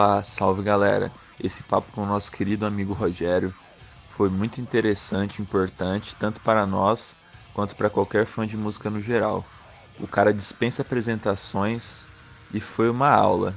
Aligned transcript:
Opa, 0.00 0.22
salve 0.22 0.62
galera! 0.62 1.12
Esse 1.38 1.62
papo 1.62 1.92
com 1.92 2.04
o 2.04 2.06
nosso 2.06 2.32
querido 2.32 2.64
amigo 2.64 2.94
Rogério 2.94 3.54
foi 4.08 4.30
muito 4.30 4.58
interessante 4.58 5.42
importante, 5.42 6.16
tanto 6.16 6.40
para 6.40 6.64
nós 6.64 7.14
quanto 7.52 7.76
para 7.76 7.90
qualquer 7.90 8.24
fã 8.24 8.46
de 8.46 8.56
música 8.56 8.88
no 8.88 8.98
geral. 8.98 9.44
O 10.00 10.06
cara 10.06 10.32
dispensa 10.32 10.80
apresentações 10.80 12.08
e 12.50 12.60
foi 12.60 12.88
uma 12.88 13.10
aula. 13.10 13.54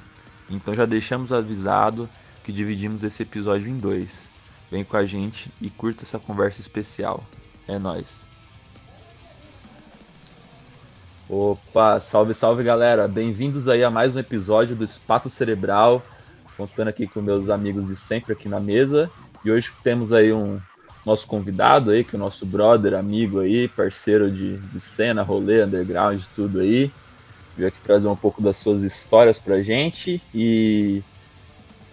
Então 0.50 0.76
já 0.76 0.86
deixamos 0.86 1.32
avisado 1.32 2.10
que 2.44 2.52
dividimos 2.52 3.06
esse 3.06 3.24
episódio 3.24 3.70
em 3.70 3.78
dois. 3.78 4.30
Vem 4.70 4.84
com 4.84 4.98
a 4.98 5.06
gente 5.06 5.50
e 5.62 5.70
curta 5.70 6.04
essa 6.04 6.20
conversa 6.20 6.60
especial. 6.60 7.24
É 7.66 7.80
nós. 7.80 8.28
Opa, 11.30 12.02
salve, 12.02 12.34
salve 12.34 12.66
galera! 12.66 13.08
Bem-vindos 13.08 13.70
aí 13.70 13.82
a 13.82 13.90
mais 13.90 14.14
um 14.14 14.20
episódio 14.20 14.76
do 14.76 14.84
Espaço 14.84 15.30
Cerebral, 15.30 16.04
contando 16.58 16.88
aqui 16.88 17.08
com 17.08 17.22
meus 17.22 17.50
amigos 17.50 17.88
de 17.88 17.96
sempre 17.96 18.34
aqui 18.34 18.48
na 18.48 18.60
mesa. 18.60 19.10
E 19.44 19.52
hoje 19.52 19.72
temos 19.84 20.14
aí 20.14 20.32
um 20.32 20.60
nosso 21.06 21.28
convidado 21.28 21.92
aí, 21.92 22.04
que 22.04 22.16
é 22.16 22.20
o 22.20 22.22
nosso 22.22 22.46
brother, 22.46 22.94
amigo 22.94 23.40
aí, 23.40 23.68
parceiro 23.68 24.32
de, 24.32 24.58
de 24.58 24.80
cena, 24.80 25.22
rolê, 25.22 25.64
underground, 25.64 26.22
tudo 26.36 26.60
aí. 26.60 26.90
Veio 27.56 27.68
aqui 27.68 27.80
trazer 27.82 28.08
um 28.08 28.16
pouco 28.16 28.42
das 28.42 28.58
suas 28.58 28.84
histórias 28.84 29.40
pra 29.40 29.60
gente 29.62 30.22
e 30.34 31.02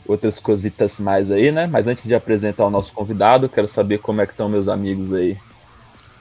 outras 0.06 0.38
cositas 0.38 0.98
mais 0.98 1.30
aí, 1.30 1.52
né? 1.52 1.66
Mas 1.66 1.86
antes 1.86 2.04
de 2.04 2.14
apresentar 2.14 2.66
o 2.66 2.70
nosso 2.70 2.92
convidado, 2.92 3.48
quero 3.48 3.68
saber 3.68 3.98
como 3.98 4.20
é 4.20 4.26
que 4.26 4.32
estão 4.32 4.48
meus 4.48 4.68
amigos 4.68 5.12
aí. 5.12 5.36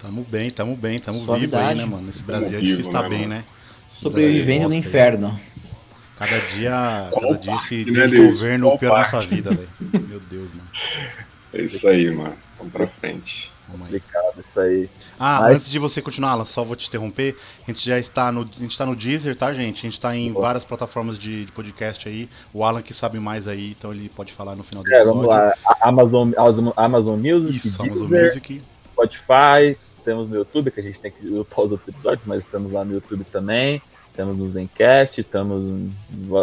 Tamo 0.01 0.23
bem, 0.23 0.49
tamo 0.49 0.75
bem, 0.75 0.99
tamo 0.99 1.19
vivo 1.19 1.57
aí, 1.57 1.75
né, 1.75 1.85
mano? 1.85 2.09
Esse 2.09 2.23
Brasil 2.23 2.57
é 2.57 2.61
difícil 2.61 2.87
estar 2.87 3.03
tá 3.03 3.09
bem, 3.09 3.27
né? 3.27 3.43
Sobrevivendo 3.89 4.69
no 4.69 4.75
inferno. 4.75 5.39
Cada 6.19 6.37
dia, 6.47 7.09
cada 7.13 7.37
dia 7.37 7.55
esse 7.55 7.85
desgoverno 7.85 8.77
pior 8.77 8.99
nossa 8.99 9.25
vida, 9.25 9.51
velho. 9.51 9.69
Meu 9.79 10.19
Deus, 10.19 10.49
mano. 10.53 10.69
É 11.51 11.63
isso 11.63 11.87
aí, 11.87 12.11
mano. 12.11 12.35
Vamos 12.59 12.71
pra 12.71 12.85
frente. 12.85 13.49
Complicado 13.71 14.39
isso 14.39 14.59
aí. 14.59 14.87
Ah, 15.17 15.39
Mas... 15.41 15.53
antes 15.55 15.71
de 15.71 15.79
você 15.79 15.99
continuar, 15.99 16.31
Alan, 16.31 16.45
só 16.45 16.63
vou 16.63 16.75
te 16.75 16.87
interromper. 16.87 17.35
A 17.67 17.71
gente 17.71 17.83
já 17.83 17.97
está 17.97 18.31
no, 18.31 18.41
a 18.41 18.59
gente 18.59 18.77
tá 18.77 18.85
no 18.85 18.95
Deezer, 18.95 19.35
tá, 19.35 19.51
gente? 19.51 19.79
A 19.79 19.81
gente 19.81 19.93
está 19.93 20.15
em 20.15 20.31
várias 20.31 20.63
plataformas 20.63 21.17
de, 21.17 21.45
de, 21.45 21.51
podcast 21.51 22.07
aí. 22.07 22.29
O 22.53 22.63
Alan 22.63 22.83
que 22.83 22.93
sabe 22.93 23.19
mais 23.19 23.47
aí, 23.47 23.71
então 23.71 23.91
ele 23.91 24.09
pode 24.09 24.31
falar 24.33 24.55
no 24.55 24.63
final 24.63 24.83
do 24.83 24.93
é, 24.93 25.03
Vamos 25.03 25.25
lá. 25.25 25.55
Amazon, 25.81 26.31
Amazon 26.75 27.19
Music, 27.19 27.57
Isso, 27.67 27.81
Deezer, 27.81 27.97
Amazon 28.03 28.23
Music. 28.23 28.61
Spotify, 28.91 29.77
temos 30.05 30.29
no 30.29 30.35
YouTube, 30.35 30.69
que 30.69 30.79
a 30.79 30.83
gente 30.83 30.99
tem 30.99 31.11
que 31.11 31.25
upar 31.33 31.65
os 31.65 31.71
outros 31.71 31.89
episódios, 31.89 32.27
mas 32.27 32.41
estamos 32.41 32.71
lá 32.71 32.85
no 32.85 32.93
YouTube 32.93 33.23
também. 33.25 33.81
Temos 34.19 34.37
no 34.37 34.49
Zencast, 34.49 35.21
estamos 35.21 35.63
em 35.63 35.91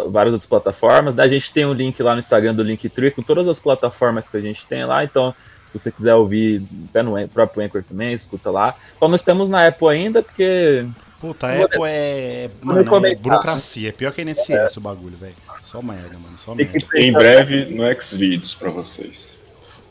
várias 0.09 0.33
outras 0.33 0.49
plataformas. 0.49 1.19
A 1.19 1.27
gente 1.27 1.53
tem 1.53 1.63
um 1.63 1.73
link 1.73 2.01
lá 2.01 2.15
no 2.15 2.19
Instagram 2.19 2.55
do 2.55 2.63
Linktree 2.63 3.11
com 3.11 3.21
todas 3.21 3.47
as 3.47 3.59
plataformas 3.59 4.27
que 4.27 4.35
a 4.35 4.41
gente 4.41 4.65
tem 4.65 4.83
lá. 4.83 5.03
Então, 5.03 5.31
se 5.71 5.77
você 5.77 5.91
quiser 5.91 6.15
ouvir 6.15 6.63
até 6.89 7.03
no 7.03 7.27
próprio 7.27 7.63
Anchor 7.63 7.83
também, 7.83 8.13
escuta 8.13 8.49
lá. 8.49 8.73
Só 8.97 9.07
não 9.07 9.13
estamos 9.13 9.47
na 9.51 9.67
Apple 9.67 9.89
ainda, 9.89 10.23
porque. 10.23 10.87
Puta, 11.21 11.45
a 11.45 11.65
Apple 11.65 11.81
é, 11.83 12.49
mano, 12.63 13.05
é 13.05 13.15
burocracia. 13.15 13.89
É 13.89 13.91
pior 13.91 14.11
que 14.11 14.21
a 14.21 14.23
NSS 14.23 14.75
é. 14.75 14.79
o 14.79 14.81
bagulho, 14.81 15.15
velho. 15.15 15.35
Só 15.61 15.79
merda, 15.79 16.17
mano. 16.17 16.35
Só 16.43 16.55
merda. 16.55 16.79
Em 16.95 17.11
breve 17.11 17.65
no 17.65 17.83
Xvideos 18.01 18.55
pra 18.55 18.71
vocês. 18.71 19.29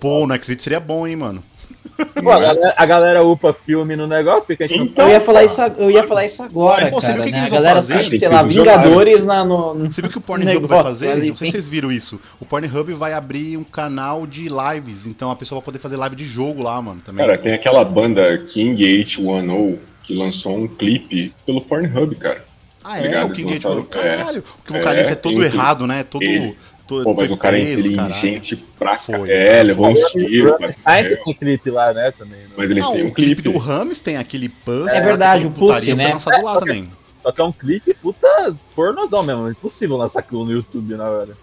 Pô, 0.01 0.27
no 0.27 0.35
Xvideos 0.35 0.65
seria 0.65 0.81
bom, 0.81 1.07
hein, 1.07 1.15
mano. 1.15 1.41
Pô, 2.23 2.31
a, 2.31 2.41
galera, 2.41 2.75
a, 2.77 2.87
galera, 2.87 3.25
upa 3.25 3.53
filme 3.53 3.97
no 3.97 4.07
negócio, 4.07 4.47
porque 4.47 4.65
a 4.65 4.67
gente 4.67 4.83
então, 4.83 5.05
não... 5.05 5.13
eu, 5.13 5.19
ia 5.19 5.21
falar 5.21 5.45
isso, 5.45 5.63
eu 5.63 5.91
ia 5.91 6.03
falar 6.03 6.25
isso 6.25 6.43
agora, 6.43 6.91
Pô, 6.91 7.01
cara. 7.01 7.25
Né? 7.25 7.41
A 7.41 7.49
galera 7.49 7.79
assiste, 7.79 8.19
sei 8.19 8.29
lá, 8.29 8.43
Vingadores 8.43 9.25
na, 9.25 9.45
no. 9.45 9.75
Você 9.91 10.03
viu 10.03 10.11
que 10.11 10.19
o 10.19 10.21
Pornhub 10.21 10.67
vai 10.67 10.83
fazer? 10.83 11.09
Mas, 11.09 11.25
não 11.25 11.35
sei 11.35 11.47
se 11.47 11.53
vocês 11.53 11.69
viram 11.69 11.91
isso. 11.91 12.21
O 12.39 12.45
Pornhub 12.45 12.93
vai 12.95 13.13
abrir 13.13 13.57
um 13.57 13.65
canal 13.65 14.27
de 14.27 14.49
lives, 14.49 15.07
então 15.07 15.31
a 15.31 15.37
pessoa 15.37 15.61
vai 15.61 15.65
poder 15.65 15.79
fazer 15.79 15.97
live 15.97 16.17
de 16.17 16.27
jogo 16.27 16.63
lá, 16.63 16.81
mano. 16.81 17.01
Também. 17.05 17.27
Cara, 17.27 17.39
tem 17.39 17.55
aquela 17.55 17.85
banda 17.85 18.39
King 18.53 18.83
H10 19.05 19.79
que 20.05 20.15
lançou 20.15 20.57
um 20.57 20.69
clipe 20.69 21.33
pelo 21.45 21.61
Pornhub, 21.63 22.15
cara. 22.17 22.45
Ah, 22.85 23.01
é? 23.01 23.25
O 23.25 23.31
King 23.31 23.55
H10. 23.55 23.87
Caralho. 23.89 24.43
Porque 24.43 24.73
o 24.73 24.79
vocalista 24.79 25.11
é, 25.11 25.13
é 25.13 25.17
todo 25.17 25.43
errado, 25.43 25.87
né? 25.87 26.05
Todo. 26.05 26.23
Ele 26.23 26.57
Tô, 26.87 27.03
Pô, 27.03 27.15
mas 27.15 27.29
o 27.31 27.37
cara 27.37 27.59
é 27.59 27.73
inteligente 27.73 28.57
pra 28.79 28.97
caralho. 28.97 29.31
É, 29.31 29.61
levou 29.63 29.89
um 29.89 29.95
tiro. 30.07 30.57
Mas 30.61 30.77
tem 30.77 31.19
um 31.27 31.35
clipe 31.35 31.71
lá, 31.71 31.93
né, 31.93 32.13
também. 32.13 32.39
Né? 32.39 32.51
Mas 32.57 32.71
eles 32.71 32.89
têm 32.89 33.05
um 33.05 33.11
clipe. 33.11 33.43
do 33.43 33.59
Rames 33.59 33.99
tem 33.99 34.17
aquele 34.17 34.49
Puss. 34.49 34.87
É 34.89 35.01
verdade, 35.01 35.47
o 35.47 35.51
Pussy, 35.51 35.95
né? 35.95 36.15
lançado 36.15 36.45
lá 36.45 36.61
também. 36.61 36.89
Só 37.23 37.33
que 37.33 37.41
é 37.41 37.45
um 37.45 37.51
clipe 37.51 37.93
puta 37.95 38.55
pornozão 38.77 39.25
mesmo. 39.25 39.49
É 39.49 39.51
impossível 39.51 39.97
lançar 39.97 40.21
aquilo 40.21 40.45
no 40.45 40.53
YouTube 40.53 40.95
na 40.95 41.11
hora. 41.11 41.35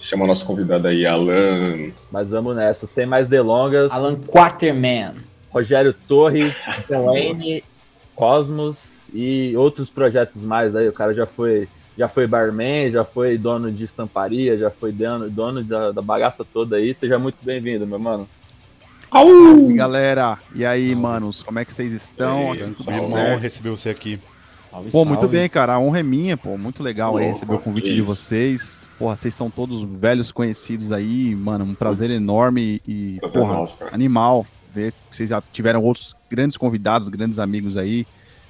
Chama 0.00 0.24
o 0.24 0.26
nosso 0.26 0.44
convidado 0.44 0.88
aí, 0.88 1.06
Alan. 1.06 1.92
Mas 2.10 2.30
vamos 2.30 2.56
nessa, 2.56 2.84
sem 2.86 3.06
mais 3.06 3.28
delongas. 3.28 3.92
Alan 3.92 4.16
Quarterman. 4.16 5.12
Rogério 5.50 5.94
Torres, 5.94 6.58
Wayne, 6.90 7.62
Cosmos 8.16 9.08
e 9.14 9.56
outros 9.56 9.88
projetos 9.88 10.44
mais 10.44 10.74
aí. 10.74 10.88
O 10.88 10.92
cara 10.92 11.14
já 11.14 11.26
foi 11.26 11.68
já 11.96 12.08
foi 12.08 12.26
barman, 12.26 12.90
já 12.90 13.04
foi 13.04 13.38
dono 13.38 13.70
de 13.70 13.84
estamparia, 13.84 14.58
já 14.58 14.70
foi 14.70 14.92
dono, 14.92 15.30
dono 15.30 15.62
da, 15.62 15.92
da 15.92 16.02
bagaça 16.02 16.44
toda 16.44 16.76
aí. 16.76 16.94
Seja 16.94 17.18
muito 17.18 17.38
bem-vindo, 17.42 17.86
meu 17.86 17.98
mano. 17.98 18.28
Salve, 19.10 19.74
galera! 19.74 20.38
E 20.54 20.66
aí, 20.66 20.88
salve. 20.88 21.02
manos, 21.02 21.42
como 21.42 21.58
é 21.58 21.64
que 21.64 21.72
vocês 21.72 21.92
estão? 21.92 22.52
Ei, 22.54 22.74
tudo 22.76 22.92
bom 22.92 23.36
receber 23.38 23.70
você 23.70 23.90
aqui. 23.90 24.18
Salve, 24.62 24.86
pô, 24.86 24.98
salve. 24.98 25.08
muito 25.08 25.28
bem, 25.28 25.48
cara. 25.48 25.74
A 25.74 25.78
honra 25.78 26.00
é 26.00 26.02
minha, 26.02 26.36
pô. 26.36 26.58
Muito 26.58 26.82
legal 26.82 27.16
aí 27.16 27.26
receber 27.26 27.54
o 27.54 27.58
convite 27.60 27.94
de 27.94 28.02
vocês. 28.02 28.88
Porra, 28.98 29.14
vocês 29.14 29.34
são 29.34 29.48
todos 29.48 29.82
velhos 29.82 30.32
conhecidos 30.32 30.90
aí, 30.90 31.34
mano. 31.34 31.64
Um 31.64 31.74
prazer 31.74 32.10
enorme 32.10 32.80
e, 32.86 33.20
porra, 33.32 33.66
animal 33.92 34.44
ver 34.72 34.92
que 35.08 35.16
vocês 35.16 35.30
já 35.30 35.40
tiveram 35.52 35.80
outros 35.82 36.16
grandes 36.28 36.56
convidados, 36.56 37.08
grandes 37.08 37.38
amigos 37.38 37.76
aí 37.76 38.04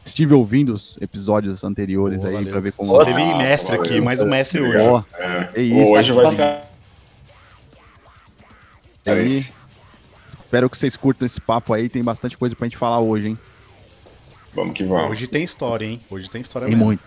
estive 0.05 0.35
ouvindo 0.35 0.75
os 0.75 0.99
episódios 1.01 1.65
anteriores 1.65 2.23
Boa, 2.23 2.39
aí 2.39 2.47
pra 2.47 2.61
ver 2.61 2.73
como. 2.73 2.93
Oh, 2.93 3.05
teve 3.05 3.23
ah, 3.23 3.37
mestre 3.37 3.69
valeu, 3.69 3.83
aqui, 3.83 4.01
mais 4.01 4.21
um 4.21 4.27
mestre 4.27 4.61
hoje. 4.61 4.79
Oh, 4.79 5.03
é. 5.17 5.51
é 5.55 5.63
isso, 5.63 5.93
hoje 5.93 6.13
vai 6.13 6.33
ficar... 6.33 6.71
aí, 9.07 9.47
Espero 10.29 10.71
que 10.71 10.79
vocês 10.79 10.97
curtam 10.97 11.27
esse 11.27 11.41
papo 11.41 11.73
aí, 11.73 11.89
tem 11.89 12.03
bastante 12.03 12.37
coisa 12.37 12.55
pra 12.55 12.67
gente 12.67 12.77
falar 12.77 13.01
hoje, 13.01 13.29
hein? 13.29 13.39
Vamos 14.55 14.75
que 14.75 14.85
vamos. 14.85 15.11
Hoje 15.11 15.27
tem 15.27 15.43
história, 15.43 15.85
hein? 15.85 16.01
Hoje 16.09 16.31
tem 16.31 16.41
história 16.41 16.67
Tem 16.67 16.77
mesmo. 16.77 16.87
muito. 16.87 17.03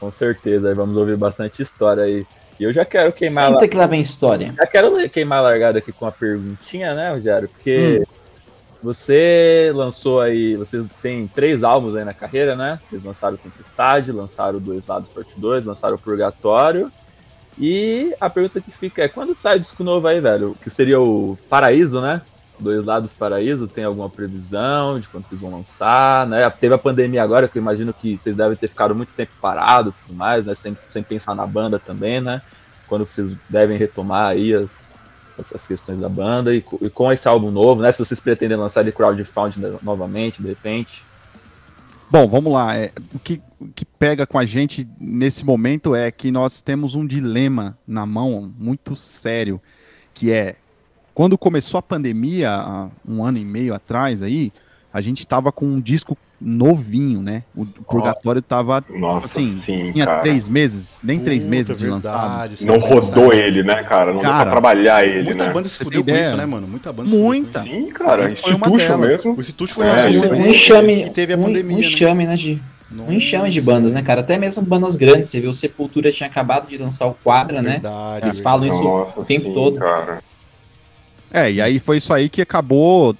Com 0.00 0.10
certeza, 0.10 0.68
aí 0.68 0.74
vamos 0.74 0.96
ouvir 0.96 1.16
bastante 1.16 1.62
história 1.62 2.02
aí. 2.02 2.26
E 2.58 2.64
eu 2.64 2.72
já 2.72 2.84
quero 2.84 3.12
queimar. 3.12 3.50
Senta 3.50 3.68
que 3.68 3.76
lá 3.76 3.86
vem 3.86 4.00
história. 4.00 4.52
Já 4.56 4.66
quero 4.66 5.08
queimar 5.10 5.38
a 5.38 5.42
largada 5.42 5.78
aqui 5.78 5.92
com 5.92 6.06
uma 6.06 6.12
perguntinha, 6.12 6.92
né, 6.94 7.12
Rogério? 7.12 7.48
Porque. 7.48 8.02
Hum 8.02 8.17
você 8.82 9.72
lançou 9.74 10.20
aí, 10.20 10.56
vocês 10.56 10.86
têm 11.02 11.26
três 11.26 11.64
álbuns 11.64 11.96
aí 11.96 12.04
na 12.04 12.14
carreira, 12.14 12.54
né? 12.54 12.80
Vocês 12.84 13.02
lançaram 13.02 13.36
Tempestade, 13.36 14.12
lançaram 14.12 14.60
Dois 14.60 14.86
Lados 14.86 15.08
Parte 15.08 15.38
2, 15.38 15.64
lançaram 15.64 15.98
Purgatório. 15.98 16.90
E 17.58 18.14
a 18.20 18.30
pergunta 18.30 18.60
que 18.60 18.70
fica 18.70 19.02
é, 19.02 19.08
quando 19.08 19.34
sai 19.34 19.56
o 19.56 19.60
disco 19.60 19.82
novo 19.82 20.06
aí, 20.06 20.20
velho? 20.20 20.56
Que 20.62 20.70
seria 20.70 21.00
o 21.00 21.36
Paraíso, 21.48 22.00
né? 22.00 22.22
Dois 22.60 22.84
Lados 22.84 23.12
Paraíso, 23.12 23.66
tem 23.66 23.84
alguma 23.84 24.08
previsão 24.08 24.98
de 24.98 25.08
quando 25.08 25.24
vocês 25.24 25.40
vão 25.40 25.50
lançar, 25.50 26.26
né? 26.26 26.48
Teve 26.50 26.74
a 26.74 26.78
pandemia 26.78 27.22
agora, 27.22 27.48
que 27.48 27.58
eu 27.58 27.62
imagino 27.62 27.92
que 27.92 28.16
vocês 28.16 28.36
devem 28.36 28.56
ter 28.56 28.68
ficado 28.68 28.94
muito 28.94 29.12
tempo 29.12 29.32
parado 29.40 29.90
e 29.90 30.06
tudo 30.06 30.16
mais, 30.16 30.46
né? 30.46 30.54
Sem, 30.54 30.76
sem 30.90 31.02
pensar 31.02 31.34
na 31.34 31.46
banda 31.46 31.78
também, 31.80 32.20
né? 32.20 32.40
Quando 32.86 33.04
vocês 33.04 33.36
devem 33.48 33.76
retomar 33.76 34.28
aí 34.28 34.54
as, 34.54 34.87
essas 35.38 35.66
questões 35.66 35.98
da 35.98 36.08
banda 36.08 36.54
e, 36.54 36.64
e, 36.80 36.90
com 36.90 37.12
esse 37.12 37.28
álbum 37.28 37.50
novo, 37.50 37.82
né? 37.82 37.92
Se 37.92 37.98
vocês 37.98 38.20
pretendem 38.20 38.56
lançar 38.56 38.84
de 38.84 38.92
crowdfunding 38.92 39.60
novamente, 39.82 40.42
de 40.42 40.48
repente. 40.48 41.04
Bom, 42.10 42.26
vamos 42.26 42.52
lá. 42.52 42.76
É, 42.76 42.90
o, 43.14 43.18
que, 43.18 43.40
o 43.60 43.68
que 43.68 43.84
pega 43.84 44.26
com 44.26 44.38
a 44.38 44.46
gente 44.46 44.88
nesse 44.98 45.44
momento 45.44 45.94
é 45.94 46.10
que 46.10 46.30
nós 46.30 46.62
temos 46.62 46.94
um 46.94 47.06
dilema 47.06 47.76
na 47.86 48.06
mão 48.06 48.52
muito 48.58 48.96
sério, 48.96 49.60
que 50.14 50.32
é 50.32 50.56
quando 51.18 51.36
começou 51.36 51.78
a 51.78 51.82
pandemia, 51.82 52.88
um 53.06 53.24
ano 53.24 53.38
e 53.38 53.44
meio 53.44 53.74
atrás 53.74 54.22
aí, 54.22 54.52
a 54.92 55.00
gente 55.00 55.18
estava 55.18 55.50
com 55.50 55.66
um 55.66 55.80
disco 55.80 56.16
novinho, 56.40 57.20
né? 57.20 57.42
O 57.54 57.66
Purgatório 57.66 58.40
tava, 58.40 58.84
Nossa, 58.90 59.26
assim, 59.26 59.60
sim, 59.66 59.92
tinha 59.92 60.06
cara. 60.06 60.20
três 60.20 60.48
meses, 60.48 61.00
nem 61.02 61.18
três 61.18 61.42
Puta, 61.42 61.50
meses 61.50 61.76
de 61.76 61.86
lançado. 61.86 62.54
Não 62.60 62.78
rodou 62.78 63.32
ele, 63.32 63.62
né, 63.62 63.82
cara? 63.82 64.12
Não 64.12 64.20
cara, 64.20 64.36
deu 64.36 64.42
pra 64.44 64.50
trabalhar 64.52 65.04
ele, 65.04 65.24
muita 65.24 65.30
né? 65.30 65.44
Muita 65.44 65.52
banda 65.52 65.68
se 65.68 65.78
fudeu 65.78 66.04
com 66.04 66.10
isso, 66.10 66.36
né, 66.36 66.46
mano? 66.46 66.68
Muita 66.68 66.92
banda 66.92 67.10
Muita. 67.10 67.62
Sim, 67.62 67.88
cara. 67.88 68.30
Instituto 68.30 68.98
mesmo. 68.98 69.34
O 69.34 69.40
Instituto 69.40 69.74
foi 69.74 69.86
é, 69.86 70.08
um, 70.08 70.32
um 70.32 70.46
enxame, 70.46 71.04
que 71.04 71.10
teve 71.10 71.32
a 71.32 71.38
pandemia, 71.38 71.72
um, 71.72 71.76
um 71.76 71.80
enxame, 71.80 72.26
né, 72.26 72.34
de... 72.34 72.62
Um 72.90 73.12
enxame 73.12 73.50
de 73.50 73.60
bandas, 73.60 73.92
né, 73.92 74.00
cara? 74.00 74.20
Até 74.20 74.38
mesmo 74.38 74.62
bandas 74.62 74.96
grandes. 74.96 75.28
Você 75.28 75.40
viu, 75.40 75.52
Sepultura 75.52 76.10
tinha 76.10 76.26
acabado 76.26 76.68
de 76.68 76.78
lançar 76.78 77.06
o 77.06 77.14
Quadra, 77.14 77.60
né? 77.60 77.82
Eles 78.22 78.38
falam 78.38 78.66
isso 78.66 78.82
Nossa, 78.82 79.20
o 79.20 79.24
tempo 79.24 79.48
sim, 79.48 79.52
todo. 79.52 79.78
Cara. 79.78 80.20
É, 81.30 81.52
e 81.52 81.60
aí 81.60 81.78
foi 81.78 81.98
isso 81.98 82.14
aí 82.14 82.30
que 82.30 82.40
acabou 82.40 83.14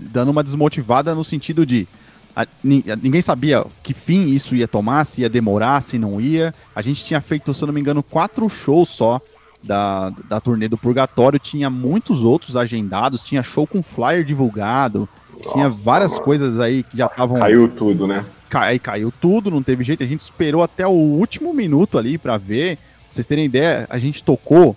dando 0.00 0.30
uma 0.30 0.42
desmotivada 0.42 1.14
no 1.14 1.22
sentido 1.22 1.64
de 1.64 1.86
a, 2.34 2.46
ninguém 2.64 3.20
sabia 3.20 3.64
que 3.82 3.92
fim 3.92 4.26
isso 4.26 4.54
ia 4.54 4.66
tomar, 4.66 5.04
se 5.04 5.20
ia 5.20 5.28
demorar, 5.28 5.80
se 5.80 5.98
não 5.98 6.20
ia. 6.20 6.54
A 6.74 6.80
gente 6.80 7.04
tinha 7.04 7.20
feito, 7.20 7.52
se 7.52 7.62
eu 7.62 7.66
não 7.66 7.74
me 7.74 7.80
engano, 7.80 8.02
quatro 8.02 8.48
shows 8.48 8.88
só 8.88 9.20
da, 9.62 10.10
da 10.28 10.40
turnê 10.40 10.68
do 10.68 10.76
Purgatório, 10.76 11.38
tinha 11.38 11.70
muitos 11.70 12.24
outros 12.24 12.56
agendados, 12.56 13.22
tinha 13.22 13.42
show 13.42 13.66
com 13.66 13.82
flyer 13.82 14.24
divulgado, 14.24 15.08
Nossa, 15.38 15.52
tinha 15.52 15.68
várias 15.68 16.12
mano. 16.12 16.24
coisas 16.24 16.58
aí 16.58 16.82
que 16.82 16.96
já 16.96 17.06
estavam. 17.06 17.38
Caiu 17.38 17.68
tudo, 17.68 18.06
né? 18.06 18.24
Aí 18.52 18.78
caiu 18.78 19.12
tudo, 19.20 19.50
não 19.50 19.62
teve 19.62 19.84
jeito. 19.84 20.02
A 20.02 20.06
gente 20.06 20.20
esperou 20.20 20.62
até 20.62 20.86
o 20.86 20.90
último 20.90 21.54
minuto 21.54 21.96
ali 21.96 22.18
para 22.18 22.36
ver. 22.36 22.76
Pra 22.76 22.84
vocês 23.08 23.26
terem 23.26 23.44
ideia, 23.44 23.86
a 23.90 23.98
gente 23.98 24.22
tocou 24.22 24.74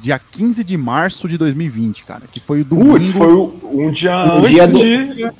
dia 0.00 0.18
15 0.18 0.64
de 0.64 0.76
março 0.76 1.28
de 1.28 1.38
2020, 1.38 2.04
cara, 2.04 2.22
que 2.30 2.40
foi 2.40 2.60
o 2.60 2.64
domingo. 2.64 2.92
Putz, 2.92 3.10
foi 3.10 3.34
um 3.34 3.90
dia 3.90 4.34
o 4.34 4.40
dia 4.42 4.66
do... 4.66 4.78
de... 4.78 5.32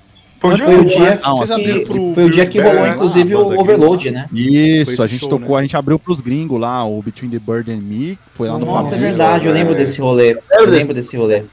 Foi, 0.44 0.58
foi 0.58 0.78
o 0.78 0.84
dia, 0.84 1.20
não, 1.24 1.40
que, 1.40 1.84
pro, 1.86 2.14
foi 2.14 2.24
o 2.24 2.30
dia 2.30 2.44
que 2.44 2.60
rolou, 2.60 2.86
inclusive, 2.86 3.34
o 3.34 3.58
Overload, 3.58 4.10
né? 4.10 4.26
Isso, 4.30 5.02
a 5.02 5.06
gente 5.06 5.20
show, 5.20 5.30
tocou, 5.30 5.56
né? 5.56 5.60
a 5.60 5.62
gente 5.62 5.74
abriu 5.74 5.98
pros 5.98 6.20
gringos 6.20 6.60
lá, 6.60 6.84
o 6.84 7.00
Between 7.00 7.30
the 7.30 7.38
Bird 7.38 7.72
and 7.72 7.78
Me, 7.78 8.18
foi 8.34 8.48
lá 8.48 8.58
no 8.58 8.66
Nossa, 8.66 8.94
é 8.94 8.98
verdade, 8.98 9.46
eu 9.46 9.52
lembro 9.54 9.74
desse 9.74 10.02
rolê. 10.02 10.36
Eu 10.50 10.68
lembro 10.68 10.92
desse 10.92 11.16
rolê. 11.16 11.44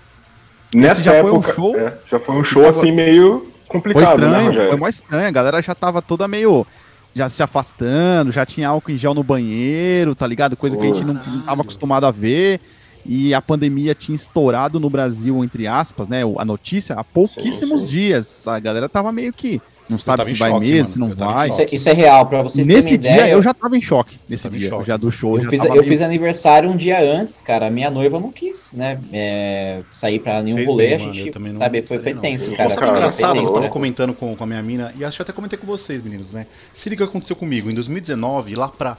Nessa 0.76 1.02
já 1.02 1.14
época, 1.14 1.30
foi 1.30 1.40
um 1.40 1.56
show. 1.56 1.78
É, 1.78 1.94
já 2.12 2.20
foi 2.20 2.36
um 2.36 2.44
show 2.44 2.68
assim 2.68 2.92
meio 2.92 3.50
complicado. 3.66 4.20
Foi 4.20 4.28
né, 4.28 4.28
estranho, 4.28 4.60
né, 4.60 4.68
foi 4.68 4.78
mais 4.78 4.96
estranho. 4.96 5.28
A 5.28 5.32
galera 5.32 5.62
já 5.62 5.74
tava 5.74 6.02
toda 6.02 6.28
meio. 6.28 6.68
Já 7.16 7.30
se 7.30 7.42
afastando, 7.42 8.30
já 8.30 8.46
tinha 8.46 8.68
álcool 8.68 8.92
em 8.92 8.98
gel 8.98 9.14
no 9.14 9.24
banheiro, 9.24 10.14
tá 10.16 10.28
ligado? 10.28 10.58
Coisa 10.58 10.76
que 10.76 10.84
a 10.84 10.88
gente 10.88 11.04
não, 11.06 11.14
não 11.14 11.42
tava 11.44 11.62
acostumado 11.62 12.06
a 12.06 12.12
ver 12.12 12.60
e 13.06 13.34
a 13.34 13.42
pandemia 13.42 13.96
tinha 13.96 14.16
estourado 14.16 14.80
no 14.80 14.90
Brasil, 14.90 15.44
entre 15.44 15.68
aspas, 15.68 16.08
né? 16.08 16.22
A 16.38 16.46
notícia 16.46 16.96
há 16.96 17.04
pouquíssimos 17.04 17.84
sim, 17.84 17.88
sim. 17.88 17.94
dias. 17.94 18.48
A 18.48 18.60
galera 18.60 18.88
tava 18.88 19.12
meio 19.12 19.34
que. 19.34 19.62
Não 19.90 20.00
sabe 20.00 20.24
se 20.24 20.36
vai 20.36 20.52
choque, 20.52 20.66
mesmo, 20.66 21.02
mano. 21.02 21.14
se 21.16 21.20
não 21.20 21.28
vai. 21.28 21.48
Isso 21.50 21.62
é, 21.62 21.68
isso 21.70 21.90
é, 21.90 21.94
real, 21.94 22.26
pra 22.26 22.42
vocês 22.44 22.66
Nesse 22.66 22.98
dia 22.98 23.12
ideia, 23.12 23.34
eu 23.34 23.42
já 23.42 23.54
tava 23.54 23.76
em 23.78 23.82
choque. 23.82 24.18
Nesse 24.30 24.50
dia, 24.50 24.70
choque. 24.70 24.88
já 24.88 24.96
do 24.96 25.12
show. 25.12 25.38
Eu, 25.38 25.50
fiz, 25.50 25.66
eu 25.66 25.72
meio... 25.72 25.84
fiz 25.84 26.02
aniversário 26.02 26.70
um 26.70 26.78
dia 26.78 27.02
antes, 27.02 27.42
cara. 27.42 27.70
Minha 27.70 27.92
noiva 27.92 28.18
não 28.18 28.32
quis, 28.32 28.72
né? 28.72 28.98
É, 29.12 29.82
sair 29.92 30.20
pra 30.20 30.42
nenhum 30.42 30.56
Fez 30.56 30.68
rolê. 30.70 30.86
Bem, 30.86 30.96
a 30.96 30.98
gente, 30.98 31.38
não, 31.38 31.56
sabe, 31.56 31.82
foi, 31.82 32.00
foi 32.00 32.14
tenso, 32.14 32.56
cara. 32.56 32.74
Foi 32.78 32.88
engraçado, 32.88 33.38
eu 33.38 33.46
tava 33.46 33.60
né? 33.60 33.68
comentando 33.70 34.14
com, 34.14 34.34
com 34.34 34.44
a 34.46 34.48
minha 34.48 34.62
mina, 34.64 34.94
e 34.98 35.04
acho 35.04 35.18
que 35.18 35.24
até 35.24 35.34
comentei 35.34 35.60
com 35.60 35.68
vocês, 35.68 36.02
meninos, 36.02 36.32
né? 36.32 36.46
Se 36.74 36.88
liga 36.88 37.04
o 37.04 37.08
que 37.08 37.12
aconteceu 37.12 37.36
comigo. 37.36 37.70
Em 37.70 37.76
2019, 37.76 38.56
lá 38.56 38.70
pra 38.70 38.96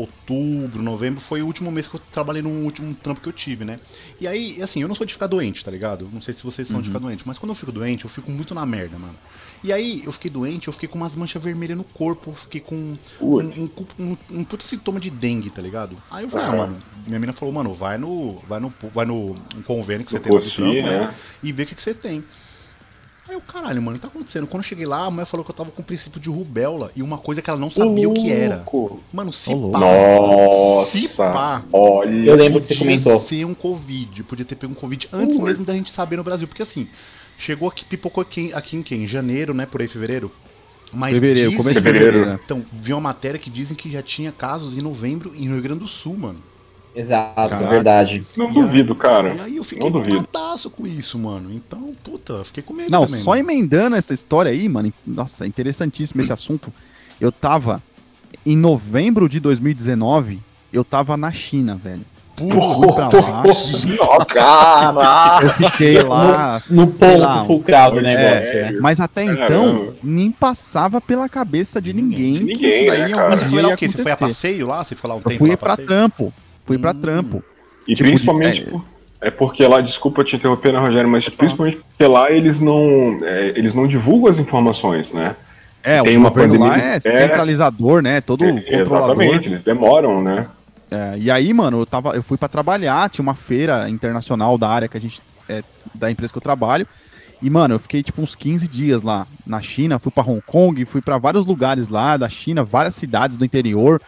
outubro, 0.00 0.82
novembro, 0.82 1.20
foi 1.20 1.42
o 1.42 1.46
último 1.46 1.70
mês 1.70 1.88
que 1.88 1.96
eu 1.96 2.00
trabalhei 2.12 2.42
no 2.42 2.50
último 2.64 2.94
trampo 2.94 3.20
que 3.20 3.28
eu 3.28 3.32
tive, 3.32 3.64
né? 3.64 3.80
E 4.20 4.26
aí, 4.26 4.62
assim, 4.62 4.80
eu 4.80 4.88
não 4.88 4.94
sou 4.94 5.06
de 5.06 5.12
ficar 5.12 5.26
doente, 5.26 5.64
tá 5.64 5.70
ligado? 5.70 6.08
Não 6.12 6.22
sei 6.22 6.34
se 6.34 6.42
vocês 6.42 6.68
são 6.68 6.76
uhum. 6.76 6.82
de 6.82 6.88
ficar 6.88 6.98
doente, 6.98 7.22
mas 7.26 7.38
quando 7.38 7.50
eu 7.50 7.56
fico 7.56 7.72
doente, 7.72 8.04
eu 8.04 8.10
fico 8.10 8.30
muito 8.30 8.54
na 8.54 8.64
merda, 8.64 8.98
mano. 8.98 9.14
E 9.62 9.72
aí, 9.72 10.02
eu 10.04 10.12
fiquei 10.12 10.30
doente, 10.30 10.68
eu 10.68 10.72
fiquei 10.72 10.88
com 10.88 10.96
umas 10.96 11.14
manchas 11.14 11.42
vermelhas 11.42 11.76
no 11.76 11.84
corpo, 11.84 12.30
eu 12.30 12.34
fiquei 12.34 12.60
com 12.60 12.74
um, 12.74 12.98
um, 13.20 13.70
um, 13.98 14.16
um, 14.30 14.44
puto 14.44 14.64
sintoma 14.64 15.00
de 15.00 15.10
dengue, 15.10 15.50
tá 15.50 15.60
ligado? 15.60 15.96
Aí 16.10 16.24
eu 16.24 16.30
falei, 16.30 16.46
ah, 16.46 16.56
mano, 16.56 16.78
minha 17.06 17.18
mina 17.18 17.32
falou, 17.32 17.52
mano, 17.52 17.74
vai 17.74 17.98
no. 17.98 18.38
Vai 18.46 18.60
no, 18.60 18.72
vai 18.94 19.04
no 19.06 19.34
um 19.56 19.62
convênio 19.62 20.04
que 20.04 20.12
você 20.12 20.20
tem 20.20 20.32
no 20.32 20.40
trampo, 20.40 20.72
né? 20.72 20.82
né? 20.82 21.14
E 21.42 21.52
vê 21.52 21.64
o 21.64 21.66
que, 21.66 21.74
que 21.74 21.82
você 21.82 21.94
tem. 21.94 22.24
Aí 23.28 23.34
eu, 23.34 23.42
caralho, 23.42 23.82
mano, 23.82 23.96
o 23.96 24.00
que 24.00 24.06
tá 24.06 24.08
acontecendo? 24.08 24.46
Quando 24.46 24.62
eu 24.62 24.68
cheguei 24.68 24.86
lá, 24.86 25.04
a 25.04 25.10
mulher 25.10 25.26
falou 25.26 25.44
que 25.44 25.50
eu 25.50 25.54
tava 25.54 25.70
com 25.70 25.82
o 25.82 25.84
princípio 25.84 26.18
de 26.18 26.30
rubéola 26.30 26.90
e 26.96 27.02
uma 27.02 27.18
coisa 27.18 27.42
que 27.42 27.50
ela 27.50 27.58
não 27.58 27.70
sabia 27.70 28.08
o 28.08 28.14
que 28.14 28.32
era. 28.32 28.56
Mano, 29.12 29.34
se 29.34 29.50
pá. 29.50 29.78
Nossa. 29.78 30.90
Se 30.92 31.08
pá. 31.08 31.62
Olha. 31.70 32.30
Eu 32.30 32.36
lembro 32.36 32.58
que 32.58 32.64
você 32.64 32.74
comentou. 32.74 33.20
ser 33.20 33.44
um 33.44 33.52
Covid. 33.52 34.22
Podia 34.22 34.46
ter 34.46 34.54
pego 34.54 34.72
um 34.72 34.74
Covid 34.74 35.08
antes 35.12 35.36
uh. 35.36 35.42
mesmo 35.42 35.62
da 35.62 35.74
gente 35.74 35.90
saber 35.90 36.16
no 36.16 36.24
Brasil. 36.24 36.48
Porque 36.48 36.62
assim, 36.62 36.88
chegou 37.38 37.68
aqui, 37.68 37.84
pipocou 37.84 38.22
aqui, 38.22 38.50
aqui 38.54 38.76
em 38.76 38.82
quem? 38.82 39.04
Em 39.04 39.08
janeiro, 39.08 39.52
né? 39.52 39.66
Por 39.66 39.82
aí, 39.82 39.88
fevereiro. 39.88 40.32
Mas 40.90 41.12
fevereiro, 41.12 41.54
começo 41.54 41.82
de 41.82 41.86
fevereiro. 41.86 42.40
Então, 42.42 42.64
vi 42.72 42.94
uma 42.94 43.00
matéria 43.00 43.38
que 43.38 43.50
dizem 43.50 43.76
que 43.76 43.92
já 43.92 44.02
tinha 44.02 44.32
casos 44.32 44.72
em 44.72 44.80
novembro 44.80 45.34
em 45.34 45.46
Rio 45.46 45.60
Grande 45.60 45.80
do 45.80 45.88
Sul, 45.88 46.16
mano. 46.16 46.38
Exato, 46.94 47.34
Caraca. 47.34 47.66
verdade. 47.68 48.26
Não 48.36 48.52
duvido, 48.52 48.94
cara. 48.94 49.34
E 49.34 49.40
aí 49.40 49.56
eu 49.56 49.64
fiquei 49.64 49.88
com 50.74 50.86
isso, 50.86 51.18
mano. 51.18 51.52
Então, 51.52 51.92
puta, 52.02 52.44
fiquei 52.44 52.62
com 52.62 52.72
medo 52.74 52.90
Não, 52.90 53.04
também, 53.04 53.20
só 53.20 53.30
mano. 53.30 53.42
emendando 53.42 53.96
essa 53.96 54.12
história 54.14 54.50
aí, 54.50 54.68
mano. 54.68 54.92
Nossa, 55.06 55.44
é 55.44 55.46
interessantíssimo 55.46 56.20
esse 56.20 56.32
assunto. 56.32 56.72
Eu 57.20 57.30
tava 57.30 57.82
em 58.44 58.56
novembro 58.56 59.28
de 59.28 59.40
2019, 59.40 60.40
eu 60.72 60.84
tava 60.84 61.16
na 61.16 61.30
China, 61.32 61.74
velho. 61.74 62.04
Eu 62.40 62.74
fui 62.74 62.86
pra 62.92 63.08
lá. 63.08 64.24
cara! 64.26 65.40
Eu 65.42 65.52
fiquei 65.54 66.02
lá. 66.02 66.60
No, 66.70 66.86
no 66.86 66.92
ponto 66.92 67.18
lá, 67.18 67.44
fulcral 67.44 67.90
do 67.90 68.00
negócio. 68.00 68.56
É, 68.58 68.72
né? 68.72 68.78
Mas 68.80 69.00
até 69.00 69.24
então, 69.24 69.94
nem 70.02 70.30
passava 70.30 71.00
pela 71.00 71.28
cabeça 71.28 71.82
de 71.82 71.92
ninguém, 71.92 72.34
ninguém 72.34 72.56
que 72.56 72.66
isso 72.66 72.86
daí 72.86 73.12
né, 73.12 73.20
algum 73.20 73.36
dia 73.36 73.48
foi 73.48 73.62
lá, 73.62 73.68
o 73.68 73.76
quê? 73.76 73.88
Você 73.88 74.02
foi 74.02 74.12
a 74.12 74.16
passeio 74.16 74.66
lá? 74.68 74.84
Você 74.84 74.94
foi 74.94 75.08
lá 75.08 75.16
um 75.16 75.18
eu 75.18 75.24
tempo? 75.24 75.38
Fui 75.38 75.56
pra 75.56 75.70
passeio? 75.70 75.88
trampo. 75.88 76.32
Fui 76.68 76.76
hum. 76.76 76.80
pra 76.80 76.94
trampo. 76.94 77.42
E 77.88 77.94
tipo, 77.94 78.08
principalmente. 78.08 78.64
De... 78.64 78.80
É 79.20 79.30
porque 79.30 79.66
lá, 79.66 79.80
desculpa 79.80 80.22
te 80.22 80.36
interromper, 80.36 80.72
né, 80.72 80.78
Rogério, 80.78 81.08
mas 81.08 81.28
principalmente 81.28 81.78
porque 81.78 82.06
lá 82.06 82.30
eles 82.30 82.60
não, 82.60 83.18
é, 83.22 83.48
eles 83.56 83.74
não 83.74 83.88
divulgam 83.88 84.30
as 84.30 84.38
informações, 84.38 85.12
né? 85.12 85.34
É, 85.82 86.00
Tem 86.02 86.16
o 86.16 86.20
uma 86.20 86.28
governo 86.28 86.60
lá 86.60 86.78
é, 86.78 86.96
é 86.96 87.00
centralizador, 87.00 88.00
né? 88.00 88.20
Todo 88.20 88.44
é, 88.44 88.52
controlador. 88.52 89.22
Exatamente, 89.22 89.48
eles 89.48 89.64
demoram, 89.64 90.22
né? 90.22 90.46
É, 90.90 91.18
e 91.18 91.30
aí, 91.30 91.52
mano, 91.52 91.80
eu, 91.80 91.86
tava, 91.86 92.12
eu 92.14 92.22
fui 92.22 92.36
para 92.36 92.48
trabalhar, 92.48 93.10
tinha 93.10 93.22
uma 93.22 93.34
feira 93.34 93.88
internacional 93.90 94.56
da 94.56 94.68
área 94.68 94.86
que 94.86 94.96
a 94.96 95.00
gente, 95.00 95.20
é, 95.48 95.64
da 95.94 96.10
empresa 96.10 96.32
que 96.32 96.38
eu 96.38 96.42
trabalho, 96.42 96.86
e, 97.42 97.48
mano, 97.48 97.74
eu 97.74 97.78
fiquei 97.78 98.02
tipo 98.02 98.20
uns 98.20 98.34
15 98.34 98.66
dias 98.66 99.02
lá 99.02 99.26
na 99.46 99.60
China, 99.60 99.98
fui 99.98 100.10
para 100.10 100.28
Hong 100.28 100.42
Kong, 100.44 100.84
fui 100.84 101.00
para 101.00 101.18
vários 101.18 101.46
lugares 101.46 101.88
lá 101.88 102.16
da 102.16 102.28
China, 102.28 102.64
várias 102.64 102.94
cidades 102.94 103.36
do 103.36 103.44
interior, 103.44 104.00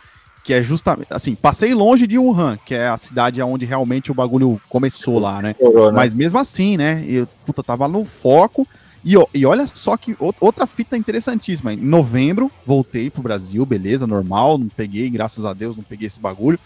que 0.43 0.55
é 0.55 0.63
justamente, 0.63 1.09
assim, 1.11 1.35
passei 1.35 1.75
longe 1.75 2.07
de 2.07 2.19
Wuhan, 2.19 2.59
que 2.65 2.75
é 2.75 2.89
a 2.89 2.97
cidade 2.97 3.43
onde 3.43 3.67
realmente 3.67 4.11
o 4.11 4.15
bagulho 4.15 4.61
começou 4.69 5.19
lá, 5.19 5.43
né? 5.43 5.55
Mas 5.93 6.15
mesmo 6.15 6.39
assim, 6.39 6.77
né, 6.77 7.05
eu, 7.07 7.27
puta, 7.45 7.63
tava 7.63 7.87
no 7.87 8.05
foco, 8.05 8.67
e, 9.05 9.15
e 9.35 9.47
olha 9.47 9.67
só 9.67 9.97
que 9.97 10.17
outra 10.19 10.67
fita 10.67 10.97
interessantíssima, 10.97 11.73
em 11.73 11.77
novembro, 11.77 12.51
voltei 12.67 13.11
pro 13.11 13.23
Brasil, 13.23 13.65
beleza, 13.65 14.07
normal, 14.07 14.59
não 14.59 14.69
peguei, 14.69 15.09
graças 15.11 15.45
a 15.45 15.53
Deus, 15.53 15.77
não 15.77 15.85
peguei 15.85 16.07
esse 16.07 16.21
bagulho, 16.21 16.59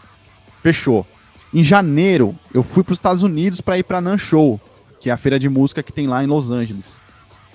fechou. 0.62 1.06
Em 1.52 1.62
janeiro, 1.62 2.34
eu 2.52 2.62
fui 2.62 2.82
para 2.82 2.92
os 2.92 2.98
Estados 2.98 3.22
Unidos 3.22 3.60
para 3.60 3.78
ir 3.78 3.84
para 3.84 4.00
Nan 4.00 4.18
Show, 4.18 4.60
que 5.00 5.10
é 5.10 5.12
a 5.12 5.16
feira 5.16 5.38
de 5.38 5.48
música 5.48 5.82
que 5.82 5.92
tem 5.92 6.06
lá 6.06 6.24
em 6.24 6.26
Los 6.26 6.50
Angeles. 6.50 7.00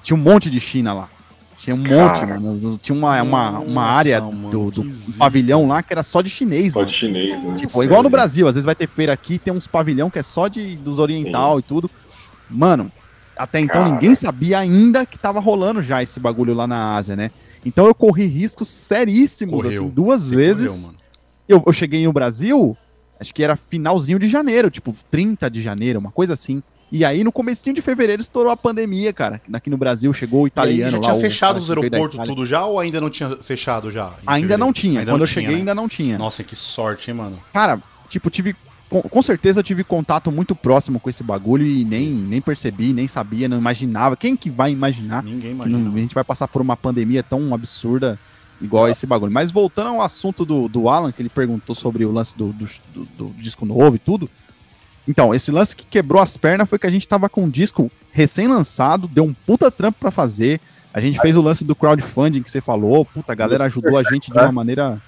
Tinha 0.02 0.16
um 0.16 0.22
monte 0.22 0.50
de 0.50 0.60
China 0.60 0.94
lá. 0.94 1.10
Tinha 1.60 1.75
um 1.75 1.80
monte, 1.80 2.25
mano. 2.25 2.78
Tinha 2.78 2.98
uma, 2.98 3.22
uma, 3.22 3.60
uma 3.60 3.84
área 3.84 4.22
do, 4.22 4.72
do 4.72 4.92
pavilhão 5.18 5.68
lá 5.68 5.84
que 5.84 5.92
era 5.94 6.01
só 6.04 6.22
de 6.22 6.30
chinês, 6.30 6.72
Só 6.72 6.80
mano. 6.80 6.92
de 6.92 6.98
chinês, 6.98 7.44
né? 7.44 7.54
Tipo, 7.56 7.84
igual 7.84 8.01
no 8.01 8.10
Brasil, 8.10 8.48
às 8.48 8.56
vezes 8.56 8.66
vai 8.66 8.75
ter 8.75 8.88
feira 8.88 9.12
aqui, 9.12 9.38
tem 9.38 9.54
uns 9.54 9.68
pavilhão 9.68 10.10
que 10.10 10.18
é 10.18 10.24
só 10.24 10.48
de, 10.48 10.78
dos 10.78 11.00
oriental 11.00 11.56
Sim. 11.56 11.60
e 11.60 11.63
tudo. 11.63 11.92
Mano, 12.50 12.89
até 13.36 13.60
então 13.60 13.82
Cara. 13.84 13.94
ninguém 13.94 14.16
sabia 14.16 14.58
ainda 14.58 15.06
que 15.06 15.18
tava 15.18 15.39
rolando 15.42 15.82
já 15.84 16.01
esse 16.01 16.18
bagulho 16.20 16.54
lá 16.54 16.66
na 16.66 16.96
Ásia, 16.96 17.16
né? 17.16 17.30
Então 17.66 17.86
eu 17.88 17.94
corri 17.94 18.25
riscos 18.25 18.70
seríssimos, 18.70 19.63
Correu. 19.63 19.84
assim, 19.84 19.89
duas 19.94 20.24
Você 20.24 20.36
vezes. 20.38 20.84
Correu, 20.86 21.00
eu, 21.48 21.63
eu 21.66 21.74
cheguei 21.74 22.06
no 22.06 22.13
Brasil, 22.13 22.78
acho 23.20 23.34
que 23.34 23.44
era 23.44 23.58
finalzinho 23.58 24.18
de 24.18 24.28
janeiro, 24.28 24.72
tipo 24.72 24.96
30 25.12 25.50
de 25.50 25.62
janeiro, 25.62 26.00
uma 26.00 26.12
coisa 26.12 26.34
assim. 26.34 26.63
E 26.91 27.05
aí, 27.05 27.24
no 27.24 27.31
comecinho 27.31 27.75
de 27.75 27.81
fevereiro, 27.81 28.22
estourou 28.22 28.51
a 28.51 28.58
pandemia, 28.58 29.13
cara. 29.13 29.41
Aqui 29.53 29.69
no 29.69 29.77
Brasil 29.77 30.12
chegou 30.12 30.43
o 30.43 30.48
italiano 30.48 30.98
já 30.98 30.98
lá. 30.98 31.10
tinha 31.10 31.22
fechado 31.22 31.60
os 31.60 31.69
aeroportos 31.69 32.19
tudo 32.25 32.46
já 32.46 32.65
ou 32.65 32.79
ainda 32.79 33.00
não 33.00 33.10
tinha 33.10 33.38
fechado 33.38 33.91
já? 33.91 34.13
Ainda 34.25 34.58
não 34.58 34.74
tinha. 34.74 35.01
Ainda 35.01 35.12
Quando 35.12 35.19
não 35.19 35.25
eu 35.25 35.27
tinha, 35.27 35.41
cheguei, 35.41 35.55
né? 35.55 35.60
ainda 35.60 35.75
não 35.75 35.88
tinha. 35.88 36.17
Nossa, 36.17 36.43
que 36.43 36.55
sorte, 36.55 37.12
hein, 37.12 37.17
mano. 37.17 37.39
Cara, 37.53 37.79
tipo, 38.08 38.29
tive. 38.29 38.55
Com, 38.89 39.03
com, 39.03 39.22
certeza 39.22 39.60
eu 39.60 39.63
tive 39.63 39.84
contato 39.84 40.31
muito 40.31 40.55
próximo 40.55 41.00
com 41.00 41.12
esse 41.12 41.22
bagulho 41.22 41.63
e 41.63 41.86
nem, 41.86 42.10
nem 42.10 42.41
percebi, 42.41 42.91
nem 42.91 43.08
sabia, 43.08 43.48
não 43.48 43.60
imaginava. 43.60 44.17
Quem 44.17 44.36
que 44.36 44.50
vai 44.50 44.72
imaginar? 44.72 45.22
Ninguém 45.24 45.51
imagina. 45.51 45.89
A 45.89 46.00
gente 46.00 46.15
vai 46.15 46.24
passar 46.24 46.48
por 46.48 46.60
uma 46.60 46.75
pandemia 46.75 47.22
tão 47.22 47.53
absurda 47.53 48.17
igual 48.60 48.86
ah. 48.86 48.89
esse 48.89 49.05
bagulho. 49.05 49.31
Mas 49.31 49.51
voltando 49.51 49.89
ao 49.91 50.01
assunto 50.01 50.43
do, 50.43 50.67
do 50.67 50.89
Alan, 50.89 51.12
que 51.12 51.22
ele 51.22 51.29
perguntou 51.29 51.75
sobre 51.75 52.03
o 52.03 52.12
lance 52.12 52.36
do, 52.36 52.51
do, 52.51 52.65
do, 52.91 53.05
do 53.05 53.34
disco 53.38 53.63
novo 53.63 53.96
e 53.96 54.00
tudo. 54.00 54.27
Então, 55.10 55.34
esse 55.34 55.50
lance 55.50 55.75
que 55.75 55.88
quebrou 55.88 56.22
as 56.22 56.38
pernas 56.38 56.70
foi 56.70 56.78
que 56.78 56.86
a 56.86 56.92
gente 56.92 57.08
tava 57.08 57.28
com 57.28 57.46
um 57.46 57.50
disco 57.50 57.92
recém-lançado, 58.12 59.08
deu 59.08 59.24
um 59.24 59.34
puta 59.34 59.72
trampo 59.72 59.98
para 60.00 60.12
fazer. 60.12 60.62
A 60.94 61.01
gente 61.01 61.20
fez 61.20 61.36
o 61.36 61.42
lance 61.42 61.66
do 61.66 61.75
crowdfunding 61.75 62.44
que 62.44 62.51
você 62.51 62.62
falou, 62.62 63.04
puta, 63.04 63.32
a 63.32 63.36
galera 63.36 63.66
ajudou 63.66 63.98
a 63.98 64.04
gente 64.04 64.32
de 64.32 64.38
uma 64.38 64.51
maneira 64.51 65.01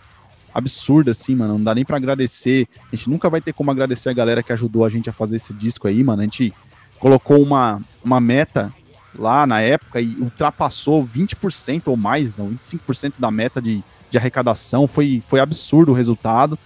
absurda, 0.52 1.12
assim, 1.12 1.36
mano. 1.36 1.54
Não 1.54 1.64
dá 1.64 1.76
nem 1.76 1.86
para 1.86 1.98
agradecer. 1.98 2.68
A 2.92 2.96
gente 2.96 3.12
nunca 3.12 3.30
vai 3.30 3.42
ter 3.42 3.54
como 3.54 3.70
agradecer 3.70 4.10
a 4.10 4.14
galera 4.14 4.42
que 4.42 4.52
ajudou 4.52 4.84
a 4.84 4.90
gente 4.90 5.08
a 5.08 5.14
fazer 5.14 5.36
esse 5.36 5.54
disco 5.54 5.88
aí, 5.88 6.04
mano. 6.04 6.24
A 6.24 6.26
gente 6.26 6.52
colocou 6.98 7.40
uma, 7.40 7.80
uma 8.04 8.20
meta 8.20 8.74
lá 9.14 9.46
na 9.46 9.62
época 9.62 10.02
e 10.02 10.16
ultrapassou 10.16 11.06
20% 11.06 11.90
ou 11.90 11.96
mais, 11.96 12.40
não, 12.40 12.50
25% 12.50 13.20
da 13.20 13.30
meta 13.30 13.62
de, 13.62 13.84
de 14.10 14.18
arrecadação. 14.18 14.88
Foi, 14.88 15.22
foi 15.28 15.40
absurdo 15.40 15.92
o 15.92 15.96
resultado. 15.96 16.58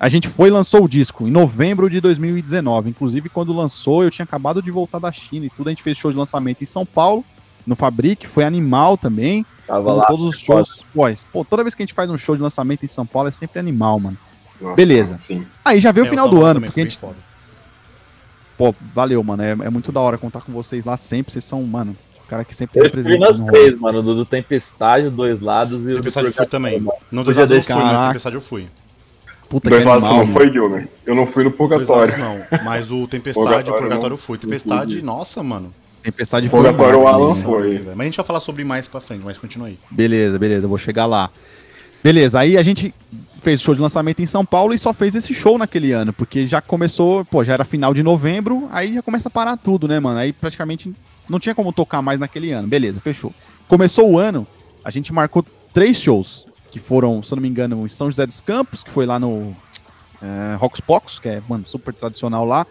A 0.00 0.08
gente 0.08 0.28
foi 0.28 0.48
e 0.48 0.50
lançou 0.50 0.82
o 0.82 0.88
disco 0.88 1.28
em 1.28 1.30
novembro 1.30 1.90
de 1.90 2.00
2019. 2.00 2.88
Inclusive, 2.88 3.28
quando 3.28 3.52
lançou, 3.52 4.02
eu 4.02 4.10
tinha 4.10 4.24
acabado 4.24 4.62
de 4.62 4.70
voltar 4.70 4.98
da 4.98 5.12
China 5.12 5.44
e 5.44 5.50
tudo. 5.50 5.68
A 5.68 5.70
gente 5.70 5.82
fez 5.82 5.98
show 5.98 6.10
de 6.10 6.16
lançamento 6.16 6.62
em 6.62 6.66
São 6.66 6.86
Paulo, 6.86 7.22
no 7.66 7.76
Fabric, 7.76 8.26
foi 8.26 8.44
animal 8.44 8.96
também. 8.96 9.44
Tava 9.66 9.92
lá. 9.92 10.06
Todos 10.06 10.24
os 10.24 10.38
shows. 10.40 10.82
Pô, 10.94 11.02
pô, 11.30 11.44
toda 11.44 11.62
vez 11.62 11.74
que 11.74 11.82
a 11.82 11.84
gente 11.84 11.92
faz 11.92 12.08
um 12.08 12.16
show 12.16 12.34
de 12.34 12.40
lançamento 12.40 12.82
em 12.82 12.88
São 12.88 13.04
Paulo 13.04 13.28
é 13.28 13.30
sempre 13.30 13.60
animal, 13.60 14.00
mano. 14.00 14.16
Nossa, 14.58 14.74
Beleza. 14.74 15.18
Sim. 15.18 15.46
Aí 15.62 15.78
já 15.80 15.92
veio 15.92 16.04
é, 16.04 16.06
o 16.06 16.10
final 16.10 16.28
do 16.30 16.42
ano, 16.42 16.62
porque 16.62 16.80
a 16.80 16.84
gente. 16.84 16.98
Foda. 16.98 17.16
Pô, 18.56 18.74
valeu, 18.94 19.22
mano. 19.22 19.42
É, 19.42 19.50
é, 19.50 19.70
muito 19.70 19.92
da 19.92 20.00
hora 20.00 20.16
contar 20.16 20.40
com 20.40 20.52
vocês 20.52 20.82
lá 20.82 20.96
sempre. 20.96 21.30
Vocês 21.30 21.44
são, 21.44 21.62
mano, 21.62 21.94
os 22.18 22.24
caras 22.24 22.46
que 22.46 22.54
sempre 22.54 22.80
Eu 22.80 22.90
fui 22.90 23.18
nas 23.18 23.38
três, 23.38 23.78
mano. 23.78 24.02
Do, 24.02 24.14
do 24.14 24.24
Tempestade, 24.24 25.10
dois 25.10 25.40
lados 25.40 25.86
e 25.86 25.92
o. 25.92 25.96
Tempestade 25.96 26.28
eu 26.28 26.32
fui 26.32 26.46
também. 26.46 26.82
Não 27.12 27.22
dois 27.22 27.36
lados 27.36 27.54
eu 27.54 27.62
fui, 27.62 27.74
mas 27.74 28.06
Tempestade 28.08 28.36
eu 28.36 28.42
fui. 28.42 28.66
Puta 29.50 29.68
dois 29.68 29.82
que 29.82 29.88
lados 29.88 30.08
animal, 30.08 30.26
não 30.26 30.32
foi, 30.32 30.52
Gilmer. 30.52 30.88
Eu 31.04 31.14
não 31.16 31.26
fui 31.26 31.42
no 31.42 31.50
Purgatório. 31.50 32.16
não, 32.16 32.40
mas 32.64 32.88
o 32.88 33.08
Tempestade 33.08 33.68
e 33.68 33.72
o 33.72 33.74
Purgatório 33.76 34.16
fui. 34.16 34.38
Tempestade, 34.38 35.02
nossa, 35.02 35.42
mano. 35.42 35.74
Tempestade 36.04 36.48
foi. 36.48 36.68
Agora 36.68 36.96
o 36.96 37.08
Alan 37.08 37.34
foi. 37.34 37.82
Mas 37.84 38.00
a 38.00 38.04
gente 38.04 38.16
vai 38.16 38.26
falar 38.26 38.38
sobre 38.38 38.62
mais 38.62 38.86
pra 38.86 39.00
frente, 39.00 39.22
mas 39.24 39.38
continua 39.38 39.66
aí. 39.66 39.76
Beleza, 39.90 40.38
beleza, 40.38 40.66
eu 40.66 40.68
vou 40.68 40.78
chegar 40.78 41.04
lá. 41.04 41.30
Beleza, 42.02 42.38
aí 42.38 42.56
a 42.56 42.62
gente 42.62 42.94
fez 43.42 43.60
o 43.60 43.64
show 43.64 43.74
de 43.74 43.80
lançamento 43.80 44.22
em 44.22 44.26
São 44.26 44.44
Paulo 44.44 44.72
e 44.72 44.78
só 44.78 44.94
fez 44.94 45.16
esse 45.16 45.34
show 45.34 45.58
naquele 45.58 45.90
ano, 45.90 46.12
porque 46.12 46.46
já 46.46 46.60
começou, 46.60 47.24
pô, 47.24 47.42
já 47.42 47.54
era 47.54 47.64
final 47.64 47.92
de 47.92 48.04
novembro, 48.04 48.68
aí 48.70 48.94
já 48.94 49.02
começa 49.02 49.28
a 49.28 49.30
parar 49.30 49.56
tudo, 49.56 49.88
né, 49.88 49.98
mano? 49.98 50.18
Aí 50.18 50.32
praticamente 50.32 50.92
não 51.28 51.40
tinha 51.40 51.54
como 51.56 51.72
tocar 51.72 52.00
mais 52.00 52.20
naquele 52.20 52.52
ano. 52.52 52.68
Beleza, 52.68 53.00
fechou. 53.00 53.34
Começou 53.66 54.12
o 54.12 54.18
ano, 54.18 54.46
a 54.84 54.90
gente 54.90 55.12
marcou 55.12 55.44
três 55.72 56.00
shows, 56.00 56.46
que 56.70 56.80
foram, 56.80 57.22
se 57.22 57.32
eu 57.32 57.36
não 57.36 57.42
me 57.42 57.48
engano, 57.48 57.84
em 57.84 57.88
São 57.88 58.10
José 58.10 58.26
dos 58.26 58.40
Campos, 58.40 58.82
que 58.82 58.90
foi 58.90 59.06
lá 59.06 59.18
no 59.18 59.54
é, 60.22 60.56
Rocks 60.56 60.80
Pocos, 60.80 61.18
que 61.18 61.28
é, 61.28 61.42
mano, 61.48 61.66
super 61.66 61.92
tradicional 61.92 62.44
lá. 62.44 62.66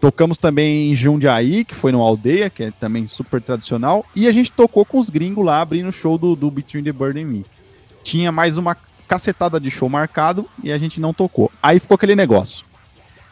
Tocamos 0.00 0.36
também 0.36 0.90
em 0.90 0.96
Jundiaí, 0.96 1.64
que 1.64 1.74
foi 1.74 1.90
no 1.90 2.02
Aldeia, 2.02 2.50
que 2.50 2.64
é 2.64 2.70
também 2.70 3.08
super 3.08 3.40
tradicional. 3.40 4.04
E 4.14 4.28
a 4.28 4.32
gente 4.32 4.52
tocou 4.52 4.84
com 4.84 4.98
os 4.98 5.08
gringos 5.08 5.44
lá, 5.44 5.60
abrindo 5.60 5.88
o 5.88 5.92
show 5.92 6.18
do, 6.18 6.36
do 6.36 6.50
Between 6.50 6.84
the 6.84 6.92
Bird 6.92 7.18
and 7.18 7.26
Me. 7.26 7.46
Tinha 8.02 8.30
mais 8.30 8.58
uma 8.58 8.76
cacetada 9.08 9.58
de 9.58 9.70
show 9.70 9.88
marcado 9.88 10.46
e 10.62 10.70
a 10.70 10.78
gente 10.78 11.00
não 11.00 11.14
tocou. 11.14 11.50
Aí 11.62 11.78
ficou 11.78 11.94
aquele 11.94 12.14
negócio. 12.14 12.66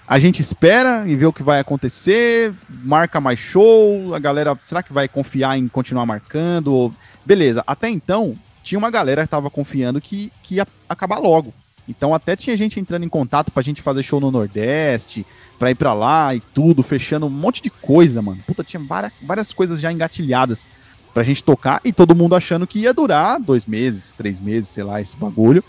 A 0.07 0.19
gente 0.19 0.41
espera 0.41 1.05
e 1.07 1.17
vê 1.17 1.25
o 1.25 1.33
que 1.33 1.43
vai 1.43 1.61
acontecer, 1.61 2.53
marca 2.69 3.21
mais 3.23 3.39
show, 3.39 4.15
a 4.15 4.19
galera, 4.19 4.57
será 4.61 4.83
que 4.83 4.93
vai 4.93 5.09
confiar 5.09 5.59
em 5.59 5.67
continuar 5.67 6.05
marcando? 6.05 6.95
Beleza, 7.25 7.65
até 7.67 7.89
então, 7.89 8.35
tinha 8.65 8.79
uma 8.79 8.91
galera 8.91 9.23
que 9.23 9.29
tava 9.29 9.51
confiando 9.51 10.01
que, 10.01 10.33
que 10.43 10.57
ia 10.57 10.67
acabar 10.89 11.19
logo. 11.19 11.53
Então 11.87 12.15
até 12.15 12.35
tinha 12.35 12.57
gente 12.57 12.81
entrando 12.81 13.05
em 13.05 13.09
contato 13.09 13.53
pra 13.53 13.63
gente 13.63 13.83
fazer 13.83 14.03
show 14.03 14.19
no 14.19 14.31
Nordeste, 14.31 15.25
pra 15.59 15.71
ir 15.71 15.75
pra 15.75 15.93
lá 15.93 16.35
e 16.35 16.41
tudo, 16.41 16.83
fechando 16.83 17.27
um 17.27 17.31
monte 17.31 17.63
de 17.63 17.69
coisa, 17.69 18.23
mano. 18.23 18.43
Puta, 18.47 18.65
tinha 18.65 18.83
várias, 18.83 19.13
várias 19.23 19.53
coisas 19.53 19.79
já 19.79 19.93
engatilhadas 19.93 20.67
pra 21.13 21.23
gente 21.23 21.45
tocar 21.45 21.81
e 21.85 21.93
todo 21.93 22.17
mundo 22.17 22.35
achando 22.35 22.67
que 22.67 22.81
ia 22.81 22.95
durar 22.95 23.39
dois 23.39 23.67
meses, 23.67 24.13
três 24.13 24.41
meses, 24.41 24.71
sei 24.71 24.83
lá, 24.83 25.01
esse 25.01 25.15
bagulho. 25.15 25.63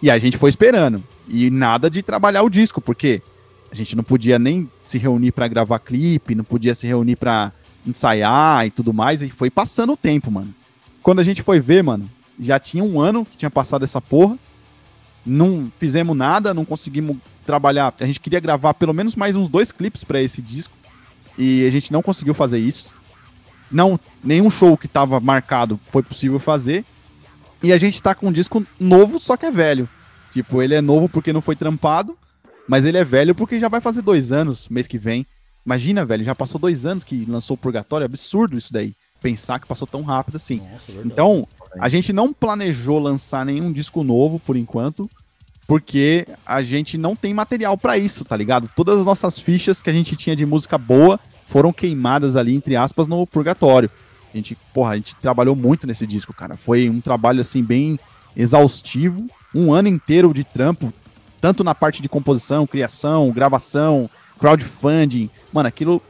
E 0.00 0.10
a 0.10 0.18
gente 0.18 0.38
foi 0.38 0.48
esperando. 0.48 1.02
E 1.28 1.50
nada 1.50 1.90
de 1.90 2.00
trabalhar 2.00 2.42
o 2.42 2.50
disco, 2.50 2.80
porque 2.80 3.20
a 3.70 3.74
gente 3.74 3.96
não 3.96 4.04
podia 4.04 4.38
nem 4.38 4.70
se 4.80 4.98
reunir 4.98 5.32
para 5.32 5.48
gravar 5.48 5.80
clipe, 5.80 6.34
não 6.34 6.44
podia 6.44 6.74
se 6.74 6.86
reunir 6.86 7.16
para 7.16 7.52
ensaiar 7.84 8.64
e 8.66 8.70
tudo 8.70 8.92
mais. 8.92 9.20
E 9.20 9.30
foi 9.30 9.50
passando 9.50 9.94
o 9.94 9.96
tempo, 9.96 10.30
mano. 10.30 10.54
Quando 11.02 11.18
a 11.18 11.24
gente 11.24 11.42
foi 11.42 11.58
ver, 11.60 11.82
mano, 11.82 12.08
já 12.38 12.58
tinha 12.58 12.82
um 12.84 13.00
ano 13.00 13.24
que 13.24 13.36
tinha 13.36 13.50
passado 13.50 13.84
essa 13.84 14.00
porra 14.00 14.38
não 15.26 15.70
fizemos 15.78 16.16
nada, 16.16 16.54
não 16.54 16.64
conseguimos 16.64 17.16
trabalhar. 17.44 17.92
A 18.00 18.06
gente 18.06 18.20
queria 18.20 18.38
gravar 18.38 18.74
pelo 18.74 18.94
menos 18.94 19.16
mais 19.16 19.34
uns 19.34 19.48
dois 19.48 19.72
clipes 19.72 20.04
para 20.04 20.22
esse 20.22 20.40
disco 20.40 20.72
e 21.36 21.66
a 21.66 21.70
gente 21.70 21.92
não 21.92 22.00
conseguiu 22.00 22.32
fazer 22.32 22.58
isso. 22.58 22.94
Não, 23.70 23.98
nenhum 24.22 24.48
show 24.48 24.76
que 24.76 24.86
estava 24.86 25.18
marcado 25.18 25.80
foi 25.88 26.02
possível 26.02 26.38
fazer. 26.38 26.84
E 27.62 27.72
a 27.72 27.78
gente 27.78 28.00
tá 28.00 28.14
com 28.14 28.28
um 28.28 28.32
disco 28.32 28.64
novo, 28.78 29.18
só 29.18 29.36
que 29.36 29.46
é 29.46 29.50
velho. 29.50 29.88
Tipo, 30.30 30.62
ele 30.62 30.74
é 30.74 30.80
novo 30.80 31.08
porque 31.08 31.32
não 31.32 31.40
foi 31.40 31.56
trampado, 31.56 32.16
mas 32.68 32.84
ele 32.84 32.98
é 32.98 33.04
velho 33.04 33.34
porque 33.34 33.58
já 33.58 33.68
vai 33.68 33.80
fazer 33.80 34.02
dois 34.02 34.30
anos 34.30 34.68
mês 34.68 34.86
que 34.86 34.98
vem. 34.98 35.26
Imagina, 35.64 36.04
velho, 36.04 36.22
já 36.22 36.34
passou 36.34 36.60
dois 36.60 36.86
anos 36.86 37.02
que 37.02 37.24
lançou 37.24 37.54
o 37.54 37.58
Purgatório, 37.58 38.04
é 38.04 38.06
absurdo 38.06 38.56
isso 38.56 38.72
daí. 38.72 38.94
Pensar 39.20 39.58
que 39.58 39.66
passou 39.66 39.86
tão 39.86 40.02
rápido 40.02 40.36
assim. 40.36 40.58
Nossa, 40.58 41.02
então, 41.04 41.48
a 41.80 41.88
gente 41.88 42.12
não 42.12 42.32
planejou 42.32 42.98
lançar 42.98 43.44
nenhum 43.44 43.72
disco 43.72 44.02
novo 44.02 44.38
por 44.38 44.56
enquanto, 44.56 45.08
porque 45.66 46.26
a 46.44 46.62
gente 46.62 46.96
não 46.96 47.16
tem 47.16 47.34
material 47.34 47.76
para 47.76 47.98
isso, 47.98 48.24
tá 48.24 48.36
ligado? 48.36 48.70
Todas 48.74 49.00
as 49.00 49.06
nossas 49.06 49.38
fichas 49.38 49.80
que 49.80 49.90
a 49.90 49.92
gente 49.92 50.16
tinha 50.16 50.36
de 50.36 50.46
música 50.46 50.78
boa 50.78 51.18
foram 51.48 51.72
queimadas 51.72 52.36
ali, 52.36 52.54
entre 52.54 52.76
aspas, 52.76 53.08
no 53.08 53.26
purgatório. 53.26 53.90
A 54.32 54.36
gente, 54.36 54.56
porra, 54.72 54.92
a 54.92 54.96
gente 54.96 55.16
trabalhou 55.16 55.56
muito 55.56 55.86
nesse 55.86 56.06
disco, 56.06 56.32
cara. 56.32 56.56
Foi 56.56 56.88
um 56.88 57.00
trabalho, 57.00 57.40
assim, 57.40 57.62
bem 57.62 57.98
exaustivo. 58.36 59.26
Um 59.54 59.72
ano 59.72 59.88
inteiro 59.88 60.32
de 60.34 60.44
trampo, 60.44 60.92
tanto 61.40 61.64
na 61.64 61.74
parte 61.74 62.02
de 62.02 62.08
composição, 62.08 62.66
criação, 62.66 63.30
gravação, 63.30 64.10
crowdfunding. 64.38 65.30
Mano, 65.52 65.68
aquilo. 65.68 66.02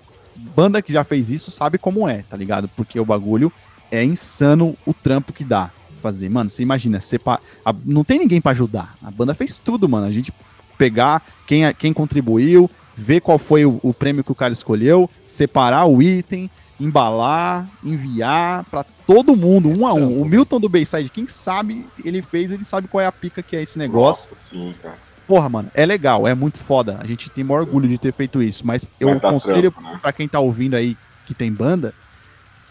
Banda 0.55 0.83
que 0.83 0.93
já 0.93 1.03
fez 1.03 1.31
isso 1.31 1.51
sabe 1.51 1.79
como 1.79 2.07
é, 2.07 2.23
tá 2.23 2.37
ligado? 2.37 2.69
Porque 2.77 3.01
o 3.01 3.07
bagulho 3.07 3.51
é 3.91 4.05
insano 4.05 4.77
o 4.87 4.93
trampo 4.93 5.33
que 5.33 5.45
dá 5.45 5.71
fazer. 6.07 6.29
Mano, 6.29 6.49
você 6.49 6.63
imagina, 6.63 7.01
você 7.01 7.19
pa... 7.19 7.41
a... 7.65 7.75
não 7.85 8.05
tem 8.05 8.19
ninguém 8.19 8.41
para 8.41 8.53
ajudar. 8.53 8.95
A 9.03 9.11
banda 9.11 9.35
fez 9.35 9.59
tudo, 9.59 9.89
mano. 9.89 10.07
A 10.07 10.13
gente 10.13 10.33
pegar 10.79 11.23
quem, 11.47 11.73
quem 11.75 11.93
contribuiu, 11.93 12.71
ver 12.97 13.21
qual 13.21 13.39
foi 13.39 13.65
o, 13.65 13.81
o 13.83 13.93
prêmio 13.93 14.23
que 14.23 14.33
o 14.33 14.35
cara 14.35 14.53
escolheu, 14.53 15.11
separar 15.27 15.87
o 15.87 16.01
item, 16.01 16.51
embalar, 16.79 17.69
enviar 17.83 18.65
para 18.65 18.85
todo 19.07 19.35
mundo, 19.35 19.69
um 19.69 19.87
a 19.87 19.95
um. 19.95 20.21
O 20.21 20.25
Milton 20.25 20.61
do 20.61 20.69
Bayside, 20.69 21.09
quem 21.09 21.27
sabe, 21.27 21.87
ele 22.05 22.23
fez, 22.23 22.51
ele 22.51 22.65
sabe 22.65 22.87
qual 22.87 23.01
é 23.01 23.07
a 23.07 23.13
pica 23.13 23.43
que 23.43 23.57
é 23.57 23.63
esse 23.63 23.79
negócio. 23.79 24.31
Nossa, 24.31 24.51
sim, 24.51 24.75
cara. 24.83 25.07
Porra, 25.27 25.49
mano, 25.49 25.71
é 25.75 25.85
legal, 25.85 26.29
é 26.29 26.35
muito 26.35 26.59
foda. 26.59 26.99
A 27.01 27.07
gente 27.07 27.29
tem 27.31 27.43
maior 27.43 27.61
orgulho 27.61 27.89
de 27.89 27.99
ter 27.99 28.13
feito 28.13 28.41
isso, 28.41 28.65
mas 28.65 28.87
eu 29.01 29.09
mas 29.09 29.21
tá 29.21 29.29
aconselho 29.29 29.75
né? 29.83 29.99
para 30.01 30.13
quem 30.13 30.29
tá 30.29 30.39
ouvindo 30.39 30.75
aí 30.75 30.97
que 31.27 31.35
tem 31.35 31.53
banda, 31.53 31.93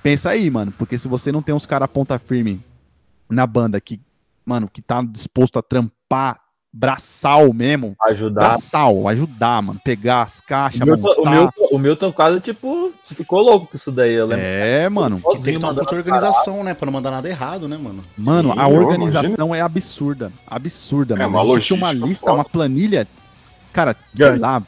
Pensa 0.05 0.29
aí, 0.29 0.51
mano, 0.51 0.71
porque 0.77 0.99
se 0.99 1.07
você 1.07 1.31
não 1.31 1.41
tem 1.41 1.55
uns 1.55 1.65
caras 1.65 1.89
ponta 1.89 2.19
firme 2.19 2.61
na 3.27 3.47
banda 3.47 3.81
que, 3.81 3.99
mano, 4.45 4.69
que 4.71 4.79
tá 4.79 5.01
disposto 5.01 5.57
a 5.57 5.63
trampar 5.63 6.39
braçal 6.71 7.51
mesmo. 7.51 7.95
Ajudar. 8.03 8.49
Braçal, 8.49 9.07
ajudar, 9.07 9.63
mano. 9.63 9.81
Pegar 9.83 10.21
as 10.21 10.39
caixas, 10.41 10.81
o 10.81 10.85
Milton, 10.85 11.15
o 11.17 11.27
Milton, 11.27 11.67
o 11.71 11.79
Milton 11.79 12.13
quase, 12.13 12.39
tipo, 12.39 12.93
ficou 13.07 13.41
louco 13.41 13.65
com 13.65 13.75
isso 13.75 13.91
daí, 13.91 14.13
eu 14.13 14.27
lembro. 14.27 14.45
É, 14.45 14.87
mano. 14.89 15.19
Tem 15.23 15.37
que 15.37 15.43
ter 15.43 15.57
uma 15.57 15.69
organização, 15.69 16.63
né? 16.63 16.75
Pra 16.75 16.85
não 16.85 16.93
mandar 16.93 17.09
nada 17.09 17.27
errado, 17.27 17.67
né, 17.67 17.75
mano? 17.75 18.03
Mano, 18.15 18.53
Sim, 18.53 18.59
a 18.59 18.67
organização 18.67 19.55
é 19.55 19.61
absurda. 19.61 20.31
Absurda, 20.45 21.15
é, 21.15 21.25
mano. 21.25 21.39
A 21.51 21.55
gente 21.55 21.65
tinha 21.65 21.77
uma 21.77 21.91
lista, 21.91 22.31
uma 22.31 22.45
planilha, 22.45 23.07
cara, 23.73 23.95
sei 24.13 24.37
lá, 24.37 24.61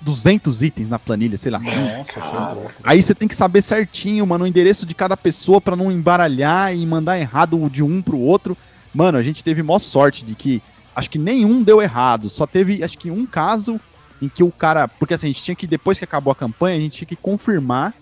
200 0.00 0.62
itens 0.62 0.88
na 0.88 0.98
planilha, 0.98 1.36
sei 1.36 1.50
lá. 1.50 1.58
Nossa, 1.58 2.72
Aí 2.82 3.02
você 3.02 3.14
tem 3.14 3.28
que 3.28 3.36
saber 3.36 3.62
certinho, 3.62 4.26
mano, 4.26 4.44
o 4.44 4.46
endereço 4.46 4.86
de 4.86 4.94
cada 4.94 5.16
pessoa 5.16 5.60
para 5.60 5.76
não 5.76 5.92
embaralhar 5.92 6.74
e 6.74 6.84
mandar 6.86 7.18
errado 7.18 7.68
de 7.70 7.82
um 7.82 8.00
pro 8.00 8.18
outro. 8.18 8.56
Mano, 8.94 9.18
a 9.18 9.22
gente 9.22 9.44
teve 9.44 9.62
maior 9.62 9.78
sorte 9.78 10.24
de 10.24 10.34
que 10.34 10.62
acho 10.94 11.10
que 11.10 11.18
nenhum 11.18 11.62
deu 11.62 11.82
errado. 11.82 12.30
Só 12.30 12.46
teve, 12.46 12.82
acho 12.82 12.98
que 12.98 13.10
um 13.10 13.26
caso 13.26 13.80
em 14.20 14.28
que 14.28 14.42
o 14.42 14.50
cara, 14.50 14.88
porque 14.88 15.14
assim, 15.14 15.28
a 15.28 15.32
gente 15.32 15.42
tinha 15.42 15.54
que 15.54 15.66
depois 15.66 15.98
que 15.98 16.04
acabou 16.04 16.30
a 16.30 16.36
campanha, 16.36 16.76
a 16.76 16.80
gente 16.80 16.98
tinha 16.98 17.08
que 17.08 17.16
confirmar 17.16 17.94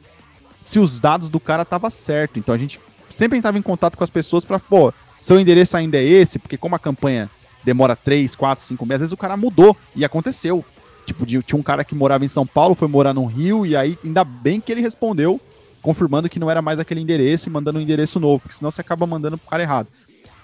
se 0.61 0.79
os 0.79 0.99
dados 0.99 1.29
do 1.29 1.39
cara 1.39 1.65
tava 1.65 1.91
certo. 1.91 2.39
Então 2.39 2.55
a 2.55 2.59
gente 2.59 2.81
sempre 3.11 3.39
estava 3.39 3.59
em 3.59 3.63
contato 3.63 3.97
com 3.97 4.05
as 4.05 4.11
pessoas 4.11 4.45
para, 4.45 4.59
pô, 4.59 4.93
seu 5.21 5.39
endereço 5.39 5.77
ainda 5.77 5.97
é 5.97 6.05
esse, 6.05 6.39
porque 6.39 6.57
como 6.57 6.75
a 6.75 6.79
campanha 6.79 7.31
demora 7.65 7.97
3, 7.97 8.35
4, 8.35 8.65
5 8.65 8.87
meses, 8.87 8.95
às 8.95 9.01
vezes 9.01 9.13
o 9.13 9.17
cara 9.17 9.37
mudou 9.37 9.77
e 9.95 10.05
aconteceu. 10.05 10.65
Tipo, 11.09 11.25
tinha 11.25 11.59
um 11.59 11.63
cara 11.63 11.83
que 11.85 11.95
morava 11.95 12.23
em 12.23 12.29
São 12.29 12.47
Paulo, 12.47 12.75
foi 12.75 12.87
morar 12.87 13.15
no 13.15 13.25
Rio, 13.25 13.65
e 13.65 13.75
aí 13.75 13.99
ainda 14.05 14.23
bem 14.23 14.61
que 14.61 14.71
ele 14.71 14.83
respondeu, 14.83 15.41
confirmando 15.81 16.29
que 16.29 16.39
não 16.39 16.51
era 16.51 16.61
mais 16.61 16.79
aquele 16.79 17.01
endereço 17.01 17.49
e 17.49 17.53
mandando 17.53 17.79
um 17.79 17.83
endereço 17.83 18.21
novo, 18.21 18.41
porque 18.41 18.57
senão 18.57 18.71
você 18.71 18.83
acaba 18.83 19.07
mandando 19.07 19.39
pro 19.39 19.49
cara 19.49 19.63
errado. 19.63 19.89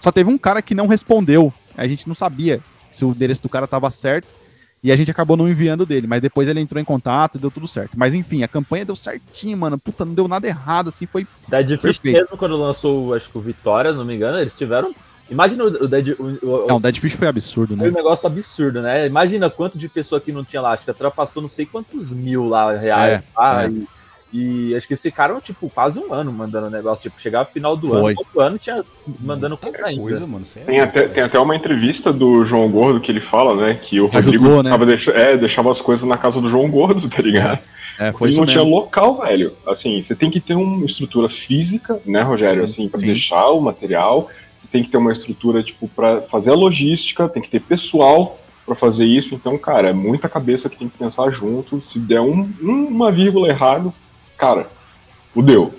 Só 0.00 0.11
teve 0.11 0.30
um 0.30 0.38
cara 0.38 0.62
que 0.62 0.75
não 0.75 0.87
respondeu, 0.87 1.52
a 1.76 1.87
gente 1.87 2.09
não 2.09 2.14
sabia 2.14 2.62
se 2.90 3.04
o 3.04 3.11
endereço 3.11 3.42
do 3.42 3.49
cara 3.50 3.66
tava 3.66 3.90
certo, 3.90 4.33
e 4.83 4.90
a 4.90 4.97
gente 4.97 5.11
acabou 5.11 5.37
não 5.37 5.49
enviando 5.49 5.85
dele, 5.85 6.06
mas 6.06 6.23
depois 6.23 6.49
ele 6.49 6.61
entrou 6.61 6.80
em 6.80 6.85
contato 6.85 7.37
e 7.37 7.38
deu 7.38 7.50
tudo 7.50 7.68
certo. 7.68 7.92
Mas 7.94 8.14
enfim, 8.14 8.42
a 8.42 8.49
campanha 8.49 8.87
deu 8.87 8.97
certinho, 8.97 9.56
mano. 9.56 9.78
Puta, 9.78 10.04
não 10.04 10.14
deu 10.14 10.28
nada 10.28 10.47
errado, 10.47 10.88
assim, 10.88 11.06
foi. 11.06 11.26
Dead 11.49 11.78
Fish 11.78 12.00
mesmo, 12.04 12.37
quando 12.37 12.56
lançou, 12.56 13.14
acho 13.14 13.30
que 13.30 13.37
o 13.37 13.40
Vitória, 13.40 13.92
não 13.92 14.04
me 14.04 14.14
engano, 14.14 14.38
eles 14.38 14.54
tiveram 14.54 14.94
Imagina 15.31 15.64
o, 15.64 15.88
Dead. 15.88 16.16
O, 16.19 16.25
o, 16.47 16.66
não, 16.69 16.76
o 16.76 16.81
Dead 16.81 16.99
Fish 16.99 17.14
foi 17.14 17.28
absurdo, 17.28 17.76
né? 17.76 17.85
Foi 17.85 17.90
um 17.90 17.95
negócio 17.95 18.26
absurdo, 18.26 18.83
né? 18.83 19.07
Imagina 19.07 19.49
quanto 19.49 19.78
de 19.78 19.88
pessoa 19.88 20.21
que 20.21 20.33
não 20.33 20.45
tinha 20.45 20.61
lá. 20.61 20.73
Acho 20.73 20.85
que 20.85 20.90
ultrapassou 20.90 21.43
não 21.43 21.49
sei 21.49 21.64
quantos 21.64 22.12
mil 22.12 22.47
lá 22.47 22.76
reais. 22.76 23.23
É, 23.23 23.25
lá, 23.37 23.64
é. 23.64 23.69
E, 24.33 24.71
e, 24.71 24.76
acho 24.76 24.87
que 24.87 24.93
eles 24.93 25.02
ficaram, 25.02 25.40
tipo, 25.40 25.71
quase 25.71 25.99
um 25.99 26.12
ano 26.12 26.33
mandando 26.33 26.66
o 26.66 26.71
negócio. 26.71 27.04
Tipo, 27.04 27.21
chegava 27.21 27.49
no 27.49 27.52
final 27.52 27.76
do 27.76 27.88
foi. 27.88 28.12
ano, 28.12 28.19
outro 28.19 28.40
ano 28.40 28.59
tinha 28.59 28.85
mandando 29.21 29.57
coisa 29.57 29.87
ainda. 29.87 30.02
Coisa, 30.02 30.26
mano, 30.26 30.47
é 30.57 30.61
tem, 30.61 30.81
até, 30.81 31.09
tem 31.09 31.23
até 31.23 31.38
uma 31.38 31.57
entrevista 31.57 32.12
do 32.12 32.45
João 32.45 32.69
Gordo 32.71 33.00
que 33.00 33.11
ele 33.11 33.21
fala, 33.21 33.54
né? 33.54 33.75
Que 33.75 34.00
o 34.00 34.07
Rodrigo 34.07 34.45
Ajudou, 34.45 34.62
né? 34.62 34.76
deix 34.85 35.09
é, 35.09 35.37
deixava 35.38 35.71
as 35.71 35.81
coisas 35.81 36.07
na 36.07 36.19
casa 36.19 36.40
do 36.40 36.50
João 36.50 36.71
Gordo, 36.71 37.09
tá 37.09 37.23
ligado? 37.23 37.61
É, 37.99 38.12
foi 38.12 38.28
isso 38.28 38.38
não 38.38 38.47
mesmo. 38.47 38.61
tinha 38.61 38.75
local, 38.75 39.23
velho. 39.23 39.52
Assim, 39.66 40.02
você 40.02 40.14
tem 40.14 40.31
que 40.31 40.40
ter 40.40 40.54
uma 40.54 40.85
estrutura 40.85 41.28
física, 41.28 42.00
né, 42.04 42.21
Rogério? 42.23 42.66
Sim, 42.66 42.73
assim, 42.73 42.88
pra 42.88 43.00
sim. 43.00 43.07
deixar 43.07 43.47
o 43.49 43.61
material 43.61 44.28
tem 44.66 44.83
que 44.83 44.90
ter 44.90 44.97
uma 44.97 45.12
estrutura, 45.12 45.62
tipo, 45.62 45.88
para 45.88 46.23
fazer 46.23 46.50
a 46.50 46.54
logística, 46.54 47.28
tem 47.28 47.42
que 47.42 47.50
ter 47.50 47.61
pessoal, 47.61 48.38
para 48.64 48.75
fazer 48.75 49.04
isso. 49.04 49.35
Então, 49.35 49.59
cara, 49.59 49.90
é 49.90 49.92
muita 49.92 50.28
cabeça 50.28 50.68
que 50.68 50.78
tem 50.78 50.88
que 50.88 50.99
pensar 50.99 51.30
junto. 51.30 51.80
Se 51.87 51.99
der 51.99 52.21
um, 52.21 52.49
uma 52.62 53.12
vírgula 53.12 53.49
errado, 53.49 53.92
cara, 54.37 54.68
fudeu. 55.33 55.75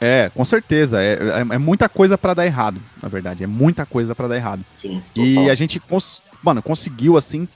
É, 0.00 0.30
com 0.34 0.44
certeza. 0.44 1.02
É, 1.02 1.14
é, 1.14 1.54
é 1.54 1.58
muita 1.58 1.88
coisa 1.88 2.18
para 2.18 2.34
dar 2.34 2.46
errado, 2.46 2.80
na 3.02 3.08
verdade. 3.08 3.44
É 3.44 3.46
muita 3.46 3.86
coisa 3.86 4.14
para 4.14 4.28
dar 4.28 4.36
errado. 4.36 4.64
Sim, 4.80 5.02
e 5.14 5.48
a 5.48 5.54
gente, 5.54 5.78
cons 5.80 6.22
mano, 6.42 6.62
conseguiu, 6.62 7.16
assim, 7.16 7.48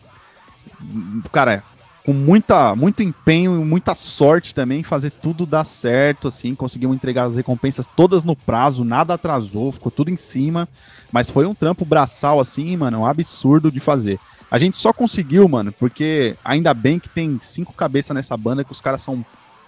cara, 1.31 1.63
com 2.09 2.15
muita, 2.15 2.75
muito 2.75 3.03
empenho 3.03 3.61
e 3.61 3.63
muita 3.63 3.95
sorte 3.95 4.55
também, 4.55 4.83
fazer 4.83 5.11
tudo 5.11 5.45
dar 5.45 5.65
certo, 5.65 6.29
assim, 6.29 6.55
conseguimos 6.55 6.97
entregar 6.97 7.25
as 7.25 7.37
recompensas 7.37 7.85
todas 7.85 8.25
no 8.25 8.35
prazo, 8.35 8.83
nada 8.83 9.13
atrasou, 9.13 9.71
ficou 9.71 9.93
tudo 9.93 10.11
em 10.11 10.17
cima, 10.17 10.67
mas 11.13 11.29
foi 11.29 11.45
um 11.45 11.53
trampo 11.53 11.85
braçal, 11.85 12.41
assim, 12.41 12.75
mano, 12.79 13.01
um 13.01 13.05
absurdo 13.05 13.71
de 13.71 13.79
fazer. 13.79 14.19
A 14.51 14.59
gente 14.59 14.79
só 14.79 14.91
conseguiu, 14.91 15.47
mano, 15.51 15.71
porque 15.71 16.35
ainda 16.43 16.73
bem 16.73 16.99
que 16.99 17.11
tem 17.11 17.39
cinco 17.43 17.75
cabeças 17.75 18.15
nessa 18.15 18.39
banda, 18.39 18.65
que 18.65 18.73
os 18.73 18.81
caras 18.81 19.03
são 19.03 19.23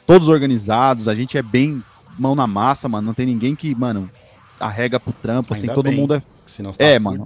todos 0.06 0.28
organizados, 0.28 1.08
a 1.08 1.14
gente 1.14 1.36
é 1.36 1.42
bem 1.42 1.84
mão 2.18 2.34
na 2.34 2.46
massa, 2.46 2.88
mano. 2.88 3.08
Não 3.08 3.12
tem 3.12 3.26
ninguém 3.26 3.54
que, 3.54 3.74
mano, 3.74 4.10
arrega 4.58 4.98
pro 4.98 5.12
trampo, 5.12 5.52
assim, 5.52 5.64
ainda 5.64 5.72
assim, 5.72 5.76
todo 5.76 5.90
bem, 5.90 6.00
mundo 6.00 6.14
é. 6.14 6.22
Senão 6.56 6.72
é, 6.78 6.98
mano. 6.98 7.22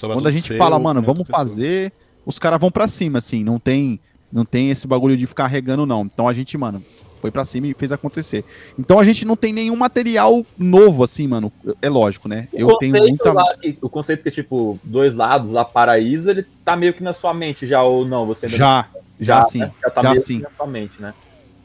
Quando 0.00 0.26
a 0.26 0.32
gente 0.32 0.56
fala, 0.56 0.78
mano, 0.78 1.02
vamos 1.02 1.28
fazer, 1.28 1.92
os 2.24 2.38
caras 2.38 2.58
vão 2.58 2.70
para 2.70 2.88
cima, 2.88 3.18
assim, 3.18 3.44
não 3.44 3.58
tem, 3.58 4.00
não 4.32 4.44
tem 4.44 4.70
esse 4.70 4.86
bagulho 4.86 5.16
de 5.16 5.26
ficar 5.26 5.46
regando, 5.46 5.86
não. 5.86 6.02
Então 6.02 6.28
a 6.28 6.32
gente, 6.32 6.56
mano, 6.56 6.82
foi 7.20 7.30
para 7.30 7.44
cima 7.44 7.66
e 7.66 7.74
fez 7.74 7.92
acontecer. 7.92 8.44
Então 8.78 8.98
a 8.98 9.04
gente 9.04 9.26
não 9.26 9.36
tem 9.36 9.52
nenhum 9.52 9.76
material 9.76 10.44
novo, 10.56 11.02
assim, 11.02 11.26
mano. 11.26 11.52
É 11.82 11.88
lógico, 11.88 12.28
né? 12.28 12.48
O 12.52 12.58
Eu 12.58 12.76
tenho 12.78 12.94
muita. 12.96 13.32
Lá, 13.32 13.56
o 13.82 13.88
conceito 13.88 14.22
que, 14.22 14.30
tipo, 14.30 14.78
dois 14.82 15.14
lados, 15.14 15.56
a 15.56 15.64
paraíso, 15.64 16.30
ele 16.30 16.46
tá 16.64 16.76
meio 16.76 16.92
que 16.92 17.02
na 17.02 17.12
sua 17.12 17.34
mente 17.34 17.66
já, 17.66 17.82
ou 17.82 18.06
não? 18.06 18.26
Você 18.26 18.48
já, 18.48 18.86
já, 19.18 19.40
já 19.40 19.42
sim. 19.44 19.58
Né? 19.58 19.72
Já 19.82 19.90
tá 19.90 20.02
já 20.02 20.10
meio 20.10 20.22
sim. 20.22 20.38
na 20.40 20.50
sua 20.56 20.66
mente, 20.66 21.00
né? 21.00 21.14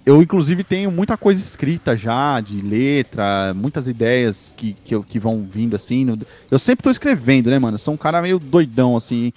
Eu, 0.05 0.21
inclusive, 0.21 0.65
tenho 0.65 0.91
muita 0.91 1.15
coisa 1.15 1.39
escrita 1.39 1.95
já, 1.95 2.41
de 2.41 2.59
letra, 2.59 3.53
muitas 3.55 3.87
ideias 3.87 4.53
que, 4.57 4.73
que, 4.83 5.01
que 5.03 5.17
vão 5.17 5.45
vindo, 5.49 5.77
assim. 5.77 6.17
Eu 6.51 6.59
sempre 6.59 6.83
tô 6.83 6.89
escrevendo, 6.89 7.49
né, 7.49 7.57
mano? 7.57 7.75
Eu 7.75 7.79
sou 7.79 7.93
um 7.93 7.97
cara 7.97 8.21
meio 8.21 8.37
doidão, 8.37 8.97
assim. 8.97 9.31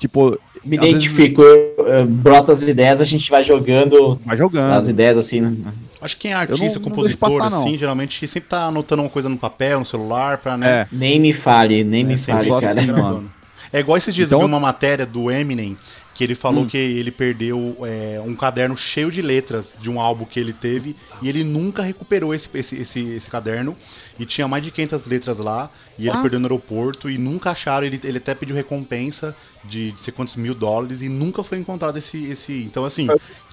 Tipo, 0.00 0.40
me 0.64 0.76
identifico, 0.78 1.42
vezes... 1.42 2.00
eu, 2.00 2.06
brota 2.06 2.52
as 2.52 2.66
ideias, 2.66 3.02
a 3.02 3.04
gente 3.04 3.30
vai 3.30 3.44
jogando, 3.44 4.18
vai 4.24 4.34
jogando. 4.34 4.72
as 4.72 4.88
ideias 4.88 5.18
assim, 5.18 5.42
né? 5.42 5.52
Acho 6.00 6.16
que 6.16 6.22
quem 6.22 6.32
é 6.32 6.34
artista, 6.34 6.78
não, 6.78 6.88
compositor, 6.88 7.28
não 7.28 7.38
passar, 7.38 7.54
assim, 7.54 7.76
geralmente 7.76 8.26
sempre 8.26 8.48
tá 8.48 8.64
anotando 8.64 9.02
uma 9.02 9.10
coisa 9.10 9.28
no 9.28 9.36
papel, 9.36 9.80
no 9.80 9.84
celular, 9.84 10.38
pra, 10.38 10.56
né? 10.56 10.70
É. 10.70 10.86
Nem 10.90 11.20
me 11.20 11.34
fale, 11.34 11.84
nem 11.84 12.00
é, 12.02 12.06
me 12.06 12.16
fale, 12.16 12.48
cara. 12.48 12.80
Assim, 12.80 12.90
mano. 12.90 13.30
É 13.70 13.80
igual 13.80 13.98
esses 13.98 14.14
dias 14.14 14.28
então... 14.28 14.40
eu 14.40 14.46
vi 14.46 14.50
uma 14.50 14.58
matéria 14.58 15.04
do 15.04 15.30
Eminem, 15.30 15.76
que 16.14 16.24
ele 16.24 16.34
falou 16.34 16.64
hum. 16.64 16.66
que 16.66 16.78
ele 16.78 17.10
perdeu 17.10 17.76
é, 17.82 18.20
um 18.24 18.34
caderno 18.34 18.76
cheio 18.76 19.10
de 19.10 19.20
letras 19.20 19.66
de 19.80 19.90
um 19.90 20.00
álbum 20.00 20.24
que 20.24 20.40
ele 20.40 20.54
teve 20.54 20.96
e 21.22 21.28
ele 21.28 21.44
nunca 21.44 21.82
recuperou 21.82 22.34
esse, 22.34 22.48
esse, 22.54 22.76
esse, 22.76 23.00
esse 23.00 23.30
caderno 23.30 23.76
e 24.18 24.26
tinha 24.26 24.48
mais 24.48 24.62
de 24.64 24.70
500 24.70 25.06
letras 25.06 25.38
lá 25.38 25.70
e 25.98 26.08
ele 26.08 26.16
ah. 26.16 26.22
perdeu 26.22 26.40
no 26.40 26.46
aeroporto 26.46 27.10
e 27.10 27.18
nunca 27.18 27.50
acharam, 27.50 27.86
ele, 27.86 28.00
ele 28.02 28.18
até 28.18 28.34
pediu 28.34 28.56
recompensa 28.56 29.34
de, 29.64 29.92
de 29.92 30.00
sei 30.02 30.12
quantos 30.12 30.36
mil 30.36 30.54
dólares 30.54 31.02
e 31.02 31.08
nunca 31.08 31.42
foi 31.42 31.58
encontrado 31.58 31.98
esse, 31.98 32.24
esse 32.30 32.62
então 32.62 32.84
assim, 32.84 33.06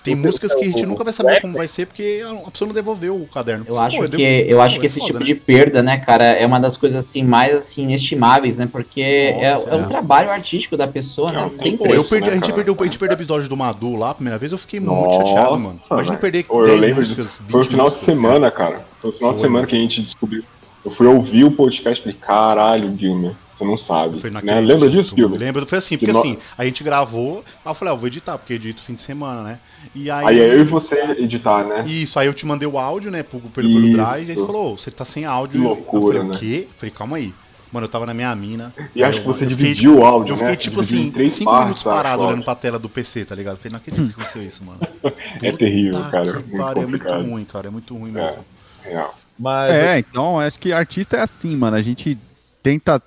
tem 0.03 0.15
músicas 0.15 0.53
que 0.53 0.63
a 0.63 0.65
gente 0.65 0.86
nunca 0.86 1.03
vai 1.03 1.12
saber 1.12 1.41
como 1.41 1.58
vai 1.58 1.67
ser 1.67 1.88
porque 1.88 2.22
a 2.24 2.50
pessoa 2.50 2.67
não 2.67 2.74
devolveu 2.74 3.15
o 3.15 3.27
caderno. 3.27 3.65
Eu 3.67 3.77
acho 3.77 3.98
Pô, 3.98 4.10
que, 4.10 4.22
eu 4.48 4.62
acho 4.62 4.79
que 4.79 4.86
esse 4.86 5.00
foda, 5.00 5.08
tipo 5.08 5.20
né? 5.20 5.25
de 5.25 5.36
perda, 5.36 5.84
né, 5.84 5.98
cara, 5.98 6.23
é 6.23 6.45
uma 6.45 6.60
das 6.60 6.78
coisas 6.78 6.97
assim 6.97 7.23
mais 7.23 7.54
assim 7.54 7.84
inestimáveis, 7.84 8.58
né? 8.58 8.67
Porque 8.71 9.34
Nossa, 9.34 9.69
é, 9.69 9.73
é, 9.73 9.76
um 9.76 9.88
trabalho 9.88 10.30
artístico 10.30 10.78
da 10.78 10.88
pessoa, 10.88 11.32
né? 11.32 11.41
Não 11.41 11.50
tem 11.50 11.76
Pô, 11.76 11.84
preço, 11.84 12.15
eu 12.15 12.21
perdi, 12.21 12.28
né, 12.28 12.32
a 12.32 12.36
gente 12.36 12.54
perdeu, 12.54 12.78
a 12.80 12.84
gente 12.86 12.97
perdeu 12.97 13.17
o 13.17 13.19
episódio 13.19 13.50
do 13.50 13.58
Madu 13.58 13.95
lá, 13.97 14.12
a 14.12 14.15
primeira 14.15 14.39
vez 14.39 14.52
eu 14.52 14.58
fiquei 14.58 14.80
Nossa, 14.80 15.02
muito 15.02 15.28
chateado, 15.28 15.60
mano. 15.60 15.80
Imagina 15.91 16.17
perder 16.17 16.43
Pô, 16.45 16.65
eu 16.65 16.78
lembro 16.78 17.02
músicas, 17.02 17.28
Foi 17.50 17.62
o 17.62 17.65
final 17.65 17.89
de 17.89 18.00
semana, 18.06 18.50
cara. 18.50 18.86
Foi 19.02 19.10
o 19.10 19.13
final 19.13 19.32
foi, 19.32 19.41
de 19.41 19.45
semana 19.45 19.67
que 19.67 19.76
a 19.76 19.80
gente 19.80 20.02
descobriu. 20.02 20.43
Eu 20.88 20.91
fui 20.91 21.06
ouvir 21.06 21.43
o 21.43 21.52
podcast 21.52 22.00
e 22.00 22.04
falei, 22.04 22.17
caralho, 22.17 22.97
Gilmer. 22.97 23.34
Você 23.54 23.65
não 23.65 23.76
sabe. 23.76 24.21
Né? 24.41 24.62
Lembra 24.62 24.89
disso, 24.89 25.13
Gilbert? 25.13 25.38
Lembra, 25.38 25.65
foi 25.65 25.80
assim, 25.80 25.97
porque 25.97 26.17
assim, 26.17 26.38
a 26.58 26.63
gente 26.63 26.82
gravou, 26.82 27.43
aí 27.65 27.71
eu 27.71 27.73
falei, 27.73 27.93
ah, 27.93 27.95
eu 27.95 28.00
vou 28.00 28.08
editar, 28.08 28.38
porque 28.38 28.54
edito 28.54 28.82
fim 28.82 28.93
de 28.93 29.02
semana, 29.02 29.41
né? 29.43 29.60
E 29.93 30.10
aí, 30.10 30.28
aí 30.28 30.39
é 30.39 30.54
eu 30.54 30.62
e 30.62 30.63
você 30.63 30.95
editar, 31.17 31.65
né? 31.65 31.84
Isso, 31.86 32.17
aí 32.17 32.28
eu 32.28 32.34
te 32.34 32.45
mandei 32.45 32.65
o 32.65 32.80
áudio, 32.80 33.12
né, 33.12 33.21
pelo, 33.21 33.41
pelo, 33.50 33.67
pelo 33.67 33.91
Drive, 33.91 34.28
e 34.28 34.32
aí 34.32 34.38
você 34.38 34.45
falou, 34.45 34.73
oh, 34.73 34.78
você 34.78 34.89
tá 34.89 35.04
sem 35.04 35.26
áudio. 35.26 35.60
Que 35.60 35.67
loucura, 35.67 36.19
eu 36.19 36.21
falei, 36.28 36.38
o 36.38 36.39
quê? 36.39 36.67
falei, 36.78 36.95
calma 36.95 37.17
aí. 37.17 37.34
Mano, 37.69 37.86
eu 37.86 37.89
tava 37.89 38.06
na 38.06 38.13
minha 38.13 38.34
mina. 38.34 38.73
E 38.95 39.04
acho 39.04 39.19
que 39.19 39.28
você 39.28 39.45
dividiu 39.45 39.91
tipo, 39.91 40.04
o 40.04 40.08
áudio, 40.08 40.34
Eu 40.34 40.38
fiquei, 40.38 40.52
né? 40.52 40.56
tipo 40.56 40.80
assim, 40.80 41.12
5 41.12 41.60
minutos 41.60 41.84
parado 41.84 42.23
olhando 42.23 42.45
pra 42.45 42.56
tela 42.56 42.80
do 42.80 42.88
PC, 42.88 43.26
tá 43.26 43.36
ligado? 43.36 43.56
Eu 43.56 43.58
falei, 43.58 43.71
não 43.71 43.80
acredito 43.80 44.13
que 44.13 44.21
aconteceu 44.21 44.43
isso, 44.43 44.63
mano. 44.63 44.80
é 45.43 45.52
terrível, 45.52 46.00
cara. 46.10 46.32
Muito 46.32 46.58
cara 46.58 46.80
é 46.80 46.86
muito 46.86 47.10
ruim, 47.10 47.43
cara. 47.43 47.67
É 47.67 47.71
muito 47.71 47.93
ruim 47.93 48.12
mesmo. 48.12 48.45
É, 48.86 48.89
real. 48.89 49.13
Mas... 49.38 49.71
é, 49.71 50.00
então, 50.00 50.39
acho 50.39 50.60
que 50.60 50.71
artista 50.71 51.17
é 51.17 51.21
assim, 51.21 51.56
mano. 51.56 51.78
A 51.78 51.82
gente 51.82 52.17
tenta 52.63 53.02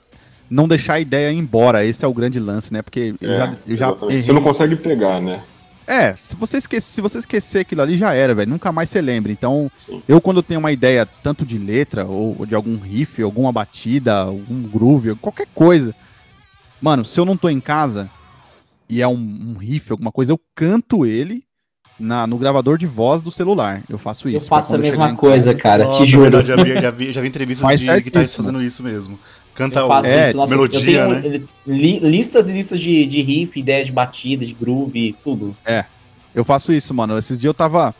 não 0.48 0.66
deixar 0.66 0.94
a 0.94 1.00
ideia 1.00 1.32
ir 1.32 1.38
embora. 1.38 1.84
Esse 1.84 2.04
é 2.04 2.08
o 2.08 2.14
grande 2.14 2.40
lance, 2.40 2.72
né? 2.72 2.82
Porque 2.82 3.14
eu 3.20 3.32
é, 3.32 3.36
já, 3.36 3.56
eu 3.66 3.76
já 3.76 3.90
Você 3.92 4.32
não 4.32 4.42
consegue 4.42 4.76
pegar, 4.76 5.20
né? 5.20 5.42
É, 5.86 6.14
se 6.14 6.36
você, 6.36 6.58
esquecer, 6.58 6.92
se 6.92 7.00
você 7.00 7.18
esquecer 7.18 7.60
aquilo 7.60 7.82
ali, 7.82 7.96
já 7.96 8.14
era, 8.14 8.32
velho. 8.32 8.50
Nunca 8.50 8.70
mais 8.70 8.88
você 8.88 9.00
lembra. 9.00 9.32
Então, 9.32 9.70
Sim. 9.86 10.02
eu 10.06 10.20
quando 10.20 10.42
tenho 10.42 10.60
uma 10.60 10.70
ideia, 10.70 11.04
tanto 11.04 11.44
de 11.44 11.58
letra, 11.58 12.06
ou 12.06 12.46
de 12.46 12.54
algum 12.54 12.78
riff, 12.78 13.20
alguma 13.22 13.50
batida, 13.50 14.14
algum 14.18 14.62
groove, 14.62 15.16
qualquer 15.16 15.48
coisa. 15.52 15.94
Mano, 16.80 17.04
se 17.04 17.18
eu 17.18 17.24
não 17.24 17.36
tô 17.36 17.48
em 17.48 17.60
casa 17.60 18.08
e 18.88 19.02
é 19.02 19.08
um, 19.08 19.14
um 19.14 19.58
riff, 19.58 19.90
alguma 19.90 20.12
coisa, 20.12 20.32
eu 20.32 20.40
canto 20.54 21.04
ele 21.04 21.44
na, 22.00 22.26
no 22.26 22.38
gravador 22.38 22.78
de 22.78 22.86
voz 22.86 23.20
do 23.20 23.30
celular. 23.30 23.82
Eu 23.88 23.98
faço 23.98 24.28
isso. 24.28 24.46
Eu 24.46 24.48
faço 24.48 24.74
a 24.74 24.78
mesma 24.78 25.14
coisa, 25.14 25.54
cara, 25.54 25.86
te 25.86 26.04
juro. 26.06 26.44
Já 26.44 26.56
vi, 26.56 26.80
já 26.80 26.90
vi, 26.90 27.12
já 27.12 27.20
vi 27.20 27.28
entrevistas 27.28 27.62
Faz 27.62 27.80
de 27.80 28.00
guitarristas 28.00 28.34
fazendo 28.34 28.62
isso 28.62 28.82
mesmo. 28.82 29.18
Canta 29.54 29.84
o 29.84 29.92
é, 30.06 30.32
Nossa, 30.32 30.50
melodia, 30.50 30.80
eu 30.80 30.84
tenho 30.84 31.08
né? 31.10 31.42
li, 31.66 31.98
listas 31.98 32.48
e 32.48 32.54
listas 32.54 32.80
de, 32.80 33.04
de 33.06 33.20
riff, 33.20 33.60
ideia 33.60 33.84
de 33.84 33.92
batida, 33.92 34.46
de 34.46 34.54
groove, 34.54 35.14
tudo. 35.22 35.54
É, 35.66 35.84
eu 36.34 36.44
faço 36.44 36.72
isso, 36.72 36.94
mano. 36.94 37.18
Esses 37.18 37.40
dias 37.40 37.50
eu 37.50 37.54
tava... 37.54 37.94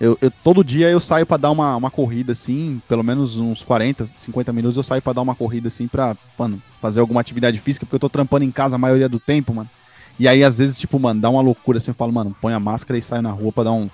Eu, 0.00 0.18
eu, 0.20 0.28
todo 0.42 0.64
dia 0.64 0.90
eu 0.90 0.98
saio 0.98 1.24
para 1.24 1.36
dar 1.36 1.52
uma, 1.52 1.76
uma 1.76 1.90
corrida, 1.90 2.32
assim, 2.32 2.82
pelo 2.88 3.04
menos 3.04 3.38
uns 3.38 3.62
40, 3.62 4.06
50 4.06 4.52
minutos 4.52 4.76
eu 4.76 4.82
saio 4.82 5.00
para 5.00 5.12
dar 5.12 5.22
uma 5.22 5.36
corrida, 5.36 5.68
assim, 5.68 5.86
pra, 5.86 6.16
mano, 6.36 6.60
fazer 6.80 6.98
alguma 6.98 7.20
atividade 7.20 7.58
física, 7.58 7.86
porque 7.86 7.94
eu 7.94 8.00
tô 8.00 8.08
trampando 8.08 8.44
em 8.44 8.50
casa 8.50 8.74
a 8.74 8.78
maioria 8.78 9.08
do 9.08 9.20
tempo, 9.20 9.54
mano. 9.54 9.70
E 10.18 10.28
aí, 10.28 10.44
às 10.44 10.58
vezes, 10.58 10.78
tipo, 10.78 10.98
mano, 10.98 11.20
dá 11.20 11.28
uma 11.28 11.42
loucura, 11.42 11.78
assim, 11.78 11.90
eu 11.90 11.94
falo, 11.94 12.12
mano, 12.12 12.34
põe 12.40 12.52
a 12.52 12.60
máscara 12.60 12.98
e 12.98 13.02
sai 13.02 13.20
na 13.20 13.30
rua 13.30 13.52
pra 13.52 13.64
dar, 13.64 13.72
um, 13.72 13.88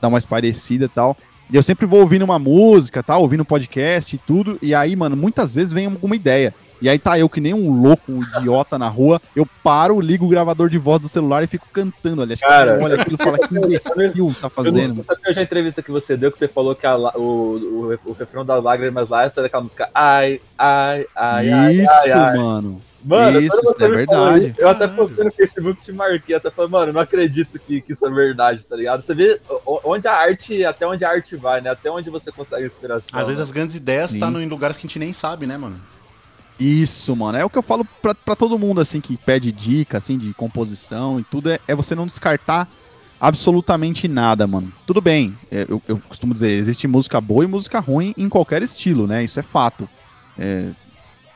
dar 0.00 0.08
uma 0.08 0.18
esparecida 0.18 0.86
e 0.86 0.88
tal. 0.88 1.16
E 1.52 1.56
eu 1.56 1.62
sempre 1.62 1.86
vou 1.86 2.00
ouvindo 2.00 2.24
uma 2.24 2.38
música, 2.38 3.02
tal, 3.02 3.22
ouvindo 3.22 3.44
podcast 3.44 4.14
e 4.14 4.18
tudo. 4.18 4.58
E 4.62 4.74
aí, 4.74 4.94
mano, 4.94 5.16
muitas 5.16 5.54
vezes 5.54 5.72
vem 5.72 5.86
alguma 5.86 6.14
ideia. 6.14 6.54
E 6.82 6.88
aí 6.88 6.98
tá 6.98 7.18
eu 7.18 7.28
que 7.28 7.40
nem 7.40 7.52
um 7.52 7.70
louco, 7.82 8.10
um 8.10 8.22
idiota 8.22 8.78
na 8.78 8.88
rua, 8.88 9.20
eu 9.36 9.46
paro, 9.62 10.00
ligo 10.00 10.24
o 10.24 10.28
gravador 10.28 10.70
de 10.70 10.78
voz 10.78 11.00
do 11.00 11.08
celular 11.10 11.42
e 11.44 11.46
fico 11.46 11.66
cantando 11.70 12.22
ali. 12.22 12.32
Acho 12.32 12.42
Cara, 12.42 12.78
que 12.78 12.84
olha 12.84 13.00
aquilo 13.00 13.18
e 13.20 13.22
fala 13.22 13.38
que 13.38 13.54
imbecil 13.54 14.34
tá 14.40 14.48
fazendo. 14.48 15.04
Eu 15.26 15.34
já 15.34 15.40
a 15.42 15.44
entrevista 15.44 15.82
que 15.82 15.90
você 15.90 16.16
deu, 16.16 16.32
que 16.32 16.38
você 16.38 16.48
falou 16.48 16.74
que 16.74 16.86
a, 16.86 16.96
o, 16.96 17.20
o, 17.20 17.98
o 18.06 18.12
refrão 18.12 18.44
das 18.44 18.64
lágrimas 18.64 19.10
lá 19.10 19.24
é 19.24 19.28
daquela 19.28 19.62
música 19.62 19.90
ai, 19.94 20.40
ai, 20.56 21.06
ai, 21.14 21.74
Isso, 21.74 21.92
ai, 21.92 22.12
ai, 22.12 22.36
mano. 22.38 22.80
Mano, 23.02 23.40
isso, 23.40 23.56
isso 23.56 23.74
é 23.78 23.88
verdade. 23.88 24.54
eu 24.58 24.68
até 24.68 24.86
postei 24.86 25.24
no 25.24 25.32
Facebook, 25.32 25.82
te 25.82 25.92
marquei, 25.92 26.36
até 26.36 26.50
falei, 26.50 26.70
mano, 26.70 26.92
não 26.92 27.00
acredito 27.00 27.58
que, 27.58 27.80
que 27.80 27.92
isso 27.92 28.06
é 28.06 28.10
verdade, 28.10 28.64
tá 28.68 28.76
ligado? 28.76 29.02
Você 29.02 29.14
vê 29.14 29.40
onde 29.84 30.06
a 30.06 30.14
arte, 30.14 30.64
até 30.64 30.86
onde 30.86 31.04
a 31.04 31.10
arte 31.10 31.36
vai, 31.36 31.60
né? 31.60 31.70
Até 31.70 31.90
onde 31.90 32.10
você 32.10 32.30
consegue 32.30 32.66
inspiração. 32.66 33.18
Às 33.18 33.26
vezes 33.26 33.38
né? 33.38 33.44
as 33.44 33.50
grandes 33.50 33.76
ideias 33.76 34.12
estão 34.12 34.32
tá 34.32 34.40
em 34.40 34.48
lugares 34.48 34.76
que 34.76 34.86
a 34.86 34.88
gente 34.88 34.98
nem 34.98 35.12
sabe, 35.12 35.46
né, 35.46 35.56
mano? 35.56 35.76
Isso, 36.58 37.16
mano. 37.16 37.38
É 37.38 37.44
o 37.44 37.48
que 37.48 37.56
eu 37.56 37.62
falo 37.62 37.86
pra, 38.02 38.14
pra 38.14 38.36
todo 38.36 38.58
mundo, 38.58 38.82
assim, 38.82 39.00
que 39.00 39.16
pede 39.16 39.50
dica, 39.50 39.96
assim, 39.96 40.18
de 40.18 40.34
composição 40.34 41.18
e 41.18 41.24
tudo, 41.24 41.50
é, 41.50 41.58
é 41.66 41.74
você 41.74 41.94
não 41.94 42.04
descartar 42.04 42.68
absolutamente 43.18 44.06
nada, 44.06 44.46
mano. 44.46 44.70
Tudo 44.86 45.00
bem, 45.00 45.36
é, 45.50 45.66
eu, 45.68 45.80
eu, 45.88 45.98
costumo 46.06 46.34
dizer, 46.34 46.50
existe 46.50 46.86
música 46.86 47.18
boa 47.20 47.44
e 47.44 47.46
música 47.46 47.80
ruim 47.80 48.14
em 48.16 48.28
qualquer 48.28 48.62
estilo, 48.62 49.06
né? 49.06 49.24
Isso 49.24 49.40
é 49.40 49.42
fato. 49.42 49.88
É, 50.38 50.68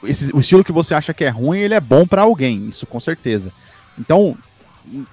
esse, 0.06 0.34
o 0.34 0.40
estilo 0.40 0.64
que 0.64 0.72
você 0.72 0.94
acha 0.94 1.14
que 1.14 1.24
é 1.24 1.28
ruim, 1.28 1.58
ele 1.58 1.74
é 1.74 1.80
bom 1.80 2.06
para 2.06 2.22
alguém, 2.22 2.68
isso 2.68 2.86
com 2.86 3.00
certeza. 3.00 3.52
Então, 3.98 4.36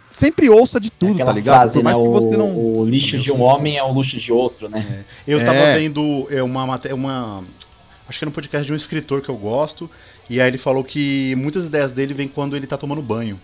sempre 0.10 0.50
ouça 0.50 0.80
de 0.80 0.90
tudo, 0.90 1.24
tá 1.24 1.32
ligado? 1.32 1.58
Frase, 1.58 1.74
Por 1.76 1.84
mais 1.84 1.98
né? 1.98 2.04
que 2.04 2.10
você 2.10 2.38
não. 2.38 2.56
O 2.56 2.86
lixo 2.86 3.18
de 3.18 3.32
um 3.32 3.42
homem 3.42 3.78
é 3.78 3.84
o 3.84 3.92
luxo 3.92 4.18
de 4.18 4.32
outro, 4.32 4.70
né? 4.70 5.06
É. 5.28 5.34
Eu 5.34 5.40
tava 5.40 5.58
é. 5.58 5.80
vendo 5.80 6.28
é, 6.30 6.44
uma, 6.44 6.64
uma. 6.94 7.44
Acho 8.08 8.20
que 8.20 8.26
era 8.26 8.30
um 8.30 8.34
podcast 8.34 8.66
de 8.66 8.74
um 8.74 8.76
escritor 8.76 9.22
que 9.22 9.30
eu 9.30 9.38
gosto. 9.38 9.90
E 10.30 10.40
aí 10.40 10.48
ele 10.48 10.58
falou 10.58 10.84
que 10.84 11.36
muitas 11.36 11.66
ideias 11.66 11.92
dele 11.92 12.14
vêm 12.14 12.28
quando 12.28 12.56
ele 12.56 12.68
tá 12.68 12.78
tomando 12.78 13.02
banho. 13.02 13.40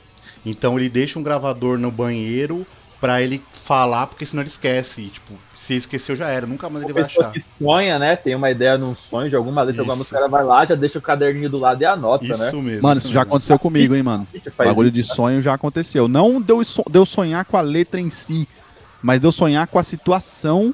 Então 0.45 0.77
ele 0.77 0.89
deixa 0.89 1.19
um 1.19 1.23
gravador 1.23 1.77
no 1.77 1.91
banheiro 1.91 2.65
para 2.99 3.21
ele 3.21 3.41
falar, 3.65 4.07
porque 4.07 4.25
senão 4.25 4.41
ele 4.41 4.49
esquece. 4.49 5.01
E, 5.01 5.07
tipo, 5.09 5.33
se 5.67 5.73
esqueceu 5.73 6.15
já 6.15 6.29
era, 6.29 6.47
nunca 6.47 6.69
mais 6.69 6.85
ele 6.85 6.93
vai 6.93 7.03
achar. 7.03 7.29
que 7.31 7.41
sonha, 7.41 7.99
né? 7.99 8.15
Tem 8.15 8.33
uma 8.33 8.49
ideia 8.49 8.77
num 8.77 8.95
sonho 8.95 9.29
de 9.29 9.35
alguma 9.35 9.61
letra, 9.61 9.81
alguma 9.81 9.97
música, 9.97 10.17
ela 10.17 10.29
vai 10.29 10.43
lá, 10.43 10.63
já 10.63 10.75
deixa 10.75 10.97
o 10.97 11.01
caderninho 11.01 11.49
do 11.49 11.57
lado 11.57 11.81
e 11.81 11.85
anota, 11.85 12.23
isso 12.23 12.37
né? 12.37 12.51
Mesmo, 12.51 12.81
mano, 12.81 12.97
isso, 12.97 13.07
isso 13.07 13.13
já 13.13 13.23
aconteceu 13.23 13.59
comigo, 13.59 13.93
hein, 13.93 14.01
mano. 14.01 14.25
Bagulho 14.57 14.89
de 14.89 15.03
sonho 15.03 15.41
já 15.41 15.53
aconteceu. 15.53 16.07
Não 16.07 16.41
deu, 16.41 16.61
deu 16.89 17.05
sonhar 17.05 17.43
com 17.43 17.57
a 17.57 17.61
letra 17.61 17.99
em 17.99 18.09
si, 18.09 18.47
mas 19.01 19.19
deu 19.19 19.31
sonhar 19.31 19.67
com 19.67 19.77
a 19.77 19.83
situação 19.83 20.73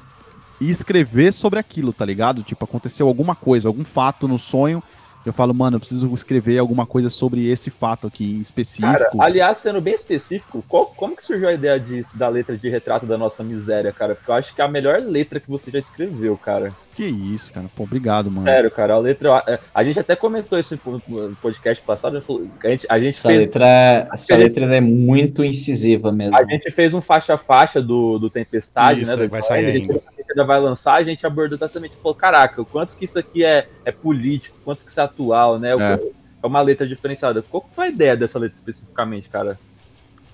e 0.60 0.70
escrever 0.70 1.32
sobre 1.32 1.58
aquilo, 1.58 1.92
tá 1.92 2.04
ligado? 2.04 2.44
Tipo, 2.44 2.64
aconteceu 2.64 3.08
alguma 3.08 3.34
coisa, 3.34 3.68
algum 3.68 3.84
fato 3.84 4.28
no 4.28 4.38
sonho 4.38 4.80
eu 5.24 5.32
falo, 5.32 5.54
mano, 5.54 5.76
eu 5.76 5.80
preciso 5.80 6.12
escrever 6.14 6.58
alguma 6.58 6.84
coisa 6.84 7.08
sobre 7.08 7.48
esse 7.48 7.70
fato 7.70 8.06
aqui 8.06 8.34
em 8.34 8.40
específico. 8.40 8.92
Cara, 8.92 9.10
aliás, 9.18 9.58
sendo 9.58 9.80
bem 9.80 9.94
específico, 9.94 10.62
qual, 10.68 10.86
como 10.86 11.16
que 11.16 11.24
surgiu 11.24 11.48
a 11.48 11.52
ideia 11.52 11.80
de, 11.80 12.02
da 12.14 12.28
letra 12.28 12.56
de 12.56 12.68
retrato 12.68 13.06
da 13.06 13.16
nossa 13.16 13.42
miséria, 13.42 13.92
cara? 13.92 14.14
Porque 14.14 14.30
eu 14.30 14.34
acho 14.34 14.54
que 14.54 14.60
é 14.60 14.64
a 14.64 14.68
melhor 14.68 15.00
letra 15.00 15.40
que 15.40 15.48
você 15.48 15.70
já 15.70 15.78
escreveu, 15.78 16.36
cara. 16.36 16.74
Que 16.94 17.04
isso, 17.04 17.52
cara. 17.52 17.66
Pô, 17.74 17.82
obrigado, 17.84 18.30
mano. 18.30 18.44
Sério, 18.44 18.70
cara, 18.70 18.94
a 18.94 18.98
letra. 18.98 19.34
A, 19.34 19.58
a 19.74 19.84
gente 19.84 19.98
até 19.98 20.14
comentou 20.14 20.58
isso 20.58 20.78
no 20.84 21.36
podcast 21.36 21.82
passado. 21.84 22.22
A 22.62 22.68
gente, 22.68 22.86
a 22.88 23.00
gente 23.00 23.18
essa 23.18 23.28
fez, 23.28 23.40
letra, 23.40 24.08
essa 24.12 24.36
letra 24.36 24.76
é 24.76 24.80
muito 24.80 25.42
incisiva 25.42 26.12
mesmo. 26.12 26.36
A 26.36 26.44
gente 26.44 26.70
fez 26.70 26.94
um 26.94 27.00
faixa-faixa 27.00 27.82
do, 27.82 28.18
do 28.18 28.30
Tempestade, 28.30 29.00
isso, 29.00 29.10
né? 29.10 29.16
Do 29.16 29.28
vai 29.28 29.42
sair 29.42 29.66
ainda 29.66 30.00
ainda 30.28 30.44
vai 30.44 30.60
lançar, 30.60 30.94
a 30.94 31.04
gente 31.04 31.26
abordou 31.26 31.56
exatamente, 31.56 31.96
falou, 31.96 32.14
caraca, 32.14 32.62
o 32.62 32.64
quanto 32.64 32.96
que 32.96 33.04
isso 33.04 33.18
aqui 33.18 33.44
é, 33.44 33.68
é 33.84 33.92
político, 33.92 34.56
quanto 34.64 34.84
que 34.84 34.90
isso 34.90 35.00
é 35.00 35.04
atual, 35.04 35.58
né? 35.58 35.70
É. 35.72 36.12
é 36.42 36.46
uma 36.46 36.60
letra 36.60 36.86
diferenciada. 36.86 37.42
Qual 37.42 37.68
foi 37.74 37.86
a 37.86 37.88
ideia 37.88 38.16
dessa 38.16 38.38
letra 38.38 38.56
especificamente, 38.56 39.28
cara? 39.28 39.58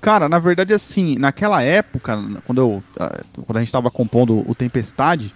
Cara, 0.01 0.29
na 0.29 0.39
verdade, 0.39 0.73
assim, 0.73 1.17
naquela 1.19 1.63
época, 1.63 2.19
quando, 2.47 2.59
eu, 2.59 2.83
ah, 2.99 3.21
quando 3.47 3.57
a 3.59 3.61
gente 3.61 3.73
tava 3.73 3.91
compondo 3.91 4.49
o 4.49 4.55
Tempestade, 4.55 5.35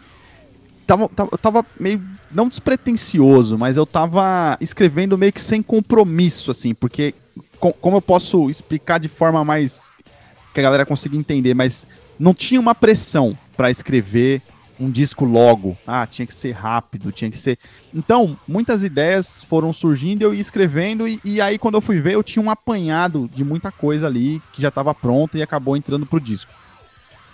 tava, 0.86 1.08
tava, 1.08 1.28
eu 1.32 1.38
tava 1.38 1.66
meio, 1.78 2.02
não 2.30 2.48
despretensioso, 2.48 3.58
mas 3.58 3.76
eu 3.76 3.84
tava 3.84 4.56
escrevendo 4.60 5.18
meio 5.18 5.32
que 5.32 5.42
sem 5.42 5.62
compromisso, 5.62 6.50
assim, 6.50 6.74
porque 6.74 7.14
com, 7.60 7.72
como 7.72 7.98
eu 7.98 8.02
posso 8.02 8.48
explicar 8.48 8.98
de 8.98 9.08
forma 9.08 9.44
mais 9.44 9.92
que 10.54 10.60
a 10.60 10.62
galera 10.62 10.86
consiga 10.86 11.16
entender, 11.16 11.52
mas 11.52 11.86
não 12.18 12.32
tinha 12.32 12.60
uma 12.60 12.74
pressão 12.74 13.36
para 13.56 13.70
escrever 13.70 14.42
um 14.78 14.90
disco 14.90 15.24
logo. 15.24 15.76
Ah, 15.86 16.06
tinha 16.06 16.26
que 16.26 16.34
ser 16.34 16.52
rápido, 16.52 17.12
tinha 17.12 17.30
que 17.30 17.38
ser. 17.38 17.58
Então, 17.92 18.36
muitas 18.46 18.82
ideias 18.82 19.44
foram 19.44 19.72
surgindo, 19.72 20.22
eu 20.22 20.34
ia 20.34 20.40
escrevendo, 20.40 21.06
e, 21.06 21.20
e 21.24 21.40
aí 21.40 21.58
quando 21.58 21.74
eu 21.76 21.80
fui 21.80 22.00
ver, 22.00 22.14
eu 22.14 22.22
tinha 22.22 22.44
um 22.44 22.50
apanhado 22.50 23.30
de 23.32 23.44
muita 23.44 23.70
coisa 23.70 24.06
ali 24.06 24.42
que 24.52 24.60
já 24.60 24.68
estava 24.68 24.94
pronta 24.94 25.38
e 25.38 25.42
acabou 25.42 25.76
entrando 25.76 26.06
pro 26.06 26.20
disco. 26.20 26.52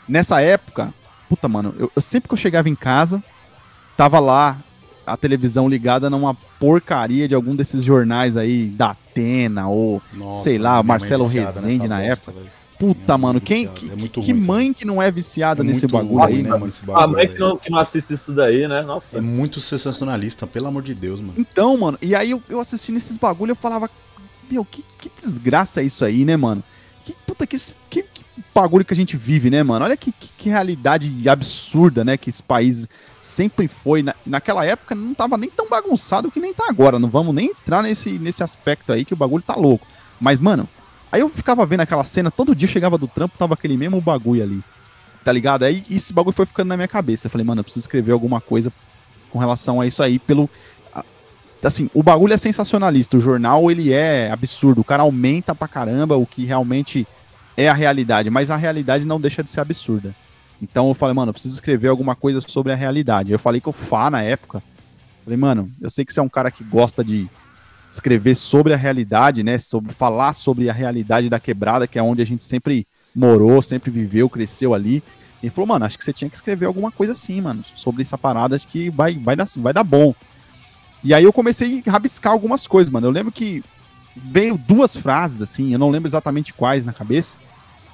Nessa 0.08 0.40
época, 0.40 0.92
puta, 1.28 1.48
mano, 1.48 1.74
eu, 1.78 1.90
eu 1.94 2.02
sempre 2.02 2.28
que 2.28 2.34
eu 2.34 2.38
chegava 2.38 2.68
em 2.68 2.74
casa, 2.74 3.22
tava 3.96 4.18
lá 4.18 4.58
a 5.06 5.16
televisão 5.16 5.68
ligada 5.68 6.10
numa 6.10 6.34
porcaria 6.58 7.26
de 7.26 7.34
algum 7.34 7.56
desses 7.56 7.82
jornais 7.82 8.36
aí 8.36 8.66
da 8.66 8.90
Atena 8.90 9.66
ou 9.68 10.00
Nossa, 10.12 10.42
sei 10.42 10.58
lá, 10.58 10.82
Marcelo 10.82 11.26
Rezende 11.26 11.88
na 11.88 12.02
época. 12.02 12.32
Velho. 12.32 12.59
Puta, 12.80 13.12
é 13.12 13.16
mano, 13.18 13.42
quem, 13.42 13.68
que, 13.68 13.90
é 13.90 14.08
que 14.08 14.32
mãe 14.32 14.72
que 14.72 14.86
não 14.86 15.02
é 15.02 15.10
viciada 15.10 15.60
é 15.62 15.64
nesse 15.64 15.86
bagulho 15.86 16.24
aí, 16.24 16.42
né, 16.42 16.48
mano? 16.48 16.72
A 16.94 17.06
mãe 17.06 17.28
que 17.28 17.38
não, 17.38 17.58
que 17.58 17.68
não 17.68 17.78
assiste 17.78 18.14
isso 18.14 18.32
daí, 18.32 18.66
né? 18.66 18.80
Nossa. 18.80 19.18
É 19.18 19.20
muito 19.20 19.60
sensacionalista, 19.60 20.46
pelo 20.46 20.66
amor 20.66 20.82
de 20.82 20.94
Deus, 20.94 21.20
mano. 21.20 21.34
Então, 21.36 21.76
mano, 21.76 21.98
e 22.00 22.14
aí 22.14 22.30
eu, 22.30 22.42
eu 22.48 22.58
assistindo 22.58 22.96
esses 22.96 23.18
bagulho, 23.18 23.50
eu 23.50 23.56
falava, 23.56 23.90
meu, 24.50 24.64
que, 24.64 24.82
que 24.98 25.10
desgraça 25.14 25.82
é 25.82 25.84
isso 25.84 26.02
aí, 26.06 26.24
né, 26.24 26.38
mano? 26.38 26.64
Que 27.04 27.14
puta, 27.26 27.46
que, 27.46 27.58
que, 27.90 28.02
que 28.02 28.24
bagulho 28.54 28.84
que 28.84 28.94
a 28.94 28.96
gente 28.96 29.14
vive, 29.14 29.50
né, 29.50 29.62
mano? 29.62 29.84
Olha 29.84 29.96
que, 29.96 30.10
que, 30.10 30.30
que, 30.38 30.48
realidade 30.48 31.28
absurda, 31.28 32.02
né, 32.02 32.16
que 32.16 32.30
esse 32.30 32.42
país 32.42 32.88
sempre 33.20 33.68
foi. 33.68 34.02
Na, 34.02 34.14
naquela 34.24 34.64
época 34.64 34.94
não 34.94 35.12
tava 35.12 35.36
nem 35.36 35.50
tão 35.50 35.68
bagunçado 35.68 36.30
que 36.30 36.40
nem 36.40 36.54
tá 36.54 36.64
agora. 36.66 36.98
Não 36.98 37.10
vamos 37.10 37.34
nem 37.34 37.48
entrar 37.48 37.82
nesse, 37.82 38.12
nesse 38.12 38.42
aspecto 38.42 38.90
aí 38.90 39.04
que 39.04 39.12
o 39.12 39.18
bagulho 39.18 39.44
tá 39.46 39.54
louco. 39.54 39.86
Mas, 40.18 40.40
mano, 40.40 40.66
Aí 41.12 41.20
eu 41.20 41.28
ficava 41.28 41.66
vendo 41.66 41.80
aquela 41.80 42.04
cena, 42.04 42.30
todo 42.30 42.54
dia 42.54 42.68
chegava 42.68 42.96
do 42.96 43.08
trampo, 43.08 43.36
tava 43.36 43.54
aquele 43.54 43.76
mesmo 43.76 44.00
bagulho 44.00 44.42
ali. 44.42 44.62
Tá 45.24 45.32
ligado? 45.32 45.64
Aí 45.64 45.84
esse 45.90 46.12
bagulho 46.12 46.34
foi 46.34 46.46
ficando 46.46 46.68
na 46.68 46.76
minha 46.76 46.88
cabeça. 46.88 47.26
Eu 47.26 47.30
falei, 47.30 47.46
mano, 47.46 47.60
eu 47.60 47.64
preciso 47.64 47.84
escrever 47.84 48.12
alguma 48.12 48.40
coisa 48.40 48.72
com 49.30 49.38
relação 49.38 49.80
a 49.80 49.86
isso 49.86 50.02
aí, 50.02 50.18
pelo. 50.18 50.48
Assim, 51.62 51.90
o 51.92 52.02
bagulho 52.02 52.32
é 52.32 52.36
sensacionalista. 52.38 53.16
O 53.16 53.20
jornal, 53.20 53.70
ele 53.70 53.92
é 53.92 54.30
absurdo. 54.30 54.80
O 54.80 54.84
cara 54.84 55.02
aumenta 55.02 55.54
pra 55.54 55.68
caramba 55.68 56.16
o 56.16 56.24
que 56.24 56.46
realmente 56.46 57.06
é 57.56 57.68
a 57.68 57.74
realidade. 57.74 58.30
Mas 58.30 58.50
a 58.50 58.56
realidade 58.56 59.04
não 59.04 59.20
deixa 59.20 59.42
de 59.42 59.50
ser 59.50 59.60
absurda. 59.60 60.14
Então 60.62 60.88
eu 60.88 60.94
falei, 60.94 61.14
mano, 61.14 61.30
eu 61.30 61.34
preciso 61.34 61.54
escrever 61.54 61.88
alguma 61.88 62.14
coisa 62.14 62.40
sobre 62.40 62.72
a 62.72 62.76
realidade. 62.76 63.32
Eu 63.32 63.38
falei 63.38 63.60
com 63.60 63.70
o 63.70 63.74
Fá 63.74 64.10
na 64.10 64.22
época. 64.22 64.62
Falei, 65.24 65.36
mano, 65.36 65.70
eu 65.80 65.90
sei 65.90 66.04
que 66.04 66.14
você 66.14 66.20
é 66.20 66.22
um 66.22 66.28
cara 66.28 66.50
que 66.50 66.64
gosta 66.64 67.04
de 67.04 67.28
escrever 67.90 68.34
sobre 68.34 68.72
a 68.72 68.76
realidade, 68.76 69.42
né? 69.42 69.58
Sobre 69.58 69.92
falar 69.92 70.32
sobre 70.32 70.70
a 70.70 70.72
realidade 70.72 71.28
da 71.28 71.40
quebrada, 71.40 71.86
que 71.86 71.98
é 71.98 72.02
onde 72.02 72.22
a 72.22 72.26
gente 72.26 72.44
sempre 72.44 72.86
morou, 73.14 73.60
sempre 73.60 73.90
viveu, 73.90 74.28
cresceu 74.28 74.72
ali. 74.72 75.02
E 75.42 75.48
falou, 75.50 75.68
mano, 75.68 75.86
acho 75.86 75.96
que 75.96 76.04
você 76.04 76.12
tinha 76.12 76.28
que 76.28 76.36
escrever 76.36 76.66
alguma 76.66 76.90
coisa 76.90 77.12
assim, 77.12 77.40
mano, 77.40 77.64
sobre 77.74 78.02
essa 78.02 78.18
parada, 78.18 78.54
acho 78.54 78.68
que 78.68 78.90
vai, 78.90 79.14
vai, 79.14 79.34
dar, 79.34 79.46
vai 79.56 79.72
dar 79.72 79.84
bom. 79.84 80.14
E 81.02 81.14
aí 81.14 81.24
eu 81.24 81.32
comecei 81.32 81.82
a 81.86 81.90
rabiscar 81.90 82.32
algumas 82.32 82.66
coisas, 82.66 82.92
mano. 82.92 83.06
Eu 83.06 83.10
lembro 83.10 83.32
que 83.32 83.64
veio 84.14 84.58
duas 84.58 84.94
frases, 84.94 85.40
assim, 85.40 85.72
eu 85.72 85.78
não 85.78 85.90
lembro 85.90 86.08
exatamente 86.08 86.52
quais 86.52 86.84
na 86.84 86.92
cabeça, 86.92 87.38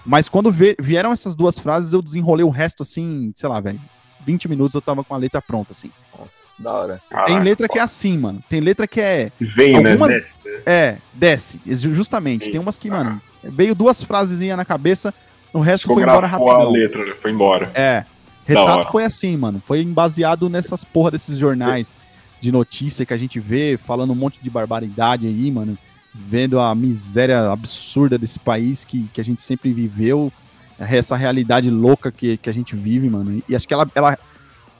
mas 0.04 0.28
quando 0.28 0.52
vieram 0.52 1.12
essas 1.12 1.36
duas 1.36 1.58
frases, 1.58 1.92
eu 1.92 2.02
desenrolei 2.02 2.44
o 2.44 2.50
resto, 2.50 2.82
assim, 2.82 3.32
sei 3.36 3.48
lá, 3.48 3.60
velho, 3.60 3.80
20 4.26 4.48
minutos 4.48 4.74
eu 4.74 4.82
tava 4.82 5.04
com 5.04 5.14
a 5.14 5.16
letra 5.16 5.40
pronta, 5.40 5.70
assim. 5.70 5.90
Nossa, 6.18 6.30
da 6.58 6.72
hora. 6.72 7.02
Caraca, 7.08 7.30
Tem 7.30 7.40
letra 7.40 7.68
que 7.68 7.78
é 7.78 7.82
assim, 7.82 8.18
mano. 8.18 8.42
Tem 8.48 8.60
letra 8.60 8.88
que 8.88 9.00
é. 9.00 9.30
Vem, 9.40 9.80
né? 9.80 9.92
algumas... 9.92 10.08
né? 10.08 10.18
Desce. 10.18 10.32
É, 10.66 10.98
desce. 11.14 11.60
Justamente. 11.64 12.50
Tem 12.50 12.60
umas 12.60 12.76
que, 12.76 12.90
ah. 12.90 12.92
mano, 12.92 13.22
veio 13.44 13.74
duas 13.74 14.02
frases 14.02 14.40
na 14.56 14.64
cabeça, 14.64 15.14
o 15.52 15.60
resto 15.60 15.86
foi 15.86 16.02
embora 16.02 16.26
rápido. 16.26 16.50
a 16.50 16.68
letra, 16.68 17.16
foi 17.22 17.30
embora. 17.30 17.70
É. 17.72 18.04
Retrato 18.44 18.90
foi 18.90 19.04
assim, 19.04 19.36
mano. 19.36 19.62
Foi 19.64 19.84
baseado 19.84 20.48
nessas 20.48 20.82
porra 20.82 21.12
desses 21.12 21.38
jornais 21.38 21.94
de 22.40 22.50
notícia 22.50 23.06
que 23.06 23.14
a 23.14 23.16
gente 23.16 23.40
vê, 23.40 23.78
falando 23.78 24.12
um 24.12 24.16
monte 24.16 24.40
de 24.42 24.50
barbaridade 24.50 25.26
aí, 25.26 25.50
mano. 25.50 25.78
Vendo 26.12 26.58
a 26.58 26.74
miséria 26.74 27.50
absurda 27.50 28.18
desse 28.18 28.38
país 28.38 28.84
que, 28.84 29.08
que 29.12 29.20
a 29.20 29.24
gente 29.24 29.42
sempre 29.42 29.72
viveu 29.72 30.32
essa 30.78 31.16
realidade 31.16 31.70
louca 31.70 32.12
que, 32.12 32.36
que 32.36 32.50
a 32.50 32.52
gente 32.52 32.76
vive, 32.76 33.08
mano. 33.08 33.42
E 33.48 33.56
acho 33.56 33.66
que 33.66 33.74
ela, 33.74 33.90
ela 33.94 34.18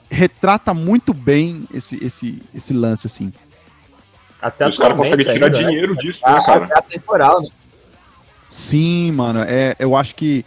retrata 0.09 0.73
muito 0.73 1.13
bem 1.13 1.67
esse, 1.73 2.03
esse, 2.03 2.41
esse 2.53 2.73
lance, 2.73 3.07
assim. 3.07 3.33
Até 4.41 4.67
os 4.67 4.77
caras 4.77 4.95
conseguem 4.95 5.19
tirar 5.19 5.33
ainda, 5.33 5.49
né? 5.49 5.57
dinheiro 5.57 5.95
né? 5.95 6.01
disso, 6.01 6.19
né, 6.25 6.43
cara? 6.45 6.67
É 6.69 6.81
temporal, 6.81 7.41
né? 7.41 7.49
Sim, 8.49 9.11
mano. 9.11 9.41
É, 9.41 9.75
eu 9.79 9.95
acho 9.95 10.15
que. 10.15 10.45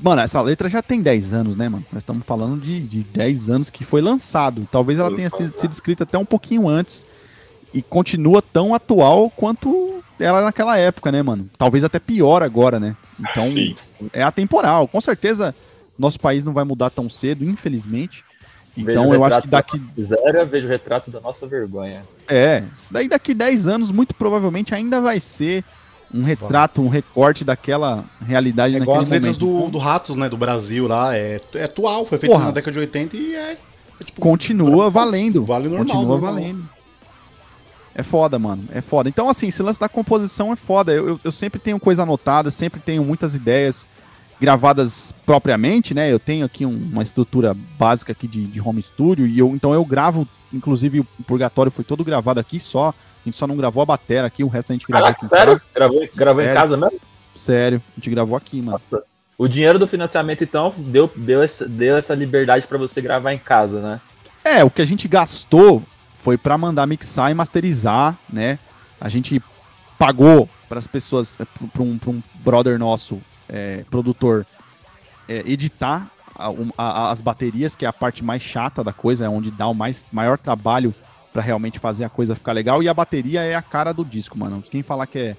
Mano, 0.00 0.20
essa 0.20 0.40
letra 0.40 0.68
já 0.68 0.82
tem 0.82 1.00
10 1.00 1.32
anos, 1.32 1.56
né, 1.56 1.68
mano? 1.68 1.84
Nós 1.92 2.02
estamos 2.02 2.24
falando 2.26 2.60
de, 2.60 2.80
de 2.80 3.02
10 3.04 3.48
anos 3.48 3.70
que 3.70 3.84
foi 3.84 4.00
lançado. 4.00 4.66
Talvez 4.70 4.98
ela 4.98 5.14
tenha 5.14 5.30
sido, 5.30 5.56
sido 5.56 5.70
escrita 5.70 6.02
até 6.02 6.18
um 6.18 6.24
pouquinho 6.24 6.68
antes. 6.68 7.06
E 7.74 7.80
continua 7.80 8.42
tão 8.42 8.74
atual 8.74 9.30
quanto 9.30 10.02
ela 10.20 10.42
naquela 10.42 10.76
época, 10.78 11.10
né, 11.10 11.22
mano? 11.22 11.48
Talvez 11.56 11.84
até 11.84 11.98
pior 11.98 12.42
agora, 12.42 12.78
né? 12.78 12.96
Então, 13.18 13.44
Sim. 13.44 13.74
é 14.12 14.22
atemporal. 14.22 14.86
Com 14.86 15.00
certeza, 15.00 15.54
nosso 15.98 16.20
país 16.20 16.44
não 16.44 16.52
vai 16.52 16.64
mudar 16.64 16.90
tão 16.90 17.08
cedo, 17.08 17.44
infelizmente. 17.44 18.24
Então, 18.76 19.12
eu 19.12 19.24
acho 19.24 19.42
que 19.42 19.48
daqui. 19.48 19.80
Zero, 19.98 20.46
vejo 20.46 20.66
o 20.66 20.70
retrato 20.70 21.10
da 21.10 21.20
nossa 21.20 21.46
vergonha. 21.46 22.02
É, 22.28 22.64
isso 22.74 22.92
daí 22.92 23.08
daqui 23.08 23.34
10 23.34 23.66
anos, 23.66 23.90
muito 23.90 24.14
provavelmente, 24.14 24.74
ainda 24.74 25.00
vai 25.00 25.20
ser 25.20 25.64
um 26.12 26.22
retrato, 26.22 26.82
um 26.82 26.88
recorte 26.88 27.44
daquela 27.44 28.04
realidade 28.26 28.74
é 28.76 28.78
igual 28.78 29.00
as 29.00 29.08
letras 29.08 29.36
do, 29.36 29.68
do 29.70 29.78
Ratos, 29.78 30.14
né, 30.14 30.28
do 30.28 30.36
Brasil 30.36 30.86
lá, 30.86 31.16
é, 31.16 31.40
é 31.54 31.64
atual, 31.64 32.04
foi 32.04 32.18
feito 32.18 32.32
Porra. 32.32 32.46
na 32.46 32.50
década 32.50 32.72
de 32.72 32.78
80 32.80 33.16
e 33.16 33.34
é... 33.34 33.52
é 33.52 34.04
tipo, 34.04 34.20
continua 34.20 34.90
valendo. 34.90 35.44
Vale 35.44 35.68
normal. 35.68 35.86
Continua 35.86 36.06
normal. 36.06 36.34
valendo. 36.34 36.68
É 37.94 38.02
foda, 38.02 38.38
mano. 38.38 38.64
É 38.72 38.80
foda. 38.80 39.08
Então, 39.08 39.28
assim, 39.28 39.48
esse 39.48 39.62
lance 39.62 39.80
da 39.80 39.88
composição 39.88 40.52
é 40.52 40.56
foda. 40.56 40.92
Eu, 40.92 41.08
eu, 41.08 41.20
eu, 41.24 41.32
sempre 41.32 41.60
tenho 41.60 41.78
coisa 41.78 42.02
anotada, 42.02 42.50
sempre 42.50 42.80
tenho 42.80 43.04
muitas 43.04 43.34
ideias 43.34 43.88
gravadas 44.40 45.14
propriamente, 45.24 45.94
né? 45.94 46.10
Eu 46.12 46.18
tenho 46.18 46.44
aqui 46.44 46.66
um, 46.66 46.72
uma 46.72 47.02
estrutura 47.02 47.54
básica 47.78 48.12
aqui 48.12 48.26
de, 48.26 48.44
de 48.44 48.60
home 48.60 48.82
studio 48.82 49.26
e 49.26 49.38
eu, 49.38 49.48
então 49.54 49.72
eu 49.72 49.84
gravo, 49.84 50.26
inclusive 50.52 51.00
o 51.00 51.04
Purgatório 51.26 51.70
foi 51.70 51.84
todo 51.84 52.02
gravado 52.02 52.40
aqui 52.40 52.58
só. 52.58 52.88
A 52.88 53.24
gente 53.24 53.36
só 53.36 53.46
não 53.46 53.56
gravou 53.56 53.82
a 53.82 53.86
bateria 53.86 54.24
aqui, 54.24 54.42
o 54.42 54.48
resto 54.48 54.72
a 54.72 54.74
gente 54.74 54.86
gravou 54.86 55.08
aqui 55.08 55.26
em 55.26 55.28
sério? 55.28 55.52
casa. 55.52 55.64
Gravou, 55.72 56.08
gravou 56.16 56.42
sério. 56.42 56.50
em 56.50 56.60
casa 56.60 56.76
mesmo? 56.76 57.00
Sério, 57.36 57.82
a 57.88 57.94
gente 58.00 58.10
gravou 58.10 58.36
aqui, 58.36 58.60
mano. 58.60 58.80
Nossa. 58.90 59.04
O 59.38 59.48
dinheiro 59.48 59.78
do 59.78 59.86
financiamento, 59.86 60.44
então, 60.44 60.74
deu, 60.76 61.10
deu, 61.14 61.42
essa, 61.42 61.68
deu 61.68 61.96
essa 61.96 62.14
liberdade 62.14 62.66
para 62.66 62.78
você 62.78 63.00
gravar 63.00 63.32
em 63.32 63.38
casa, 63.38 63.80
né? 63.80 64.00
É, 64.44 64.64
o 64.64 64.70
que 64.70 64.82
a 64.82 64.84
gente 64.84 65.06
gastou 65.06 65.82
foi 66.22 66.38
para 66.38 66.56
mandar 66.56 66.86
mixar 66.86 67.30
e 67.30 67.34
masterizar, 67.34 68.16
né? 68.32 68.58
A 69.00 69.08
gente 69.08 69.42
pagou 69.98 70.48
para 70.68 70.78
as 70.78 70.86
pessoas, 70.86 71.36
é, 71.38 71.44
para 71.44 71.82
um, 71.82 71.98
um 72.06 72.22
brother 72.36 72.78
nosso, 72.78 73.20
é, 73.48 73.84
produtor, 73.90 74.46
é, 75.28 75.42
editar 75.44 76.08
a, 76.36 76.48
a, 76.78 77.10
as 77.10 77.20
baterias, 77.20 77.74
que 77.74 77.84
é 77.84 77.88
a 77.88 77.92
parte 77.92 78.24
mais 78.24 78.40
chata 78.40 78.84
da 78.84 78.92
coisa, 78.92 79.24
é 79.24 79.28
onde 79.28 79.50
dá 79.50 79.66
o 79.66 79.74
mais, 79.74 80.06
maior 80.12 80.38
trabalho 80.38 80.94
para 81.32 81.42
realmente 81.42 81.80
fazer 81.80 82.04
a 82.04 82.08
coisa 82.08 82.36
ficar 82.36 82.52
legal. 82.52 82.82
E 82.82 82.88
a 82.88 82.94
bateria 82.94 83.42
é 83.42 83.56
a 83.56 83.62
cara 83.62 83.92
do 83.92 84.04
disco, 84.04 84.38
mano. 84.38 84.62
Quem 84.62 84.82
falar 84.82 85.06
que 85.08 85.18
é, 85.18 85.36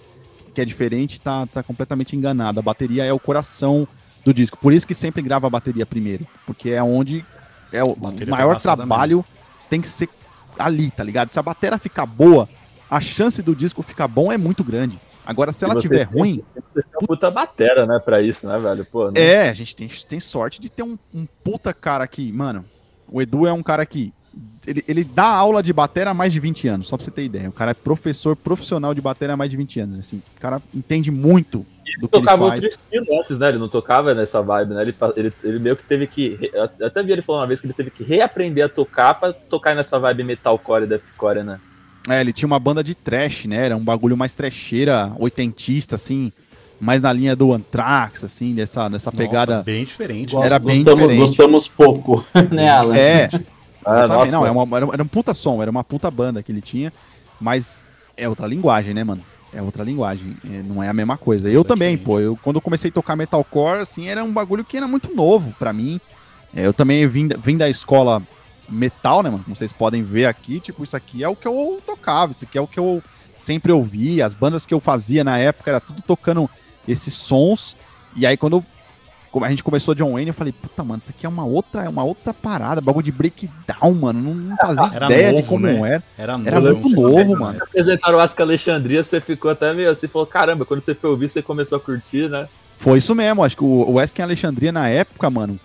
que 0.53 0.59
é 0.59 0.65
diferente 0.65 1.19
tá, 1.19 1.45
tá 1.45 1.63
completamente 1.63 2.15
enganado. 2.15 2.59
A 2.59 2.63
bateria 2.63 3.05
é 3.05 3.13
o 3.13 3.19
coração 3.19 3.87
do 4.25 4.33
disco. 4.33 4.57
Por 4.57 4.73
isso 4.73 4.85
que 4.85 4.93
sempre 4.93 5.21
grava 5.21 5.47
a 5.47 5.49
bateria 5.49 5.85
primeiro. 5.85 6.27
Porque 6.45 6.71
é 6.71 6.83
onde 6.83 7.25
é 7.71 7.83
o 7.83 7.95
maior 8.27 8.59
trabalho 8.59 9.17
mesmo. 9.17 9.25
tem 9.69 9.79
que 9.79 9.87
ser 9.87 10.09
ali, 10.57 10.91
tá 10.91 11.03
ligado? 11.03 11.29
Se 11.29 11.39
a 11.39 11.43
bateria 11.43 11.77
ficar 11.77 12.05
boa, 12.05 12.47
a 12.89 12.99
chance 12.99 13.41
do 13.41 13.55
disco 13.55 13.81
ficar 13.81 14.07
bom 14.07 14.31
é 14.31 14.37
muito 14.37 14.63
grande. 14.63 14.99
Agora, 15.25 15.51
se 15.51 15.63
ela 15.63 15.75
tiver 15.75 16.07
tem, 16.07 16.19
ruim. 16.19 16.43
Vocês 16.73 16.85
têm 16.85 17.07
puta 17.07 17.31
batera, 17.31 17.85
né, 17.85 17.99
pra 18.03 18.21
isso, 18.21 18.47
né, 18.47 18.57
velho? 18.59 18.85
Pô, 18.85 19.09
né? 19.09 19.21
É, 19.21 19.49
a 19.49 19.53
gente 19.53 19.75
tem, 19.75 19.87
tem 19.87 20.19
sorte 20.19 20.59
de 20.59 20.69
ter 20.69 20.83
um, 20.83 20.97
um 21.13 21.25
puta 21.43 21.73
cara 21.73 22.03
aqui. 22.03 22.31
Mano, 22.31 22.65
o 23.07 23.21
Edu 23.21 23.47
é 23.47 23.53
um 23.53 23.63
cara 23.63 23.85
que. 23.85 24.13
Ele, 24.65 24.83
ele 24.87 25.03
dá 25.03 25.25
aula 25.25 25.61
de 25.61 25.71
bateria 25.71 26.09
há 26.09 26.13
mais 26.13 26.33
de 26.33 26.39
20 26.39 26.67
anos, 26.67 26.87
só 26.87 26.97
pra 26.97 27.05
você 27.05 27.11
ter 27.11 27.23
ideia. 27.23 27.49
O 27.49 27.53
cara 27.53 27.71
é 27.71 27.73
professor 27.73 28.35
profissional 28.35 28.93
de 28.93 29.01
bateria 29.01 29.35
há 29.35 29.37
mais 29.37 29.51
de 29.51 29.57
20 29.57 29.79
anos. 29.79 29.99
Assim, 29.99 30.21
o 30.35 30.39
cara 30.39 30.61
entende 30.73 31.11
muito 31.11 31.65
do 31.99 32.07
que 32.07 32.17
ele 32.17 32.25
faz. 32.25 32.39
outro 32.39 32.67
estilo 32.67 33.05
antes, 33.19 33.39
né? 33.39 33.49
Ele 33.49 33.57
não 33.57 33.69
tocava 33.69 34.13
nessa 34.13 34.41
vibe, 34.41 34.73
né? 34.73 34.81
Ele, 34.81 34.95
ele, 35.15 35.33
ele 35.43 35.59
meio 35.59 35.75
que 35.75 35.83
teve 35.83 36.07
que. 36.07 36.51
Eu 36.53 36.87
até 36.87 37.03
vi 37.03 37.11
ele 37.11 37.21
falando 37.21 37.41
uma 37.41 37.47
vez 37.47 37.59
que 37.59 37.67
ele 37.67 37.73
teve 37.73 37.89
que 37.89 38.03
reaprender 38.03 38.65
a 38.65 38.69
tocar 38.69 39.13
pra 39.15 39.33
tocar 39.33 39.75
nessa 39.75 39.99
vibe 39.99 40.23
metalcore 40.23 40.83
e 40.83 40.87
deathcore, 40.87 41.43
né? 41.43 41.59
É, 42.09 42.19
ele 42.19 42.33
tinha 42.33 42.47
uma 42.47 42.59
banda 42.59 42.83
de 42.83 42.93
trash, 42.93 43.45
né? 43.45 43.65
Era 43.65 43.77
um 43.77 43.83
bagulho 43.83 44.17
mais 44.17 44.33
trecheira, 44.33 45.13
oitentista, 45.17 45.95
assim, 45.95 46.33
mais 46.79 47.01
na 47.01 47.13
linha 47.13 47.35
do 47.35 47.53
Anthrax, 47.53 48.23
assim, 48.23 48.53
dessa, 48.53 48.89
dessa 48.89 49.09
Nossa, 49.09 49.17
pegada. 49.17 49.63
Bem 49.63 49.85
diferente. 49.85 50.35
Era 50.35 50.59
bem 50.59 50.77
gostamos, 50.77 50.99
diferente. 50.99 51.19
Gostamos 51.19 51.67
pouco, 51.67 52.25
né, 52.51 52.69
Alan? 52.69 52.95
É. 52.95 53.29
Ah, 53.85 54.25
não, 54.25 54.45
é 54.45 54.51
uma, 54.51 54.77
era, 54.77 54.87
era 54.93 55.03
um 55.03 55.07
puta 55.07 55.33
som, 55.33 55.61
era 55.61 55.71
uma 55.71 55.83
puta 55.83 56.09
banda 56.09 56.41
que 56.41 56.51
ele 56.51 56.61
tinha, 56.61 56.91
mas 57.39 57.85
é 58.15 58.27
outra 58.27 58.47
linguagem, 58.47 58.93
né, 58.93 59.03
mano? 59.03 59.21
É 59.53 59.61
outra 59.61 59.83
linguagem, 59.83 60.35
é, 60.45 60.63
não 60.63 60.81
é 60.81 60.89
a 60.89 60.93
mesma 60.93 61.17
coisa. 61.17 61.49
Eu 61.49 61.63
também, 61.63 61.97
pô, 61.97 62.19
eu, 62.19 62.37
quando 62.41 62.55
eu 62.55 62.61
comecei 62.61 62.89
a 62.89 62.93
tocar 62.93 63.15
metalcore, 63.15 63.81
assim, 63.81 64.07
era 64.07 64.23
um 64.23 64.33
bagulho 64.33 64.63
que 64.63 64.75
era 64.75 64.87
muito 64.87 65.15
novo 65.15 65.53
para 65.59 65.71
mim. 65.71 66.01
É, 66.55 66.65
eu 66.65 66.73
também 66.73 67.07
vim, 67.07 67.29
vim 67.39 67.57
da 67.57 67.69
escola 67.69 68.21
metal, 68.67 69.21
né, 69.21 69.29
mano? 69.29 69.43
Como 69.43 69.55
vocês 69.55 69.71
podem 69.71 70.01
ver 70.03 70.25
aqui, 70.25 70.59
tipo, 70.59 70.83
isso 70.83 70.97
aqui 70.97 71.23
é 71.23 71.27
o 71.27 71.35
que 71.35 71.47
eu 71.47 71.81
tocava, 71.85 72.31
isso 72.31 72.45
aqui 72.45 72.57
é 72.57 72.61
o 72.61 72.67
que 72.67 72.79
eu 72.79 73.01
sempre 73.35 73.71
ouvi. 73.71 74.21
As 74.21 74.33
bandas 74.33 74.65
que 74.65 74.73
eu 74.73 74.79
fazia 74.79 75.23
na 75.23 75.37
época 75.37 75.69
era 75.69 75.79
tudo 75.79 76.01
tocando 76.01 76.49
esses 76.87 77.13
sons. 77.13 77.75
E 78.15 78.25
aí 78.25 78.37
quando 78.37 78.63
a 79.41 79.49
gente 79.49 79.63
começou 79.63 79.95
John 79.95 80.13
Wayne, 80.13 80.29
eu 80.29 80.33
falei, 80.33 80.53
puta, 80.53 80.83
mano, 80.83 80.99
isso 80.99 81.09
aqui 81.09 81.25
é 81.25 81.29
uma 81.29 81.45
outra, 81.45 81.83
é 81.83 81.89
uma 81.89 82.03
outra 82.03 82.33
parada, 82.33 82.81
bagulho 82.81 83.03
de 83.03 83.11
breakdown, 83.11 83.93
mano. 83.93 84.19
Não, 84.21 84.33
não 84.33 84.57
fazia 84.57 84.91
era 84.93 85.05
ideia 85.05 85.31
novo, 85.31 85.41
de 85.41 85.47
como 85.47 85.65
né? 85.65 85.79
era. 85.79 86.03
Era, 86.17 86.41
era 86.45 86.61
muito 86.61 86.89
novo, 86.89 87.39
mano. 87.39 87.59
Apresentaram 87.61 88.17
o 88.17 88.21
Asca 88.21 88.43
Alexandria, 88.43 89.03
você 89.03 89.19
ficou 89.19 89.49
até 89.49 89.73
meio 89.73 89.89
assim, 89.89 90.07
falou, 90.07 90.27
caramba, 90.27 90.65
quando 90.65 90.81
você 90.81 90.93
foi 90.93 91.09
ouvir, 91.09 91.29
você 91.29 91.41
começou 91.41 91.77
a 91.77 91.81
curtir, 91.81 92.29
né? 92.29 92.47
Foi 92.77 92.97
isso 92.97 93.15
mesmo, 93.15 93.43
acho 93.43 93.55
que 93.55 93.63
o, 93.63 93.97
Asca 93.99 94.21
Alexandria 94.23 94.71
na 94.71 94.89
época, 94.89 95.29
mano, 95.29 95.59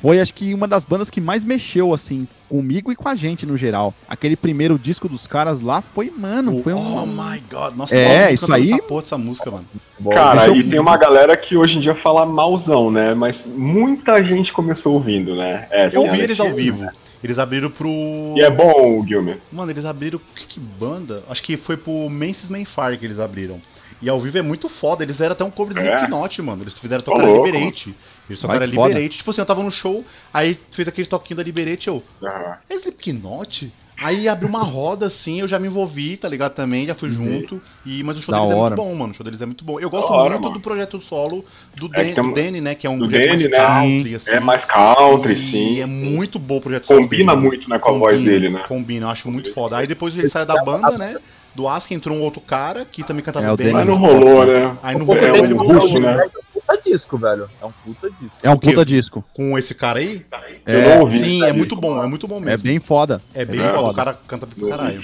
foi 0.00 0.18
acho 0.20 0.32
que 0.32 0.54
uma 0.54 0.66
das 0.66 0.84
bandas 0.84 1.10
que 1.10 1.20
mais 1.20 1.44
mexeu, 1.44 1.92
assim, 1.92 2.26
comigo 2.48 2.90
e 2.90 2.96
com 2.96 3.08
a 3.08 3.14
gente 3.14 3.44
no 3.44 3.56
geral. 3.56 3.94
Aquele 4.08 4.34
primeiro 4.34 4.78
disco 4.78 5.08
dos 5.08 5.26
caras 5.26 5.60
lá 5.60 5.82
foi, 5.82 6.10
mano, 6.10 6.62
foi 6.62 6.72
um. 6.72 7.02
Oh 7.02 7.06
my 7.06 7.40
god, 7.50 7.76
nossa, 7.76 7.94
é, 7.94 8.32
isso 8.32 8.52
aí. 8.52 8.80
Porra 8.82 9.02
essa 9.02 9.18
música, 9.18 9.50
mano. 9.50 9.66
Cara, 10.14 10.48
e 10.56 10.64
tem 10.68 10.80
uma 10.80 10.96
galera 10.96 11.36
que 11.36 11.56
hoje 11.56 11.76
em 11.76 11.80
dia 11.80 11.94
fala 11.94 12.24
malzão, 12.24 12.90
né? 12.90 13.12
Mas 13.12 13.44
muita 13.44 14.22
gente 14.24 14.52
começou 14.52 14.94
ouvindo, 14.94 15.36
né? 15.36 15.66
Essa 15.70 15.96
Eu 15.96 16.02
ouvi 16.02 16.20
eles 16.20 16.40
ao 16.40 16.52
vivo. 16.54 16.78
Né? 16.78 16.92
Eles 17.22 17.38
abriram 17.38 17.70
pro. 17.70 17.88
E 18.34 18.40
é 18.40 18.50
bom, 18.50 19.06
Gilmer. 19.06 19.38
Mano, 19.52 19.70
eles 19.70 19.84
abriram. 19.84 20.18
Que, 20.34 20.46
que 20.46 20.60
banda? 20.60 21.22
Acho 21.28 21.42
que 21.42 21.58
foi 21.58 21.76
pro 21.76 22.08
Mansis 22.08 22.48
Mayfire 22.48 22.96
que 22.98 23.04
eles 23.04 23.18
abriram. 23.18 23.60
E 24.00 24.08
ao 24.08 24.18
vivo 24.18 24.38
é 24.38 24.42
muito 24.42 24.70
foda. 24.70 25.04
Eles 25.04 25.20
eram 25.20 25.32
até 25.32 25.44
um 25.44 25.50
cover 25.50 25.74
de 25.74 25.80
é. 25.80 25.96
Slipknot, 25.96 26.40
mano. 26.40 26.62
Eles 26.62 26.72
fizeram 26.72 27.02
tocar 27.02 27.26
Liberate. 27.26 27.94
Eles 28.30 28.40
tocaram 28.40 28.64
Liberate. 28.64 29.18
Tipo 29.18 29.30
assim, 29.30 29.40
eu 29.40 29.46
tava 29.46 29.62
no 29.62 29.70
show, 29.70 30.04
aí 30.32 30.58
fez 30.70 30.86
aquele 30.86 31.06
toquinho 31.06 31.38
da 31.38 31.42
Liberate, 31.42 31.88
eu. 31.88 32.02
Uhum. 32.22 32.54
É 32.68 32.76
Slipknot? 32.76 33.72
Aí 34.02 34.26
abriu 34.26 34.48
uma 34.48 34.62
roda 34.62 35.06
assim, 35.06 35.40
eu 35.40 35.48
já 35.48 35.58
me 35.58 35.68
envolvi, 35.68 36.16
tá 36.16 36.26
ligado? 36.26 36.54
Também, 36.54 36.86
já 36.86 36.94
fui 36.94 37.10
uhum. 37.10 37.14
junto. 37.16 37.62
E, 37.84 38.02
mas 38.02 38.16
o 38.16 38.22
show 38.22 38.32
da 38.32 38.40
deles 38.40 38.54
hora. 38.54 38.74
é 38.74 38.76
muito 38.76 38.88
bom, 38.88 38.94
mano. 38.94 39.12
O 39.12 39.14
show 39.14 39.24
deles 39.24 39.42
é 39.42 39.46
muito 39.46 39.62
bom. 39.62 39.78
Eu 39.78 39.90
gosto 39.90 40.10
hora, 40.10 40.30
muito 40.30 40.42
mano. 40.42 40.54
do 40.54 40.60
projeto 40.60 41.00
solo 41.02 41.44
do, 41.76 41.90
é, 41.94 42.14
Dan, 42.14 42.22
do 42.22 42.32
Danny, 42.32 42.60
né? 42.62 42.74
Que 42.74 42.86
é 42.86 42.90
um 42.90 42.98
projeto 42.98 43.26
Danny, 43.26 43.48
mais 43.48 43.50
né? 43.50 43.58
country, 43.58 44.14
assim. 44.14 44.30
É 44.30 44.40
mais 44.40 44.64
country, 44.64 45.36
e 45.36 45.40
sim. 45.42 45.80
é 45.80 45.86
muito 45.86 46.38
bom 46.38 46.56
o 46.56 46.60
projeto 46.62 46.86
Combina 46.86 47.32
solo 47.32 47.42
muito, 47.42 47.68
né, 47.68 47.78
com 47.78 47.88
combina, 47.88 48.06
a 48.06 48.10
voz 48.10 48.24
dele, 48.24 48.48
né? 48.48 48.64
Combina, 48.66 49.06
eu 49.06 49.10
acho 49.10 49.30
muito 49.30 49.52
foda. 49.52 49.76
Aí 49.76 49.86
depois 49.86 50.16
ele 50.16 50.30
sai 50.30 50.46
da 50.46 50.64
banda, 50.64 50.96
né? 50.96 51.16
Do 51.54 51.68
Ask 51.68 51.90
entrou 51.90 52.16
um 52.16 52.22
outro 52.22 52.40
cara 52.40 52.86
que 52.86 53.02
também 53.02 53.24
cantava 53.24 53.52
é, 53.52 53.56
bem. 53.56 53.72
Mas 53.72 53.86
não 53.86 53.96
rolou, 53.96 54.46
né? 54.46 54.76
Aí 54.82 54.96
não 54.96 55.04
rolou. 55.04 55.22
É, 55.22 55.38
ele 55.38 55.52
russo, 55.52 55.98
né? 55.98 56.26
É 56.70 56.74
um 56.74 56.76
puta 56.76 56.90
disco, 56.90 57.18
velho. 57.18 57.50
É 57.60 57.64
um 57.64 57.72
puta 57.72 58.10
disco. 58.10 58.40
É 58.42 58.50
um 58.50 58.56
puta 58.56 58.84
disco. 58.84 59.24
Com 59.34 59.58
esse 59.58 59.74
cara 59.74 59.98
aí? 59.98 60.24
É, 60.64 60.96
Eu 60.96 61.00
ouvi, 61.00 61.18
sim, 61.18 61.42
é 61.42 61.52
muito 61.52 61.74
bom, 61.74 62.02
é 62.02 62.06
muito 62.06 62.28
bom 62.28 62.38
mesmo. 62.38 62.50
É 62.50 62.56
bem 62.56 62.78
foda. 62.78 63.20
É 63.34 63.44
bem 63.44 63.60
é 63.60 63.72
foda. 63.72 63.88
O 63.88 63.94
cara 63.94 64.14
canta 64.26 64.46
pra 64.46 64.68
caralho. 64.68 65.02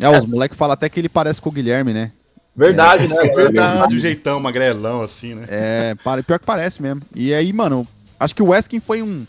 É, 0.00 0.08
os 0.08 0.24
moleques 0.24 0.56
falam 0.56 0.74
até 0.74 0.88
que 0.88 1.00
ele 1.00 1.08
parece 1.08 1.40
com 1.40 1.48
o 1.48 1.52
Guilherme, 1.52 1.92
né? 1.92 2.12
Verdade, 2.54 3.04
é. 3.04 3.08
né? 3.08 3.22
Verdade, 3.34 3.96
o 3.96 4.00
jeitão, 4.00 4.40
magrelão, 4.40 5.02
assim, 5.02 5.34
né? 5.34 5.46
É, 5.48 5.94
pior 6.26 6.38
que 6.38 6.46
parece 6.46 6.82
mesmo. 6.82 7.02
E 7.14 7.32
aí, 7.32 7.52
mano, 7.52 7.86
acho 8.18 8.34
que 8.34 8.42
o 8.42 8.48
Weskin 8.48 8.80
foi 8.80 9.02
um 9.02 9.26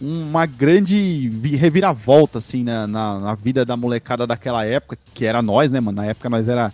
uma 0.00 0.46
grande 0.46 1.28
reviravolta, 1.56 2.38
assim, 2.38 2.62
na, 2.62 2.86
na, 2.86 3.18
na, 3.18 3.34
vida 3.34 3.64
da 3.64 3.76
molecada 3.76 4.28
daquela 4.28 4.64
época, 4.64 4.96
que 5.12 5.24
era 5.24 5.42
nós, 5.42 5.72
né, 5.72 5.80
mano? 5.80 5.96
Na 5.96 6.06
época 6.06 6.30
nós 6.30 6.48
era 6.48 6.72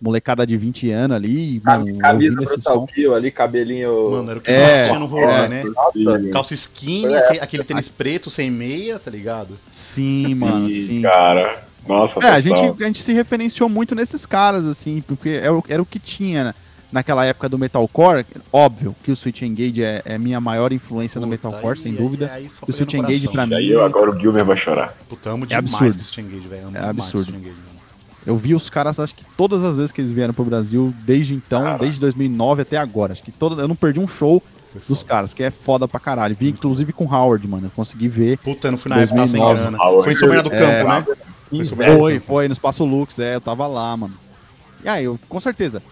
molecada 0.00 0.46
de 0.46 0.56
20 0.56 0.90
anos 0.90 1.16
ali, 1.16 1.60
mano. 1.64 1.98
Camisa 1.98 2.34
brutal 2.36 2.86
kill 2.86 3.14
ali, 3.14 3.30
cabelinho. 3.30 4.10
Mano, 4.10 4.30
era 4.30 4.38
o 4.38 4.42
que 4.42 4.50
é, 4.50 4.86
tinha 4.86 4.98
no 4.98 5.06
rolê, 5.06 5.24
é, 5.24 5.48
né? 5.48 5.64
Nossa. 5.64 6.28
Calça 6.30 6.54
skinny, 6.54 7.14
é. 7.14 7.18
aquele, 7.18 7.40
aquele 7.40 7.64
tênis 7.64 7.88
preto 7.88 8.30
sem 8.30 8.50
meia, 8.50 8.98
tá 8.98 9.10
ligado? 9.10 9.58
Sim, 9.70 10.34
mano, 10.34 10.70
sim. 10.70 11.02
Cara, 11.02 11.64
nossa. 11.86 12.20
É, 12.20 12.30
a 12.30 12.40
gente, 12.40 12.60
a 12.60 12.86
gente 12.86 13.02
se 13.02 13.12
referenciou 13.12 13.68
muito 13.68 13.94
nesses 13.94 14.26
caras, 14.26 14.66
assim, 14.66 15.00
porque 15.06 15.30
era 15.30 15.54
o, 15.54 15.64
era 15.68 15.82
o 15.82 15.86
que 15.86 15.98
tinha, 15.98 16.44
né? 16.44 16.54
naquela 16.94 17.24
época 17.24 17.48
do 17.48 17.58
metalcore, 17.58 18.24
óbvio 18.52 18.94
que 19.02 19.10
o 19.10 19.16
Switch 19.16 19.42
Engage 19.42 19.82
é, 19.82 20.00
é 20.04 20.16
minha 20.16 20.40
maior 20.40 20.72
influência 20.72 21.20
Puta, 21.20 21.26
no 21.26 21.30
metalcore, 21.30 21.76
aí, 21.76 21.82
sem 21.82 21.92
dúvida. 21.92 22.30
Aí, 22.32 22.44
aí 22.44 22.50
o 22.68 22.72
Switch 22.72 22.94
Engage 22.94 23.28
pra 23.28 23.44
mim. 23.44 23.54
Aí 23.56 23.72
eu, 23.72 23.84
agora 23.84 24.10
o 24.10 24.20
Gilmer 24.20 24.44
vai 24.44 24.56
chorar. 24.56 24.96
Puta, 25.08 25.30
amo 25.30 25.44
é 25.50 25.54
absurdo. 25.56 26.00
Switch 26.00 26.18
Engage, 26.18 26.46
velho. 26.46 26.70
É 26.72 26.78
absurdo. 26.78 27.34
Eu 28.26 28.36
vi 28.36 28.54
os 28.54 28.70
caras, 28.70 28.98
acho 28.98 29.14
que 29.14 29.24
todas 29.36 29.62
as 29.62 29.76
vezes 29.76 29.92
que 29.92 30.00
eles 30.00 30.10
vieram 30.10 30.32
pro 30.32 30.44
Brasil, 30.44 30.94
desde 31.04 31.34
então, 31.34 31.76
desde 31.78 32.00
2009 32.00 32.62
até 32.62 32.76
agora. 32.76 33.12
Acho 33.12 33.22
que 33.22 33.30
todo, 33.30 33.60
eu 33.60 33.68
não 33.68 33.76
perdi 33.76 34.00
um 34.00 34.08
show 34.08 34.42
dos 34.88 35.02
caras, 35.02 35.30
porque 35.30 35.42
é 35.42 35.50
foda 35.50 35.86
pra 35.86 36.00
caralho. 36.00 36.34
Vi 36.34 36.48
inclusive 36.48 36.92
com 36.92 37.04
Howard, 37.04 37.46
mano. 37.46 37.66
Eu 37.66 37.70
consegui 37.70 38.08
ver. 38.08 38.38
Puta, 38.38 38.74
fui 38.76 38.88
na 38.88 38.96
2009. 38.96 39.60
época 39.60 39.78
sem 39.78 40.02
Foi 40.02 40.12
em 40.12 40.16
Sombra 40.16 40.42
do 40.42 40.50
Campo, 40.50 40.64
é, 40.64 40.84
né? 40.84 41.06
Foi, 41.50 41.66
foi, 41.66 42.20
foi, 42.20 42.48
no 42.48 42.52
Espaço 42.52 42.84
Lux, 42.84 43.18
é, 43.18 43.36
eu 43.36 43.40
tava 43.40 43.66
lá, 43.66 43.96
mano. 43.96 44.14
E 44.82 44.88
aí, 44.88 45.04
eu, 45.04 45.18
com 45.28 45.38
certeza, 45.38 45.82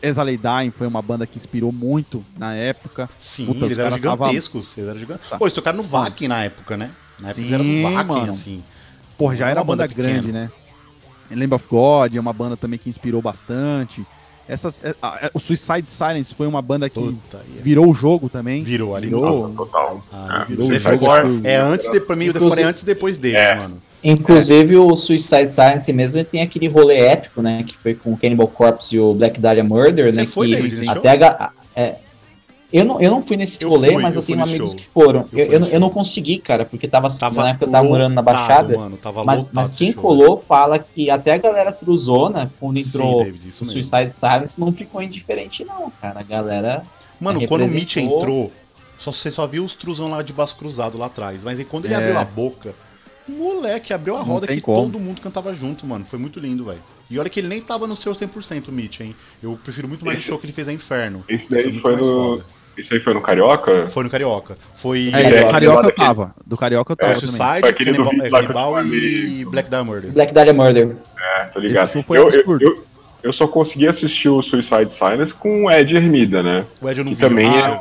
Exalei 0.00 0.38
Dying 0.38 0.70
foi 0.70 0.86
uma 0.86 1.02
banda 1.02 1.26
que 1.26 1.36
inspirou 1.36 1.70
muito 1.70 2.24
na 2.38 2.54
época. 2.54 3.10
Sim, 3.20 3.46
Puta, 3.46 3.66
eles 3.66 3.78
eram 3.78 3.96
gigantescos. 3.96 4.74
Tava... 4.74 4.80
Eles 4.80 4.88
eram 4.88 4.98
gigantescos. 4.98 5.30
Tá. 5.30 5.38
Pô, 5.38 5.44
eles 5.44 5.54
tocaram 5.54 5.76
no 5.76 5.82
Vakin 5.84 6.28
na 6.28 6.44
época, 6.44 6.76
né? 6.76 6.90
Na 7.20 7.30
época 7.30 7.34
Sim, 7.34 7.42
eles 7.42 7.52
eram 7.52 7.64
no 7.64 7.96
Vakin, 7.96 8.20
mano. 8.20 8.32
assim. 8.32 8.64
Porra, 9.18 9.36
já 9.36 9.48
era 9.48 9.60
uma 9.60 9.64
banda, 9.64 9.86
banda 9.86 9.94
grande, 9.94 10.32
né? 10.32 10.50
Lamb 11.34 11.54
of 11.54 11.66
God 11.68 12.14
é 12.14 12.20
uma 12.20 12.32
banda 12.32 12.56
também 12.56 12.78
que 12.78 12.88
inspirou 12.88 13.22
bastante. 13.22 14.04
Essas, 14.48 14.82
é, 14.84 14.94
a, 15.00 15.26
a, 15.26 15.30
o 15.34 15.38
Suicide 15.38 15.88
Silence 15.88 16.34
foi 16.34 16.46
uma 16.46 16.60
banda 16.60 16.88
que 16.90 17.00
Puta, 17.00 17.40
virou 17.62 17.88
o 17.88 17.94
jogo 17.94 18.28
também. 18.28 18.62
Virou 18.62 18.96
ali. 18.96 19.06
Virou, 19.06 19.48
total. 19.50 20.04
Ah, 20.12 20.44
virou 20.48 20.68
o 20.68 20.76
jogo. 20.76 21.06
É 21.44 21.56
antes, 21.56 21.90
de, 21.90 22.00
pra 22.00 22.16
mim, 22.16 22.28
o 22.28 22.32
Deathcore 22.32 22.60
é 22.60 22.64
antes 22.64 22.82
e 22.82 22.86
depois 22.86 23.16
dele, 23.16 23.36
é. 23.36 23.54
mano. 23.54 23.82
Inclusive 24.04 24.76
o 24.76 24.96
Suicide 24.96 25.48
Silence 25.48 25.92
mesmo 25.92 26.24
tem 26.24 26.42
aquele 26.42 26.66
rolê 26.66 26.98
épico, 26.98 27.40
né? 27.40 27.62
Que 27.62 27.76
foi 27.76 27.94
com 27.94 28.12
o 28.12 28.16
Cannibal 28.16 28.48
Corpse 28.48 28.96
e 28.96 28.98
o 28.98 29.14
Black 29.14 29.40
Dahlia 29.40 29.62
Murder, 29.62 30.12
né? 30.12 30.26
que 30.26 30.40
daí, 30.40 30.88
até 30.88 31.24
a, 31.24 31.50
é, 31.76 31.96
eu 32.72 32.84
não, 32.84 33.00
eu 33.00 33.10
não 33.10 33.22
fui 33.22 33.36
nesse 33.36 33.62
eu 33.62 33.68
rolê, 33.68 33.92
fui, 33.92 34.02
mas 34.02 34.16
eu, 34.16 34.22
eu 34.22 34.26
tenho 34.26 34.42
amigos 34.42 34.70
show. 34.70 34.78
que 34.78 34.86
foram. 34.86 35.26
Eu, 35.32 35.38
eu, 35.38 35.52
eu, 35.52 35.66
eu, 35.66 35.80
não 35.80 35.90
consegui, 35.90 36.38
cara, 36.38 36.64
porque 36.64 36.88
tava, 36.88 37.08
tava 37.10 37.42
na 37.42 37.50
época 37.50 37.66
eu 37.66 37.70
tava 37.70 37.86
morando 37.86 38.14
na 38.14 38.22
Baixada. 38.22 38.76
Mano, 38.76 38.98
mas, 39.24 39.50
mas 39.52 39.72
quem 39.72 39.92
colou 39.92 40.38
fala 40.38 40.78
que 40.78 41.10
até 41.10 41.32
a 41.32 41.38
galera 41.38 41.72
truzona, 41.72 42.50
quando 42.58 42.78
entrou 42.78 43.18
Sim, 43.18 43.24
David, 43.24 43.48
o 43.60 43.66
Suicide 43.66 44.10
Silence, 44.10 44.60
não 44.60 44.72
ficou 44.72 45.02
indiferente, 45.02 45.64
não, 45.64 45.90
cara. 46.00 46.20
A 46.20 46.22
galera. 46.22 46.82
Mano, 47.20 47.46
quando 47.46 47.66
o 47.66 47.68
Mitch 47.68 47.96
entrou, 47.96 48.50
só, 48.98 49.12
você 49.12 49.30
só 49.30 49.46
viu 49.46 49.64
os 49.64 49.74
truzão 49.74 50.08
lá 50.08 50.22
de 50.22 50.32
baixo 50.32 50.56
cruzado 50.56 50.96
lá 50.96 51.06
atrás. 51.06 51.42
Mas 51.42 51.62
quando 51.68 51.84
ele 51.84 51.94
é. 51.94 51.98
abriu 51.98 52.18
a 52.18 52.24
boca 52.24 52.74
Moleque, 53.28 53.92
abriu 53.92 54.16
a 54.16 54.22
roda 54.22 54.46
que 54.46 54.60
como. 54.60 54.90
todo 54.90 54.98
mundo 54.98 55.20
cantava 55.20 55.54
junto, 55.54 55.86
mano. 55.86 56.04
Foi 56.04 56.18
muito 56.18 56.40
lindo, 56.40 56.64
velho. 56.64 56.80
E 57.10 57.18
olha 57.18 57.30
que 57.30 57.40
ele 57.40 57.48
nem 57.48 57.60
tava 57.60 57.86
no 57.86 57.96
seu 57.96 58.12
100%, 58.12 58.68
Mitch, 58.70 59.00
hein? 59.00 59.14
Eu 59.42 59.58
prefiro 59.62 59.88
muito 59.88 60.04
mais 60.04 60.18
o 60.18 60.20
show 60.20 60.38
que 60.38 60.46
ele 60.46 60.52
fez 60.52 60.66
a 60.66 60.72
Inferno. 60.72 61.24
Esse 61.28 61.48
daí 61.48 61.78
foi, 61.78 61.80
foi 61.80 61.96
no... 61.96 62.42
Isso 62.76 62.94
aí 62.94 63.00
foi 63.00 63.12
no 63.12 63.20
Carioca? 63.20 63.88
Foi 63.88 64.02
no 64.02 64.10
Carioca. 64.10 64.56
Foi. 64.76 65.10
É, 65.12 65.20
é, 65.20 65.44
do 65.44 65.50
Carioca 65.50 65.88
eu 65.88 65.94
tava. 65.94 66.34
Do 66.46 66.56
Carioca 66.56 66.92
eu 66.92 66.96
tava. 66.96 67.12
É, 67.12 67.20
também. 67.20 67.30
Side, 67.30 67.60
foi 67.60 67.68
aquele 67.68 67.92
do 67.92 68.04
Canibal 68.30 68.86
e 68.86 69.44
Black 69.44 69.70
Dahlia 69.70 69.84
Murder. 69.84 70.12
Black 70.12 70.34
Dahlia 70.34 70.52
Murder. 70.54 70.96
É, 71.20 71.44
tô 71.44 71.60
ligado. 71.60 71.88
Esse 71.88 72.02
foi 72.02 72.18
eu, 72.18 72.30
eu, 72.30 72.58
eu, 72.60 72.84
eu, 73.22 73.32
só 73.32 73.46
consegui 73.46 73.88
assistir 73.88 74.28
o 74.28 74.42
Suicide 74.42 74.94
Silence 74.94 75.34
com 75.34 75.66
o 75.66 75.70
Ed 75.70 75.94
Hermida, 75.94 76.42
né? 76.42 76.64
O 76.80 76.88
Ed 76.88 76.98
eu 76.98 77.04
não 77.04 77.14
vi. 77.14 77.20
Também 77.20 77.48
ah, 77.48 77.80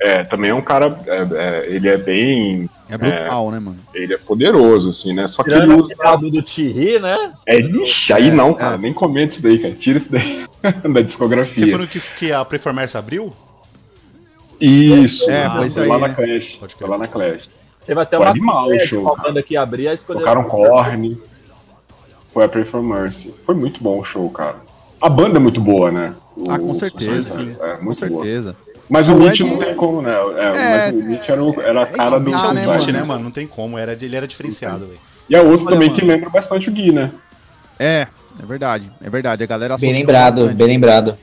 é, 0.00 0.10
é, 0.10 0.24
também 0.24 0.50
é 0.50 0.54
um 0.54 0.60
cara. 0.60 0.98
É, 1.06 1.28
é, 1.34 1.66
ele 1.68 1.88
é 1.88 1.96
bem. 1.96 2.68
É 2.88 2.98
brutal, 2.98 3.50
né, 3.52 3.60
mano? 3.60 3.76
Ele 3.94 4.12
é 4.12 4.18
poderoso, 4.18 4.90
assim, 4.90 5.14
né? 5.14 5.28
Só 5.28 5.44
que 5.44 5.50
ele 5.50 5.72
usa. 5.72 5.94
O 5.96 6.30
do 6.30 6.42
Thierry, 6.42 6.98
né? 6.98 7.32
É, 7.46 7.58
ixi, 7.58 8.12
aí 8.12 8.30
não, 8.32 8.52
cara. 8.52 8.76
Nem 8.76 8.92
comenta 8.92 9.34
isso 9.34 9.42
daí, 9.42 9.58
cara. 9.58 9.74
Tira 9.74 9.98
isso 9.98 10.10
daí 10.10 10.46
da 10.92 11.00
discografia. 11.00 11.64
Você 11.64 11.72
falou 11.72 11.86
que, 11.86 12.00
que 12.18 12.32
a 12.32 12.44
Preformers 12.44 12.96
abriu? 12.96 13.32
Isso, 14.64 15.28
é, 15.28 15.44
ah, 15.44 15.68
foi 15.68 15.86
lá 15.88 15.98
na 15.98 16.14
Clash. 16.14 16.58
Foi 16.78 16.88
lá 16.88 16.98
na 16.98 17.08
Clash. 17.08 17.50
Teve 17.84 18.00
até 18.00 18.16
foi 18.16 18.26
uma 18.26 18.30
animal, 18.30 18.68
show, 18.86 19.16
banda 19.16 19.42
que 19.42 19.56
abria 19.56 19.90
a 19.90 19.94
escolher. 19.94 20.20
Tocaram 20.20 20.44
Korn. 20.44 21.18
Foi 22.32 22.44
a 22.44 22.48
Pray 22.48 22.64
for 22.64 22.80
Mercy. 22.82 23.34
Foi 23.44 23.56
muito 23.56 23.82
bom 23.82 23.98
o 23.98 24.04
show, 24.04 24.30
cara. 24.30 24.56
A 25.00 25.08
banda 25.08 25.36
é 25.36 25.40
muito 25.40 25.60
boa, 25.60 25.90
né? 25.90 26.14
O, 26.36 26.48
ah, 26.48 26.58
com 26.58 26.72
certeza. 26.74 27.32
é, 27.34 27.82
muito 27.82 27.84
com 27.84 27.94
certeza. 27.94 28.52
Boa. 28.52 28.72
Mas 28.88 29.08
o 29.08 29.16
Mitch 29.16 29.40
não 29.40 29.58
tem 29.58 29.74
como, 29.74 30.00
né? 30.00 30.12
É, 30.12 30.44
é, 30.44 30.52
mas 30.52 30.94
o 30.94 31.04
Mitch 31.04 31.28
era, 31.28 31.42
o, 31.42 31.60
era 31.60 31.82
a 31.82 31.86
cara 31.86 32.20
do. 32.20 32.32
Ah, 32.32 32.54
né, 32.54 32.66
Mitch, 32.66 32.88
né, 32.88 33.02
mano? 33.02 33.24
Não 33.24 33.30
tem 33.30 33.46
como. 33.46 33.76
Era, 33.76 33.92
ele 33.92 34.14
era 34.14 34.28
diferenciado, 34.28 34.86
velho. 34.86 34.98
E 35.28 35.34
é 35.34 35.42
outro 35.42 35.66
Olha, 35.66 35.74
também 35.74 35.88
mano. 35.88 36.00
que 36.00 36.06
lembra 36.06 36.30
bastante 36.30 36.68
o 36.68 36.72
Gui, 36.72 36.92
né? 36.92 37.10
É, 37.78 38.06
é 38.40 38.46
verdade. 38.46 38.90
É 39.04 39.10
verdade. 39.10 39.42
A 39.42 39.46
galera 39.46 39.76
Bem 39.76 39.92
lembrado, 39.92 40.36
bastante. 40.36 40.56
bem 40.56 40.66
lembrado. 40.68 41.16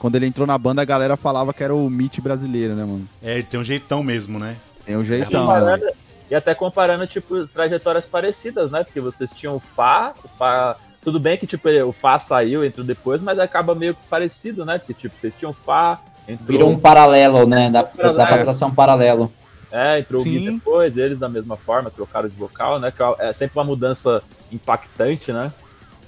Quando 0.00 0.16
ele 0.16 0.26
entrou 0.26 0.46
na 0.46 0.56
banda, 0.56 0.80
a 0.80 0.84
galera 0.84 1.14
falava 1.14 1.52
que 1.52 1.62
era 1.62 1.74
o 1.74 1.90
Mitch 1.90 2.20
brasileiro, 2.20 2.74
né, 2.74 2.84
mano? 2.86 3.06
É, 3.22 3.34
ele 3.34 3.42
tem 3.42 3.60
um 3.60 3.64
jeitão 3.64 4.02
mesmo, 4.02 4.38
né? 4.38 4.56
Tem 4.86 4.96
um 4.96 5.04
jeitão. 5.04 5.54
É, 5.54 5.76
né? 5.76 5.92
E 6.30 6.34
até 6.34 6.54
comparando, 6.54 7.06
tipo, 7.06 7.46
trajetórias 7.48 8.06
parecidas, 8.06 8.70
né? 8.70 8.82
Porque 8.82 8.98
vocês 8.98 9.30
tinham 9.30 9.56
o 9.56 9.60
Fá, 9.60 10.14
o 10.24 10.28
Fá. 10.28 10.76
Tudo 11.02 11.20
bem 11.20 11.36
que, 11.36 11.46
tipo, 11.46 11.68
o 11.86 11.92
Fá 11.92 12.18
saiu, 12.18 12.64
entrou 12.64 12.84
depois, 12.84 13.20
mas 13.20 13.38
acaba 13.38 13.74
meio 13.74 13.94
parecido, 14.08 14.64
né? 14.64 14.78
Porque, 14.78 14.94
tipo, 14.94 15.14
vocês 15.20 15.34
tinham 15.38 15.50
o 15.50 15.54
Fá. 15.54 16.00
Entrou... 16.26 16.46
Virou 16.46 16.70
um 16.70 16.78
paralelo, 16.78 17.46
né? 17.46 17.68
Da, 17.68 17.82
da, 17.82 18.12
da 18.12 18.26
patração 18.26 18.74
paralelo. 18.74 19.30
É, 19.70 19.98
entrou 19.98 20.22
Sim. 20.22 20.30
o 20.30 20.40
Gui 20.40 20.50
depois, 20.52 20.96
eles 20.96 21.18
da 21.18 21.28
mesma 21.28 21.58
forma, 21.58 21.90
trocaram 21.90 22.28
de 22.28 22.34
vocal, 22.34 22.80
né? 22.80 22.90
Que 22.90 23.02
é 23.22 23.34
sempre 23.34 23.58
uma 23.58 23.64
mudança 23.64 24.22
impactante, 24.50 25.30
né? 25.30 25.52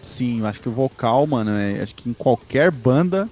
Sim, 0.02 0.40
eu 0.40 0.46
acho 0.46 0.60
que 0.60 0.68
o 0.68 0.72
vocal, 0.72 1.26
mano, 1.26 1.58
é, 1.58 1.82
acho 1.82 1.94
que 1.94 2.08
em 2.08 2.14
qualquer 2.14 2.70
banda 2.70 3.28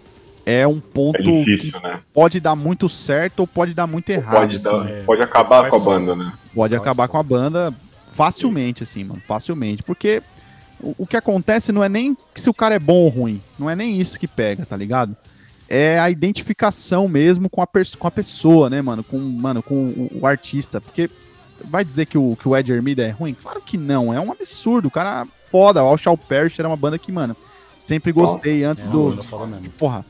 é 0.50 0.66
um 0.66 0.80
ponto 0.80 1.20
é 1.20 1.22
difícil, 1.22 1.72
que 1.72 1.86
né? 1.86 2.00
pode 2.12 2.40
dar 2.40 2.56
muito 2.56 2.88
certo 2.88 3.40
ou 3.40 3.46
pode 3.46 3.72
dar 3.72 3.86
muito 3.86 4.10
errado. 4.10 4.40
Pode, 4.40 4.56
assim. 4.56 4.64
dar, 4.64 4.90
é. 4.90 5.02
pode 5.02 5.22
acabar 5.22 5.70
com 5.70 5.76
a 5.76 5.78
banda, 5.78 6.16
né? 6.16 6.24
Pode, 6.24 6.54
pode 6.54 6.74
acabar 6.74 7.06
com 7.06 7.16
a 7.16 7.22
banda 7.22 7.72
facilmente, 8.12 8.82
assim, 8.82 9.04
mano. 9.04 9.22
Facilmente. 9.26 9.82
Porque 9.84 10.20
o, 10.80 10.94
o, 10.98 11.06
que 11.06 11.16
acontece 11.16 11.70
não 11.70 11.84
é 11.84 11.88
nem 11.88 12.16
se 12.34 12.50
o 12.50 12.54
cara 12.54 12.74
é 12.74 12.78
bom 12.80 12.96
ou 12.96 13.08
ruim. 13.08 13.40
Não 13.56 13.70
é 13.70 13.76
nem 13.76 14.00
isso 14.00 14.18
que 14.18 14.26
pega, 14.26 14.66
tá 14.66 14.76
ligado? 14.76 15.16
É 15.68 16.00
a 16.00 16.10
identificação 16.10 17.06
mesmo 17.06 17.48
com 17.48 17.62
a, 17.62 17.66
com 17.66 18.08
a 18.08 18.10
pessoa, 18.10 18.68
né, 18.68 18.82
mano? 18.82 19.04
Com, 19.04 19.18
mano, 19.18 19.62
com 19.62 19.74
o, 19.74 20.10
o 20.22 20.26
artista. 20.26 20.80
Porque 20.80 21.08
vai 21.64 21.84
dizer 21.84 22.06
que 22.06 22.18
o, 22.18 22.36
que 22.36 22.48
o 22.48 22.56
Ed 22.56 22.72
Ermida 22.72 23.04
é 23.04 23.10
ruim? 23.10 23.36
Claro 23.40 23.62
que 23.64 23.78
não. 23.78 24.12
É 24.12 24.18
um 24.18 24.32
absurdo. 24.32 24.88
O 24.88 24.90
cara 24.90 25.28
foda. 25.48 25.84
O 25.84 25.86
Al 25.86 25.96
Shaw 25.96 26.16
Parrish 26.16 26.58
era 26.58 26.68
uma 26.68 26.76
banda 26.76 26.98
que, 26.98 27.12
mano 27.12 27.36
Sempre 27.80 28.12
gostei 28.12 28.58
Nossa, 28.58 28.72
antes 28.72 28.86
é, 28.86 28.90
do. 28.90 29.24
Porra. 29.78 30.04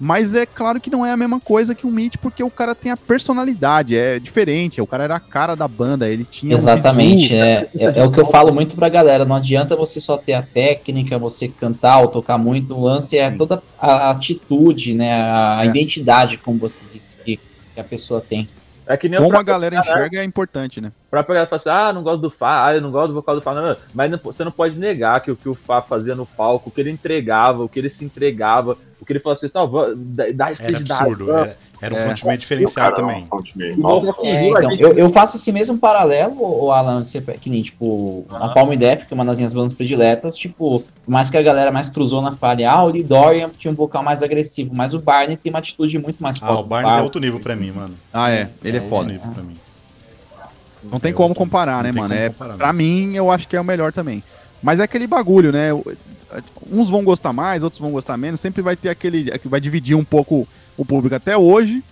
Mas 0.00 0.34
é 0.34 0.44
claro 0.44 0.80
que 0.80 0.90
não 0.90 1.06
é 1.06 1.12
a 1.12 1.16
mesma 1.16 1.38
coisa 1.38 1.72
que 1.72 1.86
o 1.86 1.90
Meet, 1.90 2.16
porque 2.16 2.42
o 2.42 2.50
cara 2.50 2.74
tem 2.74 2.90
a 2.90 2.96
personalidade, 2.96 3.96
é 3.96 4.18
diferente. 4.18 4.80
O 4.80 4.86
cara 4.88 5.04
era 5.04 5.14
a 5.14 5.20
cara 5.20 5.54
da 5.54 5.68
banda, 5.68 6.08
ele 6.08 6.24
tinha. 6.24 6.52
Exatamente, 6.52 7.32
é, 7.32 7.70
é, 7.76 8.00
é, 8.00 8.04
o 8.04 8.10
que 8.10 8.18
eu 8.18 8.26
falo 8.26 8.52
muito 8.52 8.74
pra 8.74 8.88
galera. 8.88 9.24
Não 9.24 9.36
adianta 9.36 9.76
você 9.76 10.00
só 10.00 10.16
ter 10.16 10.32
a 10.32 10.42
técnica, 10.42 11.16
você 11.16 11.46
cantar 11.46 12.00
ou 12.00 12.08
tocar 12.08 12.36
muito. 12.36 12.74
O 12.74 12.82
lance 12.82 13.16
é 13.16 13.30
Sim. 13.30 13.38
toda 13.38 13.62
a 13.78 14.10
atitude, 14.10 14.92
né? 14.92 15.12
A 15.12 15.60
é. 15.64 15.68
identidade, 15.68 16.38
como 16.38 16.58
você 16.58 16.82
disse, 16.92 17.18
que, 17.18 17.38
que 17.72 17.80
a 17.80 17.84
pessoa 17.84 18.20
tem. 18.20 18.48
É 18.92 18.96
que 18.98 19.08
nem 19.08 19.18
Como 19.18 19.38
a 19.38 19.42
galera 19.42 19.74
enxerga 19.74 20.20
é 20.20 20.24
importante, 20.24 20.78
né? 20.78 20.92
Pra 21.10 21.22
pegar 21.22 21.44
e 21.44 21.46
falar 21.46 21.56
assim, 21.56 21.70
ah, 21.70 21.92
não 21.94 22.02
gosto 22.02 22.20
do 22.20 22.30
Fá, 22.30 22.66
ah, 22.66 22.74
eu 22.74 22.82
não 22.82 22.90
gosto 22.90 23.08
do 23.08 23.14
vocal 23.14 23.34
do 23.34 23.40
Fá. 23.40 23.54
Não, 23.54 23.74
mas 23.94 24.10
não, 24.10 24.20
você 24.22 24.44
não 24.44 24.52
pode 24.52 24.78
negar 24.78 25.18
que 25.22 25.30
o 25.30 25.36
que 25.36 25.48
o 25.48 25.54
Fá 25.54 25.80
fazia 25.80 26.14
no 26.14 26.26
palco, 26.26 26.68
o 26.68 26.72
que 26.72 26.78
ele 26.82 26.90
entregava, 26.90 27.62
o 27.62 27.70
que 27.70 27.80
ele 27.80 27.88
se 27.88 28.04
entregava, 28.04 28.76
o 29.00 29.06
que 29.06 29.12
ele 29.14 29.20
falou 29.20 29.32
assim, 29.32 29.50
não, 29.54 29.70
dá 30.34 30.52
stage 30.52 30.74
Era 30.74 30.98
absurdo, 30.98 31.32
era, 31.32 31.56
era 31.82 31.94
um 31.94 31.98
é. 31.98 32.06
frontman 32.06 32.38
diferenciado 32.38 32.94
também. 32.94 33.26
É, 34.22 34.48
então, 34.48 34.72
eu, 34.76 34.92
eu 34.92 35.10
faço 35.10 35.36
esse 35.36 35.50
mesmo 35.50 35.76
paralelo, 35.76 36.36
o 36.40 36.70
Alan, 36.70 37.00
que 37.40 37.50
nem, 37.50 37.60
tipo, 37.60 38.24
a 38.30 38.50
Palm 38.50 38.70
Death, 38.76 39.06
que 39.06 39.12
é 39.12 39.16
uma 39.16 39.24
das 39.24 39.38
minhas 39.38 39.52
bandas 39.52 39.72
prediletas, 39.72 40.36
tipo, 40.36 40.84
por 41.04 41.10
mais 41.10 41.28
que 41.28 41.36
a 41.36 41.42
galera 41.42 41.72
mais 41.72 41.90
cruzona 41.90 42.36
fale, 42.36 42.64
ah, 42.64 42.84
o 42.84 42.88
Lee 42.88 43.02
Dorian 43.02 43.50
tinha 43.58 43.72
um 43.72 43.74
vocal 43.74 44.04
mais 44.04 44.22
agressivo, 44.22 44.70
mas 44.72 44.94
o 44.94 45.00
Barney 45.00 45.36
tem 45.36 45.50
uma 45.50 45.58
atitude 45.58 45.98
muito 45.98 46.22
mais 46.22 46.38
forte. 46.38 46.54
Ah, 46.54 46.60
o 46.60 46.62
Barney 46.62 46.98
é 47.00 47.02
outro 47.02 47.20
nível 47.20 47.40
pra 47.40 47.56
mim, 47.56 47.72
mano. 47.72 47.94
Ah, 48.12 48.30
é, 48.30 48.48
ele 48.62 48.78
é, 48.78 48.80
é 48.80 48.88
foda. 48.88 49.12
Nível 49.12 49.32
pra 49.32 49.42
mim. 49.42 49.56
Não 50.84 51.00
tem 51.00 51.12
como 51.12 51.34
comparar, 51.34 51.82
né, 51.82 51.90
mano? 51.90 52.14
É, 52.14 52.28
pra 52.28 52.72
mim, 52.72 53.16
eu 53.16 53.28
acho 53.28 53.48
que 53.48 53.56
é 53.56 53.60
o 53.60 53.64
melhor 53.64 53.92
também. 53.92 54.22
Mas 54.62 54.78
é 54.78 54.84
aquele 54.84 55.08
bagulho, 55.08 55.50
né? 55.50 55.70
Uns 56.70 56.88
vão 56.88 57.02
gostar 57.02 57.32
mais, 57.32 57.64
outros 57.64 57.80
vão 57.80 57.90
gostar 57.90 58.16
menos. 58.16 58.40
Sempre 58.40 58.62
vai 58.62 58.76
ter 58.76 58.88
aquele. 58.88 59.32
Vai 59.44 59.60
dividir 59.60 59.96
um 59.96 60.04
pouco 60.04 60.46
o 60.76 60.84
público 60.84 61.14
até 61.14 61.36
hoje. 61.36 61.82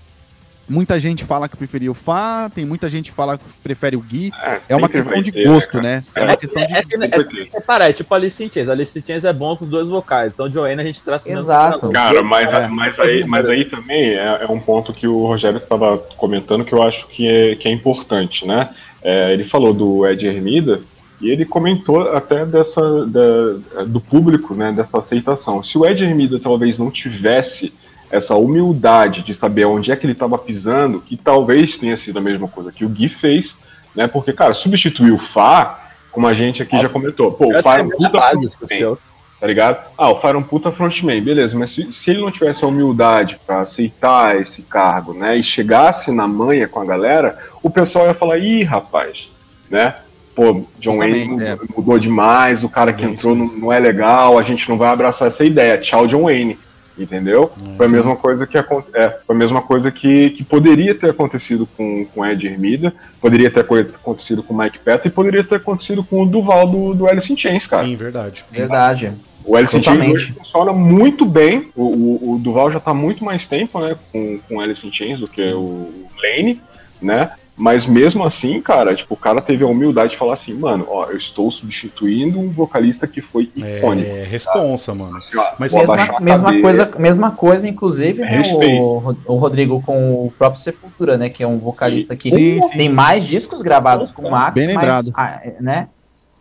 Muita 0.71 1.01
gente 1.01 1.25
fala 1.25 1.49
que 1.49 1.57
preferia 1.57 1.91
o 1.91 1.95
Fá, 1.95 2.49
tem 2.49 2.65
muita 2.65 2.89
gente 2.89 3.11
que 3.11 3.17
fala 3.17 3.37
que 3.37 3.45
prefere 3.61 3.97
o 3.97 4.01
Gui. 4.01 4.31
É, 4.41 4.61
é 4.69 4.77
uma 4.77 4.89
questão 4.89 5.21
de 5.21 5.33
ter, 5.33 5.45
gosto, 5.45 5.83
né? 5.83 6.01
É, 6.17 6.23
uma 6.23 6.37
questão 6.37 6.65
de. 6.65 6.73
É, 6.73 6.79
é, 6.79 7.87
é, 7.87 7.89
é, 7.89 7.93
tipo 7.93 8.15
a 8.15 8.17
Alice 8.17 8.45
in 8.45 8.49
Chains. 8.49 8.69
A 8.69 8.73
Alice 8.73 8.97
in 8.97 9.03
Chains 9.05 9.25
é 9.25 9.33
bom 9.33 9.57
com 9.57 9.65
os 9.65 9.71
dois 9.71 9.89
vocais. 9.89 10.33
Então, 10.33 10.49
Joanna 10.49 10.83
a 10.83 10.85
gente 10.85 11.01
traz 11.01 11.27
Exato. 11.27 11.91
Cara, 11.91 12.23
mas, 12.23 12.47
é. 12.47 12.69
mas, 12.69 13.01
aí, 13.01 13.25
mas 13.25 13.47
aí 13.47 13.65
também 13.65 14.11
é, 14.11 14.45
é 14.45 14.47
um 14.47 14.61
ponto 14.61 14.93
que 14.93 15.09
o 15.09 15.27
Rogério 15.27 15.59
estava 15.59 15.99
comentando 16.17 16.65
que 16.65 16.73
eu 16.73 16.85
acho 16.85 17.05
que 17.09 17.27
é, 17.27 17.57
que 17.57 17.67
é 17.67 17.73
importante, 17.73 18.47
né? 18.47 18.61
É, 19.03 19.33
ele 19.33 19.49
falou 19.49 19.75
do 19.75 20.07
Ed 20.07 20.25
Hermida 20.25 20.83
e 21.21 21.31
ele 21.31 21.45
comentou 21.45 22.15
até 22.15 22.47
dessa 22.47 23.07
da, 23.07 23.85
do 23.87 24.01
público, 24.01 24.55
né? 24.55 24.71
Dessa 24.71 25.01
aceitação. 25.01 25.65
Se 25.65 25.77
o 25.77 25.85
Ed 25.85 26.01
Hermida 26.01 26.39
talvez 26.39 26.79
não 26.79 26.93
tivesse 26.93 27.73
essa 28.11 28.35
humildade 28.35 29.23
de 29.23 29.35
saber 29.35 29.67
onde 29.67 29.93
é 29.93 29.97
que 29.97 30.05
ele 30.05 30.13
estava 30.13 30.37
pisando, 30.37 31.01
que 31.01 31.17
talvez 31.17 31.79
tenha 31.79 31.97
sido 31.97 32.19
a 32.19 32.23
mesma 32.23 32.49
coisa 32.49 32.73
que 32.73 32.85
o 32.85 32.89
Gui 32.89 33.09
fez, 33.09 33.55
né? 33.95 34.09
Porque, 34.09 34.33
cara, 34.33 34.53
substituir 34.53 35.13
o 35.13 35.19
Fá, 35.33 35.91
como 36.11 36.27
a 36.27 36.35
gente 36.35 36.63
aqui 36.63 36.75
Nossa, 36.75 36.89
já 36.89 36.93
comentou, 36.93 37.33
pô, 37.33 37.57
o 37.57 37.63
Fá 37.63 37.79
é 37.79 37.83
um 37.83 37.89
puta 37.89 38.21
frontman, 38.21 38.97
tá 39.41 39.47
ligado? 39.47 39.91
Ah, 39.97 40.11
o 40.11 40.21
Fá 40.21 40.31
era 40.31 40.39
um 40.39 40.43
puta 40.43 40.73
frontman, 40.73 41.23
beleza, 41.23 41.57
mas 41.57 41.73
se, 41.73 41.93
se 41.93 42.11
ele 42.11 42.21
não 42.21 42.33
tivesse 42.33 42.65
a 42.65 42.69
humildade 42.69 43.39
para 43.47 43.61
aceitar 43.61 44.41
esse 44.41 44.63
cargo, 44.63 45.15
né, 45.15 45.37
e 45.37 45.43
chegasse 45.43 46.11
na 46.11 46.27
manha 46.27 46.67
com 46.67 46.81
a 46.81 46.85
galera, 46.85 47.39
o 47.63 47.71
pessoal 47.71 48.07
ia 48.07 48.15
falar, 48.15 48.39
ih, 48.39 48.65
rapaz, 48.65 49.29
né? 49.71 49.95
Pô, 50.35 50.65
John 50.79 50.99
Wayne 50.99 51.45
é. 51.45 51.57
mudou 51.77 51.99
demais, 51.99 52.65
o 52.65 52.69
cara 52.69 52.93
que 52.93 53.05
entrou 53.05 53.35
não, 53.35 53.47
não 53.47 53.73
é 53.73 53.79
legal, 53.79 54.39
a 54.39 54.43
gente 54.43 54.69
não 54.69 54.79
vai 54.79 54.89
abraçar 54.89 55.29
essa 55.29 55.45
ideia. 55.45 55.77
Tchau, 55.77 56.07
John 56.07 56.23
Wayne 56.23 56.57
entendeu? 57.03 57.51
Hum, 57.59 57.75
foi 57.77 57.87
a 57.87 57.89
mesma 57.89 58.17
coisa 58.17 58.47
que 58.47 58.59
é, 58.59 58.63
foi 58.63 59.37
a 59.37 59.39
mesma 59.39 59.63
coisa 59.63 59.91
que, 59.91 60.31
que 60.31 60.45
poderia 60.45 60.95
ter 60.95 61.11
acontecido 61.11 61.67
com, 61.77 62.05
com 62.07 62.27
Ed 62.27 62.47
Hermida, 62.47 62.93
poderia 63.21 63.51
ter 63.51 63.61
acontecido 63.61 64.43
com 64.43 64.55
Mike 64.55 64.79
Petty 64.79 65.09
e 65.09 65.11
poderia 65.11 65.45
ter 65.45 65.57
acontecido 65.57 66.05
com 66.05 66.23
o 66.23 66.27
Duval 66.27 66.67
do, 66.67 66.95
do 66.95 67.09
Alice 67.09 67.33
in 67.33 67.37
Chains, 67.37 67.67
cara. 67.67 67.87
Sim, 67.87 67.97
verdade. 67.97 68.45
Verdade. 68.51 69.13
O 69.45 69.57
Alice 69.57 69.77
in 69.77 69.83
Chains 69.83 70.29
funciona 70.29 70.73
muito 70.73 71.25
bem. 71.25 71.71
O, 71.75 71.85
o, 71.85 72.35
o 72.35 72.39
Duval 72.39 72.71
já 72.71 72.79
está 72.79 72.93
muito 72.93 73.25
mais 73.25 73.47
tempo, 73.47 73.81
né, 73.81 73.97
com, 74.13 74.39
com 74.49 74.61
Alice 74.61 74.87
in 74.87 74.93
Chains 74.93 75.21
do 75.21 75.29
que 75.29 75.43
o 75.53 76.07
Lane, 76.23 76.61
né? 77.01 77.31
Mas 77.61 77.85
mesmo 77.85 78.25
assim, 78.25 78.59
cara, 78.63 78.95
tipo, 78.95 79.13
o 79.13 79.17
cara 79.17 79.43
teve 79.43 79.63
a 79.63 79.67
humildade 79.67 80.13
de 80.13 80.17
falar 80.17 80.35
assim, 80.35 80.55
mano, 80.55 80.87
ó, 80.89 81.11
eu 81.11 81.19
estou 81.19 81.51
substituindo 81.51 82.41
um 82.41 82.49
vocalista 82.49 83.07
que 83.07 83.21
foi 83.21 83.51
é, 83.61 83.79
icônico. 83.79 84.11
É, 84.11 84.25
responsa, 84.25 84.95
mano. 84.95 85.19
Assim, 85.19 85.37
ó, 85.37 85.45
Mas 85.59 85.71
mesma, 85.71 86.21
mesma 86.21 86.61
coisa, 86.63 86.93
mesma 86.99 87.31
coisa, 87.31 87.69
inclusive, 87.69 88.23
né, 88.23 88.55
o, 88.55 89.15
o, 89.27 89.37
Rodrigo 89.37 89.83
com 89.83 90.27
o 90.27 90.33
próprio 90.39 90.59
Sepultura, 90.59 91.19
né, 91.19 91.29
que 91.29 91.43
é 91.43 91.47
um 91.47 91.59
vocalista 91.59 92.17
que 92.17 92.31
sim, 92.31 92.63
sim. 92.63 92.77
tem 92.79 92.89
mais 92.89 93.27
discos 93.27 93.61
gravados 93.61 94.11
com 94.11 94.23
o 94.23 94.31
Max, 94.31 94.55
Bem 94.55 94.73
mas, 94.73 95.11
ah, 95.15 95.43
né, 95.61 95.89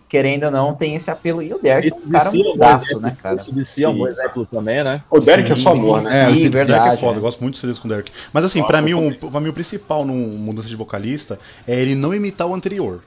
querendo 0.10 0.46
ou 0.46 0.52
não, 0.52 0.74
tem 0.74 0.96
esse 0.96 1.10
apelo. 1.12 1.42
E 1.42 1.54
o 1.54 1.60
Derek 1.60 1.92
é 1.92 1.96
um 1.96 2.12
cara 2.12 2.32
mudaço, 2.32 3.00
né, 3.00 3.16
cara? 3.22 3.36
Esse 3.36 3.54
DC 3.54 3.84
é 3.84 3.88
um 3.88 3.98
bom 3.98 4.08
exemplo 4.08 4.46
também, 4.46 4.84
né? 4.84 5.04
O 5.10 5.20
Derek 5.20 5.54
Sim, 5.54 5.60
é 5.60 5.64
só 5.64 5.70
amor, 5.70 6.02
né? 6.02 6.32
É, 6.32 6.38
Sim, 6.38 6.50
verdade. 6.50 6.96
é 6.96 6.98
foda, 6.98 7.20
eu 7.20 7.22
gosto 7.22 7.40
muito 7.40 7.54
de 7.54 7.62
CDs 7.62 7.78
com 7.78 7.88
o 7.88 7.92
Derek. 7.92 8.12
Mas 8.34 8.44
assim, 8.44 8.62
ah, 8.62 8.66
pra, 8.66 8.82
mim, 8.82 8.96
um, 8.96 9.14
pra 9.14 9.40
mim 9.40 9.50
o 9.50 9.54
principal 9.54 10.04
no 10.04 10.14
mudança 10.14 10.68
de 10.68 10.76
vocalista 10.76 11.38
é 11.68 11.80
ele 11.80 11.94
não 11.94 12.14
imitar 12.14 12.48
o 12.48 12.56
anterior. 12.56 13.02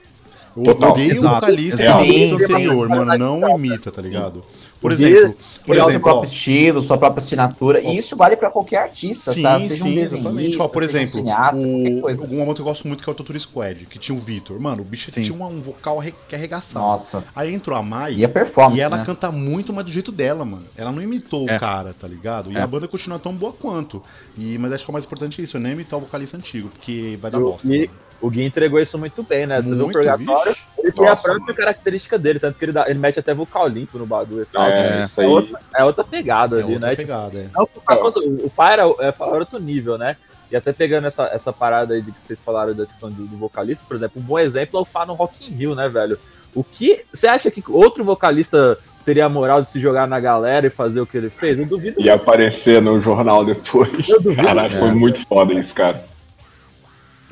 O 0.54 0.68
odeio 0.68 1.18
o 1.18 1.28
vocalista 1.28 1.82
é 1.82 1.94
o 1.94 2.34
anterior, 2.34 2.88
mano, 2.88 3.18
não 3.18 3.58
imita, 3.58 3.90
tá 3.90 4.02
ligado? 4.02 4.42
Por 4.82 4.90
exemplo, 4.90 5.36
por 5.64 5.76
exemplo, 5.76 5.90
seu 5.92 6.00
próprio 6.00 6.28
estilo, 6.28 6.82
sua 6.82 6.98
própria 6.98 7.18
assinatura, 7.18 7.80
e 7.80 7.96
isso 7.96 8.16
vale 8.16 8.36
para 8.36 8.50
qualquer 8.50 8.78
artista, 8.78 9.32
sim, 9.32 9.42
tá? 9.42 9.58
Seja 9.60 9.84
sim, 9.84 9.90
um 9.90 9.94
desenhista, 9.94 10.64
ó, 10.64 10.68
por 10.68 10.82
exemplo, 10.82 11.02
um 11.02 11.06
cineasta, 11.06 11.62
o, 11.62 12.00
coisa. 12.00 12.26
Um 12.26 12.38
momento 12.38 12.56
que 12.56 12.60
eu 12.62 12.64
gosto 12.64 12.88
muito 12.88 13.04
que 13.04 13.08
é 13.08 13.12
o 13.12 13.14
Toturi 13.14 13.38
Squad, 13.38 13.86
que 13.86 13.96
tinha 13.96 14.18
o 14.18 14.20
Vitor. 14.20 14.58
Mano, 14.58 14.82
o 14.82 14.84
bicho 14.84 15.12
sim. 15.12 15.22
tinha 15.22 15.34
um 15.34 15.60
vocal 15.60 16.02
que 16.28 16.34
arregaçava. 16.34 16.80
Nossa. 16.80 17.24
Aí 17.34 17.54
entrou 17.54 17.78
a 17.78 17.82
Mai 17.82 18.14
e 18.14 18.24
a 18.24 18.28
performance, 18.28 18.80
e 18.80 18.82
ela 18.82 18.96
né? 18.96 19.04
canta 19.04 19.30
muito, 19.30 19.72
mas 19.72 19.84
do 19.84 19.92
jeito 19.92 20.10
dela, 20.10 20.44
mano. 20.44 20.64
Ela 20.76 20.90
não 20.90 21.00
imitou 21.00 21.48
é. 21.48 21.56
o 21.56 21.60
cara, 21.60 21.94
tá 21.98 22.08
ligado? 22.08 22.50
E 22.50 22.56
é. 22.56 22.60
a 22.60 22.66
banda 22.66 22.88
continua 22.88 23.20
tão 23.20 23.32
boa 23.32 23.52
quanto. 23.52 24.02
E, 24.36 24.58
mas 24.58 24.72
acho 24.72 24.84
que 24.84 24.90
o 24.90 24.92
mais 24.92 25.04
importante 25.04 25.40
é 25.40 25.44
isso, 25.44 25.56
eu 25.56 25.60
nem 25.60 25.72
imitar 25.72 25.96
o 25.96 26.02
vocalista 26.02 26.36
antigo, 26.36 26.68
porque 26.70 27.16
vai 27.22 27.30
dar 27.30 27.38
bosta. 27.38 27.68
E, 27.68 27.88
o 28.22 28.30
Gui 28.30 28.44
entregou 28.44 28.80
isso 28.80 28.96
muito 28.96 29.22
bem, 29.24 29.46
né? 29.46 29.60
Você 29.60 29.74
viu 29.74 29.86
o 29.86 29.92
Purgatório, 29.92 30.56
ele 30.78 30.92
tem 30.92 31.08
a 31.08 31.16
própria 31.16 31.40
mano. 31.40 31.54
característica 31.54 32.16
dele, 32.16 32.38
tanto 32.38 32.56
que 32.56 32.64
ele, 32.64 32.72
dá, 32.72 32.88
ele 32.88 32.98
mete 32.98 33.18
até 33.18 33.34
vocal 33.34 33.66
limpo 33.66 33.98
no 33.98 34.06
bagulho 34.06 34.42
e 34.42 34.46
tal. 34.46 34.64
É, 34.64 35.08
é, 35.16 35.26
outra, 35.26 35.58
é 35.76 35.84
outra 35.84 36.04
pegada 36.04 36.60
é 36.60 36.62
ali, 36.62 36.74
outra 36.74 36.88
né? 36.88 36.96
Pegada, 36.96 37.38
é. 37.38 37.46
Não, 37.52 37.64
o, 37.64 38.46
o 38.46 38.50
pai 38.50 38.74
era, 38.74 38.84
era 39.00 39.14
outro 39.18 39.58
nível, 39.58 39.98
né? 39.98 40.16
E 40.52 40.56
até 40.56 40.72
pegando 40.72 41.06
essa, 41.06 41.24
essa 41.24 41.52
parada 41.52 41.94
aí 41.94 42.02
de 42.02 42.12
que 42.12 42.22
vocês 42.22 42.38
falaram 42.38 42.74
da 42.74 42.86
questão 42.86 43.10
do, 43.10 43.26
do 43.26 43.36
vocalista, 43.36 43.84
por 43.88 43.96
exemplo, 43.96 44.22
um 44.22 44.24
bom 44.24 44.38
exemplo 44.38 44.78
é 44.78 44.82
o 44.82 44.84
Fá 44.84 45.04
no 45.04 45.14
Rock 45.14 45.44
in 45.44 45.54
Rio, 45.54 45.74
né, 45.74 45.88
velho? 45.88 46.16
O 46.54 46.62
que. 46.62 47.04
Você 47.12 47.26
acha 47.26 47.50
que 47.50 47.64
outro 47.68 48.04
vocalista 48.04 48.78
teria 49.04 49.26
a 49.26 49.28
moral 49.28 49.62
de 49.62 49.68
se 49.68 49.80
jogar 49.80 50.06
na 50.06 50.20
galera 50.20 50.66
e 50.66 50.70
fazer 50.70 51.00
o 51.00 51.06
que 51.06 51.16
ele 51.16 51.30
fez? 51.30 51.58
Eu 51.58 51.66
duvido. 51.66 52.00
E 52.00 52.08
aparecer 52.08 52.80
no 52.80 53.00
jornal 53.00 53.44
depois. 53.44 54.08
Eu 54.08 54.20
duvido. 54.20 54.46
Caraca, 54.46 54.78
foi 54.78 54.92
muito 54.92 55.26
foda 55.26 55.54
isso, 55.54 55.74
cara. 55.74 56.04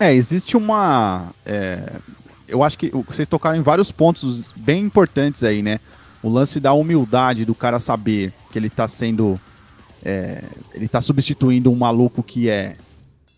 É, 0.01 0.14
existe 0.14 0.57
uma. 0.57 1.30
É, 1.44 1.92
eu 2.48 2.64
acho 2.64 2.78
que 2.78 2.90
vocês 3.07 3.28
tocaram 3.28 3.59
em 3.59 3.62
vários 3.62 3.92
pontos 3.92 4.51
bem 4.57 4.82
importantes 4.82 5.44
aí, 5.44 5.62
né? 5.62 5.78
O 6.22 6.30
lance 6.30 6.59
da 6.59 6.72
humildade 6.72 7.44
do 7.44 7.55
cara 7.55 7.78
saber 7.78 8.32
que 8.51 8.59
ele 8.59 8.70
tá 8.70 8.88
sendo. 8.88 9.38
É, 10.03 10.42
ele 10.72 10.88
tá 10.88 11.03
substituindo 11.03 11.70
um 11.70 11.76
maluco 11.76 12.22
que 12.22 12.48
é 12.48 12.76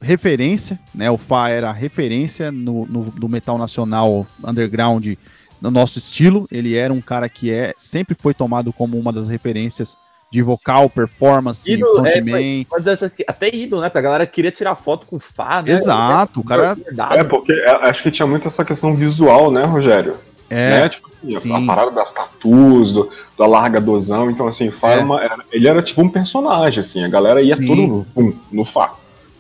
referência, 0.01 0.79
né? 0.95 1.11
O 1.11 1.19
Fá 1.19 1.49
era 1.49 1.73
referência 1.73 2.53
no, 2.53 2.87
no, 2.87 3.13
no, 3.17 3.29
metal 3.29 3.59
nacional 3.59 4.25
underground 4.45 5.15
no 5.61 5.71
nosso 5.71 5.99
estilo. 5.99 6.47
Ele 6.51 6.77
era 6.77 6.93
um 6.93 7.01
cara 7.01 7.29
que 7.29 7.51
é 7.51 7.75
sempre 7.77 8.17
foi 8.17 8.35
tomado 8.35 8.73
como 8.73 8.97
uma 8.97 9.13
das 9.13 9.29
referências 9.29 9.97
de 10.33 10.41
vocal, 10.41 10.89
performance, 10.89 11.71
ídolo, 11.71 11.97
frontman. 11.97 12.63
É, 12.63 13.23
até 13.29 13.55
ídolo, 13.55 13.83
né? 13.83 13.91
Pra 13.91 14.01
galera 14.01 14.27
queria 14.27 14.51
tirar 14.51 14.75
foto 14.77 15.07
com 15.07 15.17
o 15.17 15.21
Fá, 15.21 15.61
né? 15.61 15.73
Exato, 15.73 16.41
o 16.41 16.45
cara... 16.45 16.75
É, 17.11 17.23
porque 17.23 17.53
é, 17.53 17.71
acho 17.91 18.03
que 18.03 18.11
tinha 18.11 18.27
muito 18.27 18.49
essa 18.49 18.65
questão 18.65 18.97
visual, 18.97 19.53
né, 19.53 19.63
Rogério? 19.65 20.17
É, 20.49 20.81
né? 20.81 20.89
tipo 20.89 21.07
assim, 21.37 21.55
a 21.55 21.67
parada 21.67 21.91
das 21.91 22.11
tatuas, 22.13 22.93
do, 22.93 23.11
do 23.37 23.45
alargadozão, 23.45 24.31
então 24.31 24.49
assim, 24.49 24.71
Fá 24.71 24.93
é. 24.93 25.01
uma, 25.01 25.21
ele 25.53 25.69
era 25.69 25.83
tipo 25.83 26.01
um 26.01 26.09
personagem, 26.09 26.81
assim, 26.81 27.05
a 27.05 27.09
galera 27.09 27.43
ia 27.43 27.55
sim. 27.55 27.67
tudo 27.67 28.07
no, 28.17 28.41
no 28.51 28.65
Fá. 28.65 28.97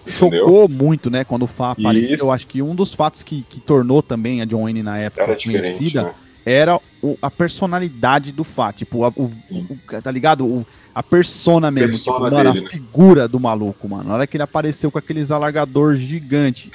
Chocou 0.06 0.68
muito, 0.68 1.08
né, 1.10 1.24
quando 1.24 1.42
o 1.42 1.46
Fá 1.46 1.70
apareceu. 1.70 2.18
Eu 2.18 2.30
acho 2.30 2.46
que 2.46 2.60
um 2.60 2.74
dos 2.74 2.92
fatos 2.92 3.22
que, 3.22 3.46
que 3.48 3.60
tornou 3.60 4.02
também 4.02 4.42
a 4.42 4.44
John 4.44 4.64
Wayne 4.64 4.82
na 4.82 4.98
época 4.98 5.22
era 5.22 5.36
conhecida 5.42 6.02
né? 6.02 6.12
Era 6.44 6.80
o, 7.02 7.16
a 7.20 7.30
personalidade 7.30 8.32
do 8.32 8.44
Fá, 8.44 8.72
tipo, 8.72 9.04
a, 9.04 9.08
o, 9.08 9.24
o, 9.50 10.00
tá 10.02 10.10
ligado? 10.10 10.46
O, 10.46 10.66
a 10.94 11.02
persona 11.02 11.70
mesmo, 11.70 11.92
persona 11.92 12.16
tipo, 12.16 12.30
mano, 12.30 12.36
dele, 12.36 12.58
a 12.58 12.62
né? 12.62 12.68
figura 12.68 13.28
do 13.28 13.40
maluco, 13.40 13.88
mano. 13.88 14.04
Na 14.04 14.14
hora 14.14 14.26
que 14.26 14.36
ele 14.36 14.42
apareceu 14.42 14.90
com 14.90 14.98
aqueles 14.98 15.30
alargador 15.30 15.96
gigante, 15.96 16.70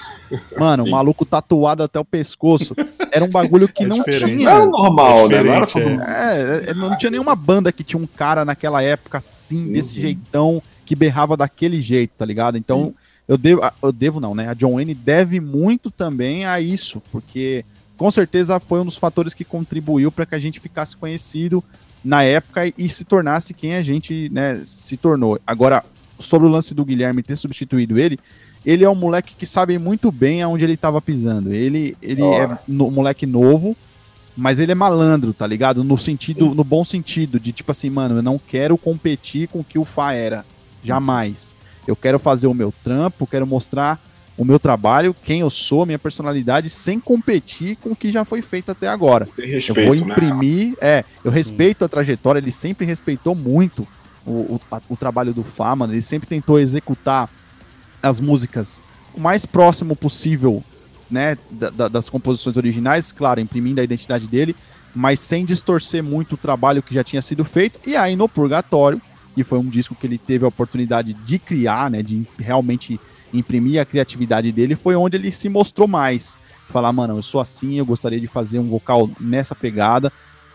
mano, 0.57 0.85
o 0.85 0.89
maluco 0.89 1.25
tatuado 1.25 1.83
até 1.83 1.99
o 1.99 2.05
pescoço, 2.05 2.75
era 3.11 3.23
um 3.23 3.29
bagulho 3.29 3.67
que 3.67 3.83
é 3.83 3.87
não 3.87 4.03
tinha. 4.03 4.27
Não 4.27 4.49
era 4.49 4.65
normal, 4.65 5.25
é 5.31 5.43
né? 5.43 5.43
Não, 5.43 5.53
era 5.53 6.67
é. 6.67 6.69
é, 6.71 6.73
não 6.73 6.97
tinha 6.97 7.11
nenhuma 7.11 7.35
banda 7.35 7.71
que 7.71 7.83
tinha 7.83 8.01
um 8.01 8.07
cara 8.07 8.43
naquela 8.43 8.81
época 8.81 9.19
assim, 9.19 9.71
desse 9.71 9.95
uhum. 9.95 10.01
jeitão, 10.01 10.63
que 10.85 10.95
berrava 10.95 11.37
daquele 11.37 11.81
jeito, 11.81 12.11
tá 12.17 12.25
ligado? 12.25 12.57
Então, 12.57 12.95
eu 13.27 13.37
devo, 13.37 13.61
eu 13.83 13.91
devo 13.91 14.19
não, 14.19 14.33
né? 14.33 14.49
A 14.49 14.53
John 14.53 14.75
Wayne 14.75 14.95
deve 14.95 15.39
muito 15.39 15.91
também 15.91 16.45
a 16.45 16.59
isso, 16.61 17.01
porque 17.11 17.65
com 17.97 18.09
certeza 18.11 18.59
foi 18.59 18.79
um 18.79 18.85
dos 18.85 18.97
fatores 18.97 19.33
que 19.33 19.43
contribuiu 19.43 20.11
para 20.11 20.25
que 20.25 20.35
a 20.35 20.39
gente 20.39 20.59
ficasse 20.59 20.95
conhecido 20.95 21.63
na 22.03 22.23
época 22.23 22.71
e 22.77 22.87
se 22.89 23.03
tornasse 23.03 23.53
quem 23.53 23.75
a 23.75 23.81
gente 23.81 24.29
né, 24.29 24.61
se 24.63 24.95
tornou. 24.95 25.39
Agora, 25.45 25.83
sobre 26.19 26.47
o 26.47 26.51
lance 26.51 26.73
do 26.73 26.85
Guilherme 26.85 27.23
ter 27.23 27.35
substituído 27.35 27.99
ele, 27.99 28.19
ele 28.65 28.83
é 28.83 28.89
um 28.89 28.95
moleque 28.95 29.35
que 29.35 29.45
sabe 29.45 29.77
muito 29.77 30.11
bem 30.11 30.41
aonde 30.41 30.63
ele 30.63 30.73
estava 30.73 31.01
pisando. 31.01 31.53
Ele, 31.53 31.97
ele 32.01 32.21
oh. 32.21 32.33
é 32.33 32.59
um 32.67 32.91
moleque 32.91 33.25
novo, 33.25 33.75
mas 34.35 34.59
ele 34.59 34.71
é 34.71 34.75
malandro, 34.75 35.33
tá 35.33 35.47
ligado? 35.47 35.83
No 35.83 35.97
sentido, 35.97 36.53
no 36.53 36.63
bom 36.63 36.83
sentido, 36.83 37.39
de 37.39 37.51
tipo 37.51 37.71
assim, 37.71 37.89
mano, 37.89 38.17
eu 38.17 38.21
não 38.21 38.37
quero 38.37 38.77
competir 38.77 39.47
com 39.47 39.59
o 39.59 39.63
que 39.63 39.79
o 39.79 39.85
Fá 39.85 40.13
era. 40.13 40.45
Jamais. 40.83 41.55
Eu 41.87 41.95
quero 41.95 42.19
fazer 42.19 42.47
o 42.47 42.53
meu 42.53 42.73
trampo, 42.83 43.25
quero 43.25 43.47
mostrar 43.47 43.99
o 44.37 44.45
meu 44.45 44.59
trabalho, 44.59 45.15
quem 45.23 45.39
eu 45.39 45.49
sou, 45.49 45.85
minha 45.85 45.97
personalidade, 45.97 46.69
sem 46.69 46.99
competir 46.99 47.75
com 47.77 47.91
o 47.91 47.95
que 47.95 48.11
já 48.11 48.23
foi 48.23 48.41
feito 48.41 48.71
até 48.71 48.87
agora. 48.87 49.27
Respeito, 49.37 49.79
eu 49.79 49.85
vou 49.87 49.95
né? 49.95 50.01
imprimir, 50.01 50.69
né? 50.69 50.75
é, 50.79 51.05
eu 51.23 51.31
respeito 51.31 51.83
a 51.83 51.89
trajetória, 51.89 52.39
ele 52.39 52.51
sempre 52.51 52.85
respeitou 52.85 53.33
muito 53.33 53.87
o, 54.25 54.31
o, 54.31 54.61
a, 54.71 54.79
o 54.89 54.95
trabalho 54.95 55.33
do 55.33 55.43
Fama, 55.43 55.85
ele 55.85 56.01
sempre 56.01 56.27
tentou 56.27 56.59
executar 56.59 57.29
as 58.01 58.19
músicas 58.19 58.81
o 59.15 59.19
mais 59.19 59.45
próximo 59.45 59.95
possível, 59.95 60.63
né, 61.09 61.37
da, 61.49 61.69
da, 61.71 61.87
das 61.87 62.07
composições 62.07 62.55
originais, 62.55 63.11
claro, 63.11 63.39
imprimindo 63.39 63.81
a 63.81 63.83
identidade 63.83 64.27
dele, 64.27 64.55
mas 64.93 65.19
sem 65.19 65.43
distorcer 65.43 66.03
muito 66.03 66.33
o 66.33 66.37
trabalho 66.37 66.83
que 66.83 66.93
já 66.93 67.03
tinha 67.03 67.21
sido 67.21 67.43
feito. 67.43 67.79
E 67.87 67.95
aí 67.95 68.15
no 68.15 68.29
Purgatório, 68.29 69.01
que 69.33 69.43
foi 69.43 69.57
um 69.57 69.69
disco 69.69 69.95
que 69.95 70.05
ele 70.05 70.17
teve 70.17 70.45
a 70.45 70.47
oportunidade 70.47 71.13
de 71.13 71.39
criar, 71.39 71.89
né, 71.89 72.03
de 72.03 72.27
realmente 72.37 72.99
imprimir 73.33 73.81
a 73.81 73.85
criatividade 73.85 74.51
dele, 74.51 74.75
foi 74.75 74.95
onde 74.95 75.17
ele 75.17 75.31
se 75.31 75.49
mostrou 75.49 75.87
mais. 75.87 76.37
Falar, 76.69 76.91
mano, 76.91 77.17
eu 77.17 77.21
sou 77.21 77.39
assim, 77.39 77.75
eu 77.75 77.85
gostaria 77.85 78.19
de 78.19 78.27
fazer 78.27 78.59
um 78.59 78.69
vocal 78.69 79.09
nessa 79.19 79.55
pegada. 79.55 80.11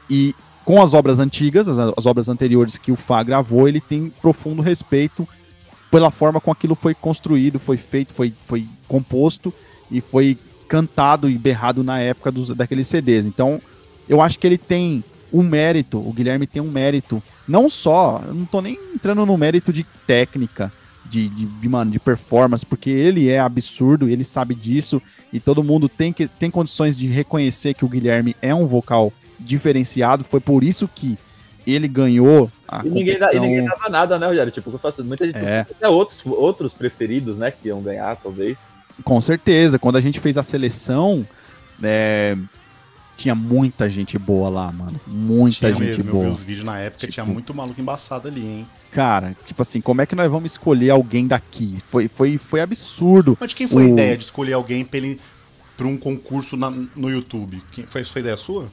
E 0.08 0.34
com 0.64 0.82
as 0.82 0.94
obras 0.94 1.18
antigas, 1.18 1.68
as, 1.68 1.92
as 1.96 2.06
obras 2.06 2.28
anteriores 2.28 2.76
que 2.76 2.92
o 2.92 2.96
Fá 2.96 3.22
gravou, 3.22 3.68
ele 3.68 3.80
tem 3.80 4.12
profundo 4.20 4.62
respeito 4.62 5.26
pela 5.92 6.10
forma 6.10 6.40
com 6.40 6.50
aquilo 6.50 6.74
foi 6.74 6.94
construído, 6.94 7.58
foi 7.58 7.76
feito, 7.76 8.14
foi, 8.14 8.32
foi 8.46 8.66
composto 8.88 9.52
e 9.90 10.00
foi 10.00 10.38
cantado 10.66 11.28
e 11.28 11.36
berrado 11.36 11.84
na 11.84 12.00
época 12.00 12.32
dos, 12.32 12.48
daqueles 12.48 12.88
CDs. 12.88 13.26
Então, 13.26 13.60
eu 14.08 14.22
acho 14.22 14.38
que 14.38 14.46
ele 14.46 14.56
tem 14.56 15.04
um 15.30 15.42
mérito, 15.42 15.98
o 15.98 16.10
Guilherme 16.10 16.46
tem 16.46 16.62
um 16.62 16.70
mérito, 16.70 17.22
não 17.46 17.68
só, 17.68 18.22
eu 18.26 18.32
não 18.32 18.46
tô 18.46 18.62
nem 18.62 18.78
entrando 18.94 19.26
no 19.26 19.36
mérito 19.36 19.70
de 19.70 19.84
técnica, 20.06 20.72
de, 21.12 21.28
de, 21.28 21.44
de, 21.44 21.68
mano, 21.68 21.90
de 21.90 22.00
performance, 22.00 22.64
porque 22.64 22.88
ele 22.88 23.28
é 23.28 23.38
absurdo, 23.38 24.08
ele 24.08 24.24
sabe 24.24 24.54
disso, 24.54 25.00
e 25.30 25.38
todo 25.38 25.62
mundo 25.62 25.86
tem, 25.86 26.10
que, 26.10 26.26
tem 26.26 26.50
condições 26.50 26.96
de 26.96 27.06
reconhecer 27.06 27.74
que 27.74 27.84
o 27.84 27.88
Guilherme 27.88 28.34
é 28.40 28.54
um 28.54 28.66
vocal 28.66 29.12
diferenciado, 29.38 30.24
foi 30.24 30.40
por 30.40 30.64
isso 30.64 30.88
que 30.88 31.18
ele 31.66 31.86
ganhou 31.86 32.50
a 32.66 32.80
e 32.84 32.88
ninguém, 32.88 33.18
e 33.34 33.38
ninguém 33.38 33.64
dava 33.64 33.90
nada, 33.90 34.18
né, 34.18 34.26
Rogério? 34.26 34.50
Tipo, 34.50 34.70
eu 34.70 34.78
faço, 34.78 35.04
muita 35.04 35.26
gente 35.26 35.36
é. 35.36 35.60
até 35.60 35.86
outros, 35.86 36.22
outros 36.24 36.72
preferidos, 36.72 37.36
né, 37.36 37.50
que 37.50 37.68
iam 37.68 37.82
ganhar, 37.82 38.16
talvez. 38.16 38.56
Com 39.04 39.20
certeza, 39.20 39.78
quando 39.78 39.96
a 39.96 40.00
gente 40.00 40.18
fez 40.18 40.38
a 40.38 40.42
seleção, 40.42 41.26
é, 41.82 42.36
tinha 43.18 43.34
muita 43.34 43.90
gente 43.90 44.18
boa 44.18 44.48
lá, 44.48 44.72
mano. 44.72 44.98
Muita 45.06 45.72
tinha 45.72 45.74
gente 45.74 45.98
mesmo, 45.98 46.12
boa. 46.12 46.24
Eu 46.24 46.30
vi 46.30 46.36
os 46.36 46.44
vídeos 46.44 46.64
na 46.64 46.78
época, 46.78 47.00
tipo, 47.00 47.12
tinha 47.12 47.26
muito 47.26 47.52
maluco 47.52 47.78
embaçado 47.80 48.28
ali, 48.28 48.40
hein? 48.40 48.66
Cara, 48.92 49.34
tipo 49.46 49.62
assim, 49.62 49.80
como 49.80 50.02
é 50.02 50.06
que 50.06 50.14
nós 50.14 50.30
vamos 50.30 50.52
escolher 50.52 50.90
alguém 50.90 51.26
daqui? 51.26 51.78
Foi, 51.88 52.08
foi, 52.08 52.36
foi 52.36 52.60
absurdo. 52.60 53.38
Mas 53.40 53.48
de 53.48 53.56
quem 53.56 53.66
foi 53.66 53.84
o... 53.84 53.86
a 53.86 53.90
ideia 53.90 54.18
de 54.18 54.24
escolher 54.24 54.52
alguém 54.52 54.84
pra, 54.84 54.98
ele, 54.98 55.18
pra 55.78 55.86
um 55.86 55.96
concurso 55.96 56.58
na, 56.58 56.70
no 56.70 57.10
YouTube? 57.10 57.62
Quem, 57.72 57.84
foi, 57.84 58.04
foi 58.04 58.20
ideia 58.20 58.36
sua? 58.36 58.68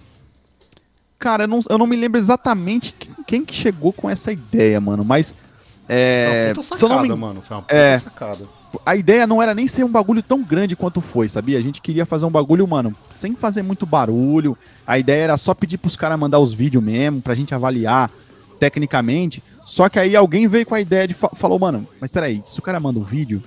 Cara, 1.18 1.46
eu 1.46 1.48
não, 1.48 1.62
eu 1.70 1.78
não 1.78 1.88
me 1.88 1.96
lembro 1.96 2.20
exatamente 2.20 2.94
quem, 3.00 3.16
quem 3.26 3.46
que 3.46 3.56
chegou 3.56 3.94
com 3.94 4.10
essa 4.10 4.30
ideia, 4.30 4.80
mano, 4.82 5.06
mas. 5.06 5.38
É, 5.88 6.26
foi 6.28 6.48
uma 6.48 6.64
puta 6.64 6.76
sacada, 6.76 7.02
me... 7.04 7.16
mano. 7.16 7.42
Foi 7.42 7.56
uma 7.56 7.62
puta 7.64 7.76
é, 7.76 8.00
sacada. 8.00 8.60
A 8.86 8.96
ideia 8.98 9.26
não 9.26 9.42
era 9.42 9.56
nem 9.56 9.70
ser 9.70 9.86
um 9.86 9.92
bagulho 9.92 10.22
tão 10.22 10.44
grande 10.44 10.76
quanto 10.76 11.00
foi, 11.00 11.30
sabia? 11.30 11.58
A 11.58 11.62
gente 11.62 11.82
queria 11.82 12.06
fazer 12.06 12.26
um 12.26 12.30
bagulho, 12.30 12.68
mano, 12.68 12.94
sem 13.10 13.36
fazer 13.36 13.64
muito 13.64 13.86
barulho. 13.86 14.58
A 14.86 15.00
ideia 15.00 15.24
era 15.24 15.38
só 15.38 15.54
pedir 15.54 15.78
pros 15.78 15.96
caras 15.96 16.20
mandar 16.20 16.40
os 16.40 16.54
vídeos 16.54 16.84
mesmo, 16.84 17.22
pra 17.22 17.34
gente 17.34 17.56
avaliar 17.56 18.12
tecnicamente. 18.60 19.42
Só 19.70 19.88
que 19.88 20.00
aí 20.00 20.16
alguém 20.16 20.48
veio 20.48 20.66
com 20.66 20.74
a 20.74 20.82
ideia 20.82 21.08
de 21.08 21.14
falou, 21.14 21.60
mano, 21.60 21.88
mas 22.02 22.12
peraí, 22.12 22.42
se 22.44 22.58
o 22.58 22.62
cara 22.62 22.80
manda 22.80 22.98
um 22.98 23.04
vídeo, 23.04 23.40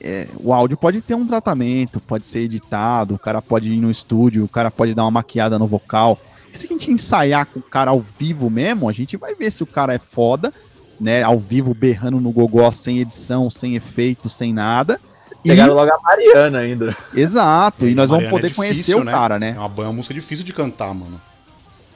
é, 0.00 0.28
o 0.38 0.52
áudio 0.52 0.76
pode 0.76 1.00
ter 1.00 1.16
um 1.16 1.26
tratamento, 1.26 1.98
pode 1.98 2.24
ser 2.24 2.38
editado, 2.38 3.16
o 3.16 3.18
cara 3.18 3.42
pode 3.42 3.72
ir 3.72 3.80
no 3.80 3.90
estúdio, 3.90 4.44
o 4.44 4.48
cara 4.48 4.70
pode 4.70 4.94
dar 4.94 5.02
uma 5.02 5.10
maquiada 5.10 5.58
no 5.58 5.66
vocal. 5.66 6.20
E 6.54 6.56
se 6.56 6.66
a 6.66 6.68
gente 6.68 6.92
ensaiar 6.92 7.46
com 7.46 7.58
o 7.58 7.62
cara 7.62 7.90
ao 7.90 7.98
vivo 7.98 8.48
mesmo, 8.48 8.88
a 8.88 8.92
gente 8.92 9.16
vai 9.16 9.34
ver 9.34 9.50
se 9.50 9.64
o 9.64 9.66
cara 9.66 9.92
é 9.92 9.98
foda, 9.98 10.54
né? 11.00 11.24
Ao 11.24 11.36
vivo, 11.36 11.74
berrando 11.74 12.20
no 12.20 12.30
gogó, 12.30 12.70
sem 12.70 13.00
edição, 13.00 13.50
sem 13.50 13.74
efeito, 13.74 14.28
sem 14.28 14.52
nada. 14.52 15.00
Pegaram 15.42 15.74
logo 15.74 15.90
a 15.90 15.98
Mariana 16.00 16.60
ainda. 16.60 16.96
Exato, 17.12 17.88
e, 17.88 17.94
nós 17.94 18.08
vamos 18.08 18.30
poder 18.30 18.46
é 18.46 18.50
difícil, 18.50 18.54
conhecer 18.54 18.94
o 18.94 19.02
né? 19.02 19.10
cara, 19.10 19.36
né? 19.36 19.54
É 19.56 19.58
uma, 19.58 19.66
uma 19.66 19.92
música 19.92 20.14
difícil 20.14 20.44
de 20.44 20.52
cantar, 20.52 20.94
mano. 20.94 21.20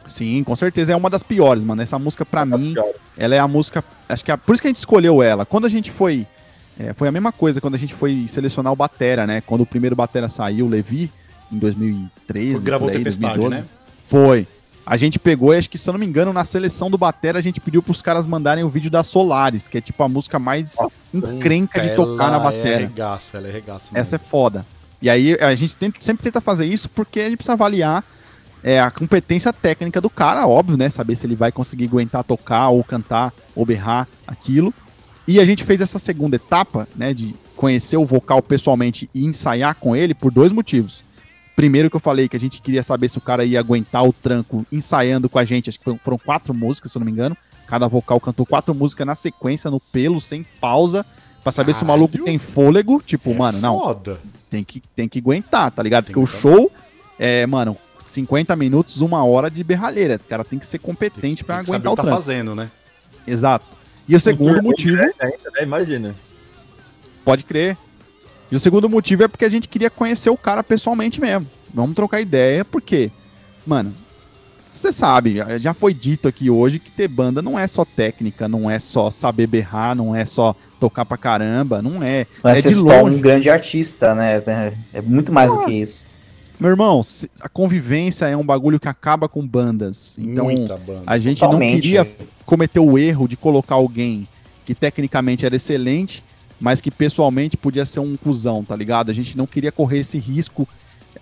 Sim, 0.06 0.42
com 0.42 0.56
certeza 0.56 0.92
é 0.92 0.96
uma 0.96 1.08
das 1.08 1.22
piores, 1.22 1.62
mano. 1.62 1.80
Essa 1.80 2.00
música, 2.00 2.26
pra 2.26 2.42
é 2.42 2.44
mim, 2.44 2.74
ela 3.20 3.34
é 3.34 3.38
a 3.38 3.46
música. 3.46 3.84
Acho 4.08 4.24
que 4.24 4.32
é, 4.32 4.36
por 4.36 4.54
isso 4.54 4.62
que 4.62 4.66
a 4.66 4.70
gente 4.70 4.78
escolheu 4.78 5.22
ela. 5.22 5.44
Quando 5.44 5.66
a 5.66 5.68
gente 5.68 5.90
foi. 5.90 6.26
É, 6.78 6.94
foi 6.94 7.06
a 7.06 7.12
mesma 7.12 7.30
coisa 7.30 7.60
quando 7.60 7.74
a 7.74 7.78
gente 7.78 7.92
foi 7.92 8.26
selecionar 8.26 8.72
o 8.72 8.76
Batera, 8.76 9.26
né? 9.26 9.42
Quando 9.42 9.60
o 9.60 9.66
primeiro 9.66 9.94
Batera 9.94 10.30
saiu, 10.30 10.64
o 10.64 10.68
Levi, 10.68 11.12
em 11.52 11.58
2013. 11.58 12.64
Gravou 12.64 12.88
aí, 12.88 13.04
2012. 13.04 13.50
Né? 13.50 13.64
Foi. 14.08 14.46
A 14.86 14.96
gente 14.96 15.18
pegou, 15.18 15.52
acho 15.52 15.68
que 15.68 15.76
se 15.76 15.88
eu 15.88 15.92
não 15.92 16.00
me 16.00 16.06
engano, 16.06 16.32
na 16.32 16.44
seleção 16.44 16.90
do 16.90 16.96
Batera, 16.96 17.38
a 17.38 17.42
gente 17.42 17.60
pediu 17.60 17.82
pros 17.82 18.00
caras 18.00 18.26
mandarem 18.26 18.64
o 18.64 18.68
vídeo 18.70 18.90
da 18.90 19.04
Solaris, 19.04 19.68
que 19.68 19.76
é 19.76 19.80
tipo 19.80 20.02
a 20.02 20.08
música 20.08 20.38
mais 20.38 20.76
oh, 20.80 20.90
encrenca 21.12 21.82
de 21.82 21.94
tocar 21.94 22.30
na 22.30 22.38
é 22.38 22.40
Batera. 22.40 22.82
É 22.82 22.86
regaço, 22.86 23.36
ela 23.36 23.48
é 23.48 23.52
regaço. 23.52 23.84
Essa 23.92 24.16
é 24.16 24.18
foda. 24.18 24.64
E 25.02 25.10
aí 25.10 25.36
a 25.38 25.54
gente 25.54 25.76
sempre 26.00 26.22
tenta 26.22 26.40
fazer 26.40 26.64
isso 26.64 26.88
porque 26.88 27.20
a 27.20 27.24
gente 27.24 27.36
precisa 27.36 27.52
avaliar 27.52 28.02
é, 28.62 28.80
a 28.80 28.90
competência 28.90 29.52
técnica 29.52 30.00
do 30.00 30.10
cara, 30.10 30.46
óbvio, 30.46 30.76
né? 30.76 30.88
Saber 30.90 31.16
se 31.16 31.26
ele 31.26 31.34
vai 31.34 31.50
conseguir 31.50 31.86
aguentar 31.86 32.24
tocar 32.24 32.68
ou 32.68 32.84
cantar 32.84 33.32
ou 33.54 33.64
berrar 33.64 34.06
aquilo. 34.26 34.72
E 35.26 35.40
a 35.40 35.44
gente 35.44 35.64
fez 35.64 35.80
essa 35.80 35.98
segunda 35.98 36.36
etapa, 36.36 36.86
né? 36.94 37.14
De 37.14 37.34
conhecer 37.56 37.96
o 37.96 38.04
vocal 38.04 38.42
pessoalmente 38.42 39.08
e 39.14 39.24
ensaiar 39.24 39.74
com 39.74 39.94
ele 39.94 40.14
por 40.14 40.32
dois 40.32 40.52
motivos. 40.52 41.04
Primeiro 41.56 41.90
que 41.90 41.96
eu 41.96 42.00
falei 42.00 42.28
que 42.28 42.36
a 42.36 42.40
gente 42.40 42.60
queria 42.60 42.82
saber 42.82 43.08
se 43.08 43.18
o 43.18 43.20
cara 43.20 43.44
ia 43.44 43.60
aguentar 43.60 44.02
o 44.02 44.12
tranco 44.12 44.64
ensaiando 44.72 45.28
com 45.28 45.38
a 45.38 45.44
gente. 45.44 45.68
Acho 45.68 45.78
que 45.78 45.98
foram 45.98 46.18
quatro 46.18 46.54
músicas, 46.54 46.90
se 46.92 46.98
eu 46.98 47.00
não 47.00 47.06
me 47.06 47.12
engano. 47.12 47.36
Cada 47.66 47.86
vocal 47.86 48.18
cantou 48.18 48.46
quatro 48.46 48.74
músicas 48.74 49.06
na 49.06 49.14
sequência, 49.14 49.70
no 49.70 49.78
pelo, 49.78 50.20
sem 50.20 50.44
pausa. 50.60 51.04
Pra 51.42 51.52
saber 51.52 51.72
Caralho. 51.72 51.78
se 51.78 51.84
o 51.84 51.86
maluco 51.86 52.24
tem 52.24 52.38
fôlego. 52.38 53.02
Tipo, 53.04 53.30
é 53.30 53.34
mano, 53.34 53.60
não. 53.60 53.78
Foda. 53.78 54.18
Tem 54.48 54.64
que, 54.64 54.80
tem 54.94 55.08
que 55.08 55.18
aguentar, 55.18 55.70
tá 55.70 55.82
ligado? 55.82 56.06
Tem 56.06 56.14
Porque 56.14 56.24
o 56.24 56.40
show, 56.40 56.70
é, 57.18 57.46
mano, 57.46 57.76
50 58.10 58.54
minutos, 58.56 59.00
uma 59.00 59.24
hora 59.24 59.50
de 59.50 59.62
berralheira. 59.62 60.16
O 60.16 60.28
cara 60.28 60.44
tem 60.44 60.58
que 60.58 60.66
ser 60.66 60.78
competente 60.78 61.44
para 61.44 61.58
aguentar 61.58 61.92
o, 61.92 61.96
que 61.96 62.02
tá 62.02 62.10
fazendo, 62.10 62.54
né? 62.54 62.70
Exato. 63.26 63.66
E 64.08 64.16
o 64.16 64.20
segundo 64.20 64.62
motivo. 64.62 64.96
né? 64.96 65.12
Imagina. 65.62 66.14
Pode 67.24 67.44
crer. 67.44 67.76
E 68.50 68.56
o 68.56 68.60
segundo 68.60 68.88
motivo 68.88 69.22
é 69.22 69.28
porque 69.28 69.44
a 69.44 69.48
gente 69.48 69.68
queria 69.68 69.88
conhecer 69.88 70.30
o 70.30 70.36
cara 70.36 70.64
pessoalmente 70.64 71.20
mesmo. 71.20 71.46
Vamos 71.72 71.94
trocar 71.94 72.20
ideia, 72.20 72.64
porque, 72.64 73.12
mano, 73.64 73.94
você 74.60 74.92
sabe, 74.92 75.36
já 75.60 75.72
foi 75.72 75.94
dito 75.94 76.26
aqui 76.26 76.50
hoje 76.50 76.80
que 76.80 76.90
ter 76.90 77.06
banda 77.06 77.40
não 77.40 77.56
é 77.56 77.68
só 77.68 77.84
técnica, 77.84 78.48
não 78.48 78.68
é 78.68 78.80
só 78.80 79.10
saber 79.10 79.46
berrar, 79.46 79.94
não 79.94 80.16
é 80.16 80.24
só 80.24 80.56
tocar 80.80 81.04
pra 81.04 81.16
caramba, 81.16 81.80
não 81.80 82.02
é. 82.02 82.26
Não 82.42 82.50
é, 82.50 82.58
é 82.58 82.62
de 82.62 82.74
longe. 82.74 83.16
um 83.16 83.20
grande 83.20 83.48
artista, 83.48 84.14
né? 84.16 84.42
É 84.92 85.00
muito 85.00 85.32
mais 85.32 85.52
ah, 85.52 85.54
do 85.54 85.64
que 85.66 85.72
isso. 85.72 86.09
Meu 86.60 86.68
irmão, 86.68 87.00
a 87.40 87.48
convivência 87.48 88.26
é 88.26 88.36
um 88.36 88.44
bagulho 88.44 88.78
que 88.78 88.86
acaba 88.86 89.26
com 89.26 89.46
bandas. 89.46 90.18
Então, 90.18 90.46
banda. 90.46 91.02
a 91.06 91.18
gente 91.18 91.40
Totalmente. 91.40 91.72
não 91.72 91.80
queria 91.80 92.16
cometer 92.44 92.80
o 92.80 92.98
erro 92.98 93.26
de 93.26 93.34
colocar 93.34 93.76
alguém 93.76 94.28
que 94.66 94.74
tecnicamente 94.74 95.46
era 95.46 95.56
excelente, 95.56 96.22
mas 96.60 96.78
que 96.78 96.90
pessoalmente 96.90 97.56
podia 97.56 97.86
ser 97.86 98.00
um 98.00 98.14
cuzão, 98.14 98.62
tá 98.62 98.76
ligado? 98.76 99.10
A 99.10 99.14
gente 99.14 99.38
não 99.38 99.46
queria 99.46 99.72
correr 99.72 100.00
esse 100.00 100.18
risco. 100.18 100.68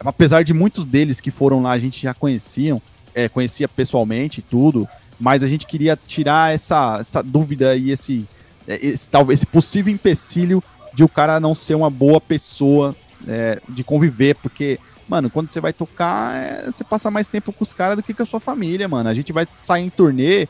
Apesar 0.01 0.43
de 0.43 0.53
muitos 0.53 0.85
deles 0.85 1.21
que 1.21 1.31
foram 1.31 1.63
lá 1.63 1.71
a 1.71 1.79
gente 1.79 2.03
já 2.03 2.13
conheciam, 2.13 2.83
é, 3.15 3.29
conhecia 3.29 3.69
pessoalmente 3.69 4.43
tudo, 4.43 4.89
mas 5.21 5.45
a 5.45 5.49
gente 5.49 5.67
queria 5.67 5.97
tirar 5.97 6.53
essa, 6.53 6.99
essa 6.99 7.23
dúvida 7.23 7.77
e 7.77 7.93
esse, 7.93 8.27
é, 8.67 8.85
esse, 8.85 9.09
talvez, 9.09 9.39
esse 9.39 9.47
possível 9.47 9.93
empecilho 9.93 10.63
de 10.93 11.05
o 11.05 11.09
cara 11.09 11.39
não 11.39 11.55
ser 11.55 11.77
uma 11.77 11.89
boa 11.89 12.21
pessoa 12.21 12.95
é, 13.27 13.61
de 13.69 13.85
conviver, 13.85 14.35
porque 14.37 14.81
Mano, 15.09 15.31
quando 15.31 15.49
você 15.49 15.61
vai 15.61 15.73
tocar, 15.73 16.37
é, 16.37 16.71
você 16.71 16.85
passa 16.85 17.11
mais 17.11 17.29
tempo 17.29 17.53
com 17.53 17.65
os 17.65 17.73
caras 17.73 17.97
do 17.97 18.03
que 18.03 18.13
com 18.13 18.23
a 18.23 18.27
sua 18.27 18.41
família, 18.41 18.87
mano. 18.87 19.09
A 19.09 19.15
gente 19.15 19.33
vai 19.33 19.47
sair 19.57 19.85
em 19.85 19.91
turnê, 19.91 20.47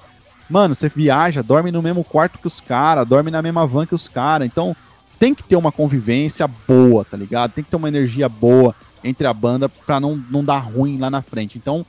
mano, 0.50 0.74
você 0.74 0.88
viaja, 0.88 1.42
dorme 1.42 1.70
no 1.70 1.80
mesmo 1.80 2.02
quarto 2.02 2.38
que 2.38 2.46
os 2.46 2.60
caras, 2.60 3.06
dorme 3.06 3.30
na 3.30 3.40
mesma 3.40 3.66
van 3.66 3.86
que 3.86 3.94
os 3.94 4.08
caras. 4.08 4.46
Então, 4.46 4.74
tem 5.18 5.34
que 5.34 5.44
ter 5.44 5.56
uma 5.56 5.70
convivência 5.70 6.46
boa, 6.46 7.04
tá 7.04 7.16
ligado? 7.16 7.52
Tem 7.52 7.62
que 7.62 7.70
ter 7.70 7.76
uma 7.76 7.88
energia 7.88 8.28
boa 8.28 8.74
entre 9.02 9.26
a 9.26 9.32
banda 9.32 9.68
pra 9.68 10.00
não, 10.00 10.22
não 10.30 10.42
dar 10.42 10.58
ruim 10.58 10.98
lá 10.98 11.10
na 11.10 11.22
frente. 11.22 11.56
Então, 11.56 11.86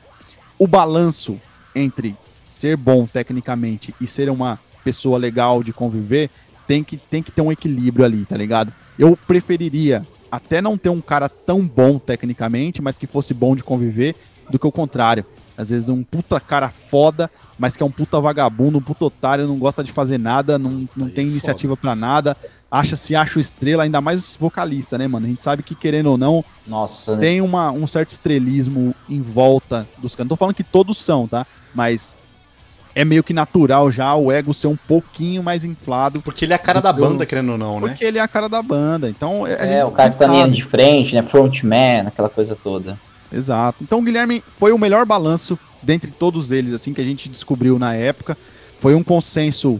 o 0.57 0.67
balanço 0.67 1.39
entre 1.73 2.15
ser 2.45 2.75
bom 2.75 3.05
tecnicamente 3.05 3.95
e 4.01 4.05
ser 4.05 4.29
uma 4.29 4.59
pessoa 4.83 5.17
legal 5.17 5.63
de 5.63 5.71
conviver 5.71 6.29
tem 6.67 6.83
que, 6.83 6.97
tem 6.97 7.23
que 7.23 7.31
ter 7.31 7.41
um 7.41 7.51
equilíbrio 7.51 8.05
ali, 8.05 8.25
tá 8.25 8.37
ligado? 8.37 8.73
Eu 8.97 9.17
preferiria 9.27 10.05
até 10.31 10.61
não 10.61 10.77
ter 10.77 10.89
um 10.89 11.01
cara 11.01 11.27
tão 11.29 11.65
bom 11.65 11.99
tecnicamente, 11.99 12.81
mas 12.81 12.97
que 12.97 13.07
fosse 13.07 13.33
bom 13.33 13.55
de 13.55 13.63
conviver, 13.63 14.15
do 14.49 14.57
que 14.57 14.67
o 14.67 14.71
contrário. 14.71 15.25
Às 15.57 15.69
vezes 15.69 15.89
um 15.89 16.03
puta 16.03 16.39
cara 16.39 16.69
foda, 16.69 17.29
mas 17.57 17.75
que 17.75 17.83
é 17.83 17.85
um 17.85 17.91
puta 17.91 18.19
vagabundo, 18.21 18.77
um 18.77 18.81
puta 18.81 19.05
otário, 19.05 19.45
não 19.45 19.57
gosta 19.57 19.83
de 19.83 19.91
fazer 19.91 20.17
nada, 20.17 20.57
não, 20.57 20.87
não 20.95 21.09
tem 21.09 21.25
é 21.25 21.29
iniciativa 21.29 21.75
para 21.75 21.93
nada, 21.95 22.37
acha 22.71 22.95
se 22.95 23.13
acha 23.13 23.41
estrela, 23.41 23.83
ainda 23.83 23.99
mais 23.99 24.37
vocalista, 24.39 24.97
né, 24.97 25.05
mano? 25.05 25.25
A 25.25 25.29
gente 25.29 25.43
sabe 25.43 25.61
que 25.61 25.75
querendo 25.75 26.11
ou 26.11 26.17
não, 26.17 26.45
Nossa, 26.65 27.15
né? 27.15 27.21
tem 27.21 27.41
uma, 27.41 27.71
um 27.71 27.85
certo 27.85 28.11
estrelismo 28.11 28.95
em 29.09 29.21
volta 29.21 29.85
dos 29.97 30.15
caras. 30.15 30.27
Não 30.27 30.29
tô 30.29 30.35
falando 30.37 30.55
que 30.55 30.63
todos 30.63 30.97
são, 30.97 31.27
tá? 31.27 31.45
Mas 31.75 32.15
é 32.95 33.05
meio 33.05 33.23
que 33.23 33.33
natural 33.33 33.91
já 33.91 34.13
o 34.15 34.31
ego 34.31 34.53
ser 34.53 34.67
um 34.67 34.75
pouquinho 34.75 35.43
mais 35.43 35.63
inflado. 35.63 36.21
Porque 36.21 36.45
ele 36.45 36.53
é 36.53 36.55
a 36.55 36.59
cara 36.59 36.81
da 36.81 36.91
banda, 36.91 37.25
querendo 37.25 37.51
ou 37.51 37.57
não, 37.57 37.79
né? 37.79 37.89
Porque 37.89 38.03
ele 38.03 38.17
é 38.17 38.21
a 38.21 38.27
cara 38.27 38.49
da 38.49 38.61
banda. 38.61 39.09
Então, 39.09 39.45
é, 39.45 39.83
o 39.85 39.91
cara 39.91 40.09
que 40.09 40.17
tá 40.17 40.27
linha 40.27 40.49
de 40.49 40.63
frente, 40.63 41.15
né? 41.15 41.21
Frontman, 41.21 42.07
aquela 42.07 42.29
coisa 42.29 42.55
toda. 42.55 42.99
Exato. 43.31 43.83
Então, 43.83 43.99
o 43.99 44.01
Guilherme 44.01 44.43
foi 44.57 44.71
o 44.71 44.77
melhor 44.77 45.05
balanço 45.05 45.57
dentre 45.81 46.11
todos 46.11 46.51
eles, 46.51 46.73
assim, 46.73 46.93
que 46.93 47.01
a 47.01 47.05
gente 47.05 47.29
descobriu 47.29 47.77
na 47.77 47.93
época. 47.93 48.37
Foi 48.79 48.95
um 48.95 49.03
consenso 49.03 49.79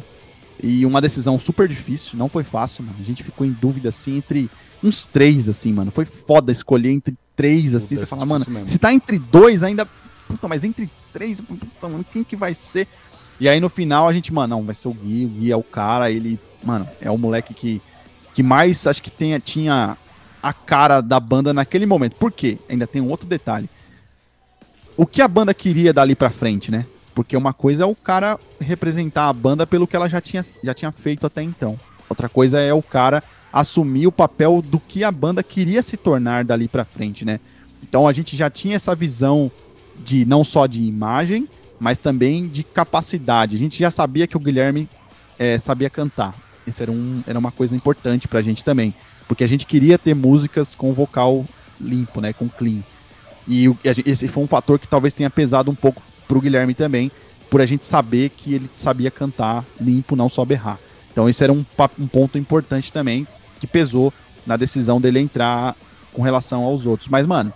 e 0.62 0.86
uma 0.86 1.02
decisão 1.02 1.40
super 1.40 1.68
difícil. 1.68 2.18
Não 2.18 2.30
foi 2.30 2.44
fácil, 2.44 2.84
mano. 2.84 2.98
A 3.00 3.04
gente 3.04 3.24
ficou 3.24 3.46
em 3.46 3.52
dúvida, 3.52 3.90
assim, 3.90 4.18
entre 4.18 4.50
uns 4.84 5.06
três, 5.06 5.50
assim, 5.50 5.74
mano. 5.74 5.92
Foi 5.92 6.06
foda 6.06 6.52
escolher 6.52 6.92
entre 6.92 7.18
três, 7.36 7.74
assim. 7.74 7.96
Puta, 7.96 8.02
você 8.02 8.10
fala, 8.10 8.26
mano, 8.26 8.46
se 8.68 8.78
tá 8.78 8.94
entre 8.94 9.18
dois 9.18 9.64
ainda 9.64 9.88
puta, 10.30 10.48
mas 10.48 10.64
entre 10.64 10.90
três, 11.14 11.42
mano, 11.82 12.06
quem 12.12 12.24
que 12.24 12.36
vai 12.36 12.54
ser? 12.54 12.88
E 13.40 13.48
aí 13.48 13.60
no 13.60 13.70
final 13.70 14.08
a 14.08 14.14
gente, 14.14 14.34
mano, 14.34 14.58
não, 14.58 14.64
vai 14.64 14.76
ser 14.76 14.88
o 14.88 14.94
Gui, 14.94 15.26
o 15.26 15.30
Gui 15.30 15.52
é 15.52 15.56
o 15.56 15.64
cara, 15.64 16.12
ele, 16.12 16.40
mano, 16.64 16.88
é 17.02 17.10
o 17.10 17.18
moleque 17.18 17.54
que, 17.54 17.82
que 18.34 18.44
mais, 18.44 18.86
acho 18.86 19.02
que 19.02 19.12
tem, 19.12 19.38
tinha 19.40 19.98
a 20.42 20.54
cara 20.54 21.02
da 21.02 21.20
banda 21.20 21.54
naquele 21.54 21.86
momento. 21.86 22.16
Por 22.16 22.32
quê? 22.32 22.58
Ainda 22.70 22.88
tem 22.88 23.02
um 23.02 23.10
outro 23.10 23.28
detalhe. 23.28 23.70
O 24.96 25.06
que 25.06 25.22
a 25.22 25.28
banda 25.28 25.54
queria 25.54 25.94
dali 25.94 26.16
pra 26.16 26.30
frente, 26.30 26.72
né? 26.72 26.86
Porque 27.16 27.36
uma 27.36 27.54
coisa 27.54 27.84
é 27.84 27.86
o 27.86 27.96
cara 27.96 28.40
representar 28.60 29.30
a 29.30 29.34
banda 29.34 29.66
pelo 29.66 29.88
que 29.88 29.96
ela 29.96 30.10
já 30.10 30.22
tinha, 30.22 30.44
já 30.64 30.74
tinha 30.74 30.92
feito 30.92 31.26
até 31.26 31.42
então. 31.42 31.78
Outra 32.10 32.28
coisa 32.28 32.60
é 32.60 32.74
o 32.74 32.82
cara 32.82 33.24
assumir 33.52 34.08
o 34.08 34.12
papel 34.12 34.62
do 34.62 34.80
que 34.80 35.04
a 35.04 35.12
banda 35.12 35.42
queria 35.42 35.82
se 35.82 35.98
tornar 35.98 36.44
dali 36.44 36.68
pra 36.68 36.86
frente, 36.86 37.26
né? 37.26 37.40
Então 37.82 38.08
a 38.08 38.14
gente 38.14 38.36
já 38.36 38.50
tinha 38.50 38.76
essa 38.76 38.96
visão 38.96 39.52
de 40.04 40.26
não 40.26 40.44
só 40.44 40.66
de 40.66 40.82
imagem, 40.82 41.48
mas 41.80 41.98
também 41.98 42.48
de 42.48 42.64
capacidade. 42.64 43.56
A 43.56 43.60
gente 43.60 43.78
já 43.78 43.92
sabia 43.92 44.28
que 44.28 44.38
o 44.38 44.40
Guilherme 44.40 44.88
é, 45.38 45.58
sabia 45.58 45.90
cantar. 45.90 46.36
Isso 46.66 46.82
era, 46.84 46.92
um, 46.92 47.24
era 47.26 47.38
uma 47.38 47.52
coisa 47.52 47.76
importante 47.76 48.28
pra 48.28 48.42
gente 48.42 48.64
também. 48.64 48.94
Porque 49.28 49.44
a 49.44 49.48
gente 49.48 49.66
queria 49.66 49.98
ter 49.98 50.14
músicas 50.14 50.76
com 50.76 50.94
vocal 50.94 51.46
limpo, 51.80 52.20
né? 52.20 52.34
Com 52.34 52.50
clean. 52.50 52.80
E 53.48 53.66
esse 54.06 54.28
foi 54.28 54.44
um 54.44 54.48
fator 54.48 54.78
que 54.78 54.88
talvez 54.88 55.14
tenha 55.14 55.30
pesado 55.30 55.72
um 55.72 55.76
pouco 55.76 56.02
pro 56.28 56.42
Guilherme 56.42 56.76
também, 56.76 57.12
por 57.50 57.62
a 57.62 57.66
gente 57.66 57.86
saber 57.86 58.30
que 58.30 58.54
ele 58.54 58.70
sabia 58.76 59.10
cantar 59.10 59.66
limpo, 59.82 60.16
não 60.16 60.30
só 60.30 60.46
berrar. 60.46 60.78
Então 61.12 61.28
esse 61.28 61.44
era 61.44 61.52
um, 61.52 61.66
um 61.98 62.08
ponto 62.08 62.38
importante 62.38 62.94
também, 62.94 63.28
que 63.60 63.66
pesou 63.66 64.14
na 64.46 64.56
decisão 64.56 65.02
dele 65.02 65.20
entrar 65.20 65.76
com 66.14 66.22
relação 66.22 66.64
aos 66.64 66.86
outros. 66.86 67.10
Mas, 67.10 67.26
mano, 67.26 67.52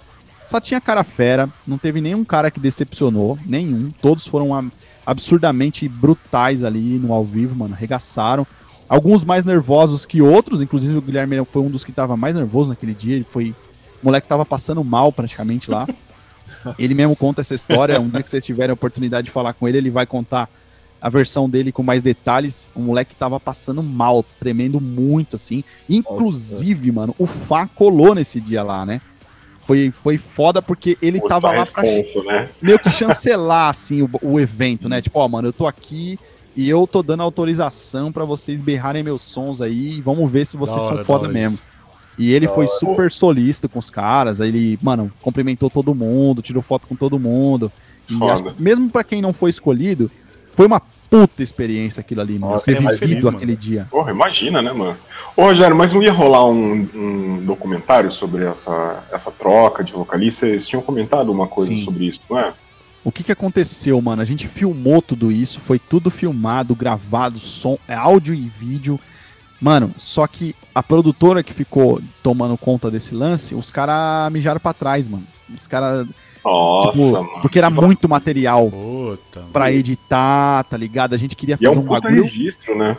só 0.46 0.60
tinha 0.60 0.82
cara 0.82 1.04
fera, 1.04 1.50
não 1.66 1.78
teve 1.78 2.02
nenhum 2.02 2.24
cara 2.24 2.52
que 2.52 2.60
decepcionou, 2.60 3.38
nenhum. 3.46 3.92
Todos 4.02 4.28
foram 4.28 4.72
absurdamente 5.06 5.88
brutais 5.88 6.64
ali 6.64 7.00
no 7.00 7.14
ao 7.14 7.24
vivo, 7.24 7.56
mano, 7.56 7.74
arregaçaram. 7.74 8.46
Alguns 8.88 9.24
mais 9.24 9.46
nervosos 9.46 10.06
que 10.06 10.22
outros, 10.22 10.62
inclusive 10.62 10.96
o 10.96 11.02
Guilherme 11.02 11.44
foi 11.46 11.62
um 11.62 11.70
dos 11.70 11.84
que 11.84 11.92
tava 11.92 12.16
mais 12.16 12.36
nervoso 12.36 12.70
naquele 12.70 12.94
dia, 12.94 13.16
ele 13.16 13.28
foi... 13.30 13.56
O 14.02 14.06
moleque 14.06 14.28
tava 14.28 14.46
passando 14.46 14.84
mal 14.84 15.12
praticamente 15.12 15.72
lá. 15.72 15.88
ele 16.78 16.94
mesmo 16.94 17.16
conta 17.16 17.42
essa 17.42 17.56
história, 17.56 18.00
um 18.00 18.10
dia 18.10 18.22
que 18.22 18.30
vocês 18.30 18.44
tiverem 18.44 18.72
a 18.72 18.74
oportunidade 18.74 19.26
de 19.26 19.32
falar 19.32 19.54
com 19.54 19.68
ele, 19.68 19.78
ele 19.78 19.90
vai 19.90 20.06
contar 20.06 20.50
a 21.02 21.10
versão 21.10 21.50
dele 21.50 21.72
com 21.72 21.84
mais 21.84 22.02
detalhes. 22.02 22.70
O 22.74 22.80
moleque 22.82 23.14
tava 23.14 23.40
passando 23.40 23.84
mal, 23.84 24.24
tremendo 24.40 24.80
muito, 24.80 25.36
assim. 25.36 25.64
Inclusive, 25.90 26.92
Nossa. 26.92 27.00
mano, 27.02 27.16
o 27.20 27.26
Fá 27.26 27.68
colou 27.68 28.16
nesse 28.16 28.40
dia 28.40 28.64
lá, 28.64 28.86
né? 28.86 29.02
Foi, 29.66 29.94
foi 30.04 30.18
foda 30.18 30.62
porque 30.62 30.98
ele 31.02 31.20
Pô, 31.20 31.28
tava 31.28 31.52
lá 31.52 31.66
pra 31.66 31.84
né? 31.84 32.50
meio 32.62 32.80
que 32.80 32.90
chancelar 32.90 33.70
assim 33.70 34.02
o, 34.02 34.10
o 34.22 34.40
evento, 34.40 34.90
né? 34.90 35.02
Tipo, 35.02 35.20
ó, 35.20 35.28
mano, 35.28 35.48
eu 35.48 35.54
tô 35.54 35.68
aqui 35.68 36.20
e 36.56 36.70
eu 36.70 36.86
tô 36.86 37.02
dando 37.02 37.24
autorização 37.24 38.12
para 38.12 38.26
vocês 38.26 38.62
berrarem 38.62 39.04
meus 39.04 39.22
sons 39.22 39.62
aí, 39.62 40.02
vamos 40.02 40.30
ver 40.30 40.46
se 40.46 40.58
vocês 40.58 40.84
hora, 40.84 40.98
são 40.98 41.06
foda 41.06 41.28
mesmo. 41.28 41.58
E 42.18 42.32
ele 42.32 42.48
foi 42.48 42.68
super 42.68 43.12
solista 43.12 43.68
com 43.68 43.80
os 43.80 43.90
caras, 43.90 44.40
aí 44.40 44.50
ele, 44.50 44.78
mano, 44.82 45.12
cumprimentou 45.22 45.70
todo 45.70 45.96
mundo, 45.96 46.42
tirou 46.42 46.62
foto 46.62 46.88
com 46.88 46.96
todo 46.96 47.18
mundo. 47.18 47.72
E 48.08 48.24
acho, 48.30 48.54
mesmo 48.60 48.90
para 48.92 49.04
quem 49.04 49.22
não 49.22 49.34
foi 49.34 49.50
escolhido, 49.50 50.12
foi 50.52 50.68
uma 50.68 50.80
puta 51.10 51.42
experiência 51.42 52.02
aquilo 52.02 52.22
ali, 52.22 52.38
mano. 52.38 52.60
Ter 52.62 52.80
vivido 52.80 52.98
feliz, 52.98 53.26
aquele 53.26 53.32
mano. 53.32 53.56
dia. 53.58 53.88
Porra, 53.90 54.12
imagina, 54.12 54.62
né, 54.62 54.72
mano? 54.72 54.98
Ô, 55.36 55.44
Rogério, 55.44 55.76
mas 55.76 55.92
não 55.92 56.02
ia 56.02 56.12
rolar 56.12 56.46
um, 56.46 56.88
um, 56.94 57.46
documentário 57.46 58.12
sobre 58.12 58.46
essa, 58.46 59.04
essa 59.12 59.32
troca 59.32 59.84
de 59.84 59.92
vocalistas? 59.92 60.50
Vocês 60.50 60.68
tinham 60.68 60.82
comentado 60.82 61.32
uma 61.32 61.48
coisa 61.48 61.72
Sim. 61.72 61.84
sobre 61.84 62.06
isso, 62.06 62.22
não 62.30 62.40
é? 62.40 62.54
O 63.04 63.12
que, 63.12 63.24
que 63.24 63.32
aconteceu, 63.32 64.00
mano? 64.02 64.22
A 64.22 64.26
gente 64.26 64.48
filmou 64.48 65.02
tudo 65.02 65.32
isso, 65.32 65.60
foi 65.60 65.78
tudo 65.78 66.10
filmado, 66.10 66.76
gravado, 66.76 67.40
som, 67.40 67.78
é 67.88 67.96
áudio 67.96 68.34
e 68.34 68.48
vídeo. 68.48 69.00
Mano, 69.60 69.92
só 69.98 70.28
que 70.28 70.56
a 70.74 70.84
produtora 70.84 71.44
que 71.44 71.54
ficou 71.54 72.02
tomando 72.22 72.58
conta 72.58 72.92
desse 72.92 73.16
lance, 73.16 73.56
os 73.56 73.72
caras 73.72 74.32
mijaram 74.32 74.60
pra 74.60 74.74
trás, 74.74 75.08
mano. 75.08 75.26
Os 75.54 75.68
caras. 75.68 76.08
Nossa, 76.44 76.92
tipo, 76.92 77.12
mano. 77.12 77.30
Porque 77.42 77.58
era 77.58 77.70
muito 77.70 78.08
material 78.08 78.70
Puta, 78.70 79.46
pra 79.52 79.72
editar, 79.72 80.64
tá 80.66 80.78
ligado? 80.78 81.14
A 81.14 81.18
gente 81.18 81.36
queria 81.36 81.58
fazer 81.58 81.70
e 81.72 81.76
é 81.76 81.80
um, 81.80 81.84
um 81.84 81.88
bagulho. 81.88 82.24
registro, 82.24 82.78
né? 82.78 82.98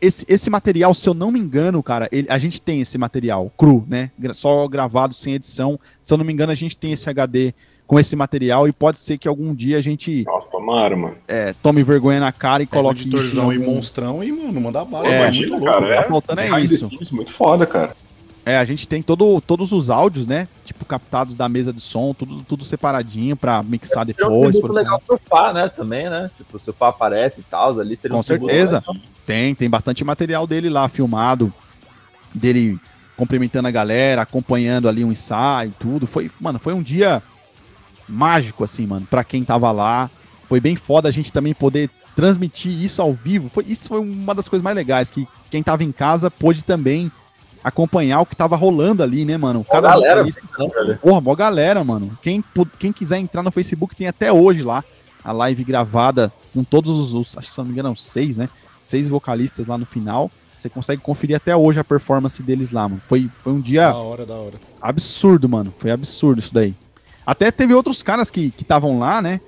Esse, 0.00 0.26
esse 0.28 0.50
material, 0.50 0.92
se 0.92 1.08
eu 1.08 1.14
não 1.14 1.30
me 1.30 1.38
engano, 1.38 1.82
cara, 1.82 2.08
ele, 2.12 2.26
a 2.30 2.36
gente 2.36 2.60
tem 2.60 2.80
esse 2.80 2.98
material 2.98 3.50
cru, 3.56 3.84
né? 3.88 4.10
Só 4.34 4.68
gravado, 4.68 5.14
sem 5.14 5.34
edição. 5.34 5.80
Se 6.02 6.12
eu 6.12 6.18
não 6.18 6.24
me 6.24 6.32
engano, 6.32 6.52
a 6.52 6.54
gente 6.54 6.76
tem 6.76 6.92
esse 6.92 7.08
HD 7.08 7.54
com 7.86 7.98
esse 7.98 8.14
material 8.14 8.68
e 8.68 8.72
pode 8.72 9.00
ser 9.00 9.18
que 9.18 9.26
algum 9.26 9.52
dia 9.52 9.78
a 9.78 9.80
gente. 9.80 10.22
Nossa, 10.24 10.48
tomara, 10.48 10.96
mano. 10.96 11.16
É, 11.26 11.54
tome 11.62 11.82
vergonha 11.82 12.20
na 12.20 12.30
cara 12.30 12.62
e 12.62 12.64
é, 12.64 12.66
coloque 12.68 13.08
isso. 13.16 13.34
No... 13.34 13.52
e 13.52 13.58
monstrão 13.58 14.22
e, 14.22 14.30
mano, 14.30 14.60
mandar 14.60 14.84
bala. 14.84 15.08
É, 15.08 15.22
Imagina, 15.22 15.56
muito 15.56 15.64
cara. 15.64 15.88
É, 15.88 16.02
tá 16.02 16.08
faltando 16.08 16.40
é 16.40 16.60
isso. 16.60 16.88
Muito 17.10 17.32
foda, 17.32 17.66
cara. 17.66 17.96
É, 18.44 18.56
a 18.56 18.64
gente 18.64 18.88
tem 18.88 19.02
todo, 19.02 19.40
todos 19.40 19.70
os 19.70 19.90
áudios, 19.90 20.26
né? 20.26 20.48
Tipo, 20.64 20.84
captados 20.84 21.34
da 21.34 21.48
mesa 21.48 21.72
de 21.72 21.80
som, 21.80 22.14
tudo, 22.14 22.42
tudo 22.42 22.64
separadinho 22.64 23.36
pra 23.36 23.62
mixar 23.62 24.02
é, 24.02 24.06
depois. 24.06 24.56
É 24.56 24.60
muito 24.60 24.72
legal 24.72 25.00
pro 25.06 25.20
Fá, 25.28 25.52
né? 25.52 25.68
Também, 25.68 26.08
né? 26.08 26.30
Tipo, 26.36 26.58
se 26.58 26.70
o 26.70 26.72
Fá 26.72 26.88
aparece 26.88 27.40
e 27.40 27.44
tal, 27.44 27.78
ali 27.78 27.96
seria 27.96 28.14
Com 28.14 28.20
um 28.20 28.22
certeza. 28.22 28.82
Tem, 29.26 29.54
tem 29.54 29.68
bastante 29.68 30.02
material 30.02 30.46
dele 30.46 30.70
lá 30.70 30.88
filmado, 30.88 31.52
dele 32.34 32.78
cumprimentando 33.16 33.68
a 33.68 33.70
galera, 33.70 34.22
acompanhando 34.22 34.88
ali 34.88 35.04
um 35.04 35.12
ensaio, 35.12 35.74
tudo. 35.78 36.06
Foi, 36.06 36.30
mano, 36.40 36.58
foi 36.58 36.72
um 36.72 36.82
dia 36.82 37.22
mágico, 38.08 38.64
assim, 38.64 38.86
mano, 38.86 39.06
pra 39.08 39.22
quem 39.22 39.44
tava 39.44 39.70
lá. 39.70 40.10
Foi 40.48 40.60
bem 40.60 40.74
foda 40.74 41.08
a 41.08 41.12
gente 41.12 41.32
também 41.32 41.52
poder 41.52 41.90
transmitir 42.16 42.72
isso 42.72 43.00
ao 43.02 43.12
vivo. 43.12 43.50
Foi, 43.50 43.64
isso 43.68 43.88
foi 43.88 44.00
uma 44.00 44.34
das 44.34 44.48
coisas 44.48 44.64
mais 44.64 44.74
legais, 44.74 45.10
que 45.10 45.28
quem 45.50 45.62
tava 45.62 45.84
em 45.84 45.92
casa 45.92 46.30
pôde 46.30 46.64
também 46.64 47.12
acompanhar 47.62 48.20
o 48.20 48.26
que 48.26 48.36
tava 48.36 48.56
rolando 48.56 49.02
ali, 49.02 49.24
né, 49.24 49.36
mano? 49.36 49.64
Cada 49.64 49.90
galera, 49.90 50.24
vocalista... 50.24 50.42
Porra, 51.00 51.20
mó 51.20 51.34
galera, 51.34 51.84
mano. 51.84 52.18
Quem, 52.22 52.44
quem 52.78 52.92
quiser 52.92 53.18
entrar 53.18 53.42
no 53.42 53.50
Facebook 53.50 53.94
tem 53.94 54.06
até 54.06 54.32
hoje 54.32 54.62
lá 54.62 54.84
a 55.22 55.32
live 55.32 55.64
gravada 55.64 56.32
com 56.52 56.64
todos 56.64 56.90
os, 56.98 57.14
os 57.14 57.38
acho 57.38 57.48
que 57.48 57.54
se 57.54 57.58
não 57.58 57.66
me 57.66 57.72
engano, 57.72 57.94
seis, 57.94 58.36
né? 58.36 58.48
Seis 58.80 59.08
vocalistas 59.08 59.66
lá 59.66 59.76
no 59.76 59.86
final. 59.86 60.30
Você 60.56 60.68
consegue 60.68 61.00
conferir 61.00 61.36
até 61.36 61.56
hoje 61.56 61.80
a 61.80 61.84
performance 61.84 62.42
deles 62.42 62.70
lá, 62.70 62.88
mano. 62.88 63.00
Foi, 63.08 63.30
foi 63.42 63.52
um 63.52 63.60
dia 63.60 63.88
da 63.88 63.96
hora, 63.96 64.26
da 64.26 64.34
hora. 64.34 64.60
absurdo, 64.80 65.48
mano. 65.48 65.72
Foi 65.78 65.90
absurdo 65.90 66.38
isso 66.38 66.52
daí. 66.52 66.74
Até 67.24 67.50
teve 67.50 67.72
outros 67.72 68.02
caras 68.02 68.30
que 68.30 68.52
estavam 68.58 68.98
lá, 68.98 69.22
né? 69.22 69.40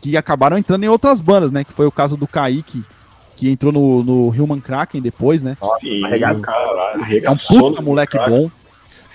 Que 0.00 0.16
acabaram 0.16 0.58
entrando 0.58 0.84
em 0.84 0.88
outras 0.88 1.20
bandas, 1.20 1.50
né? 1.50 1.64
Que 1.64 1.72
foi 1.72 1.86
o 1.86 1.92
caso 1.92 2.16
do 2.16 2.26
Kaique, 2.26 2.84
que 3.38 3.48
entrou 3.48 3.72
no, 3.72 4.02
no 4.02 4.28
Human 4.30 4.58
Kraken 4.58 5.00
depois, 5.00 5.44
né? 5.44 5.56
Sim, 5.80 6.02
é 7.24 7.30
um 7.30 7.36
puta 7.36 7.80
moleque 7.80 8.18
bom. 8.28 8.50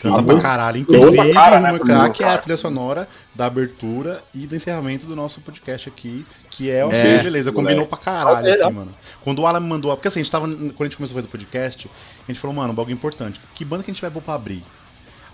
Canta 0.02 0.24
pra 0.24 0.40
caralho. 0.40 0.78
Inclusive, 0.78 1.34
cara, 1.34 1.58
o 1.58 1.60
Human 1.60 1.72
né, 1.74 1.80
Kraken 1.80 2.28
é 2.28 2.30
a 2.30 2.38
trilha 2.38 2.58
sonora 2.58 3.08
da 3.36 3.46
abertura 3.46 4.24
e 4.34 4.48
do 4.48 4.56
encerramento 4.56 5.06
do 5.06 5.14
nosso 5.14 5.42
podcast 5.42 5.90
aqui, 5.90 6.26
que 6.50 6.72
é, 6.72 6.80
é 6.80 7.22
beleza, 7.22 7.52
combinou 7.52 7.86
pra 7.86 7.98
caralho, 7.98 8.54
assim, 8.54 8.74
mano. 8.74 8.92
Quando 9.22 9.40
o 9.40 9.48
Alan 9.48 9.60
me 9.60 9.68
mandou, 9.68 9.94
porque 9.94 10.08
assim, 10.08 10.22
a 10.22 10.24
gente 10.24 10.32
tava, 10.32 10.48
quando 10.48 10.82
a 10.82 10.86
gente 10.86 10.98
começou 10.98 11.16
a 11.16 11.22
fazer 11.22 11.28
o 11.28 11.32
podcast, 11.32 11.90
a 12.26 12.32
gente 12.32 12.40
falou, 12.40 12.56
mano, 12.56 12.72
um 12.72 12.76
bagulho 12.76 12.94
importante, 12.94 13.42
que 13.54 13.66
banda 13.66 13.84
que 13.84 13.92
a 13.92 13.94
gente 13.94 14.02
vai 14.02 14.12
pôr 14.12 14.22
pra 14.22 14.36
abrir? 14.36 14.64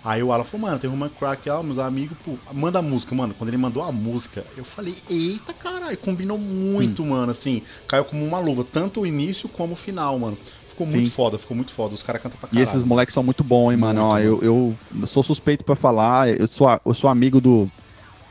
Aí 0.02 0.22
o 0.22 0.32
Alan 0.32 0.44
falou, 0.44 0.66
mano, 0.66 0.78
tem 0.78 0.88
uma 0.88 1.10
crack 1.10 1.46
lá, 1.48 1.62
meus 1.62 1.78
amigos, 1.78 2.16
pô, 2.24 2.34
manda 2.52 2.78
a 2.78 2.82
música, 2.82 3.14
mano. 3.14 3.34
Quando 3.34 3.48
ele 3.48 3.58
mandou 3.58 3.82
a 3.82 3.92
música, 3.92 4.44
eu 4.56 4.64
falei, 4.64 4.96
eita 5.08 5.52
caralho, 5.52 5.96
combinou 5.98 6.38
muito, 6.38 7.02
hum. 7.02 7.10
mano, 7.10 7.32
assim, 7.32 7.62
caiu 7.86 8.04
como 8.04 8.24
uma 8.24 8.38
luva, 8.38 8.64
tanto 8.64 9.00
o 9.00 9.06
início 9.06 9.48
como 9.48 9.74
o 9.74 9.76
final, 9.76 10.18
mano. 10.18 10.38
Ficou 10.70 10.86
Sim. 10.86 11.00
muito 11.00 11.12
foda, 11.12 11.38
ficou 11.38 11.54
muito 11.54 11.72
foda. 11.72 11.94
Os 11.94 12.02
caras 12.02 12.22
cantam 12.22 12.38
pra 12.40 12.48
caralho. 12.48 12.66
E 12.66 12.66
esses 12.66 12.82
moleques 12.82 13.12
são 13.12 13.22
muito 13.22 13.44
bons, 13.44 13.72
hein, 13.72 13.76
mano. 13.76 14.00
Ó, 14.00 14.18
eu, 14.18 14.40
eu, 14.42 14.76
eu, 14.98 15.06
sou 15.06 15.22
suspeito 15.22 15.64
pra 15.64 15.76
falar, 15.76 16.30
eu 16.30 16.46
sou, 16.46 16.66
eu 16.84 16.94
sou 16.94 17.10
amigo 17.10 17.38
do, 17.38 17.70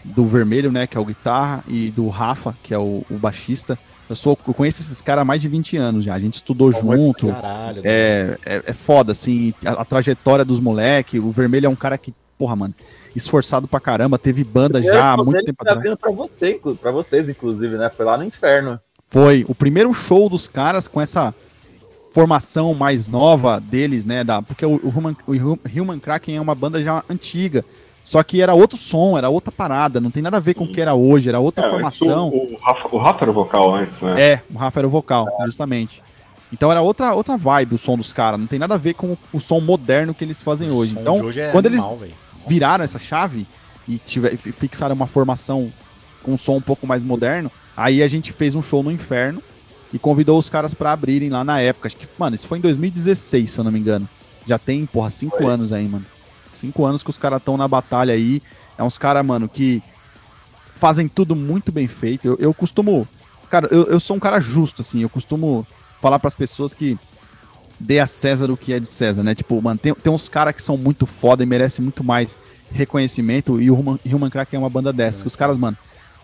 do 0.03 0.25
Vermelho, 0.25 0.71
né, 0.71 0.87
que 0.87 0.97
é 0.97 0.99
o 0.99 1.05
guitarra, 1.05 1.63
e 1.67 1.91
do 1.91 2.07
Rafa, 2.07 2.55
que 2.63 2.73
é 2.73 2.79
o, 2.79 3.05
o 3.09 3.17
baixista. 3.19 3.77
Eu, 4.09 4.15
sou, 4.15 4.37
eu 4.47 4.53
conheço 4.55 4.81
esses 4.81 5.01
caras 5.01 5.21
há 5.21 5.25
mais 5.25 5.39
de 5.41 5.47
20 5.47 5.77
anos 5.77 6.03
já. 6.03 6.15
A 6.15 6.19
gente 6.19 6.35
estudou 6.35 6.71
junto. 6.71 7.27
Caralho, 7.27 7.81
é, 7.85 8.37
é, 8.43 8.63
é, 8.65 8.73
foda, 8.73 9.11
assim, 9.11 9.53
a, 9.63 9.73
a 9.73 9.85
trajetória 9.85 10.43
dos 10.43 10.59
moleques. 10.59 11.21
O 11.21 11.31
Vermelho 11.31 11.67
é 11.67 11.69
um 11.69 11.75
cara 11.75 11.95
que, 11.97 12.13
porra, 12.37 12.55
mano, 12.55 12.73
esforçado 13.15 13.67
pra 13.67 13.79
caramba, 13.79 14.17
teve 14.17 14.43
banda 14.43 14.81
já 14.81 15.13
há 15.13 15.17
muito 15.17 15.43
tempo 15.43 15.63
tá 15.63 15.73
atrás. 15.73 15.99
Pra, 15.99 16.11
você, 16.11 16.59
pra 16.81 16.91
vocês, 16.91 17.29
inclusive, 17.29 17.77
né? 17.77 17.91
Foi 17.95 18.05
lá 18.05 18.17
no 18.17 18.23
inferno. 18.23 18.79
Foi 19.07 19.45
o 19.47 19.53
primeiro 19.53 19.93
show 19.93 20.27
dos 20.27 20.47
caras 20.47 20.87
com 20.87 20.99
essa 20.99 21.33
formação 22.11 22.73
mais 22.73 23.07
nova 23.07 23.59
deles, 23.59 24.05
né? 24.05 24.23
Da, 24.23 24.41
porque 24.41 24.65
o, 24.65 24.75
o, 24.83 24.89
Human, 24.89 25.15
o 25.27 25.81
Human 25.81 25.99
Kraken 25.99 26.37
é 26.37 26.41
uma 26.41 26.55
banda 26.55 26.81
já 26.81 27.03
antiga. 27.07 27.63
Só 28.09 28.23
que 28.23 28.41
era 28.41 28.55
outro 28.55 28.75
som, 28.75 29.19
era 29.19 29.29
outra 29.29 29.51
parada, 29.51 30.01
não 30.01 30.09
tem 30.09 30.23
nada 30.23 30.37
a 30.37 30.39
ver 30.39 30.55
com 30.55 30.63
o 30.63 30.67
que 30.67 30.81
era 30.81 30.95
hoje, 30.95 31.29
era 31.29 31.39
outra 31.39 31.67
é, 31.67 31.69
formação. 31.69 32.29
O, 32.29 32.55
o, 32.55 32.57
Rafa, 32.59 32.87
o, 32.91 32.97
Rafa, 32.97 33.23
era 33.23 33.29
o 33.29 33.33
vocal 33.35 33.75
antes, 33.75 34.01
né? 34.01 34.19
É, 34.19 34.41
o 34.51 34.57
Rafa 34.57 34.79
era 34.79 34.87
o 34.87 34.89
vocal, 34.89 35.27
é. 35.39 35.45
justamente. 35.45 36.01
Então 36.51 36.71
era 36.71 36.81
outra, 36.81 37.13
outra 37.13 37.37
vibe 37.37 37.75
o 37.75 37.77
som 37.77 37.95
dos 37.95 38.11
caras, 38.11 38.39
não 38.39 38.47
tem 38.47 38.57
nada 38.57 38.73
a 38.73 38.77
ver 38.79 38.95
com 38.95 39.15
o 39.31 39.39
som 39.39 39.59
moderno 39.59 40.15
que 40.15 40.23
eles 40.23 40.41
fazem 40.41 40.71
hoje. 40.71 40.95
Então, 40.99 41.19
hoje 41.21 41.39
é 41.39 41.51
quando 41.51 41.67
animal, 41.67 41.99
eles 42.01 42.15
viraram 42.47 42.83
essa 42.83 42.97
chave 42.97 43.45
e 43.87 43.99
tiver, 43.99 44.35
fixaram 44.37 44.95
uma 44.95 45.05
formação 45.05 45.71
com 46.23 46.31
um 46.31 46.37
som 46.37 46.55
um 46.55 46.61
pouco 46.61 46.87
mais 46.87 47.03
moderno, 47.03 47.51
aí 47.77 48.01
a 48.01 48.07
gente 48.07 48.33
fez 48.33 48.55
um 48.55 48.61
show 48.63 48.81
no 48.81 48.91
inferno 48.91 49.39
e 49.93 49.99
convidou 49.99 50.39
os 50.39 50.49
caras 50.49 50.73
para 50.73 50.91
abrirem 50.91 51.29
lá 51.29 51.43
na 51.43 51.61
época. 51.61 51.85
Acho 51.85 51.95
que, 51.95 52.07
mano, 52.17 52.35
isso 52.35 52.47
foi 52.47 52.57
em 52.57 52.61
2016, 52.61 53.51
se 53.51 53.59
eu 53.59 53.63
não 53.63 53.71
me 53.71 53.79
engano. 53.79 54.09
Já 54.47 54.57
tem, 54.57 54.83
porra, 54.87 55.11
cinco 55.11 55.37
foi. 55.37 55.45
anos 55.45 55.71
aí, 55.71 55.87
mano. 55.87 56.05
Cinco 56.59 56.85
anos 56.85 57.01
que 57.01 57.09
os 57.09 57.17
caras 57.17 57.39
estão 57.39 57.55
na 57.57 57.67
batalha 57.67 58.13
aí. 58.13 58.41
É 58.77 58.83
uns 58.83 58.97
caras, 58.97 59.25
mano, 59.25 59.47
que 59.47 59.81
fazem 60.75 61.07
tudo 61.07 61.35
muito 61.35 61.71
bem 61.71 61.87
feito. 61.87 62.27
Eu, 62.27 62.37
eu 62.39 62.53
costumo. 62.53 63.07
Cara, 63.49 63.67
eu, 63.71 63.85
eu 63.85 63.99
sou 63.99 64.15
um 64.15 64.19
cara 64.19 64.39
justo, 64.39 64.81
assim. 64.81 65.01
Eu 65.01 65.09
costumo 65.09 65.65
falar 66.01 66.19
para 66.19 66.27
as 66.27 66.35
pessoas 66.35 66.73
que 66.73 66.97
dê 67.79 67.99
a 67.99 68.05
César 68.05 68.51
o 68.51 68.57
que 68.57 68.73
é 68.73 68.79
de 68.79 68.87
César, 68.87 69.23
né? 69.23 69.33
Tipo, 69.33 69.61
mano, 69.61 69.79
tem, 69.79 69.93
tem 69.93 70.11
uns 70.11 70.27
caras 70.27 70.53
que 70.53 70.63
são 70.63 70.77
muito 70.77 71.05
foda 71.05 71.43
e 71.43 71.45
merecem 71.45 71.83
muito 71.83 72.03
mais 72.03 72.37
reconhecimento. 72.71 73.61
E 73.61 73.71
o 73.71 73.79
Human, 73.79 73.99
Human 74.05 74.29
Crack 74.29 74.55
é 74.55 74.59
uma 74.59 74.69
banda 74.69 74.91
dessas. 74.91 75.23
É. 75.23 75.27
Os 75.27 75.35
caras, 75.35 75.57
mano, 75.57 75.77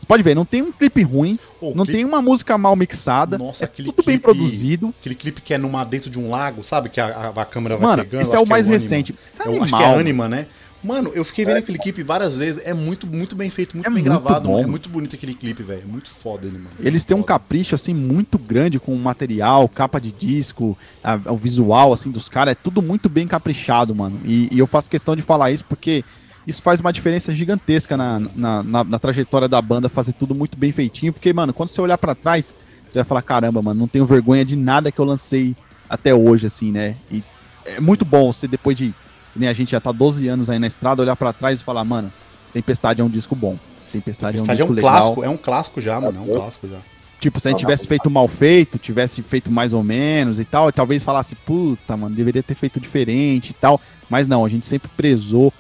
pode 0.06 0.24
ver, 0.24 0.36
não 0.36 0.46
tem 0.46 0.62
um 0.62 0.72
clipe 0.72 1.02
ruim, 1.02 1.40
não 1.62 1.74
clipe... 1.86 1.92
tem 1.94 2.06
uma 2.06 2.22
música 2.22 2.58
mal 2.58 2.76
mixada, 2.76 3.38
Nossa, 3.38 3.64
é 3.64 3.68
tudo 3.68 3.94
clipe, 3.94 4.06
bem 4.06 4.18
produzido. 4.18 4.94
Aquele 5.00 5.16
clipe 5.16 5.42
que 5.42 5.54
é 5.54 5.58
numa, 5.58 5.84
dentro 5.84 6.10
de 6.10 6.20
um 6.20 6.30
lago, 6.30 6.64
sabe? 6.64 6.90
Que 6.90 7.00
a, 7.00 7.08
a, 7.08 7.42
a 7.42 7.46
câmera 7.46 7.76
Mano, 7.78 7.98
vai 7.98 8.06
pegando. 8.06 8.22
Esse 8.22 8.36
é 8.36 8.40
o 8.40 8.46
mais 8.46 8.68
é 8.68 8.72
recente. 8.72 9.16
Isso 9.32 9.42
é 9.42 9.48
eu 9.48 9.62
animal, 9.62 9.80
acho 9.80 9.90
que 9.90 9.96
é 9.96 10.00
Anima, 10.00 10.30
né? 10.30 10.48
Mano, 10.86 11.12
eu 11.16 11.26
fiquei 11.26 11.44
vendo 11.44 11.56
é. 11.56 11.60
aquele 11.60 11.80
clipe 11.80 12.04
várias 12.04 12.36
vezes. 12.36 12.62
É 12.64 12.72
muito, 12.72 13.08
muito 13.08 13.36
bem 13.36 13.50
feito, 13.50 13.76
muito 13.76 13.88
é 13.88 13.90
bem 13.90 14.04
muito 14.04 14.22
gravado. 14.22 14.48
Bom. 14.48 14.60
É 14.62 14.68
muito 14.68 14.88
bonito 14.88 15.16
aquele 15.16 15.34
clipe, 15.34 15.64
velho. 15.64 15.82
É 15.82 15.86
muito 15.86 16.12
foda 16.22 16.46
ele, 16.46 16.58
mano. 16.58 16.70
Eles 16.80 17.04
têm 17.04 17.18
um 17.18 17.24
capricho, 17.24 17.74
assim, 17.74 17.94
muito 17.94 18.38
grande 18.38 18.80
com 18.80 18.94
o 18.94 19.00
material, 19.00 19.68
capa 19.68 20.00
de 20.00 20.12
disco, 20.12 20.78
a, 21.04 21.20
o 21.32 21.38
visual, 21.38 21.92
assim, 21.92 22.12
dos 22.12 22.30
caras. 22.30 22.52
É 22.52 22.56
tudo 22.56 22.84
muito 22.84 23.10
bem 23.10 23.28
caprichado, 23.28 23.96
mano. 23.96 24.20
E, 24.24 24.48
e 24.52 24.60
eu 24.60 24.68
faço 24.68 24.88
questão 24.88 25.16
de 25.16 25.24
falar 25.24 25.50
isso 25.50 25.66
porque 25.66 26.04
isso 26.46 26.62
faz 26.62 26.80
uma 26.80 26.94
diferença 26.94 27.34
gigantesca 27.34 27.98
na, 27.98 28.20
na, 28.36 28.64
na, 28.64 28.84
na, 28.84 29.00
trajetória 29.00 29.48
da 29.48 29.62
banda, 29.62 29.90
fazer 29.90 30.14
tudo 30.14 30.36
muito 30.36 30.58
bem 30.58 30.72
feitinho, 30.72 31.12
porque, 31.12 31.34
mano, 31.34 31.54
quando 31.54 31.70
você 31.70 31.82
olhar 31.82 31.98
para 31.98 32.14
trás, 32.14 32.54
você 32.90 33.00
vai 33.00 33.04
falar, 33.04 33.22
caramba, 33.22 33.62
mano, 33.62 33.80
não 33.80 33.88
tenho 33.88 34.06
vergonha 34.06 34.46
de 34.46 34.56
nada 34.56 34.92
que 34.92 35.00
eu 35.00 35.06
lancei 35.06 35.56
até 35.90 36.14
hoje, 36.14 36.48
assim, 36.48 36.72
né? 36.72 36.96
E 37.12 37.24
é 37.66 37.80
muito 37.80 38.06
bom 38.06 38.32
você, 38.32 38.48
depois 38.48 38.78
de, 38.78 38.94
né, 39.36 39.48
a 39.48 39.54
gente 39.54 39.72
já 39.72 39.80
tá 39.80 39.92
12 39.92 40.28
anos 40.28 40.50
aí 40.50 40.60
na 40.60 40.68
estrada, 40.68 41.02
olhar 41.02 41.16
para 41.16 41.34
trás 41.34 41.60
e 41.60 41.64
falar, 41.64 41.84
mano, 41.84 42.12
Tempestade 42.54 43.02
é 43.02 43.04
um 43.04 43.10
disco 43.10 43.36
bom. 43.36 43.58
Tempestade, 43.92 44.38
Tempestade 44.38 44.38
é 44.38 44.42
um 44.42 44.46
disco 44.46 44.68
é 44.68 44.72
um 44.72 44.76
legal. 44.76 44.92
Clássico, 44.92 45.24
é 45.24 45.30
um 45.30 45.38
clássico 45.38 45.82
já, 45.82 46.00
mano, 46.00 46.20
é 46.20 46.22
um 46.22 46.40
clássico 46.40 46.68
já. 46.68 46.78
Tipo, 47.20 47.40
se 47.40 47.48
a 47.48 47.52
gente 47.52 47.60
tivesse 47.60 47.88
feito 47.88 48.10
mal 48.10 48.28
feito, 48.28 48.78
tivesse 48.78 49.22
feito 49.24 49.52
mais 49.52 49.74
ou 49.74 49.84
menos 49.84 50.40
e 50.40 50.46
tal, 50.46 50.70
e 50.70 50.72
talvez 50.72 51.04
falasse, 51.04 51.36
puta, 51.36 51.98
mano, 51.98 52.16
deveria 52.16 52.44
ter 52.44 52.56
feito 52.56 52.80
diferente 52.80 53.50
e 53.50 53.54
tal. 53.54 53.82
Mas 54.10 54.28
não, 54.28 54.46
a 54.46 54.50
gente 54.50 54.66
sempre 54.66 54.90
prezou 54.96 55.52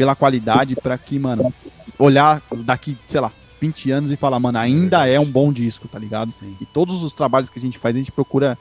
pela 0.00 0.16
qualidade 0.16 0.74
para 0.76 0.96
que, 0.96 1.18
mano, 1.18 1.52
olhar 1.98 2.42
daqui, 2.64 2.96
sei 3.06 3.20
lá, 3.20 3.30
20 3.60 3.90
anos 3.90 4.10
e 4.10 4.16
falar, 4.16 4.40
mano, 4.40 4.56
ainda 4.56 5.06
é 5.06 5.20
um 5.20 5.30
bom 5.30 5.52
disco, 5.52 5.86
tá 5.88 5.98
ligado? 5.98 6.32
Sim. 6.40 6.56
E 6.58 6.64
todos 6.64 7.02
os 7.02 7.12
trabalhos 7.12 7.50
que 7.50 7.58
a 7.58 7.60
gente 7.60 7.76
faz, 7.78 7.94
a 7.94 7.98
gente 7.98 8.10
procura 8.10 8.56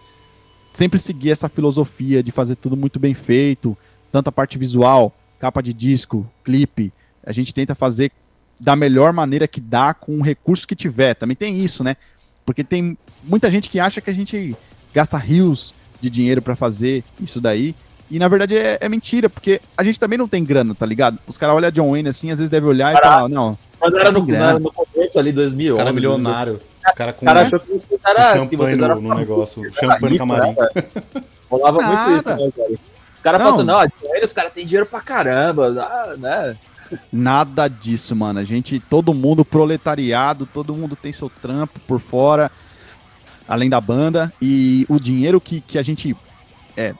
sempre 0.69 0.99
seguir 0.99 1.31
essa 1.31 1.47
filosofia 1.47 2.21
de 2.21 2.29
fazer 2.29 2.57
tudo 2.57 2.75
muito 2.75 2.99
bem 2.99 3.13
feito, 3.13 3.77
tanto 4.11 4.27
a 4.27 4.33
parte 4.33 4.57
visual, 4.57 5.15
capa 5.39 5.63
de 5.63 5.71
disco, 5.71 6.29
clipe, 6.43 6.91
a 7.25 7.31
gente 7.31 7.53
tenta 7.53 7.73
fazer 7.73 8.11
da 8.59 8.75
melhor 8.75 9.13
maneira 9.13 9.47
que 9.47 9.61
dá 9.61 9.93
com 9.93 10.17
o 10.17 10.21
recurso 10.21 10.67
que 10.67 10.75
tiver. 10.75 11.13
Também 11.13 11.37
tem 11.37 11.63
isso, 11.63 11.85
né? 11.85 11.95
Porque 12.45 12.65
tem 12.65 12.97
muita 13.23 13.49
gente 13.49 13.69
que 13.69 13.79
acha 13.79 14.01
que 14.01 14.09
a 14.09 14.13
gente 14.13 14.53
gasta 14.93 15.17
rios 15.17 15.73
de 16.01 16.09
dinheiro 16.09 16.41
para 16.41 16.57
fazer 16.57 17.01
isso 17.17 17.39
daí. 17.39 17.73
E 18.09 18.17
na 18.17 18.27
verdade 18.27 18.57
é, 18.57 18.77
é, 18.81 18.89
mentira, 18.89 19.29
porque 19.29 19.61
a 19.77 19.83
gente 19.83 19.99
também 19.99 20.17
não 20.17 20.27
tem 20.27 20.43
grana, 20.43 20.73
tá 20.73 20.85
ligado? 20.85 21.19
Os 21.27 21.37
caras 21.37 21.55
olham 21.55 21.71
John 21.71 21.91
Wayne 21.91 22.09
assim, 22.09 22.31
às 22.31 22.39
vezes 22.39 22.49
devem 22.49 22.67
olhar 22.67 22.93
Caraca. 22.93 23.07
e 23.07 23.11
falar, 23.11 23.29
não. 23.29 23.57
Mas 23.79 23.93
era 23.93 24.11
no, 24.11 24.35
era 24.35 24.59
no 24.59 24.71
começo 24.71 25.19
ali, 25.19 25.31
2000. 25.31 25.73
Os 25.73 25.77
caras 25.77 25.93
milionário. 25.93 26.59
Os 26.87 26.93
caras 26.95 27.15
com 27.15 27.25
cara 27.25 27.41
achou 27.41 27.59
que 27.59 27.67
você 27.71 27.87
era, 28.03 28.33
champanhe 28.33 28.49
que 28.49 28.55
você 28.57 28.75
no, 28.75 29.01
no 29.01 29.15
negócio. 29.15 29.73
Champanhe 29.79 30.13
no 30.13 30.17
camarim. 30.17 30.55
Né, 30.55 30.83
Rolava 31.49 31.81
muito 31.81 32.19
isso, 32.19 32.29
né, 32.29 32.51
cara? 32.55 32.69
Os 33.15 33.21
caras 33.21 33.41
pensam, 33.41 33.63
não, 33.63 33.81
os 34.25 34.33
caras 34.33 34.53
têm 34.53 34.65
dinheiro 34.65 34.85
pra 34.85 35.01
caramba, 35.01 35.67
ah, 35.77 36.15
né? 36.17 36.55
Nada 37.11 37.67
disso, 37.67 38.15
mano. 38.15 38.39
A 38.39 38.43
gente, 38.43 38.79
todo 38.79 39.13
mundo 39.13 39.45
proletariado, 39.45 40.45
todo 40.45 40.73
mundo 40.73 40.95
tem 40.95 41.11
seu 41.11 41.29
trampo 41.29 41.79
por 41.81 41.99
fora, 41.99 42.49
além 43.47 43.69
da 43.69 43.79
banda. 43.79 44.33
E 44.41 44.85
o 44.89 44.99
dinheiro 44.99 45.39
que, 45.39 45.61
que 45.61 45.77
a 45.77 45.81
gente 45.81 46.15
é, 46.77 46.93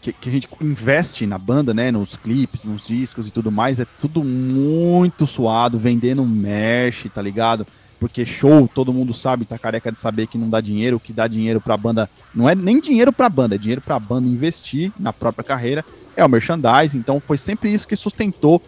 que, 0.00 0.12
que, 0.12 0.28
a 0.28 0.32
gente 0.32 0.48
investe 0.60 1.26
na 1.26 1.38
banda, 1.38 1.72
né? 1.74 1.90
Nos 1.90 2.16
clipes, 2.16 2.64
nos 2.64 2.86
discos 2.86 3.26
e 3.26 3.30
tudo 3.30 3.50
mais, 3.50 3.80
é 3.80 3.86
tudo 4.00 4.22
muito 4.22 5.26
suado, 5.26 5.78
vendendo 5.78 6.24
merch, 6.24 7.06
tá 7.08 7.22
ligado? 7.22 7.66
Porque 7.98 8.26
show, 8.26 8.68
todo 8.68 8.92
mundo 8.92 9.14
sabe, 9.14 9.44
tá 9.44 9.58
careca 9.58 9.90
de 9.90 9.98
saber 9.98 10.26
que 10.26 10.36
não 10.36 10.50
dá 10.50 10.60
dinheiro, 10.60 11.00
que 11.00 11.12
dá 11.12 11.26
dinheiro 11.26 11.60
pra 11.60 11.76
banda. 11.76 12.10
Não 12.34 12.48
é 12.48 12.54
nem 12.54 12.80
dinheiro 12.80 13.12
pra 13.12 13.28
banda, 13.28 13.54
é 13.54 13.58
dinheiro 13.58 13.80
pra 13.80 13.98
banda 13.98 14.28
investir 14.28 14.92
na 14.98 15.12
própria 15.12 15.44
carreira. 15.44 15.84
É 16.14 16.24
o 16.24 16.28
merchandising, 16.28 16.98
então 16.98 17.20
foi 17.20 17.38
sempre 17.38 17.72
isso 17.72 17.88
que 17.88 17.96
sustentou 17.96 18.62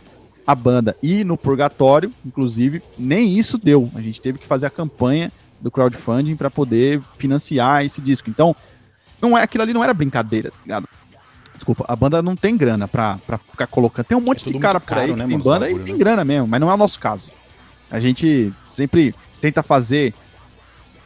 a 0.46 0.54
banda. 0.54 0.96
E 1.02 1.24
no 1.24 1.36
Purgatório, 1.36 2.10
inclusive, 2.24 2.82
nem 2.98 3.38
isso 3.38 3.58
deu. 3.58 3.90
A 3.94 4.00
gente 4.00 4.20
teve 4.20 4.38
que 4.38 4.46
fazer 4.46 4.66
a 4.66 4.70
campanha 4.70 5.30
do 5.60 5.70
crowdfunding 5.70 6.36
para 6.36 6.50
poder 6.50 7.02
financiar 7.18 7.84
esse 7.84 8.00
disco. 8.00 8.30
Então, 8.30 8.56
não 9.20 9.36
é 9.36 9.42
aquilo 9.42 9.62
ali 9.62 9.74
não 9.74 9.84
era 9.84 9.92
brincadeira, 9.92 10.50
tá 10.50 10.56
ligado? 10.62 10.88
Desculpa, 11.58 11.84
a 11.88 11.96
banda 11.96 12.22
não 12.22 12.36
tem 12.36 12.56
grana 12.56 12.86
pra, 12.86 13.18
pra 13.26 13.36
ficar 13.36 13.66
colocando. 13.66 14.06
Tem 14.06 14.16
um 14.16 14.20
monte 14.20 14.48
é 14.48 14.52
de 14.52 14.58
cara 14.60 14.78
por 14.78 14.96
aí 14.96 15.12
né, 15.12 15.24
que 15.24 15.30
tem 15.30 15.38
banda 15.38 15.68
e 15.68 15.78
tem 15.80 15.94
né? 15.94 15.98
grana 15.98 16.24
mesmo, 16.24 16.46
mas 16.46 16.60
não 16.60 16.70
é 16.70 16.74
o 16.74 16.76
nosso 16.76 16.98
caso. 17.00 17.32
A 17.90 17.98
gente 17.98 18.52
sempre 18.64 19.14
tenta 19.40 19.62
fazer 19.62 20.14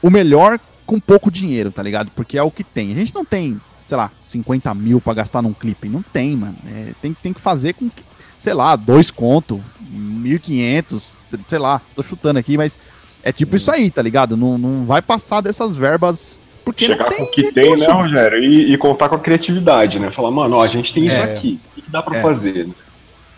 o 0.03 0.11
melhor 0.11 0.61
com 0.85 1.01
pouco 1.01 1.31
dinheiro, 1.31 1.71
tá 1.71 1.83
ligado? 1.83 2.11
Porque 2.15 2.37
é 2.37 2.43
o 2.43 2.51
que 2.51 2.63
tem. 2.63 2.93
A 2.93 2.95
gente 2.95 3.15
não 3.15 3.25
tem, 3.25 3.59
sei 3.83 3.97
lá, 3.97 4.11
50 4.21 4.75
mil 4.75 5.01
pra 5.01 5.15
gastar 5.15 5.41
num 5.41 5.55
clipe. 5.55 5.89
Não 5.89 6.03
tem, 6.03 6.37
mano. 6.37 6.57
É, 6.67 6.93
tem, 7.01 7.15
tem 7.15 7.33
que 7.33 7.41
fazer 7.41 7.73
com, 7.73 7.91
sei 8.39 8.53
lá, 8.53 8.77
dois 8.77 9.11
conto, 9.11 9.63
1.500, 9.83 11.13
sei 11.47 11.59
lá, 11.59 11.81
tô 11.97 12.03
chutando 12.03 12.39
aqui, 12.39 12.59
mas 12.59 12.77
é 13.23 13.33
tipo 13.33 13.55
hum. 13.55 13.57
isso 13.57 13.71
aí, 13.71 13.91
tá 13.91 14.03
ligado? 14.03 14.37
Não, 14.37 14.59
não 14.59 14.85
vai 14.85 15.01
passar 15.01 15.41
dessas 15.41 15.77
verbas 15.77 16.41
porque 16.65 16.87
Chegar 16.87 17.13
com 17.15 17.23
o 17.25 17.31
que 17.31 17.53
tem, 17.53 17.77
né, 17.77 17.87
Rogério? 17.87 18.43
E, 18.43 18.73
e, 18.73 18.79
contar 18.79 19.09
com 19.09 19.17
a 19.17 19.21
criatividade, 19.21 19.99
né? 19.99 20.11
Falar, 20.11 20.31
mano, 20.31 20.57
ó, 20.57 20.63
a 20.63 20.69
gente 20.69 20.93
tem 20.93 21.09
é. 21.09 21.13
isso 21.13 21.23
aqui. 21.23 21.61
O 21.77 21.83
que 21.83 21.91
dá 21.91 22.03
pra 22.03 22.19
é. 22.19 22.23
fazer? 22.23 22.69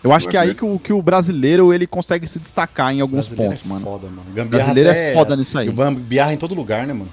Eu 0.03 0.13
acho 0.13 0.29
que 0.29 0.37
é 0.37 0.39
aí 0.39 0.53
que 0.53 0.63
o, 0.63 0.77
que 0.77 0.93
o 0.93 1.01
brasileiro 1.01 1.73
ele 1.73 1.87
consegue 1.87 2.27
se 2.27 2.37
destacar 2.37 2.93
em 2.93 3.01
alguns 3.01 3.27
pontos, 3.27 3.65
é 3.65 3.67
mano. 3.67 3.85
Foda, 3.85 4.07
mano. 4.07 4.23
O 4.37 4.45
brasileiro 4.45 4.89
é 4.89 5.13
foda 5.13 5.35
nisso 5.35 5.57
aí. 5.57 5.67
Gambiarra 5.71 6.33
em 6.33 6.37
todo 6.37 6.53
lugar, 6.53 6.85
né, 6.85 6.93
mano? 6.93 7.09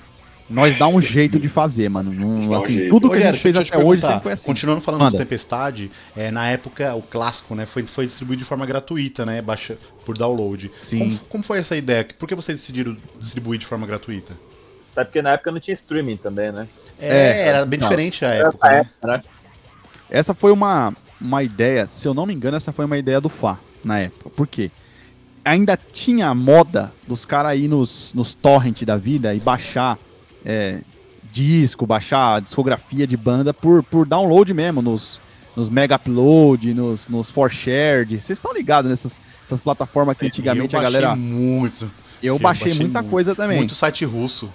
Nós 0.51 0.79
dá 0.79 0.87
um 0.87 1.01
jeito 1.01 1.41
de 1.41 1.49
fazer, 1.49 1.89
mano. 1.89 2.13
Não, 2.13 2.55
assim, 2.55 2.89
tudo 2.91 3.09
que 3.09 3.17
a 3.17 3.33
gente 3.33 3.39
fez 3.39 3.57
até 3.57 3.79
hoje 3.79 4.03
sempre 4.03 4.23
foi 4.23 4.33
assim. 4.33 4.47
Continuando 4.47 4.83
falando 4.83 5.01
Manda. 5.01 5.17
do 5.17 5.19
Tempestade, 5.19 5.91
é, 6.15 6.31
na 6.31 6.49
época, 6.49 6.95
o 6.95 7.01
clássico, 7.01 7.55
né, 7.55 7.65
foi, 7.65 7.85
foi 7.85 8.07
distribuído 8.07 8.43
de 8.43 8.49
forma 8.49 8.67
gratuita, 8.67 9.25
né, 9.25 9.41
baixa, 9.41 9.79
por 10.05 10.19
download. 10.19 10.71
Sim. 10.83 10.99
Como, 10.99 11.19
como 11.29 11.45
foi 11.45 11.61
essa 11.61 11.75
ideia? 11.75 12.07
Por 12.19 12.29
que 12.29 12.35
vocês 12.35 12.59
decidiram 12.59 12.95
distribuir 13.19 13.59
de 13.59 13.65
forma 13.65 13.87
gratuita? 13.87 14.35
Sabe 14.95 15.07
porque 15.07 15.23
na 15.23 15.31
época 15.31 15.51
não 15.51 15.61
tinha 15.61 15.75
streaming 15.75 16.17
também, 16.17 16.53
né? 16.53 16.69
É, 16.99 17.09
é 17.09 17.49
era 17.49 17.67
bem 17.67 17.81
não. 17.81 17.89
diferente 17.89 18.25
a 18.25 18.29
época. 18.29 18.69
Né? 18.69 18.79
época 18.79 19.09
né? 19.09 19.23
Essa 20.11 20.35
foi 20.35 20.53
uma, 20.53 20.95
uma 21.21 21.43
ideia, 21.43 21.87
se 21.87 22.07
eu 22.07 22.13
não 22.13 22.27
me 22.27 22.35
engano, 22.35 22.57
essa 22.57 22.73
foi 22.73 22.85
uma 22.85 22.99
ideia 22.99 23.21
do 23.21 23.29
Fá 23.29 23.59
na 23.83 23.99
época. 23.99 24.31
Por 24.31 24.47
quê? 24.47 24.71
Ainda 25.45 25.77
tinha 25.77 26.29
a 26.29 26.35
moda 26.35 26.93
dos 27.09 27.25
caras 27.25 27.59
ir 27.59 27.69
nos, 27.69 28.13
nos 28.15 28.35
torrent 28.35 28.83
da 28.83 28.97
vida 28.97 29.35
e 29.35 29.41
baixar 29.41 29.99
é, 30.45 30.81
disco, 31.33 31.87
baixar 31.87 32.41
discografia 32.41 33.07
de 33.07 33.17
banda 33.17 33.55
por, 33.55 33.83
por 33.83 34.07
download 34.07 34.53
mesmo, 34.53 34.83
nos, 34.83 35.21
nos 35.57 35.69
mega 35.69 35.97
upload, 35.97 36.75
nos, 36.75 37.09
nos 37.09 37.31
for 37.31 37.51
shared. 37.51 38.21
Vocês 38.21 38.39
estão 38.39 38.53
ligados 38.53 38.91
nessas 38.91 39.21
essas 39.45 39.61
plataformas 39.61 40.17
que 40.17 40.27
antigamente 40.27 40.77
a 40.77 40.83
galera. 40.83 41.17
Muito. 41.17 41.91
Eu, 42.23 42.35
eu 42.35 42.39
baixei, 42.39 42.69
baixei, 42.69 42.85
muita 42.85 43.01
muito, 43.01 43.11
coisa 43.11 43.35
também. 43.35 43.59
Muito 43.59 43.75
site 43.75 44.05
russo. 44.05 44.49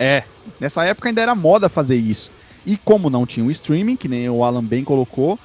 É, 0.00 0.24
nessa 0.58 0.82
época 0.82 1.10
ainda 1.10 1.20
era 1.20 1.34
moda 1.34 1.68
fazer 1.68 1.96
isso. 1.96 2.30
E 2.64 2.78
como 2.78 3.10
não 3.10 3.26
tinha 3.26 3.44
o 3.44 3.50
streaming, 3.50 3.96
que 3.96 4.08
nem 4.08 4.30
o 4.30 4.42
Alan 4.42 4.64
bem 4.64 4.82
colocou, 4.82 5.38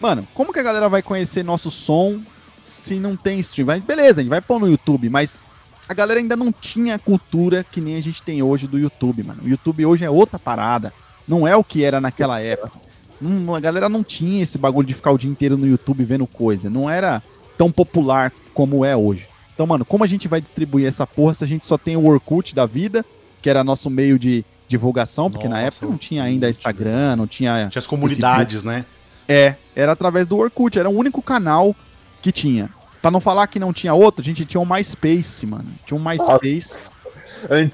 mano, 0.00 0.26
como 0.32 0.52
que 0.52 0.60
a 0.60 0.62
galera 0.62 0.88
vai 0.88 1.02
conhecer 1.02 1.44
nosso 1.44 1.68
som 1.68 2.20
se 2.60 2.94
não 2.94 3.16
tem 3.16 3.40
streaming? 3.40 3.80
Beleza, 3.80 4.20
a 4.20 4.22
gente 4.22 4.30
vai 4.30 4.40
pôr 4.40 4.60
no 4.60 4.68
YouTube, 4.68 5.10
mas 5.10 5.44
a 5.88 5.94
galera 5.94 6.20
ainda 6.20 6.36
não 6.36 6.52
tinha 6.52 6.96
cultura 6.96 7.64
que 7.64 7.80
nem 7.80 7.96
a 7.96 8.00
gente 8.00 8.22
tem 8.22 8.40
hoje 8.40 8.68
do 8.68 8.78
YouTube, 8.78 9.24
mano. 9.24 9.42
O 9.44 9.48
YouTube 9.48 9.84
hoje 9.84 10.04
é 10.04 10.10
outra 10.10 10.38
parada. 10.38 10.92
Não 11.26 11.46
é 11.46 11.56
o 11.56 11.64
que 11.64 11.82
era 11.82 12.00
naquela 12.00 12.40
época. 12.40 12.80
Não, 13.20 13.54
a 13.54 13.60
galera 13.60 13.88
não 13.88 14.04
tinha 14.04 14.42
esse 14.42 14.58
bagulho 14.58 14.86
de 14.86 14.94
ficar 14.94 15.10
o 15.10 15.18
dia 15.18 15.30
inteiro 15.30 15.56
no 15.56 15.66
YouTube 15.66 16.04
vendo 16.04 16.26
coisa. 16.26 16.70
Não 16.70 16.88
era 16.88 17.20
tão 17.58 17.70
popular 17.70 18.32
como 18.54 18.84
é 18.84 18.96
hoje. 18.96 19.26
Então, 19.54 19.66
mano, 19.66 19.84
como 19.84 20.04
a 20.04 20.06
gente 20.06 20.28
vai 20.28 20.40
distribuir 20.40 20.86
essa 20.86 21.06
porra 21.06 21.34
se 21.34 21.42
a 21.42 21.46
gente 21.46 21.66
só 21.66 21.76
tem 21.76 21.96
o 21.96 22.06
Orkut 22.06 22.54
da 22.54 22.64
vida 22.64 23.04
que 23.42 23.50
era 23.50 23.64
nosso 23.64 23.90
meio 23.90 24.18
de 24.18 24.44
divulgação, 24.68 25.30
porque 25.30 25.48
Nossa, 25.48 25.60
na 25.60 25.66
época 25.66 25.86
não 25.86 25.98
tinha 25.98 26.22
ainda 26.22 26.48
Instagram, 26.48 27.16
não 27.16 27.26
tinha. 27.26 27.68
Tinha 27.70 27.80
as 27.80 27.86
comunidades, 27.86 28.62
Facebook. 28.62 28.66
né? 28.66 28.86
É, 29.28 29.56
era 29.76 29.92
através 29.92 30.26
do 30.26 30.38
Orkut, 30.38 30.78
era 30.78 30.88
o 30.88 30.96
único 30.96 31.20
canal 31.20 31.74
que 32.22 32.32
tinha. 32.32 32.70
Pra 33.02 33.10
não 33.10 33.20
falar 33.20 33.48
que 33.48 33.58
não 33.58 33.72
tinha 33.72 33.92
outro, 33.92 34.22
a 34.22 34.24
gente 34.24 34.44
tinha 34.44 34.60
um 34.60 34.66
MySpace, 34.66 35.44
mano. 35.44 35.66
Tinha 35.84 35.98
um 35.98 36.02
MySpace. 36.02 36.90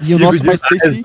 e 0.01 0.15
o 0.15 0.19
nosso 0.19 0.43
MySpace 0.43 1.01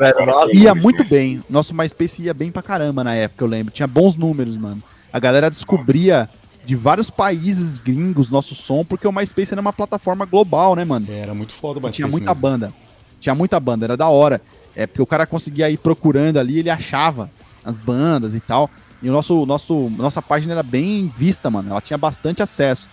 ia 0.54 0.74
muito 0.74 1.04
bem. 1.04 1.42
Nosso 1.48 1.74
MySpace 1.74 2.22
ia 2.22 2.32
bem 2.32 2.50
pra 2.50 2.62
caramba 2.62 3.04
na 3.04 3.14
época, 3.14 3.44
eu 3.44 3.48
lembro. 3.48 3.72
Tinha 3.72 3.86
bons 3.86 4.16
números, 4.16 4.56
mano. 4.56 4.82
A 5.12 5.20
galera 5.20 5.50
descobria 5.50 6.28
de 6.64 6.74
vários 6.74 7.10
países 7.10 7.78
gringos 7.78 8.30
nosso 8.30 8.54
som, 8.54 8.84
porque 8.84 9.06
o 9.06 9.12
MySpace 9.12 9.52
era 9.52 9.60
uma 9.60 9.72
plataforma 9.72 10.24
global, 10.24 10.74
né, 10.74 10.84
mano? 10.84 11.06
É, 11.10 11.18
era 11.18 11.34
muito 11.34 11.52
foda 11.54 11.78
o 11.78 11.82
MySpace. 11.82 11.96
Tinha 11.96 12.08
muita 12.08 12.30
mesmo. 12.30 12.40
banda. 12.40 12.72
Tinha 13.20 13.34
muita 13.34 13.60
banda, 13.60 13.86
era 13.86 13.96
da 13.96 14.08
hora. 14.08 14.40
É 14.76 14.86
porque 14.86 15.02
o 15.02 15.06
cara 15.06 15.26
conseguia 15.26 15.70
ir 15.70 15.78
procurando 15.78 16.38
ali, 16.38 16.58
ele 16.58 16.70
achava 16.70 17.30
as 17.64 17.78
bandas 17.78 18.34
e 18.34 18.40
tal. 18.40 18.70
E 19.02 19.08
o 19.08 19.12
nosso, 19.12 19.44
nosso, 19.46 19.90
nossa 19.90 20.22
página 20.22 20.54
era 20.54 20.62
bem 20.62 21.12
vista, 21.16 21.50
mano. 21.50 21.70
Ela 21.70 21.80
tinha 21.80 21.98
bastante 21.98 22.42
acesso. 22.42 22.88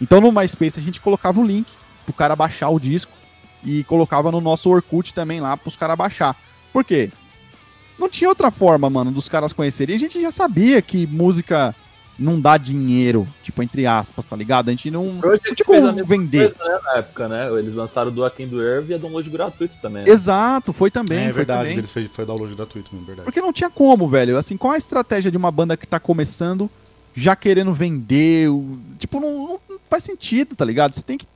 Então 0.00 0.20
no 0.20 0.32
MySpace 0.32 0.78
a 0.78 0.82
gente 0.82 1.00
colocava 1.00 1.40
o 1.40 1.46
link 1.46 1.72
pro 2.04 2.14
cara 2.14 2.36
baixar 2.36 2.68
o 2.68 2.78
disco 2.78 3.12
e 3.64 3.82
colocava 3.84 4.30
no 4.30 4.40
nosso 4.40 4.68
Orkut 4.68 5.14
também 5.14 5.40
lá 5.40 5.56
pros 5.56 5.76
caras 5.76 5.96
baixar. 5.96 6.36
Por 6.72 6.84
quê? 6.84 7.10
Não 7.98 8.08
tinha 8.08 8.28
outra 8.28 8.50
forma, 8.50 8.90
mano, 8.90 9.10
dos 9.10 9.28
caras 9.28 9.52
conhecerem. 9.52 9.94
A 9.94 9.98
gente 9.98 10.20
já 10.20 10.30
sabia 10.30 10.82
que 10.82 11.06
música 11.06 11.74
não 12.18 12.40
dá 12.40 12.56
dinheiro, 12.56 13.26
tipo, 13.42 13.62
entre 13.62 13.86
aspas, 13.86 14.24
tá 14.24 14.36
ligado? 14.36 14.68
A 14.68 14.70
gente 14.70 14.90
não, 14.90 15.04
não 15.04 15.38
tinha 15.38 15.64
como 15.64 16.04
vender. 16.04 16.54
Coisa, 16.54 16.72
né, 16.72 16.80
na 16.84 16.98
época, 16.98 17.28
né? 17.28 17.58
Eles 17.58 17.74
lançaram 17.74 18.12
do 18.12 18.24
Akin 18.24 18.46
do 18.46 18.62
Earth 18.62 18.88
e 18.88 18.94
a 18.94 18.98
download 18.98 19.28
gratuito 19.28 19.76
também. 19.82 20.04
Né? 20.04 20.10
Exato, 20.10 20.72
foi 20.72 20.90
também. 20.90 21.18
É, 21.18 21.28
é 21.28 21.32
verdade, 21.32 21.60
também. 21.60 21.78
eles 21.78 21.90
foi, 21.90 22.08
foi 22.08 22.24
download 22.24 22.54
gratuito, 22.54 22.90
mesmo, 22.92 23.06
verdade. 23.06 23.24
Porque 23.24 23.40
não 23.40 23.52
tinha 23.52 23.68
como, 23.68 24.08
velho. 24.08 24.38
Assim, 24.38 24.56
qual 24.56 24.72
a 24.74 24.78
estratégia 24.78 25.30
de 25.30 25.36
uma 25.36 25.50
banda 25.50 25.76
que 25.76 25.86
tá 25.86 25.98
começando, 25.98 26.70
já 27.14 27.34
querendo 27.34 27.74
vender? 27.74 28.48
Tipo, 28.98 29.18
não, 29.18 29.60
não 29.68 29.78
faz 29.90 30.04
sentido, 30.04 30.54
tá 30.54 30.64
ligado? 30.64 30.92
Você 30.92 31.02
tem 31.02 31.18
que, 31.18 31.26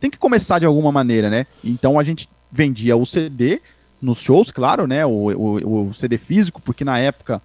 tem 0.00 0.10
que 0.10 0.18
começar 0.18 0.58
de 0.58 0.66
alguma 0.66 0.90
maneira, 0.90 1.30
né? 1.30 1.46
Então 1.62 1.98
a 1.98 2.02
gente 2.02 2.28
vendia 2.50 2.96
o 2.96 3.06
CD 3.06 3.60
nos 4.02 4.20
shows, 4.20 4.50
claro, 4.50 4.86
né? 4.86 5.06
O, 5.06 5.10
o, 5.10 5.88
o 5.88 5.94
CD 5.94 6.18
físico, 6.18 6.60
porque 6.60 6.84
na 6.84 6.98
época 6.98 7.40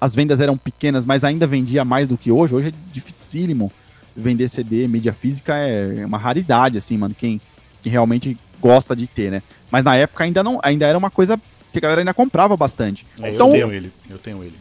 as 0.00 0.14
vendas 0.14 0.40
eram 0.40 0.56
pequenas, 0.56 1.04
mas 1.04 1.24
ainda 1.24 1.46
vendia 1.46 1.84
mais 1.84 2.08
do 2.08 2.16
que 2.16 2.32
hoje. 2.32 2.54
Hoje 2.54 2.68
é 2.68 2.72
dificílimo 2.92 3.70
vender 4.16 4.48
CD, 4.48 4.88
mídia 4.88 5.12
física 5.12 5.54
é 5.56 6.04
uma 6.06 6.18
raridade, 6.18 6.78
assim, 6.78 6.96
mano. 6.96 7.14
Quem, 7.14 7.40
quem 7.82 7.92
realmente 7.92 8.36
gosta 8.60 8.96
de 8.96 9.06
ter, 9.06 9.30
né? 9.30 9.42
Mas 9.70 9.84
na 9.84 9.96
época 9.96 10.24
ainda 10.24 10.42
não, 10.42 10.58
ainda 10.62 10.86
era 10.86 10.96
uma 10.96 11.10
coisa 11.10 11.40
que 11.72 11.78
a 11.78 11.82
galera 11.82 12.00
ainda 12.00 12.14
comprava 12.14 12.56
bastante. 12.56 13.06
É, 13.20 13.30
então, 13.30 13.48
eu 13.48 13.52
tenho 13.52 13.72
ele, 13.72 13.92
eu 14.08 14.18
tenho 14.18 14.42
ele. 14.42 14.56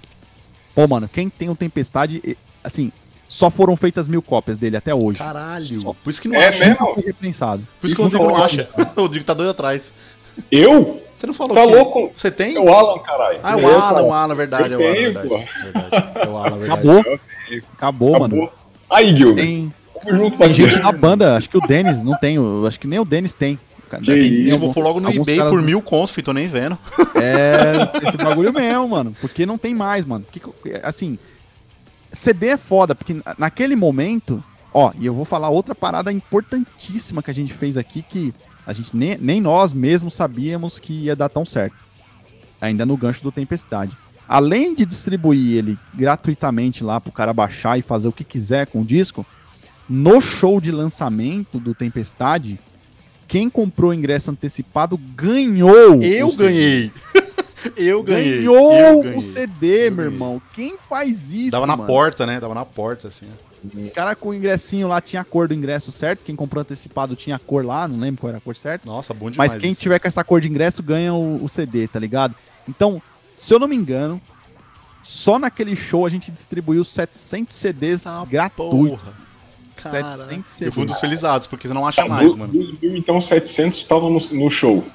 Pô, 0.76 0.88
mano, 0.88 1.10
quem 1.10 1.30
tem 1.30 1.50
o 1.50 1.56
Tempestade, 1.56 2.38
assim, 2.64 2.92
só 3.28 3.50
foram 3.50 3.76
feitas 3.76 4.08
mil 4.08 4.22
cópias 4.22 4.58
dele 4.58 4.78
até 4.78 4.94
hoje. 4.94 5.20
Caralho. 5.20 5.80
Só. 5.80 5.94
Por 5.94 6.10
isso 6.10 6.22
que 6.22 6.28
não 6.28 6.36
é 6.36 6.48
acha. 6.48 6.60
Mesmo? 6.60 6.94
Repensado. 7.06 7.68
Por 7.80 7.88
isso 7.88 7.96
que 7.96 8.02
o 8.02 8.04
Rodrigo 8.06 8.28
não 8.28 8.44
acha. 8.44 8.70
o 8.76 9.02
Rodrigo 9.02 9.26
tá 9.26 9.34
doido 9.34 9.52
atrás. 9.52 9.82
Eu? 10.52 11.02
Você 11.20 11.28
não 11.28 11.34
falou 11.34 11.56
Tá 11.56 11.68
que... 11.68 11.76
louco? 11.76 12.14
Você 12.16 12.32
tem? 12.32 12.56
É 12.56 12.60
o 12.60 12.74
Alan, 12.74 13.00
caralho. 13.00 13.40
Ah, 13.44 13.60
é 13.60 13.62
o 13.62 13.68
Alan, 13.68 14.02
o 14.04 14.14
Alan, 14.14 14.36
verdade. 14.36 14.74
Eu 14.74 14.80
é 14.80 14.84
o 14.84 14.88
Alan, 14.88 15.02
verdade, 15.02 15.28
verdade. 15.64 16.20
É 16.22 16.28
o 16.28 16.38
Alan, 16.38 16.58
verdade. 16.58 16.72
Acabou. 16.72 17.00
Acabou, 17.00 17.20
Acabou, 17.74 18.20
mano. 18.20 18.50
Aí, 18.90 19.18
Gilbert. 19.18 19.46
Tem, 19.46 19.74
tem 20.40 20.54
gente 20.54 20.80
na 20.80 20.92
banda, 20.94 21.36
acho 21.36 21.50
que 21.50 21.58
o 21.58 21.62
Denis 21.62 22.04
não 22.04 22.18
tem, 22.18 22.38
acho 22.66 22.80
que 22.80 22.88
nem 22.88 23.00
o 23.00 23.06
Denis 23.06 23.34
tem. 23.34 23.60
Eu 24.48 24.60
vou 24.60 24.74
pôr 24.74 24.84
logo 24.84 25.00
no 25.00 25.10
eBay 25.12 25.38
caras... 25.38 25.52
por 25.52 25.62
mil 25.62 25.82
contos, 25.82 26.12
filho, 26.14 26.26
tô 26.26 26.32
nem 26.34 26.48
vendo. 26.48 26.78
É, 27.16 28.08
esse 28.08 28.18
bagulho 28.18 28.54
mesmo, 28.54 28.88
mano. 28.88 29.16
Porque 29.20 29.46
não 29.46 29.58
tem 29.58 29.74
mais, 29.74 30.06
mano. 30.06 30.24
Porque, 30.32 30.80
assim, 30.84 31.18
CD 32.12 32.50
é 32.50 32.58
foda, 32.58 32.94
porque 32.94 33.18
naquele 33.38 33.76
momento, 33.76 34.44
ó, 34.74 34.92
e 34.98 35.06
eu 35.06 35.14
vou 35.14 35.26
falar 35.26 35.50
outra 35.50 35.74
parada 35.74 36.12
importantíssima 36.12 37.24
que 37.24 37.32
a 37.32 37.34
gente 37.34 37.52
fez 37.52 37.78
aqui, 37.78 38.04
que 38.04 38.32
a 38.70 38.74
gente 38.74 38.96
nem, 38.96 39.18
nem 39.20 39.42
nós 39.42 39.74
mesmos 39.74 40.14
sabíamos 40.14 40.78
que 40.78 40.94
ia 41.06 41.16
dar 41.16 41.28
tão 41.28 41.44
certo. 41.44 41.76
Ainda 42.62 42.86
no 42.86 42.96
gancho 42.96 43.24
do 43.24 43.32
Tempestade. 43.32 43.92
Além 44.28 44.76
de 44.76 44.86
distribuir 44.86 45.58
ele 45.58 45.76
gratuitamente 45.92 46.84
lá 46.84 47.02
pro 47.02 47.12
cara 47.12 47.34
baixar 47.34 47.80
e 47.80 47.82
fazer 47.82 48.08
o 48.08 48.12
que 48.12 48.24
quiser 48.24 48.68
com 48.68 48.82
o 48.82 48.86
disco, 48.86 49.26
no 49.90 50.22
show 50.22 50.62
de 50.62 50.72
lançamento 50.72 51.60
do 51.60 51.74
Tempestade, 51.74 52.60
quem 53.28 53.50
comprou 53.50 53.90
o 53.90 53.94
ingresso 53.94 54.30
antecipado 54.30 54.98
ganhou. 55.16 56.00
Eu 56.04 56.32
ganhei. 56.36 56.92
Eu 57.76 58.04
ganhei. 58.04 58.38
Ganhou 58.38 58.72
eu 58.72 59.02
ganhei. 59.02 59.18
o 59.18 59.22
CD, 59.22 59.88
eu 59.88 59.92
meu 59.92 59.96
ganhei. 60.06 60.14
irmão. 60.14 60.42
Quem 60.54 60.78
faz 60.88 61.30
isso? 61.30 61.52
Dava 61.52 61.68
na 61.68 61.76
mano? 61.76 61.88
porta, 61.88 62.26
né? 62.26 62.40
Dava 62.40 62.54
na 62.54 62.64
porta, 62.64 63.10
assim. 63.10 63.26
O 63.64 63.92
cara 63.92 64.16
com 64.16 64.30
o 64.30 64.34
ingressinho 64.34 64.88
lá 64.88 65.02
tinha 65.02 65.22
a 65.22 65.26
cor 65.26 65.48
do 65.48 65.54
ingresso 65.54 65.92
certo. 65.92 66.24
Quem 66.24 66.36
comprou 66.36 66.62
antecipado 66.62 67.16
tinha 67.16 67.36
a 67.36 67.40
cor 67.40 67.66
lá, 67.66 67.88
não 67.88 68.00
lembro 68.00 68.22
qual 68.22 68.30
era 68.30 68.38
a 68.38 68.42
cor 68.42 68.56
certa. 68.56 68.88
Nossa, 68.88 69.14
bom 69.14 69.30
demais. 69.30 69.54
Mas 69.54 69.62
quem 69.62 69.72
isso. 69.72 69.82
tiver 69.82 70.00
com 70.00 70.08
essa 70.08 70.24
cor 70.24 70.40
de 70.40 70.48
ingresso 70.48 70.82
ganha 70.82 71.14
o, 71.14 71.44
o, 71.44 71.50
CD, 71.50 71.88
tá 71.88 72.00
ligado? 72.00 72.36
Então, 72.68 73.02
se 73.36 73.54
eu 73.54 73.60
não 73.60 73.68
me 73.68 73.76
engano, 73.76 74.22
só 75.04 75.38
naquele 75.38 75.76
show 75.76 76.06
a 76.06 76.10
gente 76.10 76.32
distribuiu 76.32 76.84
700 76.84 77.56
CDs 77.56 78.08
ah, 78.08 78.26
gratuitos. 78.26 79.02
700 79.78 80.54
CDs. 80.54 80.62
Eu 80.62 80.72
fui 80.74 80.86
dos 80.86 81.00
felizados, 81.00 81.48
porque 81.48 81.68
você 81.68 81.74
não 81.74 81.86
acha 81.86 82.02
ah, 82.04 82.08
mais, 82.08 82.34
mano. 82.36 82.54
Então 82.82 83.22
700 83.22 83.80
estavam 83.80 84.10
no, 84.10 84.20
no 84.20 84.52
show. 84.52 84.86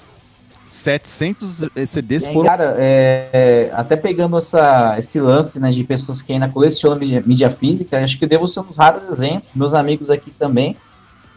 700 0.74 1.70
CDs 1.86 2.26
foram. 2.26 2.44
Cara, 2.44 2.74
é, 2.76 3.30
é, 3.32 3.70
até 3.72 3.96
pegando 3.96 4.36
essa, 4.36 4.98
esse 4.98 5.20
lance 5.20 5.60
né, 5.60 5.70
de 5.70 5.84
pessoas 5.84 6.20
que 6.20 6.32
ainda 6.32 6.48
colecionam 6.48 6.98
mídia, 6.98 7.22
mídia 7.24 7.50
física, 7.50 8.02
acho 8.02 8.18
que 8.18 8.24
eu 8.24 8.28
devo 8.28 8.46
ser 8.48 8.60
um 8.60 8.64
dos 8.64 8.76
raros 8.76 9.04
exemplos, 9.08 9.48
meus 9.54 9.72
amigos 9.72 10.10
aqui 10.10 10.32
também. 10.32 10.76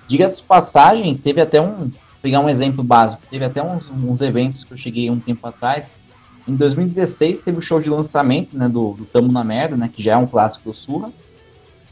Diga-se 0.08 0.42
passagem, 0.42 1.16
teve 1.16 1.40
até 1.40 1.62
um. 1.62 1.76
Vou 1.78 1.92
pegar 2.22 2.40
um 2.40 2.50
exemplo 2.50 2.84
básico, 2.84 3.22
teve 3.30 3.46
até 3.46 3.62
uns, 3.62 3.92
uns 3.92 4.22
eventos 4.22 4.66
que 4.66 4.74
eu 4.74 4.78
cheguei 4.78 5.10
um 5.12 5.20
tempo 5.20 5.46
atrás. 5.46 6.00
Em 6.48 6.56
2016 6.56 7.42
teve 7.42 7.60
o 7.60 7.62
show 7.62 7.80
de 7.80 7.92
lançamento 7.92 8.58
né, 8.58 8.68
do, 8.68 8.94
do 8.94 9.06
Tamo 9.06 9.32
na 9.32 9.44
Merda, 9.44 9.78
né, 9.78 9.88
que 9.94 10.02
já 10.02 10.14
é 10.14 10.18
um 10.18 10.26
clássico 10.26 10.72
do 10.72 10.76
Surra. 10.76 11.12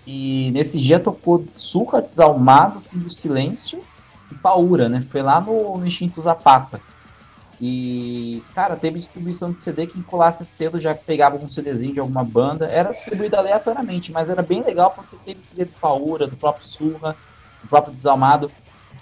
E 0.05 0.49
nesse 0.51 0.79
dia 0.79 0.99
tocou 0.99 1.45
Surra, 1.51 2.01
Desalmado, 2.01 2.81
Fim 2.91 2.97
do 2.97 3.09
Silêncio 3.09 3.81
e 4.31 4.35
Paura, 4.35 4.89
né? 4.89 5.05
Foi 5.09 5.21
lá 5.21 5.39
no, 5.39 5.77
no 5.77 5.85
Instinto 5.85 6.19
Zapata. 6.21 6.81
E, 7.59 8.45
cara, 8.53 8.75
teve 8.75 8.99
distribuição 8.99 9.51
de 9.51 9.57
CD 9.57 9.87
que 9.87 10.03
colasse 10.03 10.45
cedo 10.45 10.79
já 10.79 10.93
pegava 10.93 11.37
um 11.37 11.47
CDzinho 11.47 11.93
de 11.93 11.99
alguma 11.99 12.23
banda. 12.23 12.67
Era 12.67 12.91
distribuído 12.91 13.37
aleatoriamente, 13.37 14.11
mas 14.11 14.29
era 14.29 14.41
bem 14.41 14.61
legal 14.63 14.93
porque 14.93 15.17
teve 15.17 15.41
CD 15.41 15.65
do 15.65 15.73
Paura, 15.73 16.27
do 16.27 16.37
próprio 16.37 16.67
Surra, 16.67 17.17
do 17.61 17.67
próprio 17.67 17.95
Desalmado. 17.95 18.51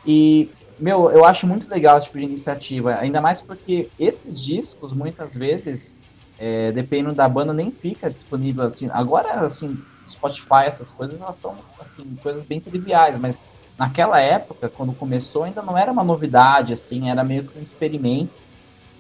E, 0.06 0.56
meu, 0.78 1.10
eu 1.12 1.26
acho 1.26 1.48
muito 1.48 1.68
legal 1.70 1.98
esse 1.98 2.06
tipo 2.08 2.20
de 2.20 2.26
iniciativa, 2.26 2.96
ainda 2.96 3.22
mais 3.22 3.42
porque 3.42 3.92
esses 3.98 4.40
discos, 4.40 4.94
muitas 4.94 5.34
vezes, 5.34 5.96
é, 6.38 6.72
dependendo 6.72 7.16
da 7.16 7.28
banda, 7.28 7.54
nem 7.54 7.72
fica 7.72 8.10
disponível 8.12 8.64
assim. 8.64 8.88
Agora, 8.92 9.42
assim, 9.42 9.84
Spotify, 10.08 10.66
essas 10.68 10.92
coisas, 10.92 11.22
elas 11.22 11.40
são, 11.40 11.66
assim, 11.80 12.18
coisas 12.18 12.46
bem 12.46 12.62
triviais, 12.62 13.18
mas 13.18 13.44
naquela 13.78 14.20
época, 14.20 14.70
quando 14.70 14.94
começou, 14.94 15.44
ainda 15.44 15.62
não 15.64 15.78
era 15.78 15.92
uma 15.92 16.04
novidade, 16.04 16.74
assim, 16.74 17.10
era 17.10 17.24
meio 17.24 17.48
que 17.48 17.58
um 17.58 17.62
experimento 17.62 18.43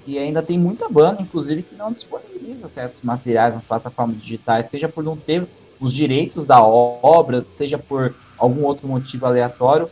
e 0.05 0.17
ainda 0.17 0.41
tem 0.41 0.59
muita 0.59 0.89
banda, 0.89 1.21
inclusive, 1.21 1.63
que 1.63 1.75
não 1.75 1.91
disponibiliza 1.91 2.67
certos 2.67 3.01
materiais 3.01 3.55
nas 3.55 3.65
plataformas 3.65 4.19
digitais, 4.19 4.67
seja 4.67 4.89
por 4.89 5.03
não 5.03 5.15
ter 5.15 5.47
os 5.79 5.93
direitos 5.93 6.45
da 6.45 6.63
obra, 6.63 7.41
seja 7.41 7.77
por 7.77 8.13
algum 8.37 8.63
outro 8.63 8.87
motivo 8.87 9.25
aleatório. 9.25 9.89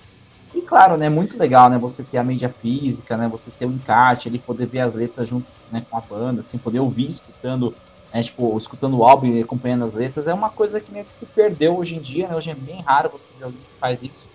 E 0.53 0.61
claro, 0.61 0.97
né, 0.97 1.09
muito 1.09 1.39
legal, 1.39 1.69
né, 1.69 1.77
você 1.77 2.03
ter 2.03 2.17
a 2.17 2.23
mídia 2.23 2.49
física, 2.49 3.15
né, 3.15 3.27
você 3.27 3.49
ter 3.51 3.65
o 3.65 3.71
encarte, 3.71 4.27
ele 4.27 4.37
poder 4.37 4.65
ver 4.67 4.81
as 4.81 4.93
letras 4.93 5.29
junto, 5.29 5.45
né, 5.71 5.85
com 5.89 5.97
a 5.97 6.01
banda, 6.01 6.41
assim, 6.41 6.57
poder 6.57 6.79
ouvir 6.79 7.07
escutando, 7.07 7.73
né, 8.13 8.21
tipo, 8.21 8.57
escutando 8.57 8.97
o 8.97 9.05
álbum 9.05 9.27
e 9.27 9.41
acompanhando 9.41 9.85
as 9.85 9.93
letras, 9.93 10.27
é 10.27 10.33
uma 10.33 10.49
coisa 10.49 10.81
que 10.81 10.91
meio 10.91 11.05
que 11.05 11.15
se 11.15 11.25
perdeu 11.25 11.77
hoje 11.77 11.95
em 11.95 12.01
dia, 12.01 12.27
né, 12.27 12.35
hoje 12.35 12.51
é 12.51 12.55
bem 12.55 12.81
raro 12.81 13.09
você 13.09 13.31
ver 13.37 13.45
alguém 13.45 13.59
que 13.59 13.79
faz 13.79 14.03
isso. 14.03 14.27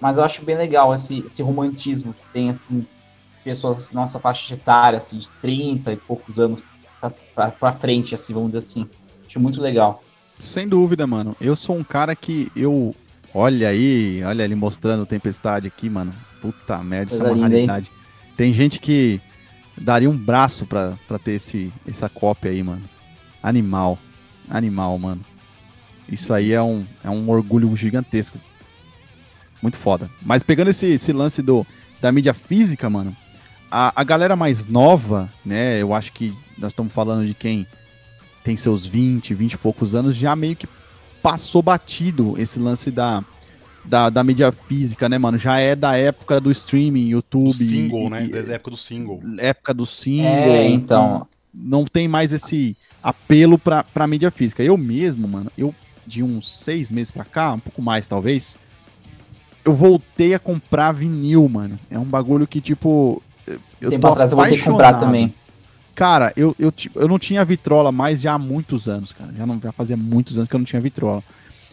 Mas 0.00 0.18
eu 0.18 0.24
acho 0.24 0.44
bem 0.44 0.56
legal 0.56 0.92
esse, 0.92 1.20
esse 1.20 1.42
romantismo 1.42 2.12
que 2.12 2.32
tem, 2.32 2.50
assim, 2.50 2.84
pessoas 3.42 3.92
nossa 3.92 4.18
faixa 4.18 4.54
etária, 4.54 4.96
assim, 4.96 5.18
de 5.18 5.28
30 5.40 5.92
e 5.92 5.96
poucos 5.96 6.38
anos 6.38 6.62
pra, 7.34 7.72
frente, 7.72 8.14
assim, 8.14 8.32
vamos 8.32 8.48
dizer 8.48 8.58
assim. 8.58 8.88
Acho 9.26 9.40
muito 9.40 9.60
legal. 9.60 10.02
Sem 10.38 10.68
dúvida, 10.68 11.06
mano. 11.06 11.36
Eu 11.40 11.56
sou 11.56 11.76
um 11.76 11.84
cara 11.84 12.14
que 12.14 12.50
eu. 12.54 12.94
Olha 13.34 13.68
aí, 13.68 14.22
olha 14.24 14.42
ele 14.42 14.54
mostrando 14.54 15.06
tempestade 15.06 15.66
aqui, 15.66 15.88
mano. 15.88 16.12
Puta 16.40 16.78
merda, 16.82 17.14
essa 17.14 17.28
é 17.28 17.32
uma 17.32 17.48
raridade. 17.48 17.90
Tem 18.36 18.52
gente 18.52 18.78
que 18.78 19.20
daria 19.76 20.10
um 20.10 20.16
braço 20.16 20.66
pra, 20.66 20.94
pra 21.08 21.18
ter 21.18 21.32
esse, 21.32 21.72
essa 21.88 22.08
cópia 22.08 22.50
aí, 22.50 22.62
mano. 22.62 22.82
Animal. 23.42 23.98
Animal, 24.50 24.98
mano. 24.98 25.24
Isso 26.08 26.34
aí 26.34 26.52
é 26.52 26.62
um, 26.62 26.84
é 27.02 27.08
um 27.08 27.30
orgulho 27.30 27.74
gigantesco. 27.76 28.38
Muito 29.62 29.78
foda. 29.78 30.10
Mas 30.20 30.42
pegando 30.42 30.68
esse, 30.68 30.86
esse 30.86 31.12
lance 31.12 31.40
do, 31.40 31.66
da 32.00 32.10
mídia 32.12 32.34
física, 32.34 32.90
mano, 32.90 33.16
a, 33.72 34.02
a 34.02 34.04
galera 34.04 34.36
mais 34.36 34.66
nova, 34.66 35.32
né? 35.42 35.80
Eu 35.80 35.94
acho 35.94 36.12
que 36.12 36.34
nós 36.58 36.72
estamos 36.72 36.92
falando 36.92 37.26
de 37.26 37.32
quem 37.32 37.66
tem 38.44 38.54
seus 38.54 38.84
20, 38.84 39.32
20 39.32 39.52
e 39.54 39.58
poucos 39.58 39.94
anos, 39.94 40.14
já 40.14 40.36
meio 40.36 40.54
que 40.54 40.68
passou 41.22 41.62
batido 41.62 42.34
esse 42.38 42.58
lance 42.58 42.90
da, 42.90 43.24
da, 43.82 44.10
da 44.10 44.22
mídia 44.22 44.52
física, 44.52 45.08
né, 45.08 45.16
mano? 45.16 45.38
Já 45.38 45.58
é 45.58 45.74
da 45.74 45.96
época 45.96 46.38
do 46.38 46.50
streaming, 46.50 47.08
YouTube. 47.08 47.64
Do 47.64 47.70
single, 47.70 48.06
e, 48.06 48.10
né? 48.10 48.28
Da 48.42 48.52
época 48.54 48.70
do 48.72 48.76
single. 48.76 49.20
Época 49.38 49.72
do 49.72 49.86
single. 49.86 50.28
É, 50.28 50.68
então. 50.68 51.26
Não 51.54 51.84
tem 51.84 52.08
mais 52.08 52.32
esse 52.32 52.76
apelo 53.02 53.58
pra, 53.58 53.84
pra 53.84 54.06
mídia 54.06 54.30
física. 54.30 54.62
Eu 54.62 54.76
mesmo, 54.76 55.26
mano, 55.26 55.50
eu 55.56 55.74
de 56.06 56.22
uns 56.22 56.58
seis 56.58 56.90
meses 56.92 57.10
pra 57.10 57.24
cá, 57.24 57.52
um 57.52 57.58
pouco 57.58 57.80
mais 57.80 58.06
talvez, 58.06 58.56
eu 59.64 59.72
voltei 59.72 60.34
a 60.34 60.38
comprar 60.38 60.92
vinil, 60.92 61.48
mano. 61.48 61.78
É 61.90 61.98
um 61.98 62.04
bagulho 62.04 62.46
que, 62.46 62.60
tipo, 62.60 63.22
eu 63.80 63.90
Tempo 63.90 64.06
atrás 64.06 64.32
eu 64.32 64.36
vou 64.36 64.46
ter 64.46 64.56
que 64.56 64.64
comprar 64.64 64.94
também. 64.94 65.34
Cara, 65.94 66.32
eu, 66.36 66.56
eu, 66.58 66.72
eu 66.94 67.08
não 67.08 67.18
tinha 67.18 67.44
vitrola 67.44 67.92
mais 67.92 68.20
já 68.20 68.32
há 68.32 68.38
muitos 68.38 68.88
anos, 68.88 69.12
cara. 69.12 69.30
Já, 69.36 69.46
não, 69.46 69.60
já 69.60 69.72
fazia 69.72 69.96
muitos 69.96 70.38
anos 70.38 70.48
que 70.48 70.54
eu 70.54 70.58
não 70.58 70.64
tinha 70.64 70.80
vitrola. 70.80 71.22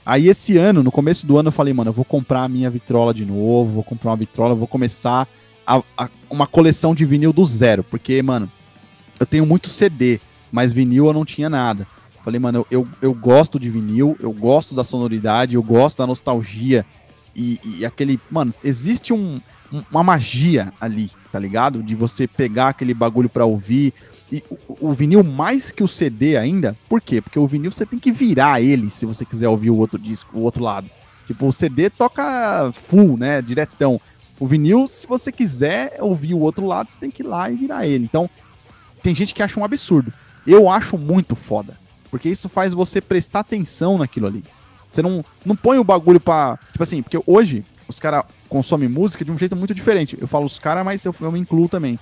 Aí 0.05 0.27
esse 0.27 0.57
ano, 0.57 0.84
no 0.84 0.91
começo 0.91 1.25
do 1.25 1.38
ano, 1.38 1.49
eu 1.49 1.53
falei, 1.53 1.73
mano, 1.73 1.89
eu 1.89 1.93
vou 1.93 2.03
comprar 2.03 2.43
a 2.43 2.49
minha 2.49 2.69
vitrola 2.69 3.13
de 3.13 3.25
novo, 3.25 3.73
vou 3.73 3.84
comprar 3.84 4.11
uma 4.11 4.17
vitrola, 4.17 4.55
vou 4.55 4.67
começar 4.67 5.27
a, 5.65 5.82
a, 5.97 6.09
uma 6.30 6.47
coleção 6.47 6.93
de 6.93 7.05
vinil 7.05 7.32
do 7.32 7.45
zero. 7.45 7.84
Porque, 7.84 8.21
mano, 8.21 8.51
eu 9.19 9.25
tenho 9.25 9.45
muito 9.45 9.69
CD, 9.69 10.19
mas 10.51 10.73
vinil 10.73 11.05
eu 11.07 11.13
não 11.13 11.23
tinha 11.23 11.49
nada. 11.49 11.88
Falei, 12.23 12.39
mano, 12.39 12.65
eu, 12.69 12.82
eu, 12.82 12.88
eu 13.01 13.13
gosto 13.13 13.59
de 13.59 13.69
vinil, 13.69 14.17
eu 14.19 14.32
gosto 14.34 14.75
da 14.75 14.84
sonoridade, 14.84 15.55
eu 15.55 15.63
gosto 15.63 15.99
da 15.99 16.07
nostalgia. 16.07 16.86
E, 17.36 17.59
e 17.63 17.86
aquele. 17.86 18.19
Mano, 18.30 18.53
existe 18.63 19.13
um, 19.13 19.39
uma 19.89 20.03
magia 20.03 20.73
ali, 20.82 21.11
tá 21.32 21.39
ligado? 21.39 21.84
De 21.84 21.95
você 21.95 22.27
pegar 22.27 22.69
aquele 22.69 22.93
bagulho 22.93 23.30
pra 23.30 23.45
ouvir. 23.45 23.93
E 24.32 24.43
o, 24.49 24.89
o, 24.89 24.93
vinil 24.93 25.23
mais 25.23 25.71
que 25.71 25.84
o 25.84 25.88
CD 25.88 26.38
ainda, 26.38 26.77
por 26.88 27.01
quê? 27.01 27.21
Porque 27.21 27.39
o 27.39 27.47
vinil 27.47 27.71
você 27.71 27.86
tem 27.86 27.97
que 27.97 28.11
virar 28.11 28.61
ele 28.61 28.89
se 28.89 29.05
você 29.05 29.25
quiser 29.25 29.47
ouvir 29.49 29.71
o 29.71 29.77
outro 29.77 29.97
disco, 29.97 30.38
o 30.38 30.41
outro 30.41 30.63
lado. 30.63 30.89
Tipo, 31.25 31.47
o 31.47 31.53
CD 31.53 31.89
toca 31.89 32.71
full, 32.73 33.17
né? 33.17 33.41
Diretão. 33.41 33.99
O 34.39 34.47
vinil, 34.47 34.88
se 34.88 35.05
você 35.05 35.32
quiser 35.32 35.97
ouvir 35.99 36.34
o 36.34 36.39
outro 36.39 36.65
lado, 36.65 36.89
você 36.89 36.97
tem 36.97 37.11
que 37.11 37.23
ir 37.23 37.27
lá 37.27 37.49
e 37.49 37.55
virar 37.55 37.86
ele. 37.86 38.03
Então, 38.03 38.30
tem 39.01 39.13
gente 39.13 39.34
que 39.34 39.43
acha 39.43 39.59
um 39.59 39.65
absurdo. 39.65 40.13
Eu 40.45 40.69
acho 40.69 40.97
muito 40.97 41.36
foda. 41.36 41.77
Porque 42.09 42.30
isso 42.30 42.49
faz 42.49 42.73
você 42.73 43.01
prestar 43.01 43.41
atenção 43.41 43.97
naquilo 43.97 44.27
ali. 44.27 44.43
Você 44.89 45.01
não, 45.01 45.23
não 45.45 45.55
põe 45.55 45.77
o 45.77 45.84
bagulho 45.84 46.19
pra. 46.19 46.57
Tipo 46.71 46.84
assim, 46.84 47.01
porque 47.01 47.21
hoje 47.27 47.63
os 47.90 48.00
caras 48.00 48.24
consomem 48.48 48.88
música 48.88 49.26
de 49.26 49.32
um 49.32 49.38
jeito 49.38 49.56
muito 49.56 49.74
diferente. 49.74 50.18
Eu 50.22 50.28
falo 50.28 50.46
os 50.46 50.60
caras, 50.60 50.86
mas 50.86 51.04
eu, 51.04 51.14
eu 51.20 51.32
me 51.32 51.40
incluo 51.40 51.68
também. 51.68 52.00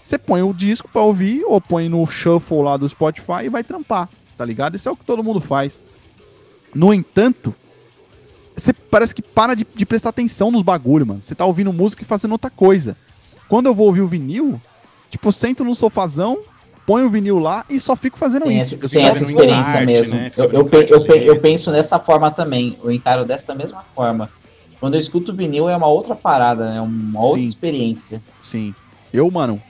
Você 0.00 0.18
põe 0.18 0.42
o 0.42 0.52
disco 0.52 0.86
pra 0.86 1.00
ouvir, 1.00 1.42
ou 1.46 1.58
põe 1.60 1.88
no 1.88 2.06
shuffle 2.06 2.62
lá 2.62 2.76
do 2.76 2.86
Spotify 2.86 3.44
e 3.44 3.48
vai 3.48 3.64
trampar, 3.64 4.08
tá 4.36 4.44
ligado? 4.44 4.76
Isso 4.76 4.86
é 4.86 4.92
o 4.92 4.96
que 4.96 5.04
todo 5.04 5.24
mundo 5.24 5.40
faz. 5.40 5.82
No 6.74 6.92
entanto, 6.92 7.54
você 8.54 8.74
parece 8.74 9.14
que 9.14 9.22
para 9.22 9.54
de, 9.54 9.66
de 9.74 9.86
prestar 9.86 10.10
atenção 10.10 10.50
nos 10.50 10.62
bagulho, 10.62 11.06
mano. 11.06 11.22
Você 11.22 11.34
tá 11.34 11.46
ouvindo 11.46 11.72
música 11.72 12.02
e 12.02 12.06
fazendo 12.06 12.32
outra 12.32 12.50
coisa. 12.50 12.94
Quando 13.48 13.66
eu 13.66 13.74
vou 13.74 13.86
ouvir 13.86 14.02
o 14.02 14.06
vinil, 14.06 14.60
tipo, 15.10 15.32
sento 15.32 15.64
no 15.64 15.74
sofazão, 15.74 16.38
ponho 16.86 17.06
o 17.06 17.10
vinil 17.10 17.38
lá 17.38 17.64
e 17.70 17.80
só 17.80 17.96
fico 17.96 18.18
fazendo 18.18 18.44
tem 18.44 18.58
isso. 18.58 18.74
Essa, 18.74 18.88
tem 18.94 19.06
essa 19.06 19.22
experiência 19.22 19.78
arte, 19.78 19.86
mesmo. 19.86 20.16
Né? 20.18 20.30
Eu, 20.36 20.50
eu, 20.50 20.70
eu, 20.70 21.06
eu, 21.06 21.40
penso 21.40 21.72
dessa 21.72 21.98
forma 21.98 22.30
também, 22.30 22.76
eu 22.84 22.90
encaro 22.90 23.24
dessa 23.24 23.54
mesma 23.54 23.82
forma. 23.94 24.28
Quando 24.80 24.94
eu 24.94 25.00
escuto 25.00 25.32
vinil 25.32 25.68
é 25.68 25.76
uma 25.76 25.86
outra 25.86 26.14
parada, 26.14 26.72
é 26.74 26.80
uma 26.80 27.22
outra 27.22 27.40
Sim. 27.40 27.46
experiência. 27.46 28.22
Sim. 28.42 28.74
Eu, 29.12 29.30
mano, 29.30 29.62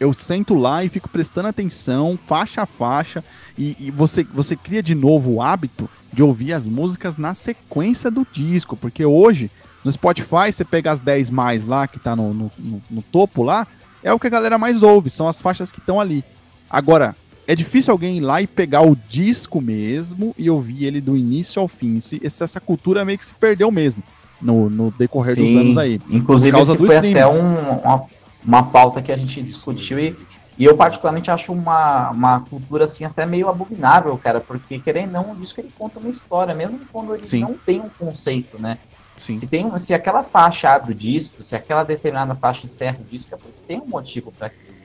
eu 0.00 0.12
sento 0.12 0.54
lá 0.54 0.84
e 0.84 0.88
fico 0.88 1.08
prestando 1.08 1.48
atenção, 1.48 2.18
faixa 2.26 2.62
a 2.62 2.66
faixa, 2.66 3.24
e, 3.56 3.76
e, 3.78 3.90
você, 3.90 4.22
você 4.24 4.54
cria 4.54 4.82
de 4.82 4.94
novo 4.94 5.32
o 5.32 5.42
hábito 5.42 5.88
de 6.12 6.22
ouvir 6.22 6.52
as 6.52 6.66
músicas 6.66 7.16
na 7.16 7.34
sequência 7.34 8.10
do 8.10 8.26
disco, 8.32 8.76
porque 8.76 9.04
hoje, 9.04 9.50
no 9.84 9.90
Spotify, 9.90 10.52
você 10.52 10.64
pega 10.64 10.92
as 10.92 11.00
10 11.00 11.30
mais 11.30 11.66
lá, 11.66 11.86
que 11.86 11.98
tá 11.98 12.14
no, 12.14 12.32
no, 12.32 12.50
no, 12.58 12.82
no 12.90 13.02
topo 13.02 13.42
lá, 13.42 13.66
é 14.02 14.12
o 14.12 14.18
que 14.18 14.26
a 14.26 14.30
galera 14.30 14.58
mais 14.58 14.82
ouve, 14.82 15.10
são 15.10 15.26
as 15.26 15.42
faixas 15.42 15.72
que 15.72 15.80
estão 15.80 16.00
ali. 16.00 16.24
Agora, 16.70 17.16
é 17.46 17.54
difícil 17.54 17.92
alguém 17.92 18.18
ir 18.18 18.20
lá 18.20 18.40
e 18.42 18.46
pegar 18.46 18.82
o 18.82 18.94
disco 19.08 19.60
mesmo 19.60 20.34
e 20.38 20.50
ouvir 20.50 20.84
ele 20.84 21.00
do 21.00 21.16
início 21.16 21.60
ao 21.60 21.66
fim. 21.66 21.98
Essa 22.22 22.60
cultura 22.60 23.04
meio 23.04 23.18
que 23.18 23.24
se 23.24 23.34
perdeu 23.34 23.70
mesmo 23.70 24.02
no, 24.40 24.70
no 24.70 24.90
decorrer 24.90 25.34
Sim, 25.34 25.44
dos 25.46 25.56
anos 25.56 25.78
aí. 25.78 26.00
Inclusive, 26.10 26.58
esse 26.58 26.76
foi 26.76 26.96
até 26.96 27.26
um, 27.26 27.80
uma, 27.80 28.04
uma 28.44 28.62
pauta 28.62 29.02
que 29.02 29.12
a 29.12 29.16
gente 29.16 29.42
discutiu 29.42 29.98
e, 29.98 30.16
e 30.58 30.64
eu 30.64 30.76
particularmente 30.76 31.30
acho 31.30 31.52
uma, 31.52 32.10
uma 32.10 32.40
cultura 32.40 32.84
assim 32.84 33.04
até 33.04 33.24
meio 33.24 33.48
abominável, 33.48 34.16
cara, 34.18 34.40
porque 34.40 34.78
querendo 34.78 35.16
ou 35.16 35.22
não, 35.22 35.32
o 35.32 35.36
disco 35.36 35.60
ele 35.60 35.70
conta 35.76 35.98
uma 35.98 36.10
história, 36.10 36.54
mesmo 36.54 36.80
quando 36.92 37.14
ele 37.14 37.24
Sim. 37.24 37.40
não 37.40 37.54
tem 37.54 37.80
um 37.80 37.88
conceito, 37.88 38.60
né? 38.60 38.78
Sim. 39.16 39.32
Se, 39.32 39.46
tem, 39.46 39.76
se 39.78 39.92
aquela 39.92 40.22
faixa 40.22 40.70
abre 40.70 40.92
o 40.92 40.94
disco, 40.94 41.42
se 41.42 41.54
aquela 41.54 41.82
determinada 41.82 42.34
faixa 42.34 42.64
encerra 42.64 42.98
o 43.00 43.04
disco, 43.10 43.34
é 43.34 43.38
porque 43.38 43.58
tem 43.66 43.80
um 43.80 43.86
motivo 43.86 44.32
para 44.32 44.46
aquilo. 44.46 44.78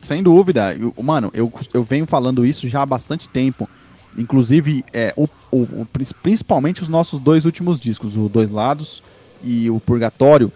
Sem 0.00 0.22
dúvida. 0.22 0.74
Eu, 0.74 0.94
mano, 1.02 1.30
eu, 1.32 1.52
eu 1.72 1.82
venho 1.82 2.06
falando 2.06 2.44
isso 2.44 2.68
já 2.68 2.82
há 2.82 2.86
bastante 2.86 3.28
tempo. 3.28 3.68
Inclusive, 4.16 4.84
é, 4.92 5.12
o, 5.16 5.26
o, 5.62 5.86
principalmente 6.22 6.82
os 6.82 6.88
nossos 6.88 7.20
dois 7.20 7.44
últimos 7.44 7.80
discos, 7.80 8.16
o 8.16 8.28
Dois 8.28 8.50
Lados 8.50 9.02
e 9.42 9.70
o 9.70 9.78
Purgatório, 9.78 10.50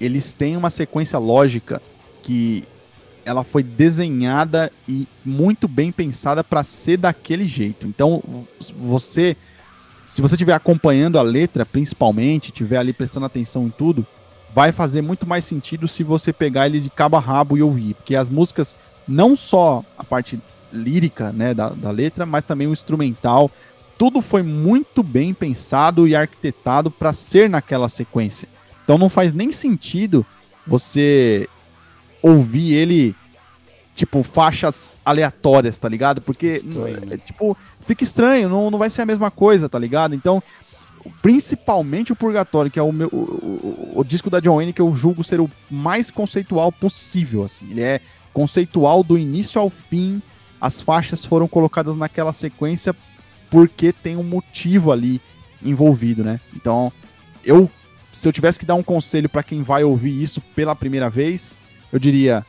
eles 0.00 0.32
têm 0.32 0.56
uma 0.56 0.70
sequência 0.70 1.18
lógica 1.18 1.82
que 2.22 2.64
ela 3.24 3.44
foi 3.44 3.62
desenhada 3.62 4.72
e 4.88 5.06
muito 5.24 5.68
bem 5.68 5.92
pensada 5.92 6.42
para 6.42 6.64
ser 6.64 6.96
daquele 6.96 7.46
jeito. 7.46 7.86
Então, 7.86 8.22
você, 8.76 9.36
se 10.06 10.22
você 10.22 10.34
estiver 10.34 10.54
acompanhando 10.54 11.18
a 11.18 11.22
letra, 11.22 11.66
principalmente, 11.66 12.46
estiver 12.46 12.78
ali 12.78 12.92
prestando 12.92 13.26
atenção 13.26 13.66
em 13.66 13.70
tudo, 13.70 14.06
vai 14.54 14.72
fazer 14.72 15.02
muito 15.02 15.26
mais 15.26 15.44
sentido 15.44 15.86
se 15.86 16.02
você 16.02 16.32
pegar 16.32 16.66
ele 16.66 16.80
de 16.80 16.90
cabo 16.90 17.16
a 17.16 17.20
rabo 17.20 17.58
e 17.58 17.62
ouvir, 17.62 17.94
porque 17.94 18.16
as 18.16 18.28
músicas, 18.28 18.74
não 19.06 19.36
só 19.36 19.84
a 19.98 20.02
parte 20.02 20.40
lírica 20.72 21.32
né, 21.32 21.52
da, 21.52 21.68
da 21.70 21.90
letra, 21.90 22.24
mas 22.24 22.44
também 22.44 22.66
o 22.66 22.72
instrumental, 22.72 23.50
tudo 24.00 24.22
foi 24.22 24.42
muito 24.42 25.02
bem 25.02 25.34
pensado 25.34 26.08
e 26.08 26.16
arquitetado 26.16 26.90
para 26.90 27.12
ser 27.12 27.50
naquela 27.50 27.86
sequência. 27.86 28.48
Então 28.82 28.96
não 28.96 29.10
faz 29.10 29.34
nem 29.34 29.52
sentido 29.52 30.24
você 30.66 31.46
ouvir 32.22 32.72
ele 32.72 33.14
tipo 33.94 34.22
faixas 34.22 34.96
aleatórias, 35.04 35.76
tá 35.76 35.86
ligado? 35.86 36.22
Porque 36.22 36.64
é, 37.12 37.18
tipo 37.18 37.54
fica 37.84 38.02
estranho, 38.02 38.48
não, 38.48 38.70
não 38.70 38.78
vai 38.78 38.88
ser 38.88 39.02
a 39.02 39.06
mesma 39.06 39.30
coisa, 39.30 39.68
tá 39.68 39.78
ligado? 39.78 40.14
Então 40.14 40.42
principalmente 41.20 42.10
o 42.10 42.16
Purgatório, 42.16 42.70
que 42.70 42.78
é 42.78 42.82
o, 42.82 42.92
meu, 42.92 43.08
o, 43.12 43.16
o, 43.16 43.92
o, 43.96 44.02
disco 44.02 44.30
da 44.30 44.40
John 44.40 44.56
Wayne 44.56 44.72
que 44.72 44.80
eu 44.80 44.96
julgo 44.96 45.22
ser 45.22 45.42
o 45.42 45.50
mais 45.70 46.10
conceitual 46.10 46.72
possível, 46.72 47.44
assim. 47.44 47.70
Ele 47.70 47.82
é 47.82 48.00
conceitual 48.32 49.04
do 49.04 49.18
início 49.18 49.60
ao 49.60 49.68
fim. 49.68 50.22
As 50.58 50.80
faixas 50.80 51.22
foram 51.22 51.46
colocadas 51.46 51.96
naquela 51.96 52.32
sequência 52.32 52.96
porque 53.50 53.92
tem 53.92 54.16
um 54.16 54.22
motivo 54.22 54.92
ali 54.92 55.20
envolvido, 55.62 56.24
né? 56.24 56.40
Então, 56.54 56.92
eu 57.44 57.68
se 58.12 58.26
eu 58.26 58.32
tivesse 58.32 58.58
que 58.58 58.66
dar 58.66 58.74
um 58.74 58.82
conselho 58.82 59.28
para 59.28 59.42
quem 59.42 59.62
vai 59.62 59.84
ouvir 59.84 60.22
isso 60.22 60.40
pela 60.54 60.74
primeira 60.74 61.08
vez, 61.08 61.56
eu 61.92 61.98
diria: 61.98 62.44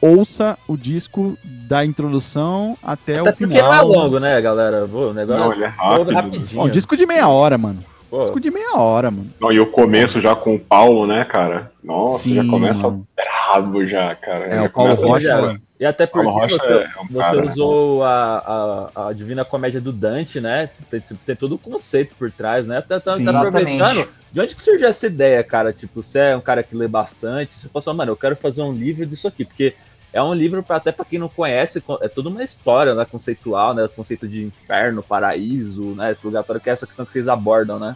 ouça 0.00 0.58
o 0.68 0.76
disco 0.76 1.36
da 1.44 1.84
introdução 1.84 2.76
até, 2.82 3.18
até 3.18 3.30
o 3.30 3.34
final. 3.34 3.56
Porque 3.56 3.62
não 3.62 3.74
é 3.74 3.80
longo, 3.80 4.18
né, 4.20 4.40
galera? 4.40 4.84
o 4.84 5.12
negócio 5.12 5.44
não, 5.44 5.52
ele 5.52 5.64
é 5.64 5.68
rápido. 5.68 6.12
rapidinho. 6.12 6.62
um 6.62 6.68
disco 6.68 6.96
de 6.96 7.06
meia 7.06 7.28
hora, 7.28 7.56
mano. 7.56 7.82
Pô. 8.10 8.20
Disco 8.20 8.40
de 8.40 8.50
meia 8.50 8.76
hora, 8.76 9.10
mano. 9.10 9.28
Não, 9.40 9.52
e 9.52 9.58
o 9.58 9.66
começo 9.66 10.20
já 10.20 10.36
com 10.36 10.54
o 10.54 10.60
Paulo, 10.60 11.06
né, 11.06 11.24
cara? 11.24 11.72
Nossa, 11.82 12.18
Sim, 12.18 12.36
já 12.36 12.44
começa 12.44 12.82
mano. 12.82 13.06
errado 13.18 13.88
já, 13.88 14.14
cara. 14.14 14.46
É, 14.46 14.54
já 14.54 14.62
o 14.64 14.70
Paulo 14.70 14.94
Rocha. 14.94 15.60
E 15.78 15.84
até 15.84 16.06
porque 16.06 16.26
você, 16.26 16.72
é 16.72 17.00
um 17.00 17.06
você 17.06 17.18
cara, 17.18 17.48
usou 17.48 17.98
né? 17.98 18.06
a, 18.06 18.90
a, 18.94 19.08
a, 19.08 19.12
Divina 19.12 19.44
Comédia 19.44 19.80
do 19.80 19.92
Dante, 19.92 20.40
né? 20.40 20.70
Tem, 20.90 21.00
tem 21.00 21.36
todo 21.36 21.56
o 21.56 21.58
conceito 21.58 22.14
por 22.16 22.30
trás, 22.30 22.66
né? 22.66 22.80
Tá, 22.80 22.98
tá, 22.98 23.16
Sim, 23.16 23.24
tá 23.26 23.38
aproveitando. 23.38 24.08
De 24.32 24.40
onde 24.40 24.56
que 24.56 24.62
surgiu 24.62 24.88
essa 24.88 25.06
ideia, 25.06 25.44
cara? 25.44 25.72
Tipo, 25.72 26.02
você 26.02 26.18
é 26.18 26.36
um 26.36 26.40
cara 26.40 26.62
que 26.62 26.74
lê 26.74 26.88
bastante. 26.88 27.54
Você 27.54 27.68
falou 27.68 27.80
assim, 27.80 27.96
mano, 27.96 28.12
eu 28.12 28.16
quero 28.16 28.36
fazer 28.36 28.62
um 28.62 28.72
livro 28.72 29.04
disso 29.04 29.28
aqui, 29.28 29.44
porque 29.44 29.74
é 30.12 30.22
um 30.22 30.32
livro 30.32 30.62
para 30.62 30.76
até 30.76 30.90
para 30.90 31.04
quem 31.04 31.18
não 31.18 31.28
conhece, 31.28 31.82
é 32.00 32.08
toda 32.08 32.30
uma 32.30 32.42
história 32.42 32.94
né, 32.94 33.04
conceitual, 33.04 33.74
né? 33.74 33.84
O 33.84 33.90
conceito 33.90 34.26
de 34.26 34.44
inferno, 34.44 35.02
paraíso, 35.02 35.94
né? 35.94 36.14
Purgatório, 36.14 36.60
que 36.60 36.70
é 36.70 36.72
essa 36.72 36.86
questão 36.86 37.04
que 37.04 37.12
vocês 37.12 37.28
abordam, 37.28 37.78
né? 37.78 37.94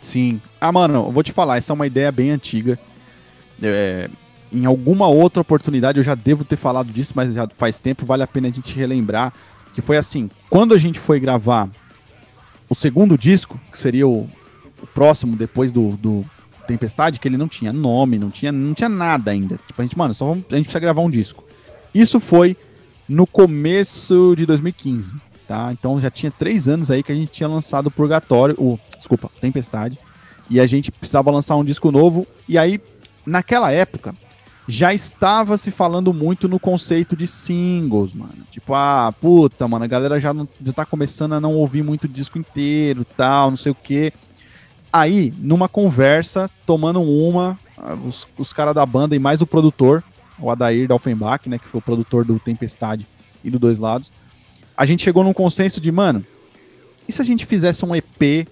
Sim. 0.00 0.40
Ah, 0.58 0.72
mano, 0.72 1.06
eu 1.08 1.12
vou 1.12 1.22
te 1.22 1.32
falar, 1.32 1.58
essa 1.58 1.70
é 1.70 1.74
uma 1.74 1.86
ideia 1.86 2.10
bem 2.10 2.30
antiga. 2.30 2.78
É, 3.62 4.08
em 4.52 4.64
alguma 4.64 5.06
outra 5.06 5.40
oportunidade 5.40 5.98
eu 5.98 6.04
já 6.04 6.14
devo 6.14 6.44
ter 6.44 6.56
falado 6.56 6.92
disso, 6.92 7.12
mas 7.14 7.32
já 7.32 7.48
faz 7.56 7.78
tempo, 7.78 8.06
vale 8.06 8.22
a 8.22 8.26
pena 8.26 8.48
a 8.48 8.50
gente 8.50 8.74
relembrar. 8.74 9.32
Que 9.74 9.80
foi 9.80 9.96
assim, 9.96 10.28
quando 10.48 10.74
a 10.74 10.78
gente 10.78 10.98
foi 10.98 11.20
gravar 11.20 11.68
o 12.68 12.74
segundo 12.74 13.16
disco, 13.16 13.60
que 13.70 13.78
seria 13.78 14.06
o, 14.06 14.28
o 14.82 14.86
próximo 14.94 15.36
depois 15.36 15.70
do, 15.70 15.96
do 15.96 16.24
Tempestade, 16.66 17.18
que 17.18 17.28
ele 17.28 17.36
não 17.36 17.48
tinha 17.48 17.72
nome, 17.72 18.18
não 18.18 18.30
tinha, 18.30 18.50
não 18.50 18.74
tinha 18.74 18.88
nada 18.88 19.30
ainda. 19.30 19.58
Tipo, 19.66 19.80
a 19.80 19.84
gente, 19.84 19.96
mano, 19.96 20.14
só 20.14 20.26
vamos, 20.26 20.44
a 20.50 20.56
gente 20.56 20.64
precisa 20.64 20.80
gravar 20.80 21.02
um 21.02 21.10
disco. 21.10 21.44
Isso 21.94 22.20
foi 22.20 22.56
no 23.08 23.26
começo 23.26 24.34
de 24.36 24.46
2015, 24.46 25.16
tá? 25.48 25.70
Então 25.72 26.00
já 26.00 26.10
tinha 26.10 26.30
três 26.30 26.68
anos 26.68 26.90
aí 26.90 27.02
que 27.02 27.10
a 27.10 27.14
gente 27.14 27.30
tinha 27.30 27.48
lançado 27.48 27.88
o 27.88 27.90
Purgatório, 27.90 28.54
o, 28.56 28.78
desculpa, 28.96 29.28
Tempestade, 29.40 29.98
e 30.48 30.60
a 30.60 30.66
gente 30.66 30.92
precisava 30.92 31.30
lançar 31.30 31.56
um 31.56 31.64
disco 31.64 31.90
novo, 31.90 32.26
e 32.48 32.56
aí, 32.56 32.80
naquela 33.26 33.72
época, 33.72 34.14
já 34.70 34.94
estava 34.94 35.58
se 35.58 35.70
falando 35.70 36.14
muito 36.14 36.48
no 36.48 36.60
conceito 36.60 37.16
de 37.16 37.26
singles, 37.26 38.12
mano. 38.12 38.44
Tipo, 38.50 38.72
ah, 38.72 39.12
puta, 39.20 39.66
mano, 39.66 39.84
a 39.84 39.88
galera 39.88 40.20
já, 40.20 40.32
não, 40.32 40.48
já 40.62 40.72
tá 40.72 40.86
começando 40.86 41.32
a 41.32 41.40
não 41.40 41.54
ouvir 41.54 41.82
muito 41.82 42.06
disco 42.06 42.38
inteiro, 42.38 43.04
tal, 43.04 43.50
não 43.50 43.56
sei 43.56 43.72
o 43.72 43.74
quê. 43.74 44.12
Aí, 44.92 45.32
numa 45.38 45.68
conversa, 45.68 46.48
tomando 46.64 47.02
uma, 47.02 47.58
os, 48.06 48.28
os 48.38 48.52
caras 48.52 48.74
da 48.74 48.86
banda 48.86 49.16
e 49.16 49.18
mais 49.18 49.40
o 49.40 49.46
produtor, 49.46 50.04
o 50.38 50.50
Adair 50.50 50.86
Dalfenbach, 50.86 51.48
né, 51.48 51.58
que 51.58 51.68
foi 51.68 51.78
o 51.78 51.82
produtor 51.82 52.24
do 52.24 52.38
Tempestade 52.38 53.06
e 53.42 53.50
do 53.50 53.58
Dois 53.58 53.80
Lados, 53.80 54.12
a 54.76 54.86
gente 54.86 55.02
chegou 55.02 55.24
num 55.24 55.32
consenso 55.32 55.80
de, 55.80 55.90
mano, 55.90 56.24
e 57.08 57.12
se 57.12 57.20
a 57.20 57.24
gente 57.24 57.44
fizesse 57.44 57.84
um 57.84 57.94
EP, 57.94 58.48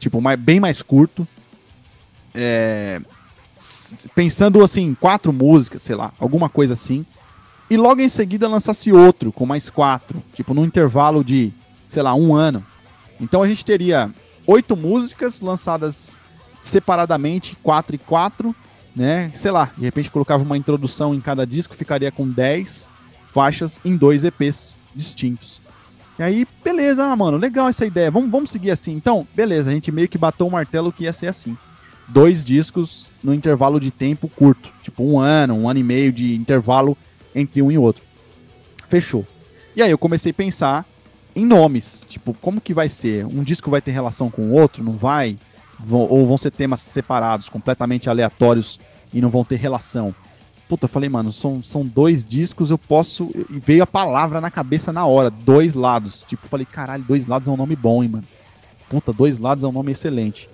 tipo, 0.00 0.20
mais, 0.20 0.40
bem 0.40 0.58
mais 0.58 0.80
curto, 0.80 1.28
é, 2.34 3.00
pensando 4.14 4.62
assim, 4.62 4.94
quatro 4.94 5.32
músicas, 5.32 5.82
sei 5.82 5.94
lá, 5.94 6.12
alguma 6.18 6.48
coisa 6.48 6.74
assim, 6.74 7.04
e 7.68 7.76
logo 7.76 8.00
em 8.00 8.08
seguida 8.08 8.48
lançasse 8.48 8.92
outro 8.92 9.32
com 9.32 9.46
mais 9.46 9.70
quatro, 9.70 10.22
tipo, 10.34 10.54
num 10.54 10.64
intervalo 10.64 11.24
de, 11.24 11.52
sei 11.88 12.02
lá, 12.02 12.14
um 12.14 12.34
ano. 12.34 12.64
Então 13.20 13.42
a 13.42 13.48
gente 13.48 13.64
teria 13.64 14.10
oito 14.46 14.76
músicas 14.76 15.40
lançadas 15.40 16.18
separadamente, 16.60 17.56
quatro 17.62 17.94
e 17.96 17.98
quatro, 17.98 18.54
né? 18.94 19.32
Sei 19.34 19.50
lá, 19.50 19.70
de 19.76 19.84
repente 19.84 20.10
colocava 20.10 20.42
uma 20.42 20.56
introdução 20.56 21.14
em 21.14 21.20
cada 21.20 21.46
disco, 21.46 21.74
ficaria 21.74 22.12
com 22.12 22.28
10 22.28 22.88
faixas 23.32 23.80
em 23.84 23.96
dois 23.96 24.24
EPs 24.24 24.78
distintos. 24.94 25.60
E 26.18 26.22
aí, 26.22 26.46
beleza, 26.62 27.04
ah, 27.04 27.16
mano, 27.16 27.36
legal 27.36 27.68
essa 27.68 27.84
ideia. 27.84 28.10
Vamos, 28.10 28.30
vamos 28.30 28.50
seguir 28.50 28.70
assim. 28.70 28.92
Então, 28.92 29.26
beleza, 29.34 29.70
a 29.70 29.74
gente 29.74 29.90
meio 29.90 30.08
que 30.08 30.16
bateu 30.16 30.46
o 30.46 30.50
martelo 30.50 30.92
que 30.92 31.04
ia 31.04 31.12
ser 31.12 31.26
assim. 31.26 31.56
Dois 32.08 32.44
discos 32.44 33.10
no 33.22 33.32
intervalo 33.32 33.80
de 33.80 33.90
tempo 33.90 34.28
curto, 34.28 34.70
tipo 34.82 35.02
um 35.02 35.18
ano, 35.18 35.54
um 35.54 35.68
ano 35.68 35.80
e 35.80 35.82
meio 35.82 36.12
de 36.12 36.34
intervalo 36.34 36.96
entre 37.34 37.62
um 37.62 37.70
e 37.70 37.78
outro. 37.78 38.02
Fechou. 38.88 39.26
E 39.74 39.82
aí 39.82 39.90
eu 39.90 39.98
comecei 39.98 40.30
a 40.30 40.34
pensar 40.34 40.86
em 41.34 41.44
nomes, 41.44 42.04
tipo, 42.08 42.32
como 42.34 42.60
que 42.60 42.72
vai 42.72 42.88
ser? 42.88 43.26
Um 43.26 43.42
disco 43.42 43.70
vai 43.70 43.80
ter 43.80 43.90
relação 43.90 44.30
com 44.30 44.42
o 44.42 44.52
outro? 44.52 44.84
Não 44.84 44.92
vai? 44.92 45.36
ou 45.90 46.26
vão 46.26 46.38
ser 46.38 46.50
temas 46.50 46.80
separados, 46.80 47.48
completamente 47.48 48.08
aleatórios 48.08 48.78
e 49.12 49.20
não 49.20 49.28
vão 49.28 49.44
ter 49.44 49.56
relação. 49.56 50.14
Puta, 50.68 50.84
eu 50.86 50.88
falei, 50.88 51.08
mano, 51.08 51.30
são, 51.30 51.62
são 51.62 51.84
dois 51.84 52.24
discos, 52.24 52.70
eu 52.70 52.78
posso. 52.78 53.30
E 53.50 53.58
veio 53.58 53.82
a 53.82 53.86
palavra 53.86 54.40
na 54.40 54.50
cabeça 54.50 54.92
na 54.92 55.04
hora, 55.04 55.30
dois 55.30 55.74
lados. 55.74 56.24
Tipo, 56.26 56.48
falei, 56.48 56.64
caralho, 56.64 57.04
dois 57.04 57.26
lados 57.26 57.48
é 57.48 57.50
um 57.50 57.56
nome 57.56 57.76
bom, 57.76 58.02
hein, 58.02 58.08
mano. 58.08 58.24
Puta, 58.88 59.12
dois 59.12 59.38
lados 59.38 59.62
é 59.62 59.66
um 59.66 59.72
nome 59.72 59.92
excelente. 59.92 60.48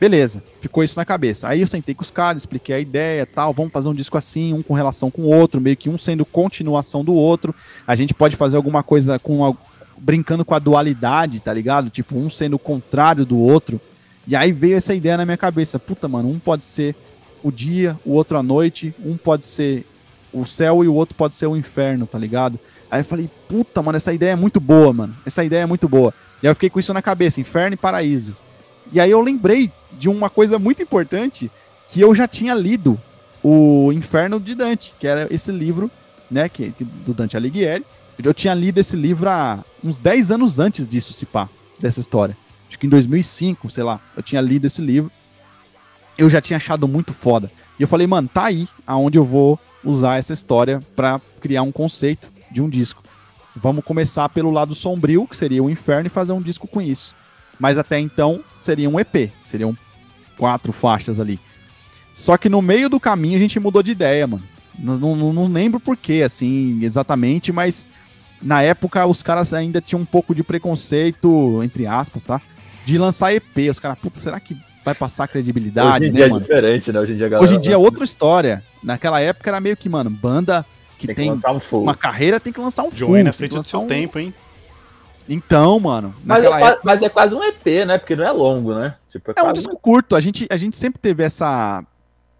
Beleza, 0.00 0.42
ficou 0.62 0.82
isso 0.82 0.98
na 0.98 1.04
cabeça. 1.04 1.46
Aí 1.46 1.60
eu 1.60 1.66
sentei 1.66 1.94
com 1.94 2.00
os 2.00 2.10
caras, 2.10 2.40
expliquei 2.42 2.74
a 2.74 2.80
ideia, 2.80 3.26
tal, 3.26 3.52
vamos 3.52 3.70
fazer 3.70 3.86
um 3.90 3.94
disco 3.94 4.16
assim, 4.16 4.54
um 4.54 4.62
com 4.62 4.72
relação 4.72 5.10
com 5.10 5.22
o 5.22 5.28
outro, 5.28 5.60
meio 5.60 5.76
que 5.76 5.90
um 5.90 5.98
sendo 5.98 6.24
continuação 6.24 7.04
do 7.04 7.12
outro. 7.12 7.54
A 7.86 7.94
gente 7.94 8.14
pode 8.14 8.34
fazer 8.34 8.56
alguma 8.56 8.82
coisa 8.82 9.18
com 9.18 9.54
brincando 9.98 10.42
com 10.42 10.54
a 10.54 10.58
dualidade, 10.58 11.40
tá 11.40 11.52
ligado? 11.52 11.90
Tipo, 11.90 12.16
um 12.16 12.30
sendo 12.30 12.54
o 12.54 12.58
contrário 12.58 13.26
do 13.26 13.38
outro. 13.38 13.78
E 14.26 14.34
aí 14.34 14.52
veio 14.52 14.78
essa 14.78 14.94
ideia 14.94 15.18
na 15.18 15.26
minha 15.26 15.36
cabeça. 15.36 15.78
Puta, 15.78 16.08
mano, 16.08 16.30
um 16.30 16.38
pode 16.38 16.64
ser 16.64 16.96
o 17.42 17.52
dia, 17.52 17.98
o 18.02 18.12
outro 18.12 18.38
a 18.38 18.42
noite, 18.42 18.94
um 19.04 19.18
pode 19.18 19.44
ser 19.44 19.84
o 20.32 20.46
céu 20.46 20.82
e 20.82 20.88
o 20.88 20.94
outro 20.94 21.14
pode 21.14 21.34
ser 21.34 21.46
o 21.46 21.56
inferno, 21.56 22.06
tá 22.06 22.18
ligado? 22.18 22.58
Aí 22.90 23.00
eu 23.00 23.04
falei, 23.04 23.28
puta, 23.46 23.82
mano, 23.82 23.96
essa 23.96 24.14
ideia 24.14 24.30
é 24.30 24.36
muito 24.36 24.60
boa, 24.60 24.94
mano. 24.94 25.14
Essa 25.26 25.44
ideia 25.44 25.60
é 25.60 25.66
muito 25.66 25.86
boa. 25.86 26.14
E 26.42 26.46
aí 26.46 26.50
eu 26.50 26.54
fiquei 26.54 26.70
com 26.70 26.80
isso 26.80 26.94
na 26.94 27.02
cabeça, 27.02 27.38
inferno 27.38 27.74
e 27.74 27.76
paraíso. 27.76 28.34
E 28.90 28.98
aí 28.98 29.10
eu 29.10 29.20
lembrei 29.20 29.70
de 29.92 30.08
uma 30.08 30.30
coisa 30.30 30.58
muito 30.58 30.82
importante 30.82 31.50
que 31.88 32.00
eu 32.00 32.14
já 32.14 32.28
tinha 32.28 32.54
lido 32.54 33.00
o 33.42 33.92
Inferno 33.92 34.38
de 34.38 34.54
Dante, 34.54 34.94
que 34.98 35.06
era 35.06 35.26
esse 35.32 35.50
livro, 35.50 35.90
né, 36.30 36.48
que, 36.48 36.72
do 37.04 37.12
Dante 37.12 37.36
Alighieri. 37.36 37.84
Eu 38.22 38.34
tinha 38.34 38.54
lido 38.54 38.78
esse 38.78 38.96
livro 38.96 39.28
há 39.28 39.64
uns 39.82 39.98
10 39.98 40.30
anos 40.30 40.58
antes 40.58 40.86
disso, 40.86 41.12
se 41.12 41.24
pá, 41.24 41.48
dessa 41.78 42.00
história. 42.00 42.36
Acho 42.68 42.78
que 42.78 42.86
em 42.86 42.90
2005, 42.90 43.70
sei 43.70 43.82
lá, 43.82 44.00
eu 44.16 44.22
tinha 44.22 44.40
lido 44.40 44.66
esse 44.66 44.82
livro. 44.82 45.10
Eu 46.18 46.28
já 46.28 46.40
tinha 46.40 46.58
achado 46.58 46.86
muito 46.86 47.14
foda. 47.14 47.50
E 47.78 47.82
eu 47.82 47.88
falei, 47.88 48.06
mano, 48.06 48.28
tá 48.28 48.44
aí 48.44 48.68
aonde 48.86 49.16
eu 49.16 49.24
vou 49.24 49.58
usar 49.82 50.18
essa 50.18 50.34
história 50.34 50.80
para 50.94 51.20
criar 51.40 51.62
um 51.62 51.72
conceito 51.72 52.30
de 52.50 52.60
um 52.60 52.68
disco. 52.68 53.02
Vamos 53.56 53.84
começar 53.84 54.28
pelo 54.28 54.50
lado 54.50 54.74
sombrio, 54.74 55.26
que 55.26 55.36
seria 55.36 55.62
o 55.62 55.70
inferno, 55.70 56.06
e 56.06 56.10
fazer 56.10 56.32
um 56.32 56.42
disco 56.42 56.68
com 56.68 56.80
isso. 56.80 57.16
Mas 57.60 57.76
até 57.76 58.00
então 58.00 58.40
seria 58.58 58.88
um 58.88 58.98
EP, 58.98 59.30
seriam 59.42 59.76
quatro 60.38 60.72
faixas 60.72 61.20
ali. 61.20 61.38
Só 62.14 62.38
que 62.38 62.48
no 62.48 62.62
meio 62.62 62.88
do 62.88 62.98
caminho 62.98 63.36
a 63.36 63.40
gente 63.40 63.60
mudou 63.60 63.82
de 63.82 63.92
ideia, 63.92 64.26
mano. 64.26 64.42
Não, 64.78 65.14
não, 65.14 65.32
não 65.32 65.46
lembro 65.46 65.78
porquê, 65.78 66.22
assim, 66.24 66.80
exatamente, 66.82 67.52
mas 67.52 67.86
na 68.42 68.62
época 68.62 69.04
os 69.06 69.22
caras 69.22 69.52
ainda 69.52 69.80
tinham 69.80 70.00
um 70.00 70.06
pouco 70.06 70.34
de 70.34 70.42
preconceito, 70.42 71.60
entre 71.62 71.86
aspas, 71.86 72.22
tá? 72.22 72.40
De 72.86 72.96
lançar 72.96 73.34
EP. 73.34 73.70
Os 73.70 73.78
caras, 73.78 73.98
puta, 73.98 74.18
será 74.18 74.40
que 74.40 74.56
vai 74.82 74.94
passar 74.94 75.28
credibilidade? 75.28 76.04
Hoje 76.04 76.10
em 76.10 76.12
né, 76.12 76.26
dia 76.26 76.34
é 76.34 76.38
diferente, 76.38 76.92
né? 76.92 77.00
Hoje 77.00 77.12
em 77.12 77.16
dia, 77.16 77.28
galera... 77.28 77.44
Hoje 77.44 77.56
em 77.56 77.60
dia 77.60 77.74
é 77.74 77.78
outra 77.78 78.04
história. 78.04 78.64
Naquela 78.82 79.20
época 79.20 79.50
era 79.50 79.60
meio 79.60 79.76
que, 79.76 79.88
mano, 79.88 80.08
banda 80.08 80.64
que 80.98 81.06
tem, 81.06 81.14
tem 81.14 81.38
que 81.38 81.74
um 81.74 81.78
uma 81.78 81.94
carreira 81.94 82.40
tem 82.40 82.52
que 82.52 82.60
lançar 82.60 82.84
um 82.84 82.90
full. 82.90 83.22
na 83.22 83.32
frente 83.32 83.54
do 83.54 83.62
seu 83.62 83.80
um... 83.80 83.86
tempo, 83.86 84.18
hein? 84.18 84.32
Então, 85.28 85.78
mano. 85.78 86.14
Mas 86.24 86.44
é, 86.44 86.48
época... 86.48 86.80
mas 86.82 87.02
é, 87.02 87.08
quase 87.08 87.34
um 87.34 87.42
EP, 87.42 87.86
né? 87.86 87.98
Porque 87.98 88.16
não 88.16 88.24
é 88.24 88.32
longo, 88.32 88.74
né? 88.74 88.94
Tipo, 89.08 89.30
é, 89.30 89.34
é 89.36 89.42
um 89.42 89.52
disco 89.52 89.74
um... 89.74 89.78
curto. 89.78 90.16
A 90.16 90.20
gente, 90.20 90.46
a 90.50 90.56
gente 90.56 90.76
sempre 90.76 91.00
teve 91.00 91.22
essa, 91.22 91.84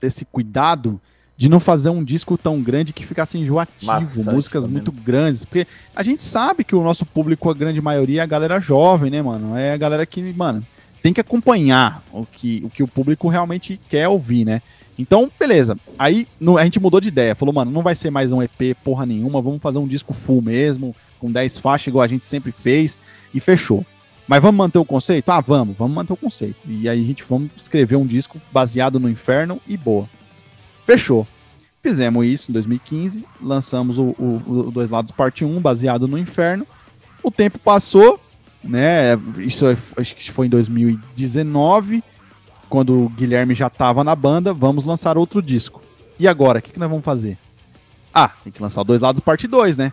esse 0.03 0.25
cuidado 0.25 1.01
de 1.37 1.49
não 1.49 1.59
fazer 1.59 1.89
um 1.89 2.05
disco 2.05 2.37
tão 2.37 2.61
grande 2.61 2.93
que 2.93 3.07
ficasse 3.07 3.39
enjoativo, 3.39 3.91
Maçante 3.91 4.29
músicas 4.29 4.63
também. 4.63 4.75
muito 4.75 4.93
grandes. 4.93 5.43
Porque 5.43 5.67
a 5.97 6.03
gente 6.03 6.23
sabe 6.23 6.65
que 6.65 6.77
o 6.77 6.83
nosso 6.83 7.07
público, 7.07 7.49
a 7.49 7.55
grande 7.55 7.81
maioria, 7.81 8.21
é 8.21 8.25
a 8.25 8.27
galera 8.27 8.61
jovem, 8.61 9.11
né, 9.11 9.23
mano? 9.23 9.57
É 9.57 9.73
a 9.73 9.77
galera 9.79 10.05
que, 10.05 10.21
mano, 10.35 10.63
tem 11.03 11.15
que 11.15 11.21
acompanhar 11.21 12.03
o 12.13 12.27
que 12.27 12.61
o, 12.65 12.69
que 12.69 12.83
o 12.83 12.89
público 12.89 13.29
realmente 13.29 13.81
quer 13.89 14.07
ouvir, 14.07 14.45
né? 14.45 14.61
Então, 15.01 15.31
beleza. 15.41 15.77
Aí 15.99 16.27
no, 16.39 16.59
a 16.59 16.65
gente 16.65 16.79
mudou 16.79 17.01
de 17.01 17.09
ideia. 17.09 17.35
Falou, 17.35 17.55
mano, 17.55 17.71
não 17.71 17.83
vai 17.83 17.95
ser 17.95 18.11
mais 18.11 18.33
um 18.33 18.43
EP 18.43 18.77
porra 18.85 19.07
nenhuma, 19.07 19.41
vamos 19.41 19.63
fazer 19.63 19.79
um 19.79 19.87
disco 19.87 20.13
full 20.13 20.43
mesmo 20.43 20.95
com 21.19 21.33
10 21.33 21.57
faixas, 21.57 21.87
igual 21.87 22.03
a 22.03 22.07
gente 22.07 22.25
sempre 22.25 22.53
fez, 22.53 22.99
e 23.33 23.41
fechou. 23.41 23.85
Mas 24.29 24.43
vamos 24.43 24.59
manter 24.59 24.79
o 24.79 24.85
conceito? 24.85 25.31
Ah, 25.31 25.41
vamos, 25.41 25.77
vamos 25.77 25.95
manter 25.95 26.13
o 26.13 26.17
conceito. 26.17 26.57
E 26.67 26.87
aí 26.87 27.03
a 27.03 27.07
gente 27.07 27.25
vamos 27.27 27.51
escrever 27.57 27.97
um 27.97 28.07
disco 28.07 28.39
baseado 28.53 29.01
no 29.01 29.09
inferno 29.09 29.59
e 29.67 29.77
boa. 29.77 30.09
Fechou. 30.85 31.27
Fizemos 31.83 32.27
isso 32.27 32.51
em 32.51 32.55
2015, 32.55 33.25
lançamos 33.41 33.97
o, 33.97 34.15
o, 34.19 34.43
o 34.47 34.71
Dois 34.71 34.91
Lados 34.91 35.13
Parte 35.13 35.47
1, 35.47 35.61
baseado 35.61 36.07
no 36.07 36.19
inferno. 36.19 36.67
O 37.23 37.31
tempo 37.31 37.59
passou, 37.59 38.21
né? 38.63 39.19
Isso 39.39 39.67
é, 39.67 39.77
acho 39.97 40.15
que 40.15 40.31
foi 40.31 40.47
em 40.47 40.51
2019, 40.51 42.05
quando 42.71 43.05
o 43.05 43.09
Guilherme 43.11 43.55
já 43.55 43.67
estava 43.67 44.03
na 44.03 44.15
banda. 44.17 44.55
Vamos 44.55 44.85
lançar 44.85 45.19
outro 45.19 45.43
disco. 45.43 45.83
E 46.19 46.27
agora, 46.27 46.61
o 46.61 46.63
que, 46.63 46.73
que 46.73 46.79
nós 46.79 46.89
vamos 46.89 47.05
fazer? 47.05 47.37
Ah, 48.15 48.31
tem 48.43 48.53
que 48.53 48.63
lançar 48.63 48.81
o 48.81 48.85
Dois 48.85 49.03
Lados 49.03 49.21
Parte 49.21 49.47
2, 49.47 49.77
né? 49.77 49.93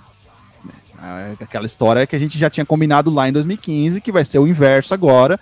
É 1.01 1.43
aquela 1.43 1.65
história 1.65 2.07
que 2.07 2.15
a 2.15 2.19
gente 2.19 2.37
já 2.37 2.49
tinha 2.49 2.65
combinado 2.65 3.11
lá 3.11 3.27
em 3.27 3.31
2015, 3.31 4.01
que 4.01 4.11
vai 4.11 4.23
ser 4.23 4.39
o 4.39 4.47
inverso 4.47 4.93
agora. 4.93 5.39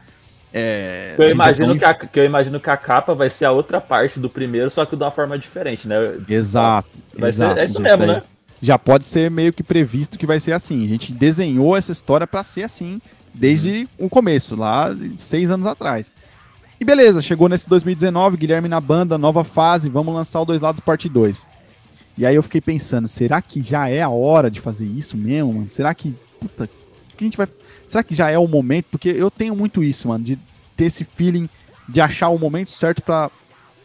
É, 0.54 1.16
eu, 1.18 1.30
imagino 1.30 1.78
que, 1.78 1.84
a, 1.84 1.94
que 1.94 2.20
eu 2.20 2.26
imagino 2.26 2.60
que 2.60 2.70
a 2.70 2.78
capa 2.78 3.14
vai 3.14 3.30
ser 3.30 3.46
a 3.46 3.52
outra 3.52 3.82
parte 3.82 4.20
do 4.20 4.30
primeiro, 4.30 4.70
só 4.70 4.86
que 4.86 4.96
de 4.96 5.04
uma 5.04 5.12
forma 5.12 5.38
diferente, 5.38 5.88
né? 5.88 5.98
Exato. 6.30 6.90
Vai 7.18 7.30
exato, 7.30 7.56
ser, 7.56 7.60
é 7.60 7.66
isso 7.66 7.82
mesmo, 7.82 8.06
né? 8.06 8.22
Já 8.62 8.80
pode 8.80 9.04
ser 9.06 9.30
meio 9.30 9.52
que 9.52 9.64
previsto 9.64 10.18
que 10.18 10.26
vai 10.26 10.40
ser 10.40 10.54
assim. 10.54 10.86
A 10.86 10.88
gente 10.88 11.12
desenhou 11.12 11.76
essa 11.76 11.92
história 11.92 12.26
para 12.26 12.44
ser 12.44 12.64
assim 12.64 13.02
desde 13.34 13.88
uhum. 14.00 14.06
o 14.06 14.10
começo, 14.10 14.56
lá 14.56 14.96
seis 15.18 15.52
anos 15.52 15.68
atrás. 15.68 16.12
E 16.80 16.84
beleza, 16.84 17.22
chegou 17.22 17.48
nesse 17.48 17.68
2019, 17.70 18.36
Guilherme 18.36 18.68
na 18.68 18.82
banda, 18.82 19.18
nova 19.18 19.44
fase, 19.44 19.90
vamos 19.90 20.14
lançar 20.14 20.42
o 20.42 20.46
Dois 20.46 20.62
Lados 20.62 20.82
Parte 20.82 21.08
2. 21.08 21.48
E 22.18 22.26
aí 22.26 22.36
eu 22.36 22.44
fiquei 22.44 22.62
pensando, 22.62 23.08
será 23.08 23.42
que 23.42 23.62
já 23.62 23.88
é 23.90 24.02
a 24.02 24.10
hora 24.10 24.52
de 24.52 24.60
fazer 24.60 24.86
isso 24.86 25.16
mesmo, 25.16 25.54
mano? 25.54 25.70
Será 25.70 25.94
que. 25.94 26.16
Puta, 26.40 26.70
que 27.16 27.24
a 27.24 27.28
gente 27.28 27.38
vai. 27.38 27.48
Será 27.88 28.04
que 28.04 28.14
já 28.14 28.30
é 28.30 28.38
o 28.38 28.48
momento? 28.48 28.88
Porque 28.92 29.10
eu 29.10 29.32
tenho 29.32 29.56
muito 29.56 29.84
isso, 29.84 30.08
mano, 30.08 30.24
de 30.24 30.40
ter 30.76 30.86
esse 30.86 31.04
feeling 31.04 31.50
de 31.88 32.02
achar 32.02 32.30
o 32.30 32.38
momento 32.38 32.70
certo 32.70 33.02
para 33.02 33.30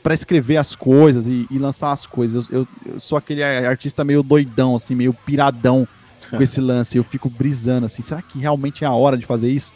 para 0.03 0.14
escrever 0.14 0.57
as 0.57 0.74
coisas 0.74 1.26
e, 1.26 1.47
e 1.51 1.59
lançar 1.59 1.93
as 1.93 2.07
coisas. 2.07 2.49
Eu, 2.51 2.66
eu, 2.86 2.99
sou 2.99 3.18
aquele 3.18 3.43
artista 3.43 4.03
meio 4.03 4.22
doidão, 4.22 4.74
assim, 4.74 4.95
meio 4.95 5.12
piradão 5.12 5.86
com 6.30 6.41
esse 6.43 6.59
lance. 6.61 6.97
Eu 6.97 7.05
fico 7.05 7.28
brisando, 7.28 7.84
assim, 7.84 8.01
será 8.01 8.22
que 8.22 8.38
realmente 8.38 8.82
é 8.82 8.86
a 8.86 8.93
hora 8.93 9.16
de 9.16 9.26
fazer 9.26 9.51
isso? 9.51 9.74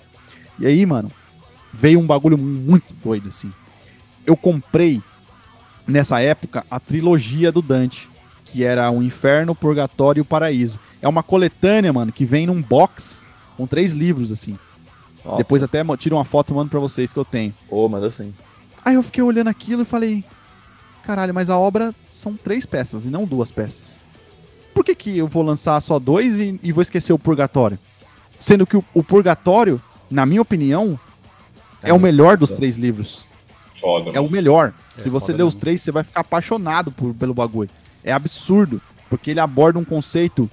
E 0.58 0.66
aí, 0.66 0.86
mano, 0.86 1.10
veio 1.76 1.98
um 1.98 2.06
bagulho 2.06 2.38
muito 2.38 2.94
doido, 2.94 3.28
assim. 3.28 3.50
Eu 4.26 4.36
comprei, 4.36 5.02
nessa 5.86 6.20
época, 6.20 6.64
a 6.70 6.80
trilogia 6.80 7.52
do 7.52 7.60
Dante 7.60 8.08
que 8.54 8.62
era 8.62 8.88
o 8.88 9.02
Inferno, 9.02 9.50
o 9.50 9.54
Purgatório 9.56 10.20
e 10.20 10.22
o 10.22 10.24
Paraíso. 10.24 10.78
É 11.02 11.08
uma 11.08 11.24
coletânea, 11.24 11.92
mano, 11.92 12.12
que 12.12 12.24
vem 12.24 12.46
num 12.46 12.62
box 12.62 13.26
com 13.56 13.66
três 13.66 13.92
livros, 13.92 14.30
assim. 14.30 14.56
Nossa. 15.24 15.38
Depois 15.38 15.60
até 15.60 15.82
tiro 15.96 16.14
uma 16.14 16.24
foto 16.24 16.52
e 16.52 16.54
mando 16.54 16.70
pra 16.70 16.78
vocês 16.78 17.12
que 17.12 17.18
eu 17.18 17.24
tenho. 17.24 17.52
Ô, 17.68 17.84
oh, 17.84 17.88
manda 17.88 18.06
assim. 18.06 18.32
Aí 18.84 18.94
eu 18.94 19.02
fiquei 19.02 19.24
olhando 19.24 19.48
aquilo 19.48 19.82
e 19.82 19.84
falei, 19.84 20.24
caralho, 21.02 21.34
mas 21.34 21.50
a 21.50 21.58
obra 21.58 21.92
são 22.08 22.36
três 22.36 22.64
peças 22.64 23.06
e 23.06 23.10
não 23.10 23.24
duas 23.24 23.50
peças. 23.50 24.00
Por 24.72 24.84
que, 24.84 24.94
que 24.94 25.18
eu 25.18 25.26
vou 25.26 25.42
lançar 25.42 25.80
só 25.80 25.98
dois 25.98 26.38
e, 26.38 26.60
e 26.62 26.70
vou 26.70 26.82
esquecer 26.82 27.12
o 27.12 27.18
Purgatório? 27.18 27.76
Sendo 28.38 28.64
que 28.64 28.76
o, 28.76 28.84
o 28.94 29.02
Purgatório, 29.02 29.82
na 30.08 30.24
minha 30.24 30.42
opinião, 30.42 30.96
é, 31.90 31.92
o 31.92 31.98
melhor 32.00 32.36
dos 32.36 32.54
três 32.54 32.76
livros. 32.76 33.26
Foda, 33.80 34.10
é 34.14 34.20
o 34.20 34.30
melhor. 34.30 34.72
É, 34.96 35.02
Se 35.02 35.08
você 35.08 35.32
ler 35.32 35.42
os 35.42 35.54
três, 35.54 35.82
você 35.82 35.92
vai 35.92 36.04
ficar 36.04 36.20
apaixonado 36.20 36.90
por, 36.90 37.12
pelo 37.14 37.34
bagulho 37.34 37.70
é 38.04 38.12
absurdo, 38.12 38.80
porque 39.08 39.30
ele 39.30 39.40
aborda 39.40 39.78
um 39.78 39.84
conceito 39.84 40.48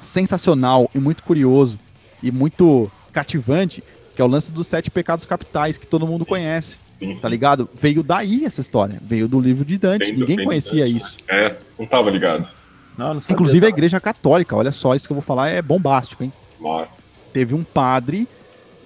sensacional 0.00 0.90
e 0.94 0.98
muito 0.98 1.22
curioso 1.22 1.78
e 2.22 2.30
muito 2.32 2.90
cativante, 3.12 3.82
que 4.14 4.20
é 4.20 4.24
o 4.24 4.28
lance 4.28 4.50
dos 4.50 4.66
sete 4.66 4.90
pecados 4.90 5.24
capitais 5.24 5.78
que 5.78 5.86
todo 5.86 6.06
mundo 6.06 6.26
conhece. 6.26 6.82
Tá 7.20 7.28
ligado? 7.28 7.68
Veio 7.74 8.02
daí 8.02 8.44
essa 8.44 8.60
história. 8.60 8.98
Veio 9.02 9.28
do 9.28 9.38
livro 9.38 9.64
de 9.64 9.76
Dante. 9.76 10.12
Ninguém 10.12 10.42
conhecia 10.42 10.86
isso. 10.86 11.18
É, 11.28 11.56
não 11.78 11.86
tava 11.86 12.10
ligado. 12.10 12.48
Não, 12.96 13.14
não 13.14 13.22
Inclusive 13.28 13.66
a 13.66 13.68
igreja 13.68 14.00
católica, 14.00 14.56
olha 14.56 14.72
só, 14.72 14.94
isso 14.94 15.06
que 15.06 15.12
eu 15.12 15.16
vou 15.16 15.22
falar 15.22 15.48
é 15.48 15.60
bombástico, 15.60 16.24
hein? 16.24 16.32
Nossa. 16.58 16.88
Teve 17.32 17.54
um 17.54 17.64
padre, 17.64 18.28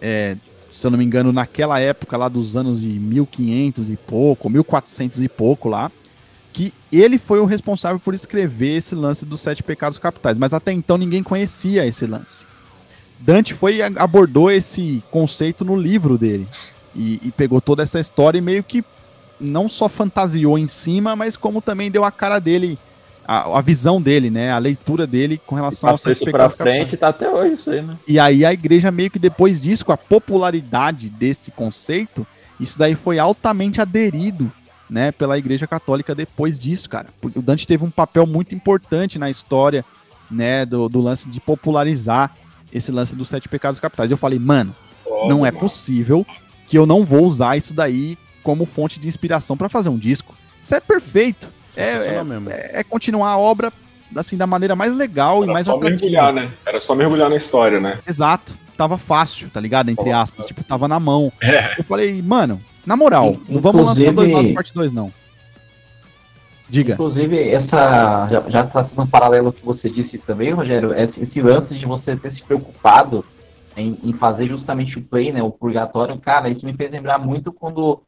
é, 0.00 0.36
se 0.78 0.86
eu 0.86 0.90
não 0.90 0.98
me 0.98 1.04
engano, 1.04 1.32
naquela 1.32 1.78
época 1.80 2.16
lá 2.16 2.28
dos 2.28 2.56
anos 2.56 2.80
de 2.80 2.88
1500 2.88 3.90
e 3.90 3.96
pouco, 3.96 4.48
1400 4.48 5.20
e 5.20 5.28
pouco 5.28 5.68
lá, 5.68 5.90
que 6.52 6.72
ele 6.90 7.18
foi 7.18 7.40
o 7.40 7.44
responsável 7.44 7.98
por 7.98 8.14
escrever 8.14 8.76
esse 8.76 8.94
lance 8.94 9.24
dos 9.24 9.40
sete 9.40 9.62
pecados 9.62 9.98
capitais, 9.98 10.38
mas 10.38 10.54
até 10.54 10.72
então 10.72 10.96
ninguém 10.96 11.22
conhecia 11.22 11.86
esse 11.86 12.06
lance. 12.06 12.46
Dante 13.20 13.52
foi 13.52 13.82
abordou 13.82 14.50
esse 14.50 15.02
conceito 15.10 15.64
no 15.64 15.76
livro 15.76 16.16
dele 16.16 16.46
e, 16.94 17.20
e, 17.24 17.32
pegou 17.32 17.60
toda 17.60 17.82
essa 17.82 17.98
história 17.98 18.38
e 18.38 18.42
meio 18.42 18.62
que 18.62 18.84
não 19.40 19.68
só 19.68 19.88
fantasiou 19.88 20.58
em 20.58 20.68
cima, 20.68 21.14
mas 21.14 21.36
como 21.36 21.60
também 21.60 21.90
deu 21.90 22.04
a 22.04 22.10
cara 22.10 22.38
dele, 22.38 22.78
a, 23.30 23.58
a 23.58 23.60
visão 23.60 24.00
dele, 24.00 24.30
né, 24.30 24.50
a 24.50 24.56
leitura 24.56 25.06
dele 25.06 25.38
com 25.46 25.54
relação 25.54 25.90
aos 25.90 26.00
sete 26.00 26.24
pecados 26.24 26.56
pra 26.56 26.64
frente, 26.64 26.96
capitais. 26.96 26.98
Tá 26.98 27.08
até 27.26 27.30
hoje 27.30 27.52
isso 27.52 27.70
aí, 27.70 27.82
né? 27.82 27.94
E 28.08 28.18
aí 28.18 28.42
a 28.42 28.54
igreja 28.54 28.90
meio 28.90 29.10
que 29.10 29.18
depois 29.18 29.60
disso, 29.60 29.84
com 29.84 29.92
a 29.92 29.98
popularidade 29.98 31.10
desse 31.10 31.50
conceito, 31.50 32.26
isso 32.58 32.78
daí 32.78 32.94
foi 32.94 33.18
altamente 33.18 33.82
aderido 33.82 34.50
né, 34.88 35.12
pela 35.12 35.36
Igreja 35.36 35.66
Católica 35.66 36.14
depois 36.14 36.58
disso, 36.58 36.88
cara. 36.88 37.08
O 37.22 37.42
Dante 37.42 37.66
teve 37.66 37.84
um 37.84 37.90
papel 37.90 38.26
muito 38.26 38.54
importante 38.54 39.18
na 39.18 39.28
história, 39.28 39.84
né, 40.30 40.64
do, 40.64 40.88
do 40.88 41.02
lance 41.02 41.28
de 41.28 41.38
popularizar 41.38 42.34
esse 42.72 42.90
lance 42.90 43.14
dos 43.14 43.28
sete 43.28 43.46
pecados 43.46 43.78
capitais. 43.78 44.10
Eu 44.10 44.16
falei, 44.16 44.38
mano, 44.38 44.74
oh, 45.04 45.28
não 45.28 45.44
é 45.44 45.52
possível 45.52 46.26
que 46.66 46.78
eu 46.78 46.86
não 46.86 47.04
vou 47.04 47.24
usar 47.26 47.58
isso 47.58 47.74
daí 47.74 48.16
como 48.42 48.64
fonte 48.64 48.98
de 48.98 49.06
inspiração 49.06 49.54
para 49.54 49.68
fazer 49.68 49.90
um 49.90 49.98
disco. 49.98 50.34
Isso 50.62 50.74
é 50.74 50.80
perfeito. 50.80 51.57
É, 51.78 51.90
é, 51.90 52.16
é, 52.16 52.80
é, 52.80 52.82
continuar 52.82 53.30
a 53.30 53.38
obra 53.38 53.72
assim 54.16 54.36
da 54.36 54.46
maneira 54.46 54.74
mais 54.74 54.94
legal 54.96 55.42
Era 55.42 55.50
e 55.50 55.54
mais 55.54 55.66
só 55.66 55.78
mergulhar, 55.78 56.32
né? 56.32 56.50
Era 56.66 56.80
só 56.80 56.94
mergulhar 56.94 57.30
na 57.30 57.36
história, 57.36 57.78
né? 57.78 58.00
Exato. 58.06 58.58
Tava 58.76 58.98
fácil, 58.98 59.48
tá 59.50 59.60
ligado? 59.60 59.88
Entre 59.88 60.10
aspas, 60.10 60.46
tipo, 60.46 60.62
tava 60.64 60.88
na 60.88 60.98
mão. 60.98 61.32
É. 61.40 61.78
Eu 61.78 61.84
falei, 61.84 62.20
mano, 62.20 62.60
na 62.84 62.96
moral, 62.96 63.36
não 63.48 63.60
vamos 63.60 63.84
lançar 63.84 64.12
dois 64.12 64.30
lados 64.30 64.50
parte 64.50 64.74
2 64.74 64.92
não. 64.92 65.12
Diga. 66.68 66.94
Inclusive, 66.94 67.48
essa. 67.48 68.28
Já, 68.28 68.44
já 68.48 68.64
tá 68.64 68.84
sendo 68.84 69.02
um 69.02 69.06
paralelo 69.06 69.52
que 69.52 69.64
você 69.64 69.88
disse 69.88 70.18
também, 70.18 70.50
Rogério, 70.50 70.92
esse, 70.92 71.22
esse 71.22 71.40
lance 71.40 71.74
de 71.74 71.86
você 71.86 72.14
ter 72.14 72.32
se 72.34 72.42
preocupado 72.42 73.24
em, 73.76 73.96
em, 74.04 74.12
fazer 74.12 74.48
justamente 74.48 74.98
o 74.98 75.02
play, 75.02 75.32
né? 75.32 75.42
O 75.42 75.50
purgatório, 75.50 76.18
cara, 76.18 76.50
isso 76.50 76.66
me 76.66 76.74
fez 76.74 76.90
lembrar 76.90 77.18
muito 77.18 77.52
quando 77.52 78.02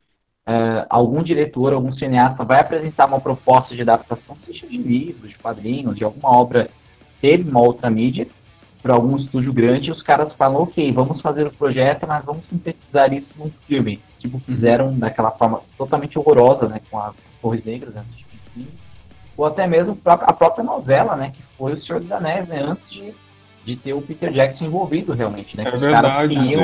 é, 0.47 0.87
algum 0.89 1.23
diretor, 1.23 1.73
algum 1.73 1.93
cineasta 1.93 2.45
vai 2.45 2.61
apresentar 2.61 3.07
uma 3.07 3.21
proposta 3.21 3.75
de 3.75 3.83
adaptação, 3.83 4.37
seja 4.45 4.67
de 4.67 4.77
livros, 4.77 5.29
de 5.29 5.39
quadrinhos, 5.39 5.97
de 5.97 6.05
alguma 6.05 6.37
obra 6.37 6.67
ter 7.21 7.41
uma 7.41 7.61
outra 7.61 7.91
mídia, 7.91 8.27
para 8.83 8.95
algum 8.95 9.19
estúdio 9.19 9.53
grande, 9.53 9.89
e 9.89 9.93
os 9.93 10.03
caras 10.03 10.33
falam, 10.33 10.63
ok, 10.63 10.91
vamos 10.93 11.21
fazer 11.21 11.47
o 11.47 11.51
projeto, 11.51 12.07
mas 12.07 12.25
vamos 12.25 12.43
sintetizar 12.49 13.13
isso 13.13 13.29
num 13.37 13.51
filme. 13.67 14.01
Tipo, 14.19 14.37
uhum. 14.37 14.41
fizeram 14.41 14.99
daquela 14.99 15.31
forma 15.31 15.61
totalmente 15.77 16.19
horrorosa, 16.19 16.67
né? 16.67 16.81
Com 16.91 16.99
as 16.99 17.15
Torres 17.43 17.63
Negras, 17.63 17.95
antes 17.95 18.17
de 18.17 18.31
ou 19.41 19.47
até 19.47 19.67
mesmo 19.67 19.99
a 20.05 20.33
própria 20.35 20.63
novela, 20.63 21.17
né, 21.17 21.33
que 21.35 21.43
foi 21.57 21.73
O 21.73 21.83
Senhor 21.83 21.99
dos 21.99 22.13
Anéis, 22.13 22.47
né, 22.47 22.63
antes 22.63 22.91
de, 22.91 23.15
de 23.65 23.77
ter 23.77 23.93
o 23.93 24.01
Peter 24.01 24.33
Jackson 24.33 24.65
envolvido 24.65 25.13
realmente, 25.13 25.57
né, 25.57 25.65
é 25.65 25.75
os 25.75 25.81
verdade, 25.81 26.07
caras 26.07 26.29
queriam, 26.29 26.63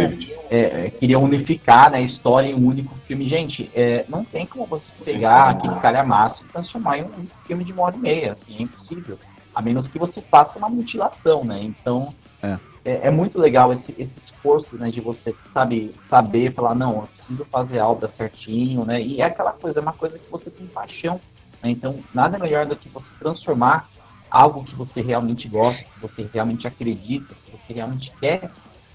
é, 0.50 0.58
é, 0.58 0.90
queriam 0.90 1.22
unificar 1.22 1.90
né, 1.90 1.98
a 1.98 2.02
história 2.02 2.48
em 2.48 2.54
um 2.54 2.66
único 2.66 2.94
filme. 3.06 3.28
Gente, 3.28 3.70
é, 3.74 4.04
não 4.08 4.24
tem 4.24 4.46
como 4.46 4.66
você 4.66 4.84
pegar 5.04 5.50
aquele 5.50 5.74
calhamaço 5.76 6.42
e 6.42 6.52
transformar 6.52 6.98
em 6.98 7.02
um 7.02 7.26
filme 7.46 7.64
de 7.64 7.72
uma 7.72 7.82
hora 7.84 7.96
e 7.96 8.00
meia, 8.00 8.32
assim, 8.32 8.58
é 8.58 8.62
impossível, 8.62 9.18
a 9.54 9.62
menos 9.62 9.86
que 9.88 9.98
você 9.98 10.20
faça 10.22 10.58
uma 10.58 10.68
mutilação, 10.68 11.44
né, 11.44 11.60
então... 11.62 12.12
É. 12.42 12.58
É, 12.84 13.08
é, 13.08 13.10
muito 13.10 13.36
legal 13.40 13.72
esse, 13.72 13.90
esse 13.98 14.12
esforço, 14.24 14.76
né, 14.76 14.92
de 14.92 15.00
você, 15.00 15.34
sabe, 15.52 15.92
saber, 16.08 16.52
falar, 16.52 16.72
não, 16.72 16.98
eu 16.98 17.08
preciso 17.16 17.44
fazer 17.50 17.80
a 17.80 17.88
obra 17.88 18.08
certinho, 18.16 18.84
né, 18.84 19.00
e 19.00 19.20
é 19.20 19.24
aquela 19.24 19.50
coisa, 19.50 19.80
é 19.80 19.82
uma 19.82 19.92
coisa 19.92 20.16
que 20.16 20.30
você 20.30 20.48
tem 20.50 20.68
paixão 20.68 21.20
né? 21.62 21.70
Então, 21.70 21.98
nada 22.14 22.38
melhor 22.38 22.66
do 22.66 22.76
que 22.76 22.88
você 22.88 23.06
transformar 23.18 23.88
algo 24.30 24.64
que 24.64 24.74
você 24.74 25.00
realmente 25.00 25.48
gosta, 25.48 25.82
que 25.82 26.00
você 26.00 26.28
realmente 26.32 26.66
acredita, 26.66 27.34
que 27.44 27.52
você 27.52 27.72
realmente 27.72 28.12
quer 28.20 28.50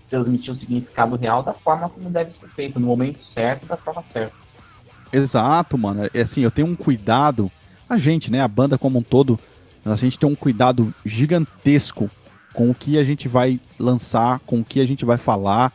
transmitir 0.09 0.53
o 0.53 0.59
significado 0.59 1.15
real 1.15 1.41
da 1.41 1.53
forma 1.53 1.87
como 1.87 2.09
deve 2.09 2.31
ser 2.31 2.49
feito, 2.49 2.79
no 2.79 2.87
momento 2.87 3.19
certo, 3.33 3.65
da 3.65 3.77
forma 3.77 4.03
certa. 4.11 4.33
Exato, 5.11 5.77
mano. 5.77 6.09
É 6.13 6.21
assim, 6.21 6.41
eu 6.41 6.51
tenho 6.51 6.67
um 6.67 6.75
cuidado, 6.75 7.51
a 7.89 7.97
gente, 7.97 8.31
né, 8.31 8.41
a 8.41 8.47
banda 8.47 8.77
como 8.77 8.99
um 8.99 9.03
todo, 9.03 9.39
a 9.85 9.95
gente 9.95 10.19
tem 10.19 10.29
um 10.29 10.35
cuidado 10.35 10.93
gigantesco 11.05 12.09
com 12.53 12.69
o 12.69 12.75
que 12.75 12.97
a 12.97 13.03
gente 13.03 13.27
vai 13.27 13.59
lançar, 13.79 14.39
com 14.39 14.59
o 14.59 14.63
que 14.63 14.79
a 14.79 14.85
gente 14.85 15.05
vai 15.05 15.17
falar. 15.17 15.71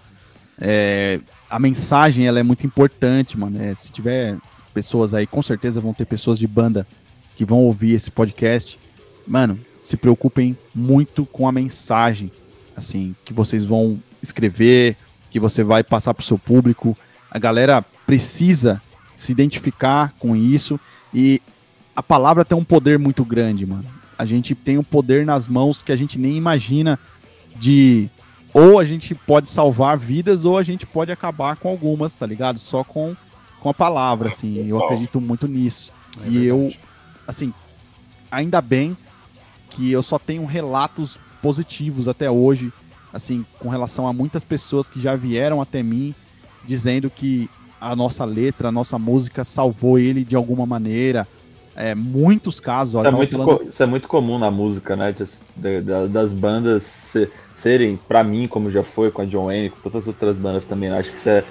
É, 0.60 1.20
a 1.48 1.58
mensagem 1.58 2.26
ela 2.26 2.38
é 2.38 2.42
muito 2.42 2.66
importante, 2.66 3.38
mano. 3.38 3.62
É, 3.62 3.74
se 3.74 3.90
tiver 3.90 4.36
pessoas 4.72 5.14
aí, 5.14 5.26
com 5.26 5.42
certeza 5.42 5.80
vão 5.80 5.94
ter 5.94 6.04
pessoas 6.04 6.38
de 6.38 6.46
banda 6.46 6.86
que 7.34 7.44
vão 7.44 7.60
ouvir 7.60 7.92
esse 7.92 8.10
podcast. 8.10 8.78
Mano, 9.26 9.58
se 9.80 9.96
preocupem 9.96 10.56
muito 10.74 11.26
com 11.26 11.48
a 11.48 11.52
mensagem, 11.52 12.30
assim, 12.76 13.14
que 13.24 13.32
vocês 13.32 13.64
vão 13.64 14.00
escrever, 14.22 14.96
que 15.30 15.40
você 15.40 15.62
vai 15.62 15.82
passar 15.82 16.14
para 16.14 16.22
o 16.22 16.24
seu 16.24 16.38
público. 16.38 16.96
A 17.30 17.38
galera 17.38 17.82
precisa 18.06 18.80
se 19.14 19.32
identificar 19.32 20.14
com 20.18 20.36
isso 20.36 20.78
e 21.12 21.40
a 21.94 22.02
palavra 22.02 22.44
tem 22.44 22.56
um 22.56 22.64
poder 22.64 22.98
muito 22.98 23.24
grande, 23.24 23.64
mano. 23.64 23.86
A 24.18 24.24
gente 24.24 24.54
tem 24.54 24.78
um 24.78 24.84
poder 24.84 25.26
nas 25.26 25.48
mãos 25.48 25.82
que 25.82 25.92
a 25.92 25.96
gente 25.96 26.18
nem 26.18 26.36
imagina 26.36 26.98
de 27.56 28.08
ou 28.52 28.78
a 28.78 28.84
gente 28.84 29.14
pode 29.14 29.48
salvar 29.48 29.98
vidas 29.98 30.44
ou 30.44 30.56
a 30.56 30.62
gente 30.62 30.86
pode 30.86 31.12
acabar 31.12 31.56
com 31.56 31.68
algumas, 31.68 32.14
tá 32.14 32.26
ligado? 32.26 32.58
Só 32.58 32.82
com 32.82 33.16
com 33.60 33.70
a 33.70 33.74
palavra, 33.74 34.28
assim. 34.28 34.64
Eu 34.68 34.82
acredito 34.84 35.20
muito 35.20 35.48
nisso. 35.48 35.92
É 36.24 36.28
e 36.28 36.46
eu, 36.46 36.72
assim, 37.26 37.52
ainda 38.30 38.60
bem 38.60 38.96
que 39.76 39.92
eu 39.92 40.02
só 40.02 40.18
tenho 40.18 40.46
relatos 40.46 41.20
positivos 41.42 42.08
até 42.08 42.30
hoje, 42.30 42.72
assim, 43.12 43.44
com 43.60 43.68
relação 43.68 44.08
a 44.08 44.12
muitas 44.12 44.42
pessoas 44.42 44.88
que 44.88 44.98
já 44.98 45.14
vieram 45.14 45.60
até 45.60 45.82
mim 45.82 46.14
dizendo 46.64 47.10
que 47.10 47.48
a 47.78 47.94
nossa 47.94 48.24
letra, 48.24 48.68
a 48.68 48.72
nossa 48.72 48.98
música 48.98 49.44
salvou 49.44 49.98
ele 49.98 50.24
de 50.24 50.34
alguma 50.34 50.64
maneira. 50.64 51.28
É, 51.76 51.94
muitos 51.94 52.58
casos. 52.58 52.94
Ó, 52.94 53.00
isso, 53.00 53.08
é 53.08 53.10
muito 53.10 53.36
falando... 53.36 53.68
isso, 53.68 53.82
é 53.82 53.86
muito, 53.86 54.08
comum 54.08 54.38
na 54.38 54.50
música, 54.50 54.96
né? 54.96 55.12
De, 55.12 55.24
de, 55.82 56.08
das 56.08 56.32
bandas 56.32 57.14
serem, 57.54 57.98
para 58.08 58.24
mim, 58.24 58.48
como 58.48 58.70
já 58.70 58.82
foi 58.82 59.10
com 59.10 59.20
a 59.20 59.24
John 59.26 59.44
Wayne, 59.44 59.68
com 59.68 59.80
todas 59.80 60.04
as 60.04 60.08
outras 60.08 60.38
bandas 60.38 60.64
também. 60.66 60.88
Acho 60.88 61.12
que 61.12 61.18
isso 61.18 61.28
é, 61.28 61.44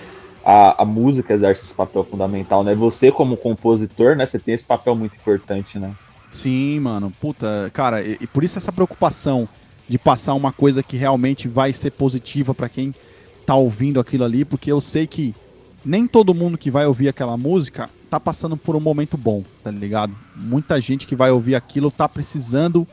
a, 0.43 0.81
a 0.81 0.85
música 0.85 1.31
exerce 1.31 1.63
esse 1.63 1.75
papel 1.75 2.03
fundamental, 2.03 2.63
né? 2.63 2.73
Você, 2.73 3.11
como 3.11 3.37
compositor, 3.37 4.15
né? 4.15 4.25
Você 4.25 4.39
tem 4.39 4.55
esse 4.55 4.65
papel 4.65 4.95
muito 4.95 5.15
importante, 5.15 5.77
né? 5.77 5.93
Sim, 6.35 6.81
mano. 6.81 7.11
Puta, 7.19 7.71
cara, 7.73 8.01
e, 8.01 8.17
e 8.21 8.27
por 8.27 8.43
isso 8.43 8.57
essa 8.57 8.71
preocupação 8.71 9.47
de 9.87 9.97
passar 9.97 10.33
uma 10.33 10.51
coisa 10.51 10.83
que 10.83 10.97
realmente 10.97 11.47
vai 11.47 11.71
ser 11.71 11.91
positiva 11.91 12.53
para 12.53 12.67
quem 12.67 12.93
tá 13.45 13.55
ouvindo 13.55 13.99
aquilo 13.99 14.23
ali, 14.23 14.43
porque 14.43 14.71
eu 14.71 14.81
sei 14.81 15.05
que 15.07 15.33
nem 15.83 16.07
todo 16.07 16.33
mundo 16.33 16.57
que 16.57 16.71
vai 16.71 16.85
ouvir 16.85 17.07
aquela 17.07 17.37
música 17.37 17.89
tá 18.09 18.19
passando 18.19 18.57
por 18.57 18.75
um 18.75 18.79
momento 18.79 19.15
bom, 19.15 19.43
tá 19.63 19.69
ligado? 19.69 20.15
Muita 20.35 20.81
gente 20.81 21.05
que 21.05 21.15
vai 21.15 21.31
ouvir 21.31 21.55
aquilo 21.55 21.91
tá 21.91 22.09
precisando 22.09 22.87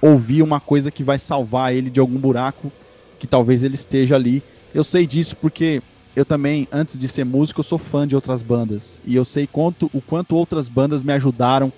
ouvir 0.00 0.42
uma 0.42 0.58
coisa 0.58 0.90
que 0.90 1.04
vai 1.04 1.18
salvar 1.18 1.74
ele 1.74 1.88
de 1.88 2.00
algum 2.00 2.18
buraco 2.18 2.70
que 3.18 3.26
talvez 3.26 3.62
ele 3.62 3.76
esteja 3.76 4.16
ali. 4.16 4.42
Eu 4.74 4.82
sei 4.82 5.06
disso 5.06 5.36
porque 5.36 5.80
eu 6.16 6.24
também, 6.24 6.66
antes 6.72 6.98
de 6.98 7.06
ser 7.06 7.24
músico, 7.24 7.60
eu 7.60 7.64
sou 7.64 7.78
fã 7.78 8.06
de 8.06 8.16
outras 8.16 8.42
bandas. 8.42 8.98
E 9.04 9.14
eu 9.14 9.24
sei 9.24 9.46
quanto, 9.46 9.88
o 9.94 10.00
quanto 10.00 10.36
outras 10.36 10.68
bandas 10.68 11.02
me 11.02 11.12
ajudaram 11.12 11.72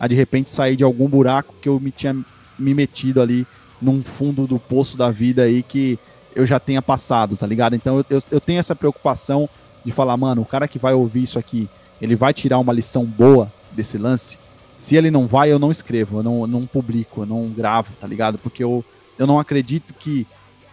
a 0.00 0.08
de 0.08 0.14
repente 0.14 0.48
sair 0.48 0.74
de 0.74 0.82
algum 0.82 1.06
buraco 1.06 1.54
que 1.60 1.68
eu 1.68 1.78
me 1.78 1.90
tinha 1.90 2.16
me 2.58 2.74
metido 2.74 3.20
ali 3.20 3.46
num 3.80 4.02
fundo 4.02 4.46
do 4.46 4.58
poço 4.58 4.96
da 4.96 5.10
vida 5.10 5.42
aí 5.42 5.62
que 5.62 5.98
eu 6.34 6.46
já 6.46 6.58
tenha 6.58 6.80
passado, 6.80 7.36
tá 7.36 7.46
ligado? 7.46 7.76
Então 7.76 7.98
eu, 7.98 8.06
eu, 8.08 8.18
eu 8.30 8.40
tenho 8.40 8.58
essa 8.58 8.74
preocupação 8.74 9.48
de 9.84 9.92
falar, 9.92 10.16
mano, 10.16 10.42
o 10.42 10.46
cara 10.46 10.66
que 10.66 10.78
vai 10.78 10.94
ouvir 10.94 11.22
isso 11.22 11.38
aqui, 11.38 11.68
ele 12.00 12.16
vai 12.16 12.32
tirar 12.32 12.58
uma 12.58 12.72
lição 12.72 13.04
boa 13.04 13.52
desse 13.72 13.98
lance. 13.98 14.38
Se 14.76 14.96
ele 14.96 15.10
não 15.10 15.26
vai, 15.26 15.52
eu 15.52 15.58
não 15.58 15.70
escrevo, 15.70 16.18
eu 16.18 16.22
não, 16.22 16.40
eu 16.40 16.46
não 16.46 16.66
publico, 16.66 17.22
eu 17.22 17.26
não 17.26 17.48
gravo, 17.48 17.92
tá 18.00 18.06
ligado? 18.06 18.38
Porque 18.38 18.64
eu, 18.64 18.84
eu 19.18 19.26
não 19.26 19.38
acredito 19.38 19.92
que 19.92 20.26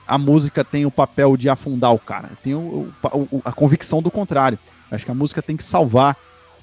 a 0.07 0.17
música 0.17 0.63
tem 0.63 0.85
o 0.85 0.91
papel 0.91 1.35
de 1.35 1.49
afundar 1.49 1.93
o 1.93 1.99
cara. 1.99 2.31
Tem 2.41 2.55
o, 2.55 2.89
o, 3.03 3.41
a 3.43 3.51
convicção 3.51 4.01
do 4.01 4.09
contrário. 4.09 4.57
acho 4.89 5.03
que 5.03 5.11
a 5.11 5.15
música 5.15 5.41
tem 5.41 5.57
que 5.57 5.63
salvar 5.63 6.15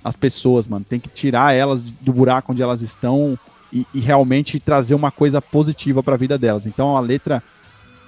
as 0.05 0.15
pessoas, 0.15 0.69
mano. 0.69 0.85
Tem 0.87 1.01
que 1.01 1.09
tirar 1.09 1.55
elas 1.55 1.83
do 1.83 2.13
buraco 2.13 2.53
onde 2.53 2.63
elas 2.63 2.83
estão 2.83 3.39
e, 3.73 3.87
e 3.95 4.01
realmente 4.01 4.61
trazer 4.61 4.95
uma 4.95 5.11
coisa 5.11 5.41
positiva 5.41 6.03
para 6.03 6.15
a 6.15 6.19
vida 6.19 6.37
delas. 6.39 6.67
Então 6.67 6.95
a 6.95 7.01
letra, 7.01 7.43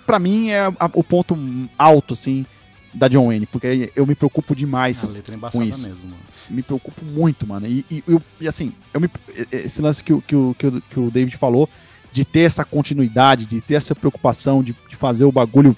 para 0.07 0.19
mim, 0.19 0.51
é 0.51 0.67
a, 0.67 0.91
o 0.93 1.03
ponto 1.03 1.37
alto, 1.79 2.13
assim, 2.15 2.45
da 2.93 3.09
John 3.09 3.29
Wayne, 3.29 3.47
porque 3.47 3.91
eu 3.97 4.07
me 4.07 4.15
preocupo 4.15 4.55
demais 4.55 5.03
é 5.05 5.51
com 5.51 5.63
isso. 5.63 5.89
Mesmo, 5.89 6.05
mano. 6.05 6.23
Me 6.49 6.63
preocupo 6.63 7.05
muito, 7.05 7.47
mano. 7.47 7.67
E, 7.67 7.85
e, 7.91 8.05
e 8.41 8.47
assim, 8.47 8.73
eu 8.95 9.01
me, 9.01 9.11
esse 9.51 9.83
lance 9.83 10.05
que, 10.05 10.15
que, 10.23 10.37
que, 10.59 10.81
que 10.91 11.01
o 11.01 11.11
David 11.11 11.37
falou 11.37 11.69
de 12.13 12.25
ter 12.25 12.41
essa 12.41 12.65
continuidade, 12.65 13.45
de 13.45 13.61
ter 13.61 13.75
essa 13.75 13.95
preocupação 13.95 14.63
de, 14.63 14.75
de 14.89 14.97
fazer 14.97 15.25
o 15.25 15.33
bagulho 15.33 15.77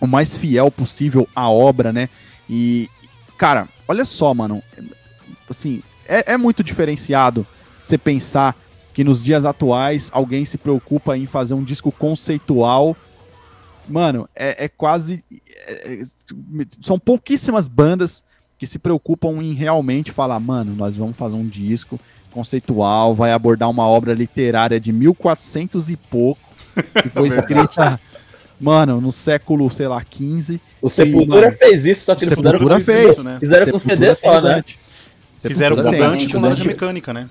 o 0.00 0.06
mais 0.06 0.36
fiel 0.36 0.70
possível 0.70 1.28
à 1.34 1.48
obra, 1.48 1.92
né? 1.92 2.08
E, 2.50 2.90
cara, 3.38 3.68
olha 3.86 4.04
só, 4.04 4.34
mano. 4.34 4.60
Assim, 5.52 5.82
é, 6.06 6.32
é 6.32 6.36
muito 6.36 6.64
diferenciado 6.64 7.46
você 7.80 7.96
pensar 7.96 8.56
que 8.92 9.04
nos 9.04 9.22
dias 9.22 9.44
atuais 9.44 10.10
alguém 10.12 10.44
se 10.44 10.58
preocupa 10.58 11.16
em 11.16 11.26
fazer 11.26 11.54
um 11.54 11.62
disco 11.62 11.92
conceitual. 11.92 12.96
Mano, 13.88 14.28
é, 14.34 14.64
é 14.64 14.68
quase. 14.68 15.24
É, 15.66 16.02
são 16.80 16.98
pouquíssimas 16.98 17.68
bandas 17.68 18.22
que 18.58 18.66
se 18.66 18.78
preocupam 18.78 19.42
em 19.42 19.54
realmente 19.54 20.12
falar, 20.12 20.38
mano, 20.38 20.74
nós 20.74 20.96
vamos 20.96 21.16
fazer 21.16 21.34
um 21.34 21.46
disco 21.46 21.98
conceitual, 22.30 23.14
vai 23.14 23.32
abordar 23.32 23.68
uma 23.68 23.86
obra 23.86 24.14
literária 24.14 24.78
de 24.80 24.92
1400 24.92 25.90
e 25.90 25.96
pouco, 25.96 26.40
que 27.02 27.08
foi 27.10 27.28
escrita, 27.28 28.00
mano, 28.60 29.00
no 29.00 29.12
século, 29.12 29.68
sei 29.68 29.88
lá, 29.88 30.02
15. 30.02 30.60
O 30.80 30.88
Sepultura 30.88 31.48
e, 31.48 31.56
fez 31.56 31.84
isso, 31.86 32.04
só 32.04 32.14
que 32.14 32.24
eles 32.24 32.38
Sepultura 32.38 32.80
fez, 32.80 33.18
isso, 33.18 33.24
né? 33.24 33.38
Fizeram 33.40 33.72
com 33.72 33.84
CD 33.84 34.14
só, 34.14 34.40
né? 34.40 34.64
Fizeram 35.48 35.76
com 35.76 35.90
Dante 35.90 36.28
com 36.28 36.40
laranja 36.40 36.64
mecânica, 36.64 37.12
né? 37.12 37.28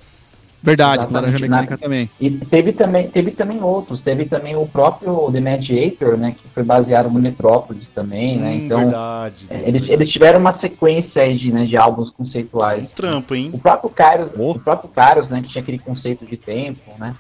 Verdade, 0.64 1.08
com 1.08 1.14
Laranja 1.14 1.40
Mecânica 1.40 1.72
na... 1.72 1.78
também. 1.78 2.10
E 2.20 2.30
teve 2.30 2.74
também, 2.74 3.08
teve 3.10 3.32
também 3.32 3.62
outros. 3.64 4.00
Teve 4.02 4.26
também 4.26 4.56
o 4.56 4.68
próprio 4.68 5.32
The 5.32 5.40
Mediator, 5.40 6.18
né? 6.18 6.36
Que 6.40 6.48
foi 6.50 6.62
baseado 6.62 7.10
no 7.10 7.20
Metrópolis 7.20 7.88
também, 7.96 8.38
né? 8.38 8.42
hum, 8.42 8.44
né? 8.44 8.56
Então, 8.66 8.80
verdade, 8.80 9.46
é, 9.50 9.68
eles, 9.68 9.90
eles 9.90 10.10
tiveram 10.12 10.40
uma 10.40 10.56
sequência 10.60 11.24
aí 11.24 11.36
de, 11.36 11.52
né, 11.52 11.66
de 11.66 11.76
álbuns 11.76 12.12
conceituais. 12.12 12.84
Um 12.84 12.96
trampo, 12.96 13.34
hein? 13.34 13.50
O 13.52 13.58
próprio 13.58 13.90
Kairos, 13.90 14.32
oh. 14.38 14.52
o 14.52 14.60
próprio 14.60 14.90
Kairos, 14.92 15.28
né? 15.30 15.42
Que 15.42 15.50
tinha 15.50 15.64
aquele 15.64 15.80
conceito 15.80 16.26
de 16.26 16.38
tempo, 16.38 16.80
né? 17.00 17.16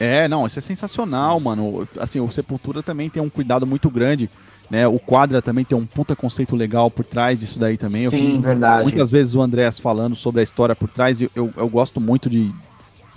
É, 0.00 0.26
não, 0.26 0.44
isso 0.44 0.58
é 0.58 0.62
sensacional, 0.62 1.38
mano. 1.38 1.86
Assim, 2.00 2.18
o 2.18 2.28
Sepultura 2.28 2.82
também 2.82 3.08
tem 3.08 3.22
um 3.22 3.30
cuidado 3.30 3.64
muito 3.64 3.88
grande, 3.88 4.28
né? 4.72 4.88
O 4.88 4.98
Quadra 4.98 5.42
também 5.42 5.66
tem 5.66 5.76
um 5.76 5.84
puta 5.84 6.16
conceito 6.16 6.56
legal 6.56 6.90
por 6.90 7.04
trás 7.04 7.38
disso 7.38 7.60
daí 7.60 7.76
também. 7.76 8.04
Eu 8.04 8.10
Sim, 8.10 8.40
verdade. 8.40 8.84
Muitas 8.84 9.10
vezes 9.10 9.34
o 9.34 9.42
Andrés 9.42 9.78
falando 9.78 10.16
sobre 10.16 10.40
a 10.40 10.42
história 10.42 10.74
por 10.74 10.88
trás, 10.88 11.20
eu, 11.20 11.30
eu, 11.36 11.50
eu 11.54 11.68
gosto 11.68 12.00
muito 12.00 12.30
de, 12.30 12.50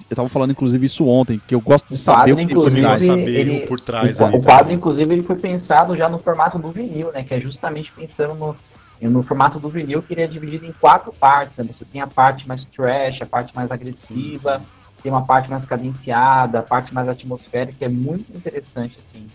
eu 0.09 0.17
tava 0.17 0.27
falando, 0.27 0.51
inclusive, 0.51 0.85
isso 0.85 1.07
ontem, 1.07 1.41
que 1.47 1.55
eu 1.55 1.61
gosto 1.61 1.87
de 1.87 1.93
o 1.93 1.97
saber 1.97 2.33
o 2.33 2.35
que 2.35 2.53
por 2.53 2.69
trás. 2.69 3.01
Ele, 3.01 3.59
por 3.61 3.79
trás. 3.79 4.19
O, 4.19 4.25
o 4.25 4.41
quadro, 4.41 4.73
inclusive, 4.73 5.13
ele 5.13 5.23
foi 5.23 5.37
pensado 5.37 5.95
já 5.95 6.09
no 6.09 6.19
formato 6.19 6.59
do 6.59 6.73
vinil, 6.73 7.09
né? 7.13 7.23
Que 7.23 7.35
é 7.35 7.39
justamente 7.39 7.89
pensando 7.95 8.35
no, 8.35 9.09
no 9.09 9.23
formato 9.23 9.57
do 9.57 9.69
vinil, 9.69 10.03
que 10.03 10.13
ele 10.13 10.23
é 10.23 10.27
dividido 10.27 10.65
em 10.65 10.73
quatro 10.73 11.13
partes. 11.13 11.55
Né? 11.55 11.63
Você 11.73 11.85
tem 11.85 12.01
a 12.01 12.07
parte 12.07 12.45
mais 12.45 12.65
trash, 12.75 13.21
a 13.21 13.25
parte 13.25 13.55
mais 13.55 13.71
agressiva, 13.71 14.61
tem 15.01 15.09
uma 15.09 15.25
parte 15.25 15.49
mais 15.49 15.63
cadenciada, 15.63 16.59
a 16.59 16.63
parte 16.63 16.93
mais 16.93 17.07
atmosférica, 17.07 17.85
é 17.85 17.89
muito 17.89 18.35
interessante, 18.35 18.97
assim. 19.07 19.25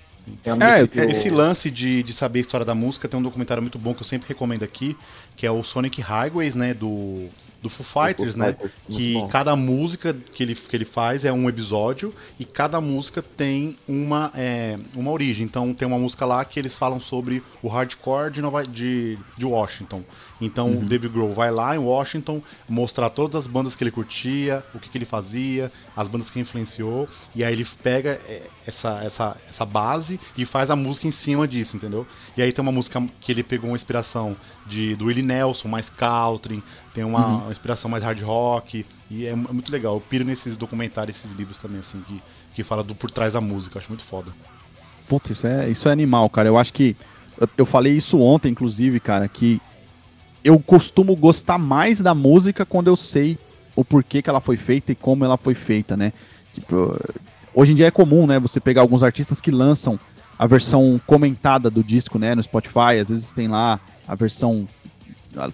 É, 0.44 1.10
esse 1.10 1.30
lance 1.30 1.70
de, 1.70 2.02
de 2.02 2.12
saber 2.12 2.38
a 2.38 2.42
história 2.42 2.66
da 2.66 2.74
música 2.74 3.09
tem 3.09 3.18
um 3.18 3.22
documentário 3.22 3.62
muito 3.62 3.78
bom 3.78 3.94
que 3.94 4.02
eu 4.02 4.06
sempre 4.06 4.28
recomendo 4.28 4.62
aqui, 4.62 4.97
que 5.36 5.47
é 5.47 5.51
o 5.51 5.62
Sonic 5.64 6.01
Highways, 6.01 6.55
né, 6.55 6.74
do 6.74 7.28
do 7.62 7.68
Foo 7.68 7.84
Fighters, 7.84 8.34
né? 8.34 8.52
Fighters, 8.52 8.72
que 8.88 9.14
bom. 9.14 9.28
cada 9.28 9.55
música 9.55 10.14
que 10.14 10.42
ele, 10.42 10.55
que 10.55 10.74
ele 10.74 10.84
faz 10.84 11.24
é 11.24 11.32
um 11.32 11.48
episódio 11.48 12.14
e 12.38 12.44
cada 12.44 12.80
música 12.80 13.22
tem 13.22 13.76
uma, 13.86 14.32
é, 14.34 14.78
uma 14.94 15.10
origem. 15.10 15.44
Então 15.44 15.74
tem 15.74 15.86
uma 15.86 15.98
música 15.98 16.24
lá 16.24 16.44
que 16.44 16.59
eles 16.59 16.76
falam 16.78 16.98
sobre 16.98 17.42
o 17.62 17.68
hardcore 17.68 18.32
de, 18.32 18.40
Nova, 18.40 18.66
de, 18.66 19.18
de 19.36 19.44
Washington. 19.44 20.02
Então 20.41 20.69
uhum. 20.69 20.81
o 20.81 20.85
David 20.85 21.12
Grohl 21.12 21.35
vai 21.35 21.51
lá 21.51 21.75
em 21.77 21.79
Washington 21.79 22.43
mostrar 22.69 23.11
todas 23.11 23.45
as 23.45 23.47
bandas 23.47 23.75
que 23.75 23.85
ele 23.85 23.91
curtia, 23.91 24.65
o 24.75 24.79
que, 24.79 24.89
que 24.89 24.97
ele 24.97 25.05
fazia, 25.05 25.71
as 25.97 26.09
bandas 26.09 26.31
que 26.31 26.41
influenciou, 26.41 27.09
e 27.35 27.45
aí 27.45 27.53
ele 27.53 27.67
pega 27.83 28.21
é, 28.27 28.43
essa, 28.67 29.01
essa, 29.03 29.37
essa 29.49 29.67
base 29.67 30.19
e 30.37 30.47
faz 30.47 30.71
a 30.71 30.77
música 30.77 31.07
em 31.07 31.12
cima 31.12 31.47
disso, 31.47 31.77
entendeu? 31.77 32.07
E 32.37 32.43
aí 32.43 32.53
tem 32.53 32.62
uma 32.62 32.73
música 32.73 33.05
que 33.21 33.33
ele 33.33 33.43
pegou 33.43 33.71
uma 33.71 33.77
inspiração 33.77 34.37
de, 34.67 34.95
do 34.97 35.07
Willie 35.07 35.23
Nelson, 35.23 35.69
mais 35.69 35.91
country, 35.91 36.62
tem 36.95 37.05
uma, 37.05 37.27
uhum. 37.27 37.39
uma 37.39 37.53
inspiração 37.53 37.91
mais 37.91 38.03
hard 38.03 38.21
rock, 38.23 38.87
e 39.11 39.27
é, 39.27 39.31
é, 39.31 39.35
muito 39.35 39.71
legal. 39.71 39.95
Eu 39.95 40.01
piro 40.01 40.25
nesses 40.25 40.57
documentários, 40.57 41.17
esses 41.17 41.37
livros 41.37 41.59
também, 41.59 41.81
assim, 41.81 42.01
que, 42.07 42.23
que 42.55 42.62
fala 42.62 42.83
do 42.83 42.95
por 42.95 43.11
trás 43.11 43.33
da 43.33 43.41
música, 43.41 43.77
eu 43.77 43.81
acho 43.81 43.91
muito 43.91 44.05
foda. 44.05 44.33
Putz, 45.09 45.31
isso 45.31 45.47
é, 45.47 45.69
isso 45.69 45.89
é 45.89 45.93
animal, 45.93 46.31
cara. 46.31 46.49
Eu 46.49 46.57
acho 46.57 46.73
que. 46.73 46.97
Eu, 47.39 47.49
eu 47.59 47.67
falei 47.67 47.95
isso 47.95 48.21
ontem, 48.21 48.51
inclusive, 48.51 49.01
cara, 49.01 49.27
que 49.27 49.61
eu 50.43 50.59
costumo 50.59 51.15
gostar 51.15 51.59
mais 51.59 52.01
da 52.01 52.15
música 52.15 52.65
quando 52.65 52.89
eu 52.89 52.97
sei 52.97 53.39
o 53.77 53.85
porquê 53.85 54.23
que 54.23 54.31
ela 54.31 54.41
foi 54.41 54.57
feita 54.57 54.93
e 54.93 54.95
como 54.95 55.25
ela 55.25 55.37
foi 55.37 55.55
feita, 55.55 55.97
né? 55.97 56.12
Tipo, 56.55 56.99
hoje 57.55 57.73
em 57.73 57.75
dia 57.75 57.87
é 57.87 57.91
comum, 57.91 58.27
né, 58.27 58.39
você 58.39 58.61
pegar 58.61 58.81
alguns 58.81 59.03
artistas 59.03 59.41
que 59.41 59.51
lançam 59.51 59.99
a 60.39 60.47
versão 60.47 61.01
comentada 61.07 61.71
do 61.71 61.85
disco, 61.85 62.19
né, 62.19 62.35
no 62.35 62.43
Spotify, 62.43 62.99
às 63.01 63.09
vezes 63.09 63.33
tem 63.33 63.47
lá 63.47 63.79
a 64.09 64.15
versão 64.15 64.67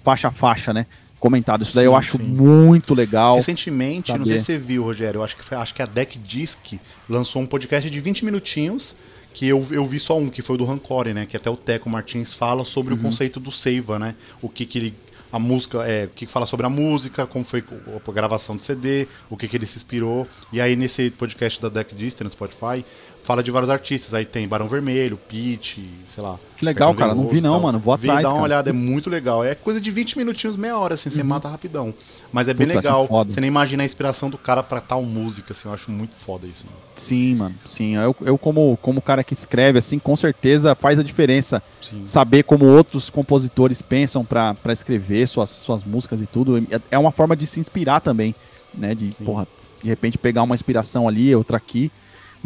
faixa 0.03 0.29
a 0.29 0.31
faixa, 0.31 0.73
né, 0.73 0.87
comentado. 1.19 1.63
Isso 1.63 1.75
daí 1.75 1.85
sim, 1.85 1.89
eu 1.89 1.97
acho 1.97 2.17
sim. 2.17 2.23
muito 2.23 2.95
legal. 2.95 3.37
Recentemente, 3.37 4.09
saber. 4.09 4.19
não 4.19 4.27
sei 4.27 4.39
se 4.39 4.45
você 4.45 4.59
viu, 4.59 4.85
Rogério, 4.85 5.19
eu 5.19 5.25
acho 5.25 5.37
que 5.37 5.45
foi, 5.45 5.57
acho 5.57 5.75
que 5.75 5.83
a 5.83 5.87
Deck 5.87 6.19
Disc 6.19 6.79
lançou 7.09 7.43
um 7.43 7.47
podcast 7.47 7.91
de 7.91 8.01
20 8.01 8.25
minutinhos 8.25 8.95
que 9.37 9.47
eu, 9.47 9.67
eu 9.71 9.87
vi 9.87 10.01
só 10.01 10.17
um, 10.17 10.31
que 10.31 10.41
foi 10.41 10.55
o 10.55 10.59
do 10.59 10.65
Rancore, 10.65 11.13
né? 11.13 11.27
Que 11.27 11.37
até 11.37 11.51
o 11.51 11.59
Teco 11.59 11.91
Martins 11.91 12.33
fala 12.33 12.65
sobre 12.65 12.95
uhum. 12.95 13.01
o 13.01 13.03
conceito 13.03 13.39
do 13.39 13.53
Seiva, 13.53 13.99
né? 13.99 14.15
O 14.41 14.49
que, 14.49 14.65
que 14.65 14.79
ele. 14.79 14.95
A 15.31 15.39
música, 15.39 15.85
é, 15.85 16.05
o 16.05 16.09
que, 16.09 16.25
que 16.25 16.33
fala 16.33 16.47
sobre 16.47 16.65
a 16.65 16.71
música, 16.71 17.27
como 17.27 17.45
foi 17.45 17.63
a 17.63 18.13
gravação 18.13 18.57
do 18.57 18.63
CD, 18.63 19.07
o 19.29 19.37
que, 19.37 19.47
que 19.47 19.57
ele 19.57 19.67
se 19.67 19.77
inspirou. 19.77 20.27
E 20.51 20.61
aí 20.61 20.75
nesse 20.75 21.11
podcast 21.11 21.61
da 21.61 21.69
Deck 21.69 21.95
Distance 21.95 22.25
no 22.25 22.31
Spotify, 22.31 22.83
fala 23.27 23.43
de 23.43 23.51
vários 23.51 23.69
artistas. 23.69 24.15
Aí 24.15 24.24
tem 24.24 24.47
Barão 24.47 24.69
Vermelho, 24.69 25.19
Pete, 25.19 25.85
sei 26.15 26.23
lá. 26.23 26.39
Que 26.57 26.65
legal, 26.65 26.94
cara. 26.94 27.15
Não 27.15 27.27
vi 27.27 27.40
não, 27.40 27.61
mano. 27.61 27.78
Vou 27.78 27.93
atrás, 27.93 28.23
Dá 28.23 28.28
uma 28.28 28.35
cara. 28.35 28.44
olhada, 28.44 28.70
é 28.70 28.73
muito 28.73 29.11
legal. 29.11 29.44
É 29.44 29.55
coisa 29.55 29.81
de 29.81 29.90
20 29.90 30.16
minutinhos, 30.16 30.57
meia 30.57 30.78
hora, 30.78 30.94
assim, 30.94 31.09
uhum. 31.09 31.16
você 31.16 31.23
mata 31.23 31.48
rapidão. 31.48 31.93
Mas 32.32 32.48
é 32.48 32.55
bem 32.55 32.69
Puta, 32.69 32.78
legal. 32.78 33.07
Você 33.07 33.40
nem 33.40 33.48
imagina 33.48 33.82
a 33.82 33.86
inspiração 33.86 34.31
do 34.31 34.39
cara 34.39 34.62
pra 34.62 34.81
tal 34.81 35.03
música, 35.03 35.53
assim. 35.53 35.69
Eu 35.69 35.74
acho 35.74 35.90
muito 35.90 36.12
foda 36.24 36.47
isso. 36.47 36.65
Mano. 36.65 36.78
Sim, 36.94 37.35
mano. 37.35 37.55
Sim. 37.66 37.97
Eu, 37.97 38.16
eu 38.23 38.39
como, 38.39 38.78
como 38.81 39.03
cara 39.03 39.24
que 39.24 39.35
escreve, 39.35 39.81
assim, 39.81 39.98
com 39.98 40.16
certeza 40.16 40.74
faz 40.74 40.98
a 40.98 41.03
diferença. 41.03 41.62
Sim. 41.82 42.07
Saber 42.07 42.44
como 42.44 42.65
outros 42.65 43.11
compositores 43.11 43.82
pensam 43.82 44.24
pra, 44.24 44.55
pra 44.55 44.73
escrever 44.73 45.27
suas, 45.27 45.51
suas 45.51 45.85
músicas 45.85 46.20
e 46.20 46.27
tudo. 46.27 46.59
É, 46.59 46.81
é 46.93 46.98
uma 46.98 47.11
forma 47.11 47.36
de 47.36 47.47
se 47.47 47.59
inspirar 47.59 48.01
também, 48.01 48.35
né? 48.73 48.94
De, 48.94 49.12
Sim. 49.12 49.24
porra, 49.24 49.48
de 49.82 49.89
repente 49.89 50.16
pegar 50.16 50.44
uma 50.44 50.55
inspiração 50.55 51.09
ali, 51.09 51.35
outra 51.35 51.57
aqui 51.57 51.90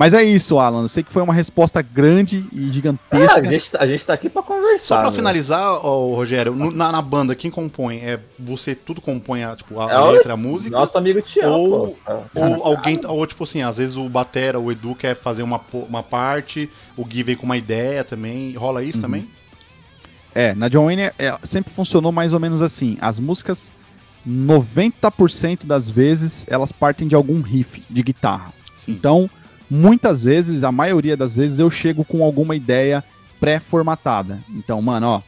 mas 0.00 0.14
é 0.14 0.22
isso, 0.22 0.58
Alan. 0.58 0.80
Eu 0.80 0.88
sei 0.88 1.02
que 1.02 1.12
foi 1.12 1.20
uma 1.20 1.34
resposta 1.34 1.82
grande 1.82 2.46
e 2.54 2.70
gigantesca. 2.70 3.34
Ah, 3.34 3.38
a, 3.38 3.44
gente, 3.44 3.70
a 3.76 3.86
gente 3.86 4.06
tá 4.06 4.14
aqui 4.14 4.30
pra 4.30 4.42
conversar. 4.42 4.96
Só 4.96 5.00
pra 5.02 5.12
finalizar, 5.12 5.84
oh, 5.84 6.14
Rogério, 6.14 6.54
no, 6.54 6.70
na, 6.70 6.90
na, 6.90 7.02
banda, 7.02 7.34
quem 7.34 7.50
compõe? 7.50 7.98
É 7.98 8.18
você 8.38 8.74
tudo 8.74 9.02
compõe 9.02 9.44
a, 9.44 9.54
tipo, 9.54 9.78
a, 9.78 9.90
é 9.90 9.94
a 9.94 10.04
letra, 10.06 10.32
a 10.32 10.36
música? 10.38 10.70
Nosso 10.70 10.96
amigo 10.96 11.20
Tião. 11.20 11.52
Ou, 11.52 11.98
ou 12.34 12.64
alguém, 12.64 12.98
ou 13.04 13.26
tipo 13.26 13.44
assim, 13.44 13.60
às 13.60 13.76
vezes 13.76 13.94
o 13.94 14.08
Batera, 14.08 14.58
o 14.58 14.72
Edu 14.72 14.94
quer 14.94 15.14
fazer 15.16 15.42
uma, 15.42 15.60
uma 15.70 16.02
parte, 16.02 16.70
o 16.96 17.04
Gui 17.04 17.22
vem 17.22 17.36
com 17.36 17.44
uma 17.44 17.58
ideia 17.58 18.02
também. 18.02 18.54
Rola 18.54 18.82
isso 18.82 18.96
uhum. 18.96 19.02
também? 19.02 19.28
É, 20.34 20.54
na 20.54 20.68
John 20.68 20.86
Wayne 20.86 21.10
é, 21.18 21.38
sempre 21.42 21.74
funcionou 21.74 22.10
mais 22.10 22.32
ou 22.32 22.40
menos 22.40 22.62
assim. 22.62 22.96
As 23.02 23.20
músicas, 23.20 23.70
90% 24.26 25.66
das 25.66 25.90
vezes, 25.90 26.46
elas 26.48 26.72
partem 26.72 27.06
de 27.06 27.14
algum 27.14 27.42
riff 27.42 27.82
de 27.90 28.02
guitarra. 28.02 28.54
Sim. 28.86 28.92
Então 28.92 29.28
muitas 29.70 30.24
vezes, 30.24 30.64
a 30.64 30.72
maioria 30.72 31.16
das 31.16 31.36
vezes, 31.36 31.58
eu 31.58 31.70
chego 31.70 32.04
com 32.04 32.24
alguma 32.24 32.56
ideia 32.56 33.04
pré-formatada. 33.38 34.40
Então, 34.50 34.82
mano, 34.82 35.06
ó. 35.06 35.22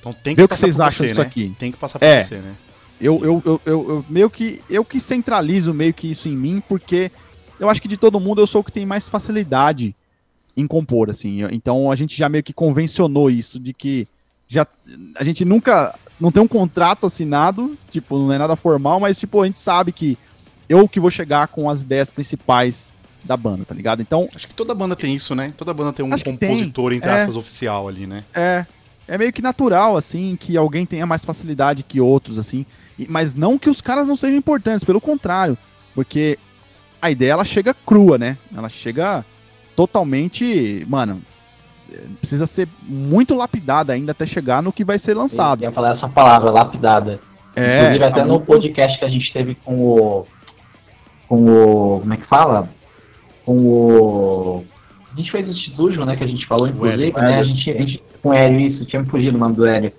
Então 0.00 0.12
tem 0.12 0.34
que 0.34 0.40
vê 0.40 0.44
o 0.44 0.48
que 0.48 0.56
vocês 0.56 0.78
acham 0.78 1.04
você, 1.04 1.08
disso 1.08 1.20
né? 1.20 1.26
aqui. 1.26 1.54
Tem 1.58 1.72
que 1.72 1.78
passar 1.78 1.98
por 1.98 2.04
é, 2.04 2.24
você, 2.24 2.36
né? 2.36 2.54
Eu, 3.00 3.22
eu, 3.22 3.42
eu, 3.44 3.60
eu, 3.66 3.88
eu, 3.90 4.04
meio 4.08 4.30
que 4.30 4.62
eu 4.70 4.84
que 4.84 5.00
centralizo 5.00 5.74
meio 5.74 5.92
que 5.92 6.10
isso 6.10 6.28
em 6.28 6.36
mim, 6.36 6.62
porque 6.66 7.10
eu 7.60 7.68
acho 7.68 7.82
que 7.82 7.88
de 7.88 7.96
todo 7.96 8.20
mundo 8.20 8.40
eu 8.40 8.46
sou 8.46 8.60
o 8.60 8.64
que 8.64 8.72
tem 8.72 8.86
mais 8.86 9.08
facilidade 9.08 9.94
em 10.56 10.66
compor, 10.66 11.10
assim. 11.10 11.40
Então 11.52 11.90
a 11.90 11.96
gente 11.96 12.16
já 12.16 12.28
meio 12.28 12.42
que 12.42 12.52
convencionou 12.52 13.30
isso 13.30 13.60
de 13.60 13.74
que 13.74 14.08
já 14.48 14.66
a 15.16 15.24
gente 15.24 15.44
nunca 15.44 15.94
não 16.18 16.32
tem 16.32 16.42
um 16.42 16.48
contrato 16.48 17.06
assinado, 17.06 17.76
tipo, 17.90 18.18
não 18.18 18.32
é 18.32 18.38
nada 18.38 18.56
formal, 18.56 18.98
mas 18.98 19.18
tipo, 19.18 19.42
a 19.42 19.46
gente 19.46 19.58
sabe 19.58 19.92
que 19.92 20.16
eu 20.68 20.88
que 20.88 21.00
vou 21.00 21.10
chegar 21.10 21.48
com 21.48 21.68
as 21.68 21.82
ideias 21.82 22.08
principais 22.08 22.92
da 23.26 23.36
banda, 23.36 23.64
tá 23.64 23.74
ligado? 23.74 24.00
Então. 24.00 24.28
Acho 24.34 24.48
que 24.48 24.54
toda 24.54 24.74
banda 24.74 24.96
tem 24.96 25.14
isso, 25.14 25.34
né? 25.34 25.52
Toda 25.56 25.74
banda 25.74 25.92
tem 25.92 26.04
um 26.04 26.10
compositor, 26.10 26.90
tem. 26.90 26.98
entre 26.98 27.10
é, 27.10 27.20
aspas, 27.22 27.36
oficial 27.36 27.88
ali, 27.88 28.06
né? 28.06 28.24
É. 28.34 28.64
É 29.08 29.16
meio 29.16 29.32
que 29.32 29.40
natural, 29.40 29.96
assim, 29.96 30.36
que 30.38 30.56
alguém 30.56 30.84
tenha 30.84 31.06
mais 31.06 31.24
facilidade 31.24 31.84
que 31.84 32.00
outros, 32.00 32.38
assim. 32.38 32.66
E, 32.98 33.06
mas 33.08 33.34
não 33.34 33.56
que 33.58 33.70
os 33.70 33.80
caras 33.80 34.08
não 34.08 34.16
sejam 34.16 34.36
importantes, 34.36 34.82
pelo 34.82 35.00
contrário. 35.00 35.56
Porque 35.94 36.38
a 37.00 37.10
ideia, 37.10 37.32
ela 37.32 37.44
chega 37.44 37.72
crua, 37.72 38.18
né? 38.18 38.36
Ela 38.54 38.68
chega 38.68 39.24
totalmente. 39.76 40.84
Mano, 40.88 41.22
precisa 42.20 42.46
ser 42.46 42.68
muito 42.82 43.34
lapidada 43.34 43.92
ainda 43.92 44.12
até 44.12 44.26
chegar 44.26 44.62
no 44.62 44.72
que 44.72 44.84
vai 44.84 44.98
ser 44.98 45.14
lançado. 45.14 45.62
Eu 45.62 45.68
ia 45.68 45.72
falar 45.72 45.92
essa 45.92 46.08
palavra, 46.08 46.50
lapidada. 46.50 47.20
É, 47.54 47.80
Inclusive, 47.80 48.04
até 48.04 48.22
no 48.22 48.34
muito... 48.34 48.46
podcast 48.46 48.98
que 48.98 49.04
a 49.04 49.08
gente 49.08 49.32
teve 49.32 49.54
com 49.54 49.76
o. 49.76 50.26
Com 51.28 51.44
o. 51.44 52.00
Como 52.00 52.14
é 52.14 52.16
que 52.16 52.26
fala? 52.26 52.68
Com 53.46 53.56
o. 53.56 54.64
A 55.12 55.16
gente 55.16 55.30
fez 55.30 55.48
o 55.48 55.54
Sujo, 55.54 56.04
né? 56.04 56.16
Que 56.16 56.24
a 56.24 56.26
gente 56.26 56.44
falou, 56.46 56.66
inclusive, 56.66 57.12
né? 57.12 57.38
A 57.38 57.44
gente, 57.44 57.70
a 57.70 57.78
gente, 57.78 58.02
com 58.20 58.30
o 58.30 58.34
Hélio, 58.34 58.60
isso, 58.60 58.84
tinha 58.84 59.00
me 59.00 59.08
fugido 59.08 59.36
o 59.36 59.40
nome 59.40 59.54
do 59.54 59.64
Hélio. 59.64 59.92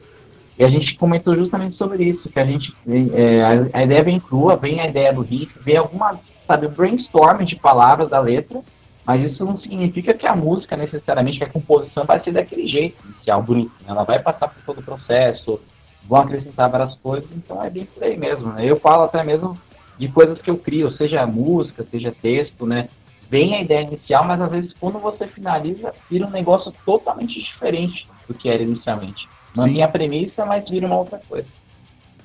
E 0.60 0.66
a 0.66 0.70
gente 0.70 0.96
comentou 0.96 1.36
justamente 1.36 1.78
sobre 1.78 2.04
isso, 2.04 2.30
que 2.30 2.40
a 2.40 2.44
gente. 2.44 2.74
É, 3.14 3.42
a, 3.42 3.80
a, 3.80 3.84
ideia 3.84 4.04
vem 4.04 4.20
crua, 4.20 4.56
vem 4.58 4.82
a 4.82 4.88
ideia 4.88 5.14
do 5.14 5.22
riff, 5.22 5.52
vem 5.62 5.78
alguma, 5.78 6.20
sabe, 6.46 6.68
brainstorm 6.68 7.44
de 7.44 7.56
palavras 7.56 8.10
da 8.10 8.20
letra, 8.20 8.62
mas 9.06 9.32
isso 9.32 9.46
não 9.46 9.58
significa 9.58 10.14
que 10.14 10.28
a 10.28 10.36
música 10.36 10.76
necessariamente, 10.76 11.38
que 11.38 11.44
a 11.46 11.50
composição 11.50 12.04
vai 12.04 12.20
ser 12.20 12.34
daquele 12.34 12.68
jeito, 12.68 13.04
inicial, 13.06 13.42
bonito. 13.42 13.72
Né? 13.82 13.88
Ela 13.88 14.04
vai 14.04 14.20
passar 14.20 14.50
por 14.50 14.62
todo 14.64 14.80
o 14.80 14.84
processo, 14.84 15.60
vão 16.08 16.22
acrescentar 16.22 16.70
várias 16.70 16.96
coisas, 16.96 17.30
então 17.36 17.64
é 17.64 17.70
bem 17.70 17.86
por 17.86 18.04
aí 18.04 18.18
mesmo. 18.18 18.52
Né? 18.54 18.66
Eu 18.66 18.76
falo 18.76 19.04
até 19.04 19.24
mesmo 19.24 19.58
de 19.98 20.08
coisas 20.10 20.40
que 20.40 20.50
eu 20.50 20.58
crio, 20.58 20.92
seja 20.92 21.26
música, 21.26 21.86
seja 21.90 22.14
texto, 22.22 22.66
né? 22.66 22.90
Vem 23.30 23.56
a 23.56 23.62
ideia 23.62 23.86
inicial, 23.86 24.26
mas 24.26 24.40
às 24.40 24.52
vezes 24.52 24.74
quando 24.80 25.00
você 25.00 25.28
finaliza, 25.28 25.92
vira 26.10 26.26
um 26.26 26.32
negócio 26.32 26.74
totalmente 26.86 27.42
diferente 27.42 28.08
do 28.28 28.34
que 28.34 28.50
era 28.50 28.64
inicialmente. 28.64 29.28
Mantém 29.56 29.82
a 29.84 29.88
premissa, 29.88 30.46
mas 30.46 30.70
vira 30.70 30.86
uma 30.86 30.98
outra 30.98 31.20
coisa. 31.28 31.48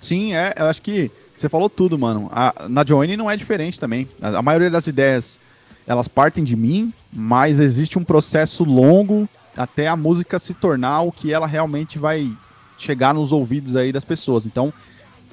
Sim, 0.01 0.35
é, 0.35 0.53
eu 0.59 0.67
acho 0.67 0.83
que 0.83 1.11
você 1.37 1.49
falou 1.49 1.71
tudo, 1.71 1.99
mano. 1.99 2.29
A, 2.33 2.69
na 2.69 2.85
Joanne 2.85 3.17
não 3.17 3.31
é 3.31 3.37
diferente 3.37 3.79
também. 3.79 4.09
A, 4.21 4.39
a, 4.39 4.43
maioria 4.43 4.71
das 4.71 4.87
ideias, 4.87 5.41
elas 5.87 6.09
partem 6.09 6.45
de 6.45 6.55
mim, 6.55 6.93
mas 7.13 7.59
existe 7.59 7.99
um 7.99 8.05
processo 8.05 8.65
longo 8.65 9.29
até 9.57 9.89
a 9.89 9.97
música 9.97 10.39
se 10.39 10.55
tornar 10.55 11.03
o 11.03 11.13
que 11.13 11.33
ela 11.33 11.47
realmente 11.47 11.99
vai 11.99 12.31
chegar 12.79 13.15
nos 13.15 13.33
ouvidos 13.33 13.77
aí 13.77 13.93
das 13.93 14.05
pessoas. 14.05 14.47
Então, 14.47 14.73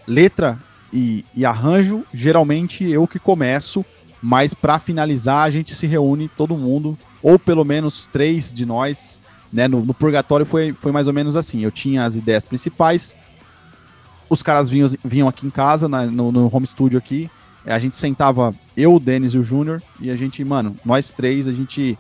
letra 0.08 0.58
e, 0.92 1.26
e 1.36 1.46
arranjo, 1.46 2.04
geralmente 2.14 2.84
eu 2.90 3.08
que 3.08 3.20
começo, 3.20 3.86
mas 4.22 4.54
para 4.54 4.80
finalizar 4.80 5.48
a 5.48 5.50
gente 5.50 5.76
se 5.76 5.88
reúne 5.88 6.28
todo 6.30 6.58
mundo, 6.58 6.98
ou 7.22 7.38
pelo 7.38 7.64
menos 7.64 8.08
três 8.08 8.52
de 8.52 8.66
nós, 8.66 9.20
né? 9.52 9.68
No, 9.68 9.84
no 9.84 9.94
Purgatório 9.94 10.46
foi, 10.46 10.74
foi 10.74 10.92
mais 10.92 11.08
ou 11.08 11.14
menos 11.14 11.36
assim. 11.36 11.64
Eu 11.64 11.72
tinha 11.72 12.06
as 12.06 12.16
ideias 12.16 12.46
principais, 12.46 13.16
os 14.30 14.44
caras 14.44 14.70
vinham, 14.70 14.90
vinham 15.04 15.28
aqui 15.28 15.46
em 15.46 15.50
casa, 15.50 15.88
na, 15.88 16.06
no, 16.06 16.32
no, 16.32 16.56
home 16.56 16.68
studio 16.68 16.98
aqui. 16.98 17.30
A 17.66 17.80
gente 17.80 17.96
sentava, 17.96 18.54
eu, 18.76 18.96
o 18.96 19.00
Denis 19.00 19.34
e 19.34 19.38
o 19.38 19.44
Júnior, 19.44 19.82
e 20.00 20.10
a 20.10 20.16
gente, 20.16 20.44
mano, 20.44 20.76
nós 20.86 21.12
três, 21.12 21.48
a 21.48 21.52
gente 21.52 21.98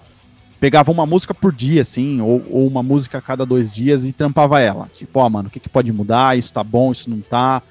pegava 0.60 0.91
uma 0.91 1.06
música 1.06 1.34
por 1.34 1.54
dia, 1.54 1.82
assim, 1.82 2.22
ou, 2.22 2.44
ou 2.50 2.68
uma 2.68 2.84
música 2.84 3.18
a 3.18 3.22
cada 3.22 3.46
dois 3.46 3.74
dias 3.74 4.06
e 4.06 4.12
trampava 4.12 4.60
ela. 4.60 4.90
Tipo, 4.96 5.20
ó, 5.20 5.30
mano, 5.30 5.48
o 5.48 5.52
que, 5.52 5.60
que 5.60 5.70
pode 5.70 5.91
mudar? 5.91 6.38
Isso 6.38 6.54
tá 6.54 6.64
bom, 6.64 6.91
isso 6.91 7.10
não 7.10 7.22
tá. 7.22 7.62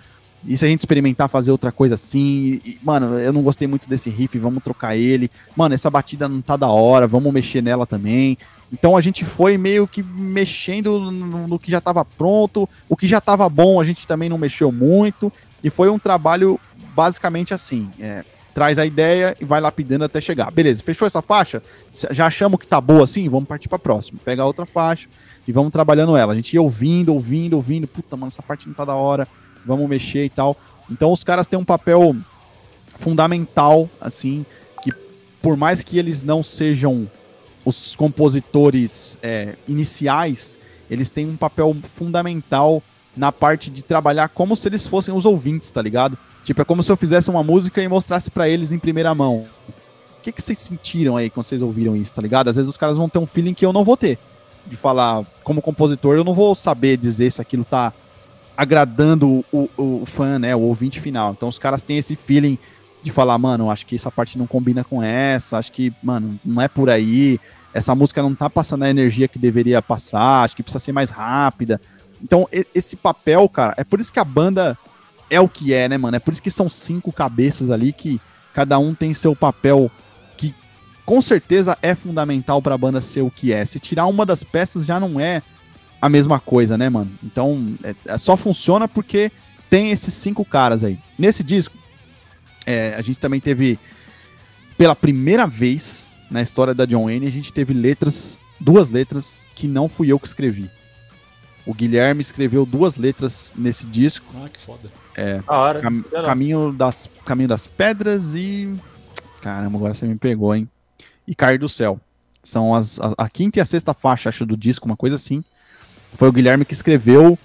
E 0.46 0.56
se 0.56 0.64
a 0.64 0.68
gente 0.68 0.78
experimentar 0.78 1.28
fazer 1.28 1.50
outra 1.50 1.72
coisa 1.72 1.94
assim, 1.94 2.60
e, 2.64 2.78
mano, 2.82 3.18
eu 3.18 3.32
não 3.32 3.42
gostei 3.42 3.66
muito 3.66 3.88
desse 3.88 4.08
riff, 4.08 4.38
vamos 4.38 4.62
trocar 4.62 4.96
ele. 4.96 5.30
Mano, 5.56 5.74
essa 5.74 5.90
batida 5.90 6.28
não 6.28 6.40
tá 6.40 6.56
da 6.56 6.68
hora, 6.68 7.06
vamos 7.06 7.32
mexer 7.32 7.62
nela 7.62 7.86
também. 7.86 8.38
Então 8.72 8.96
a 8.96 9.00
gente 9.00 9.24
foi 9.24 9.56
meio 9.56 9.86
que 9.86 10.02
mexendo 10.02 11.10
no, 11.10 11.58
que 11.58 11.70
já 11.70 11.78
estava 11.78 12.04
pronto, 12.04 12.68
o 12.88 12.96
que 12.96 13.08
já 13.08 13.18
estava 13.18 13.48
bom 13.48 13.80
a 13.80 13.84
gente 13.84 14.06
também 14.06 14.28
não 14.28 14.36
mexeu 14.36 14.70
muito, 14.70 15.32
e 15.64 15.70
foi 15.70 15.88
um 15.88 15.98
trabalho 15.98 16.60
basicamente 16.94 17.54
assim: 17.54 17.90
é, 17.98 18.24
traz 18.58 18.78
a 18.78 18.84
ideia 18.84 19.36
e 19.40 19.44
vai 19.44 19.60
lapidando 19.60 20.04
até 20.04 20.20
chegar. 20.20 20.50
Beleza, 20.50 20.82
fechou 20.82 21.06
essa 21.06 21.22
faixa? 21.22 21.62
Já 22.10 22.26
achamos 22.26 22.58
que 22.60 22.66
tá 22.66 22.80
boa 22.80 23.04
assim? 23.04 23.28
Vamos 23.28 23.48
partir 23.48 23.68
para 23.68 23.78
próxima. 23.78 24.18
Pega 24.24 24.44
outra 24.44 24.66
faixa 24.66 25.08
e 25.46 25.52
vamos 25.52 25.72
trabalhando 25.72 26.16
ela. 26.16 26.32
A 26.32 26.36
gente 26.36 26.54
ia 26.54 26.60
ouvindo, 26.60 27.14
ouvindo, 27.14 27.54
ouvindo. 27.54 27.86
Puta, 27.86 28.16
mano, 28.16 28.28
essa 28.28 28.42
parte 28.42 28.66
não 28.66 28.74
tá 28.74 28.84
da 28.84 28.94
hora, 28.94 29.26
vamos 29.64 29.88
mexer 29.88 30.24
e 30.24 30.30
tal. 30.30 30.56
Então 30.90 31.12
os 31.12 31.22
caras 31.22 31.46
têm 31.46 31.58
um 31.58 31.64
papel 31.64 32.16
fundamental, 32.98 33.88
assim, 34.00 34.44
que 34.82 34.92
por 35.40 35.56
mais 35.56 35.82
que 35.82 35.98
eles 35.98 36.22
não 36.22 36.42
sejam 36.42 37.08
os 37.64 37.94
compositores 37.94 39.18
é, 39.22 39.56
iniciais, 39.68 40.58
eles 40.90 41.10
têm 41.10 41.28
um 41.28 41.36
papel 41.36 41.76
fundamental 41.96 42.82
na 43.16 43.32
parte 43.32 43.70
de 43.70 43.82
trabalhar 43.82 44.28
como 44.28 44.56
se 44.56 44.68
eles 44.68 44.86
fossem 44.86 45.14
os 45.14 45.24
ouvintes, 45.24 45.70
tá 45.70 45.82
ligado? 45.82 46.16
Tipo, 46.44 46.62
é 46.62 46.64
como 46.64 46.82
se 46.82 46.90
eu 46.90 46.96
fizesse 46.96 47.28
uma 47.28 47.42
música 47.42 47.82
e 47.82 47.88
mostrasse 47.88 48.30
para 48.30 48.48
eles 48.48 48.72
em 48.72 48.78
primeira 48.78 49.14
mão. 49.14 49.44
O 50.18 50.22
que, 50.22 50.32
que 50.32 50.40
vocês 50.40 50.58
sentiram 50.58 51.16
aí 51.16 51.28
quando 51.28 51.44
vocês 51.44 51.60
ouviram 51.60 51.96
isso, 51.96 52.14
tá 52.14 52.22
ligado? 52.22 52.48
Às 52.48 52.56
vezes 52.56 52.68
os 52.68 52.76
caras 52.76 52.96
vão 52.96 53.08
ter 53.08 53.18
um 53.18 53.26
feeling 53.26 53.54
que 53.54 53.66
eu 53.66 53.72
não 53.72 53.84
vou 53.84 53.96
ter. 53.96 54.18
De 54.66 54.76
falar, 54.76 55.24
como 55.42 55.62
compositor, 55.62 56.16
eu 56.16 56.24
não 56.24 56.34
vou 56.34 56.54
saber 56.54 56.96
dizer 56.96 57.30
se 57.30 57.40
aquilo 57.40 57.64
tá 57.64 57.92
agradando 58.58 59.44
o, 59.52 59.70
o, 59.76 60.02
o 60.02 60.04
fã, 60.04 60.36
né? 60.36 60.56
O 60.56 60.62
ouvinte 60.62 60.98
final. 61.00 61.30
Então 61.30 61.48
os 61.48 61.60
caras 61.60 61.84
têm 61.84 61.96
esse 61.96 62.16
feeling 62.16 62.58
de 63.04 63.12
falar, 63.12 63.38
mano, 63.38 63.70
acho 63.70 63.86
que 63.86 63.94
essa 63.94 64.10
parte 64.10 64.36
não 64.36 64.48
combina 64.48 64.82
com 64.82 65.00
essa, 65.00 65.58
acho 65.58 65.70
que, 65.70 65.92
mano, 66.02 66.36
não 66.44 66.60
é 66.60 66.66
por 66.66 66.90
aí, 66.90 67.38
essa 67.72 67.94
música 67.94 68.20
não 68.20 68.34
tá 68.34 68.50
passando 68.50 68.82
a 68.82 68.90
energia 68.90 69.28
que 69.28 69.38
deveria 69.38 69.80
passar, 69.80 70.42
acho 70.42 70.56
que 70.56 70.64
precisa 70.64 70.84
ser 70.84 70.90
mais 70.90 71.08
rápida. 71.08 71.80
Então, 72.20 72.48
esse 72.74 72.96
papel, 72.96 73.48
cara, 73.48 73.74
é 73.76 73.84
por 73.84 74.00
isso 74.00 74.12
que 74.12 74.18
a 74.18 74.24
banda 74.24 74.76
é 75.30 75.40
o 75.40 75.48
que 75.48 75.72
é, 75.72 75.88
né, 75.88 75.96
mano? 75.96 76.16
É 76.16 76.18
por 76.18 76.32
isso 76.32 76.42
que 76.42 76.50
são 76.50 76.68
cinco 76.68 77.12
cabeças 77.12 77.70
ali 77.70 77.92
que 77.92 78.20
cada 78.52 78.76
um 78.80 78.92
tem 78.92 79.14
seu 79.14 79.36
papel 79.36 79.88
que 80.36 80.52
com 81.06 81.22
certeza 81.22 81.78
é 81.80 81.94
fundamental 81.94 82.60
para 82.60 82.74
a 82.74 82.78
banda 82.78 83.00
ser 83.00 83.20
o 83.20 83.30
que 83.30 83.52
é. 83.52 83.64
Se 83.64 83.78
tirar 83.78 84.06
uma 84.06 84.26
das 84.26 84.42
peças 84.42 84.84
já 84.84 84.98
não 84.98 85.20
é 85.20 85.42
a 86.00 86.08
mesma 86.08 86.38
coisa, 86.38 86.78
né, 86.78 86.88
mano? 86.88 87.10
Então, 87.22 87.66
é, 87.82 87.94
é 88.06 88.18
só 88.18 88.36
funciona 88.36 88.86
porque 88.86 89.32
tem 89.68 89.90
esses 89.90 90.14
cinco 90.14 90.44
caras 90.44 90.84
aí. 90.84 90.98
Nesse 91.18 91.42
disco, 91.42 91.76
é, 92.66 92.94
a 92.96 93.02
gente 93.02 93.18
também 93.18 93.40
teve, 93.40 93.78
pela 94.76 94.94
primeira 94.94 95.46
vez 95.46 96.08
na 96.30 96.42
história 96.42 96.74
da 96.74 96.84
John 96.84 97.04
Wayne, 97.04 97.26
a 97.26 97.32
gente 97.32 97.52
teve 97.52 97.72
letras, 97.72 98.38
duas 98.60 98.90
letras 98.90 99.46
que 99.54 99.66
não 99.66 99.88
fui 99.88 100.12
eu 100.12 100.18
que 100.18 100.26
escrevi. 100.26 100.70
O 101.66 101.74
Guilherme 101.74 102.20
escreveu 102.22 102.64
duas 102.64 102.96
letras 102.96 103.52
nesse 103.56 103.86
disco. 103.86 104.26
Ah, 104.42 104.48
que 104.48 104.64
foda. 104.64 104.90
É, 105.14 105.42
hora, 105.46 105.80
cam 105.80 106.02
caminho, 106.24 106.72
das, 106.72 107.10
caminho 107.26 107.48
das 107.48 107.66
Pedras 107.66 108.34
e. 108.34 108.74
Caramba, 109.42 109.76
agora 109.76 109.92
você 109.92 110.06
me 110.06 110.16
pegou, 110.16 110.54
hein? 110.54 110.68
E 111.26 111.34
Cair 111.34 111.58
do 111.58 111.68
Céu. 111.68 112.00
São 112.42 112.74
as, 112.74 112.98
a, 113.00 113.12
a 113.18 113.28
quinta 113.28 113.58
e 113.58 113.60
a 113.60 113.66
sexta 113.66 113.92
faixa, 113.92 114.30
acho, 114.30 114.46
do 114.46 114.56
disco, 114.56 114.86
uma 114.86 114.96
coisa 114.96 115.16
assim. 115.16 115.44
Foi 116.16 116.28
o 116.28 116.32
Guilherme 116.32 116.64
que 116.64 116.74
escreveu. 116.74 117.38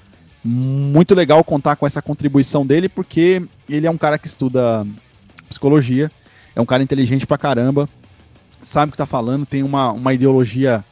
Muito 0.44 1.15
legal 1.15 1.44
contar 1.44 1.76
com 1.76 1.88
essa 1.88 2.02
contribuição 2.02 2.65
dele, 2.65 2.90
porque 2.90 3.41
ele 3.69 3.88
é 3.88 3.91
um 3.91 3.98
cara 3.98 4.18
que 4.18 4.27
estuda 4.27 4.85
psicologia, 5.48 6.11
é 6.56 6.60
um 6.60 6.65
cara 6.65 6.84
inteligente 6.84 7.26
pra 7.26 7.38
caramba, 7.38 7.88
sabe 8.61 8.90
o 8.90 8.91
que 8.91 8.98
tá 8.98 9.06
falando, 9.06 9.45
tem 9.45 9.64
uma, 9.64 9.91
uma 9.91 10.14
ideologia 10.14 10.84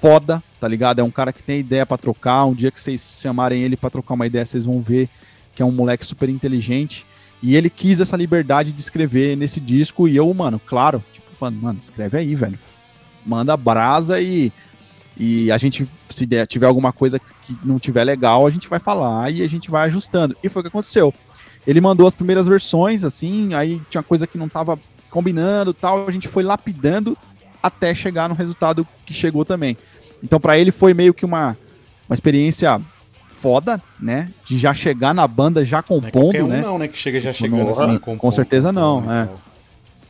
foda, 0.00 0.42
tá 0.58 0.66
ligado? 0.66 1.00
É 1.00 1.04
um 1.04 1.10
cara 1.10 1.32
que 1.32 1.42
tem 1.42 1.60
ideia 1.60 1.84
para 1.84 1.98
trocar. 1.98 2.46
Um 2.46 2.54
dia 2.54 2.70
que 2.70 2.80
vocês 2.80 3.18
chamarem 3.20 3.62
ele 3.62 3.76
para 3.76 3.90
trocar 3.90 4.14
uma 4.14 4.26
ideia, 4.26 4.46
vocês 4.46 4.64
vão 4.64 4.80
ver 4.80 5.08
que 5.54 5.62
é 5.62 5.64
um 5.64 5.70
moleque 5.70 6.06
super 6.06 6.28
inteligente. 6.28 7.04
E 7.42 7.54
ele 7.54 7.68
quis 7.70 8.00
essa 8.00 8.16
liberdade 8.16 8.72
de 8.72 8.80
escrever 8.80 9.36
nesse 9.36 9.60
disco. 9.60 10.08
E 10.08 10.16
eu, 10.16 10.32
mano, 10.32 10.60
claro, 10.64 11.04
tipo, 11.12 11.26
mano, 11.40 11.60
mano 11.60 11.78
escreve 11.80 12.18
aí, 12.18 12.34
velho. 12.34 12.58
Manda 13.24 13.56
brasa 13.56 14.20
e, 14.20 14.52
e 15.22 15.52
a 15.52 15.58
gente, 15.58 15.86
se 16.08 16.24
der, 16.24 16.46
tiver 16.46 16.64
alguma 16.64 16.94
coisa 16.94 17.18
que 17.18 17.54
não 17.62 17.78
tiver 17.78 18.04
legal, 18.04 18.46
a 18.46 18.50
gente 18.50 18.66
vai 18.66 18.78
falar 18.78 19.30
e 19.30 19.42
a 19.42 19.46
gente 19.46 19.70
vai 19.70 19.86
ajustando. 19.86 20.34
E 20.42 20.48
foi 20.48 20.60
o 20.60 20.62
que 20.62 20.68
aconteceu. 20.68 21.12
Ele 21.66 21.78
mandou 21.78 22.06
as 22.06 22.14
primeiras 22.14 22.48
versões, 22.48 23.04
assim, 23.04 23.52
aí 23.52 23.82
tinha 23.90 24.02
coisa 24.02 24.26
que 24.26 24.38
não 24.38 24.48
tava 24.48 24.78
combinando 25.10 25.74
tal, 25.74 26.08
a 26.08 26.10
gente 26.10 26.26
foi 26.26 26.42
lapidando 26.42 27.18
até 27.62 27.94
chegar 27.94 28.30
no 28.30 28.34
resultado 28.34 28.86
que 29.04 29.12
chegou 29.12 29.44
também. 29.44 29.76
Então, 30.24 30.40
para 30.40 30.56
ele 30.56 30.70
foi 30.70 30.94
meio 30.94 31.12
que 31.12 31.26
uma, 31.26 31.54
uma 32.08 32.14
experiência 32.14 32.80
foda, 33.42 33.78
né? 34.00 34.30
De 34.46 34.56
já 34.56 34.72
chegar 34.72 35.12
na 35.12 35.28
banda 35.28 35.66
já 35.66 35.82
compondo, 35.82 36.38
não 36.38 36.46
é 36.46 36.56
né? 36.56 36.62
Não, 36.62 36.78
né? 36.78 36.88
Que 36.88 36.96
chega 36.96 37.20
já 37.20 37.34
chegando 37.34 37.68
assim, 37.68 37.98
compondo, 37.98 38.18
Com 38.18 38.30
certeza 38.30 38.72
não, 38.72 39.12
é. 39.12 39.28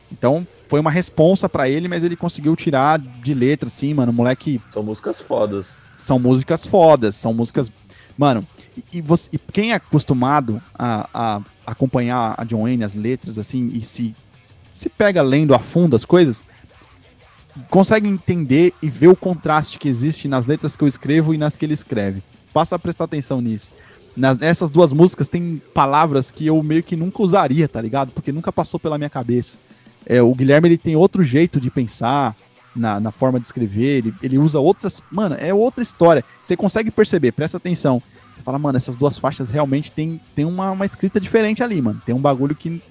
Então, 0.09 0.47
foi 0.71 0.79
uma 0.79 0.89
responsa 0.89 1.49
para 1.49 1.67
ele, 1.67 1.89
mas 1.89 2.01
ele 2.01 2.15
conseguiu 2.15 2.55
tirar 2.55 2.97
de 2.97 3.33
letra, 3.33 3.67
assim, 3.67 3.93
mano. 3.93 4.13
Moleque. 4.13 4.61
São 4.71 4.81
músicas 4.81 5.19
fodas. 5.19 5.67
São 5.97 6.17
músicas 6.17 6.65
fodas, 6.65 7.13
são 7.13 7.33
músicas. 7.33 7.69
Mano, 8.17 8.47
e, 8.93 9.01
você, 9.01 9.27
e 9.33 9.37
quem 9.37 9.73
é 9.73 9.75
acostumado 9.75 10.61
a, 10.73 11.09
a, 11.13 11.41
acompanhar 11.65 12.35
a 12.37 12.45
John 12.45 12.61
Wayne, 12.61 12.85
as 12.85 12.95
letras, 12.95 13.37
assim, 13.37 13.67
e 13.73 13.81
se, 13.81 14.15
se 14.71 14.87
pega 14.87 15.21
lendo 15.21 15.53
a 15.53 15.59
fundo 15.59 15.93
as 15.93 16.05
coisas, 16.05 16.41
consegue 17.69 18.07
entender 18.07 18.73
e 18.81 18.89
ver 18.89 19.09
o 19.09 19.15
contraste 19.15 19.77
que 19.77 19.89
existe 19.89 20.29
nas 20.29 20.45
letras 20.45 20.77
que 20.77 20.85
eu 20.85 20.87
escrevo 20.87 21.33
e 21.33 21.37
nas 21.37 21.57
que 21.57 21.65
ele 21.65 21.73
escreve. 21.73 22.23
Passa 22.53 22.77
a 22.77 22.79
prestar 22.79 23.03
atenção 23.03 23.41
nisso. 23.41 23.73
Nas, 24.15 24.37
nessas 24.37 24.69
duas 24.69 24.93
músicas 24.93 25.27
tem 25.27 25.61
palavras 25.73 26.31
que 26.31 26.47
eu 26.47 26.63
meio 26.63 26.81
que 26.81 26.95
nunca 26.95 27.21
usaria, 27.21 27.67
tá 27.67 27.81
ligado? 27.81 28.13
Porque 28.13 28.31
nunca 28.31 28.53
passou 28.53 28.79
pela 28.79 28.97
minha 28.97 29.09
cabeça. 29.09 29.59
É, 30.05 30.21
o 30.21 30.33
Guilherme 30.33 30.67
ele 30.67 30.77
tem 30.77 30.95
outro 30.95 31.23
jeito 31.23 31.59
de 31.59 31.69
pensar 31.69 32.35
na, 32.75 32.99
na 32.99 33.11
forma 33.11 33.39
de 33.39 33.45
escrever, 33.45 33.97
ele, 33.97 34.13
ele 34.21 34.37
usa 34.37 34.59
outras. 34.59 35.01
Mano, 35.11 35.35
é 35.39 35.53
outra 35.53 35.83
história. 35.83 36.23
Você 36.41 36.55
consegue 36.55 36.89
perceber, 36.89 37.31
presta 37.31 37.57
atenção. 37.57 38.01
Você 38.33 38.41
fala, 38.41 38.57
mano, 38.57 38.77
essas 38.77 38.95
duas 38.95 39.17
faixas 39.17 39.49
realmente 39.49 39.91
tem, 39.91 40.19
tem 40.35 40.45
uma, 40.45 40.71
uma 40.71 40.85
escrita 40.85 41.19
diferente 41.19 41.61
ali, 41.61 41.81
mano. 41.81 42.01
Tem 42.05 42.15
um 42.15 42.21
bagulho 42.21 42.55
que. 42.55 42.81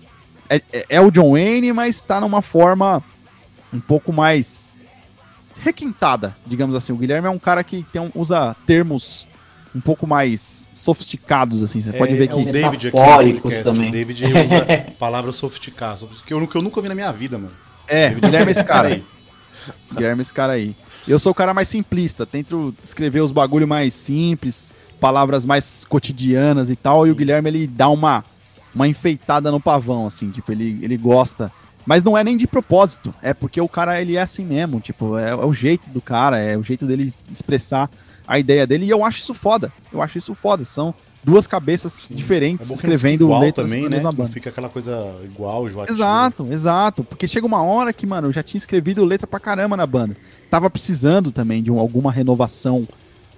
É, 0.48 0.62
é, 0.72 0.86
é 0.90 1.00
o 1.00 1.10
John 1.10 1.32
Wayne, 1.32 1.72
mas 1.72 2.00
tá 2.00 2.20
numa 2.20 2.42
forma 2.42 3.02
um 3.72 3.80
pouco 3.80 4.12
mais 4.12 4.68
requintada, 5.60 6.36
digamos 6.46 6.74
assim. 6.74 6.92
O 6.92 6.96
Guilherme 6.96 7.28
é 7.28 7.30
um 7.30 7.38
cara 7.38 7.62
que 7.62 7.84
tem 7.92 8.10
usa 8.14 8.56
termos 8.66 9.28
um 9.74 9.80
pouco 9.80 10.06
mais 10.06 10.66
sofisticados, 10.72 11.62
assim. 11.62 11.80
Você 11.82 11.90
é, 11.90 11.98
pode 11.98 12.14
ver 12.14 12.24
é 12.24 12.26
que. 12.26 12.34
O 12.34 12.44
David 12.44 12.88
aqui 12.88 12.96
podcast, 12.96 13.64
também. 13.64 13.88
O 13.88 13.92
David 13.92 14.24
usa 14.26 14.92
palavras 14.98 15.36
sofisticadas, 15.36 16.08
que 16.26 16.32
eu, 16.32 16.46
que 16.46 16.56
eu 16.56 16.62
nunca 16.62 16.80
vi 16.80 16.88
na 16.88 16.94
minha 16.94 17.12
vida, 17.12 17.38
mano. 17.38 17.52
É, 17.86 18.08
David 18.08 18.26
Guilherme 18.26 18.48
é 18.48 18.52
esse 18.52 18.64
cara 18.64 18.88
aí. 18.88 19.04
Guilherme 19.92 20.20
é 20.20 20.22
esse 20.22 20.34
cara 20.34 20.52
aí. 20.54 20.76
Eu 21.06 21.18
sou 21.18 21.32
o 21.32 21.34
cara 21.34 21.54
mais 21.54 21.68
simplista, 21.68 22.26
tento 22.26 22.74
escrever 22.82 23.20
os 23.20 23.32
bagulho 23.32 23.66
mais 23.66 23.94
simples, 23.94 24.74
palavras 25.00 25.44
mais 25.44 25.84
cotidianas 25.84 26.68
e 26.68 26.76
tal, 26.76 27.06
e 27.06 27.10
o 27.10 27.14
Guilherme 27.14 27.48
ele 27.48 27.66
dá 27.66 27.88
uma, 27.88 28.22
uma 28.74 28.86
enfeitada 28.86 29.50
no 29.50 29.58
pavão, 29.58 30.06
assim, 30.06 30.30
tipo, 30.30 30.52
ele, 30.52 30.78
ele 30.82 30.96
gosta. 30.96 31.50
Mas 31.86 32.04
não 32.04 32.16
é 32.16 32.22
nem 32.22 32.36
de 32.36 32.46
propósito, 32.46 33.12
é 33.22 33.32
porque 33.32 33.60
o 33.60 33.68
cara 33.68 34.00
ele 34.00 34.16
é 34.16 34.20
assim 34.20 34.44
mesmo, 34.44 34.78
tipo, 34.80 35.16
é, 35.16 35.30
é 35.30 35.34
o 35.34 35.54
jeito 35.54 35.88
do 35.90 36.00
cara, 36.00 36.38
é 36.38 36.56
o 36.56 36.62
jeito 36.62 36.84
dele 36.84 37.12
expressar 37.32 37.90
a 38.26 38.38
ideia 38.38 38.66
dele, 38.66 38.86
e 38.86 38.90
eu 38.90 39.04
acho 39.04 39.20
isso 39.20 39.34
foda, 39.34 39.72
eu 39.92 40.00
acho 40.00 40.18
isso 40.18 40.34
foda, 40.34 40.64
são, 40.64 40.94
duas 41.22 41.46
cabeças 41.46 42.08
diferentes 42.10 42.70
é 42.70 42.74
escrevendo 42.74 43.36
letras 43.38 43.70
também, 43.70 43.88
né? 43.88 44.00
Banda. 44.00 44.28
Fica 44.28 44.50
aquela 44.50 44.68
coisa 44.68 45.16
igual, 45.24 45.68
joativa. 45.68 45.94
Exato, 45.94 46.48
exato. 46.50 47.04
Porque 47.04 47.28
chega 47.28 47.46
uma 47.46 47.62
hora 47.62 47.92
que, 47.92 48.06
mano, 48.06 48.28
eu 48.28 48.32
já 48.32 48.42
tinha 48.42 48.58
escrevido 48.58 49.04
letra 49.04 49.26
pra 49.26 49.38
caramba 49.38 49.76
na 49.76 49.86
banda. 49.86 50.16
Tava 50.50 50.70
precisando 50.70 51.30
também 51.30 51.62
de 51.62 51.70
um, 51.70 51.78
alguma 51.78 52.10
renovação. 52.10 52.88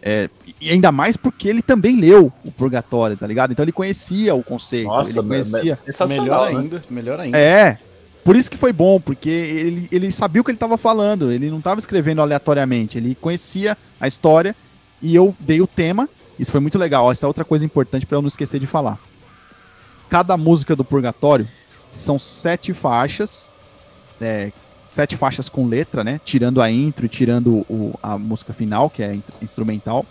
É, 0.00 0.28
e 0.60 0.70
ainda 0.70 0.90
mais 0.90 1.16
porque 1.16 1.48
ele 1.48 1.62
também 1.62 1.96
leu 1.96 2.32
o 2.44 2.50
Purgatório, 2.50 3.16
tá 3.16 3.26
ligado? 3.26 3.52
Então 3.52 3.64
ele 3.64 3.72
conhecia 3.72 4.34
o 4.34 4.42
conceito. 4.42 4.88
Nossa, 4.88 5.10
ele 5.10 5.22
conhecia. 5.22 5.78
Melhor 6.08 6.52
né? 6.52 6.58
ainda, 6.58 6.84
melhor 6.90 7.20
ainda. 7.20 7.38
É. 7.38 7.78
Por 8.24 8.36
isso 8.36 8.48
que 8.48 8.56
foi 8.56 8.72
bom, 8.72 9.00
porque 9.00 9.28
ele, 9.28 9.88
ele 9.90 10.12
sabia 10.12 10.40
o 10.40 10.44
que 10.44 10.50
ele 10.50 10.56
estava 10.56 10.78
falando. 10.78 11.32
Ele 11.32 11.50
não 11.50 11.58
estava 11.58 11.80
escrevendo 11.80 12.22
aleatoriamente. 12.22 12.96
Ele 12.96 13.16
conhecia 13.16 13.76
a 14.00 14.06
história 14.06 14.54
e 15.02 15.14
eu 15.14 15.34
dei 15.40 15.60
o 15.60 15.66
tema 15.66 16.08
isso 16.38 16.50
foi 16.50 16.60
muito 16.60 16.78
legal. 16.78 17.10
Essa 17.10 17.26
é 17.26 17.28
outra 17.28 17.44
coisa 17.44 17.64
importante 17.64 18.06
para 18.06 18.16
eu 18.16 18.22
não 18.22 18.28
esquecer 18.28 18.58
de 18.58 18.66
falar. 18.66 18.98
Cada 20.08 20.36
música 20.36 20.74
do 20.74 20.84
Purgatório 20.84 21.48
são 21.90 22.18
sete 22.18 22.72
faixas, 22.72 23.50
é, 24.20 24.52
sete 24.86 25.16
faixas 25.16 25.48
com 25.48 25.66
letra, 25.66 26.02
né? 26.02 26.20
Tirando 26.24 26.60
a 26.60 26.70
intro 26.70 27.08
tirando 27.08 27.64
o, 27.68 27.98
a 28.02 28.18
música 28.18 28.52
final, 28.52 28.90
que 28.90 29.02
é 29.02 29.18
instrumental. 29.40 30.04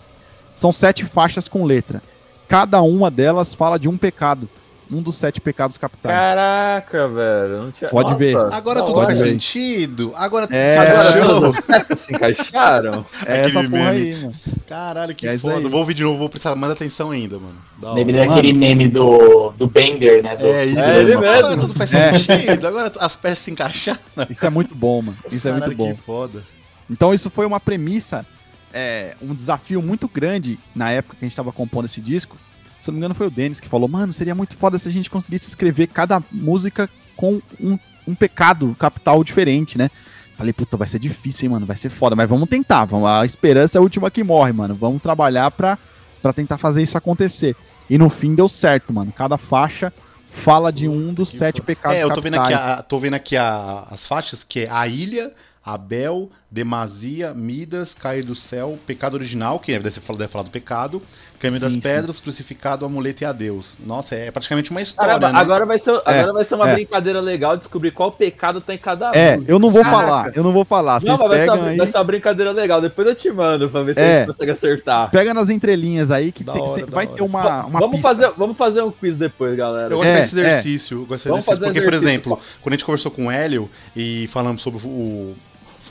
São 0.53 0.71
sete 0.71 1.05
faixas 1.05 1.47
com 1.47 1.65
letra. 1.65 2.01
Cada 2.47 2.81
uma 2.81 3.11
delas 3.11 3.53
fala 3.53 3.77
de 3.77 3.87
um 3.87 3.97
pecado 3.97 4.49
um 4.91 5.01
dos 5.01 5.15
sete 5.15 5.39
pecados 5.39 5.77
capitais. 5.77 6.13
Caraca, 6.13 7.07
velho. 7.07 7.63
Não 7.63 7.71
tinha... 7.71 7.89
Pode 7.89 8.11
Nossa, 8.11 8.19
ver. 8.19 8.35
Agora 8.35 8.83
tudo 8.83 9.01
faz 9.01 9.17
sentido. 9.17 10.11
Agora, 10.15 10.47
é... 10.51 10.77
agora 10.77 11.49
as 11.49 11.59
peças 11.61 11.99
se 11.99 12.13
encaixaram. 12.13 13.05
É 13.25 13.45
essa 13.45 13.63
porra 13.63 13.89
aí, 13.91 14.15
mano. 14.15 14.35
Caralho, 14.67 15.15
que 15.15 15.27
é 15.27 15.37
foda. 15.37 15.69
Vou 15.69 15.79
ouvir 15.79 15.93
de 15.93 16.03
novo, 16.03 16.17
vou 16.17 16.29
prestar 16.29 16.55
mais 16.55 16.73
atenção 16.73 17.11
ainda, 17.11 17.37
mano. 17.37 17.95
Lembrei 17.95 18.25
daquele 18.25 18.51
meme 18.51 18.89
do, 18.89 19.51
do 19.51 19.67
Bender, 19.67 20.23
né? 20.23 20.35
Do... 20.35 20.45
É, 20.45 20.65
isso, 20.65 20.79
é 20.79 20.99
ele 20.99 21.15
mesmo. 21.17 21.25
Agora 21.25 21.57
tudo 21.57 21.73
faz 21.73 21.93
é. 21.93 22.19
sentido. 22.19 22.67
Agora 22.67 22.91
as 22.99 23.15
peças 23.15 23.39
se 23.39 23.51
encaixaram. 23.51 23.99
Isso 24.29 24.45
é 24.45 24.49
muito 24.49 24.75
bom, 24.75 25.01
mano. 25.01 25.17
Isso 25.31 25.47
Caralho, 25.47 25.63
é 25.63 25.67
muito 25.67 25.77
bom. 25.77 25.95
Que 25.95 26.01
foda. 26.01 26.43
Então 26.89 27.13
isso 27.13 27.29
foi 27.29 27.45
uma 27.45 27.59
premissa, 27.59 28.25
é, 28.73 29.15
um 29.21 29.33
desafio 29.33 29.81
muito 29.81 30.07
grande 30.07 30.59
na 30.75 30.91
época 30.91 31.15
que 31.17 31.23
a 31.23 31.27
gente 31.27 31.33
estava 31.33 31.51
compondo 31.51 31.85
esse 31.85 32.01
disco, 32.01 32.35
se 32.81 32.87
não 32.87 32.93
me 32.93 32.99
engano, 32.99 33.13
foi 33.13 33.27
o 33.27 33.31
Denis 33.31 33.59
que 33.59 33.69
falou: 33.69 33.87
Mano, 33.87 34.11
seria 34.11 34.33
muito 34.33 34.55
foda 34.57 34.79
se 34.79 34.89
a 34.89 34.91
gente 34.91 35.09
conseguisse 35.09 35.47
escrever 35.47 35.87
cada 35.87 36.21
música 36.31 36.89
com 37.15 37.39
um, 37.59 37.77
um 38.07 38.15
pecado 38.15 38.75
capital 38.79 39.23
diferente, 39.23 39.77
né? 39.77 39.89
Falei, 40.35 40.51
puta, 40.51 40.75
vai 40.75 40.87
ser 40.87 40.97
difícil, 40.97 41.45
hein, 41.45 41.51
mano? 41.51 41.65
Vai 41.67 41.75
ser 41.75 41.89
foda, 41.89 42.15
mas 42.15 42.27
vamos 42.27 42.49
tentar. 42.49 42.85
Vamos, 42.85 43.07
a 43.07 43.23
esperança 43.23 43.77
é 43.77 43.79
a 43.79 43.81
última 43.81 44.09
que 44.09 44.23
morre, 44.23 44.51
mano. 44.51 44.73
Vamos 44.73 44.99
trabalhar 44.99 45.51
pra, 45.51 45.77
pra 46.23 46.33
tentar 46.33 46.57
fazer 46.57 46.81
isso 46.81 46.97
acontecer. 46.97 47.55
E 47.87 47.99
no 47.99 48.09
fim 48.09 48.33
deu 48.33 48.49
certo, 48.49 48.91
mano. 48.91 49.11
Cada 49.11 49.37
faixa 49.37 49.93
fala 50.31 50.71
de 50.73 50.87
um 50.87 51.13
dos 51.13 51.29
sete 51.29 51.61
pecados 51.61 51.99
é, 51.99 52.03
eu 52.03 52.09
tô 52.09 52.15
capitais. 52.15 52.47
Vendo 52.47 52.55
aqui 52.55 52.79
a, 52.79 52.81
tô 52.81 52.99
vendo 52.99 53.13
aqui 53.13 53.37
a, 53.37 53.85
as 53.91 54.07
faixas, 54.07 54.43
que 54.43 54.61
é 54.61 54.69
a 54.71 54.87
ilha, 54.87 55.31
Abel, 55.63 56.31
Demasia, 56.51 57.33
Midas, 57.33 57.93
Cair 57.93 58.25
do 58.25 58.35
Céu, 58.35 58.77
Pecado 58.85 59.13
Original, 59.13 59.57
que 59.57 59.71
deve, 59.71 60.01
falar, 60.01 60.19
deve 60.19 60.31
falar 60.33 60.43
do 60.43 60.51
pecado, 60.51 61.01
Caminho 61.39 61.61
das 61.61 61.77
Pedras, 61.77 62.17
sim. 62.17 62.21
Crucificado, 62.21 62.85
Amuleto 62.85 63.23
e 63.23 63.25
Adeus. 63.25 63.73
Nossa, 63.79 64.15
é 64.15 64.29
praticamente 64.29 64.69
uma 64.69 64.81
história, 64.81 65.13
Caramba, 65.13 65.31
né? 65.31 65.39
Agora 65.39 65.65
vai 65.65 65.79
ser, 65.79 65.91
agora 65.91 66.29
é, 66.29 66.33
vai 66.33 66.43
ser 66.43 66.55
uma 66.55 66.69
é. 66.69 66.73
brincadeira 66.73 67.21
legal 67.21 67.55
descobrir 67.55 67.91
qual 67.91 68.11
pecado 68.11 68.59
tem 68.59 68.75
em 68.75 68.77
cada 68.77 69.11
É, 69.15 69.39
eu 69.47 69.57
não 69.57 69.71
vou 69.71 69.81
Caraca. 69.81 70.05
falar, 70.05 70.31
eu 70.35 70.43
não 70.43 70.51
vou 70.51 70.65
falar. 70.65 71.01
Não, 71.01 71.15
Vocês 71.15 71.29
vai, 71.29 71.41
ser, 71.41 71.51
aí... 71.51 71.77
vai 71.77 71.87
ser 71.87 71.97
uma 71.97 72.03
brincadeira 72.03 72.51
legal, 72.51 72.81
depois 72.81 73.07
eu 73.07 73.15
te 73.15 73.31
mando 73.31 73.69
pra 73.69 73.81
ver 73.81 73.93
se 73.95 74.01
é. 74.01 74.03
a 74.03 74.17
gente 74.17 74.27
consegue 74.27 74.51
acertar. 74.51 75.09
Pega 75.09 75.33
nas 75.33 75.49
entrelinhas 75.49 76.11
aí 76.11 76.33
que, 76.33 76.43
tem, 76.43 76.61
hora, 76.61 76.85
vai 76.85 77.07
ter 77.07 77.23
uma, 77.23 77.65
uma 77.65 77.79
vamos, 77.79 78.01
fazer, 78.01 78.29
vamos 78.37 78.57
fazer 78.57 78.81
um 78.81 78.91
quiz 78.91 79.17
depois, 79.17 79.55
galera. 79.55 79.93
Eu 79.93 79.97
gosto 79.99 80.09
é, 80.09 80.21
desse 80.23 80.37
exercício, 80.37 81.05
gosto 81.05 81.29
desse 81.29 81.29
exercício, 81.29 81.57
porque, 81.57 81.79
exercício, 81.79 81.83
por 81.85 81.93
exemplo, 81.93 82.39
quando 82.61 82.73
a 82.73 82.75
gente 82.75 82.85
conversou 82.85 83.09
com 83.09 83.27
o 83.27 83.31
Hélio 83.31 83.69
e 83.95 84.29
falamos 84.33 84.61
sobre 84.61 84.81
o 84.85 85.33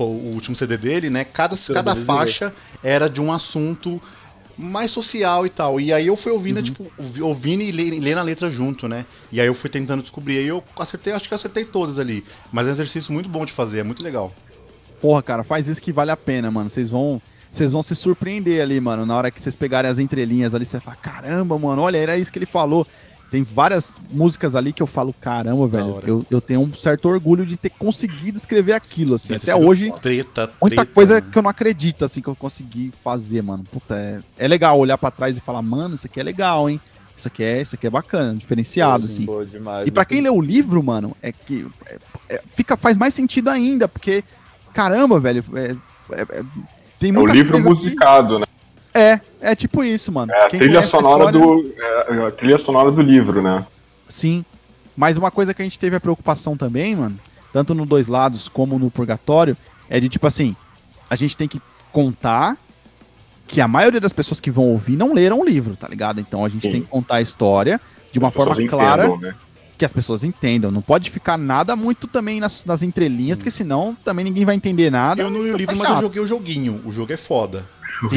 o 0.04 0.32
último 0.34 0.56
CD 0.56 0.76
dele, 0.76 1.10
né? 1.10 1.24
Cada, 1.24 1.56
cada 1.56 1.96
faixa 1.96 2.52
era 2.82 3.08
de 3.08 3.20
um 3.20 3.32
assunto 3.32 4.00
mais 4.60 4.90
social 4.90 5.46
e 5.46 5.50
tal. 5.50 5.80
E 5.80 5.92
aí 5.92 6.06
eu 6.06 6.16
fui 6.16 6.30
ouvindo, 6.30 6.58
uhum. 6.58 6.62
tipo, 6.62 6.92
ouvindo 7.20 7.62
e 7.62 7.72
lendo 7.72 8.18
a 8.18 8.22
letra 8.22 8.50
junto, 8.50 8.86
né? 8.86 9.06
E 9.32 9.40
aí 9.40 9.46
eu 9.46 9.54
fui 9.54 9.70
tentando 9.70 10.02
descobrir. 10.02 10.38
Aí 10.38 10.48
eu 10.48 10.62
acertei, 10.76 11.12
acho 11.12 11.28
que 11.28 11.34
acertei 11.34 11.64
todas 11.64 11.98
ali. 11.98 12.24
Mas 12.52 12.66
é 12.66 12.70
um 12.70 12.72
exercício 12.72 13.12
muito 13.12 13.28
bom 13.28 13.44
de 13.44 13.52
fazer, 13.52 13.80
é 13.80 13.82
muito 13.82 14.02
legal. 14.02 14.32
Porra, 15.00 15.22
cara, 15.22 15.42
faz 15.42 15.66
isso 15.66 15.80
que 15.80 15.92
vale 15.92 16.10
a 16.10 16.16
pena, 16.16 16.50
mano. 16.50 16.68
Vocês 16.68 16.90
vão. 16.90 17.20
Vocês 17.50 17.72
vão 17.72 17.82
se 17.82 17.96
surpreender 17.96 18.62
ali, 18.62 18.80
mano. 18.80 19.04
Na 19.04 19.16
hora 19.16 19.28
que 19.28 19.42
vocês 19.42 19.56
pegarem 19.56 19.90
as 19.90 19.98
entrelinhas 19.98 20.54
ali, 20.54 20.64
você 20.64 20.76
vai 20.76 20.82
falar, 20.82 20.96
caramba, 20.98 21.58
mano, 21.58 21.82
olha, 21.82 21.96
era 21.96 22.16
isso 22.16 22.30
que 22.30 22.38
ele 22.38 22.46
falou. 22.46 22.86
Tem 23.30 23.44
várias 23.44 24.00
músicas 24.10 24.56
ali 24.56 24.72
que 24.72 24.82
eu 24.82 24.88
falo, 24.88 25.14
caramba, 25.20 25.66
velho, 25.68 26.02
eu, 26.04 26.26
eu 26.28 26.40
tenho 26.40 26.60
um 26.60 26.74
certo 26.74 27.08
orgulho 27.08 27.46
de 27.46 27.56
ter 27.56 27.70
conseguido 27.70 28.36
escrever 28.36 28.72
aquilo, 28.72 29.14
assim. 29.14 29.34
Até 29.34 29.54
hoje, 29.54 29.92
treta, 30.02 30.50
muita 30.60 30.76
treta, 30.76 30.92
coisa 30.92 31.20
que 31.20 31.38
eu 31.38 31.42
não 31.42 31.50
acredito, 31.50 32.04
assim, 32.04 32.20
que 32.20 32.28
eu 32.28 32.34
consegui 32.34 32.92
fazer, 33.04 33.40
mano. 33.40 33.62
Puta, 33.70 33.96
é, 33.96 34.20
é 34.36 34.48
legal 34.48 34.76
olhar 34.76 34.98
para 34.98 35.12
trás 35.12 35.36
e 35.36 35.40
falar, 35.40 35.62
mano, 35.62 35.94
isso 35.94 36.08
aqui 36.08 36.18
é 36.18 36.24
legal, 36.24 36.68
hein? 36.68 36.80
Isso 37.16 37.28
aqui 37.28 37.44
é, 37.44 37.60
isso 37.60 37.76
aqui 37.76 37.86
é 37.86 37.90
bacana, 37.90 38.34
diferenciado, 38.34 39.04
assim. 39.04 39.26
Demais, 39.48 39.86
e 39.86 39.90
para 39.92 40.04
quem 40.04 40.20
lê 40.20 40.30
o 40.30 40.40
livro, 40.40 40.82
mano, 40.82 41.16
é 41.22 41.30
que 41.30 41.66
é, 41.86 41.98
é, 42.30 42.42
fica, 42.56 42.76
faz 42.76 42.96
mais 42.96 43.14
sentido 43.14 43.48
ainda, 43.48 43.86
porque, 43.86 44.24
caramba, 44.74 45.20
velho, 45.20 45.44
é, 45.54 45.76
é, 46.12 46.22
é 46.22 46.44
tem 46.98 47.12
muita 47.12 47.30
É 47.30 47.32
o 47.32 47.36
livro 47.36 47.62
musicado, 47.62 48.38
aqui. 48.38 48.40
né? 48.40 48.59
É, 48.94 49.20
é 49.40 49.54
tipo 49.54 49.84
isso, 49.84 50.10
mano. 50.10 50.32
É 50.32 50.44
a 50.44 50.48
trilha 50.48 50.86
sonora, 50.86 51.24
história... 51.24 51.40
do, 51.40 51.74
é 51.78 52.26
a 52.26 52.30
trilha 52.30 52.58
sonora 52.58 52.90
do 52.90 53.00
livro, 53.00 53.40
né? 53.40 53.64
Sim. 54.08 54.44
Mas 54.96 55.16
uma 55.16 55.30
coisa 55.30 55.54
que 55.54 55.62
a 55.62 55.64
gente 55.64 55.78
teve 55.78 55.96
a 55.96 56.00
preocupação 56.00 56.56
também, 56.56 56.96
mano, 56.96 57.16
tanto 57.52 57.74
no 57.74 57.86
Dois 57.86 58.08
Lados 58.08 58.48
como 58.48 58.78
no 58.78 58.90
Purgatório, 58.90 59.56
é 59.88 60.00
de 60.00 60.08
tipo 60.08 60.26
assim, 60.26 60.54
a 61.08 61.16
gente 61.16 61.36
tem 61.36 61.48
que 61.48 61.60
contar 61.92 62.56
que 63.46 63.60
a 63.60 63.66
maioria 63.66 64.00
das 64.00 64.12
pessoas 64.12 64.40
que 64.40 64.50
vão 64.50 64.68
ouvir 64.68 64.96
não 64.96 65.12
leram 65.12 65.40
o 65.40 65.44
livro, 65.44 65.76
tá 65.76 65.88
ligado? 65.88 66.20
Então 66.20 66.44
a 66.44 66.48
gente 66.48 66.62
Sim. 66.62 66.72
tem 66.72 66.82
que 66.82 66.88
contar 66.88 67.16
a 67.16 67.20
história 67.20 67.80
de 68.12 68.18
uma 68.18 68.30
forma 68.30 68.54
clara 68.68 69.06
entendam, 69.06 69.18
né? 69.20 69.34
que 69.76 69.84
as 69.84 69.92
pessoas 69.92 70.22
entendam. 70.22 70.70
Não 70.70 70.82
pode 70.82 71.10
ficar 71.10 71.36
nada 71.36 71.74
muito 71.74 72.06
também 72.06 72.38
nas, 72.38 72.64
nas 72.64 72.82
entrelinhas, 72.82 73.36
Sim. 73.36 73.40
porque 73.40 73.50
senão 73.50 73.96
também 74.04 74.24
ninguém 74.24 74.44
vai 74.44 74.54
entender 74.54 74.90
nada. 74.90 75.22
Eu 75.22 75.30
não 75.30 75.42
li 75.42 75.52
o 75.52 75.56
livro, 75.56 75.76
mas 75.76 75.90
eu 75.90 76.00
joguei 76.00 76.22
o 76.22 76.26
joguinho. 76.26 76.82
O 76.84 76.92
jogo 76.92 77.12
é 77.12 77.16
foda. 77.16 77.64
Sim, 78.08 78.16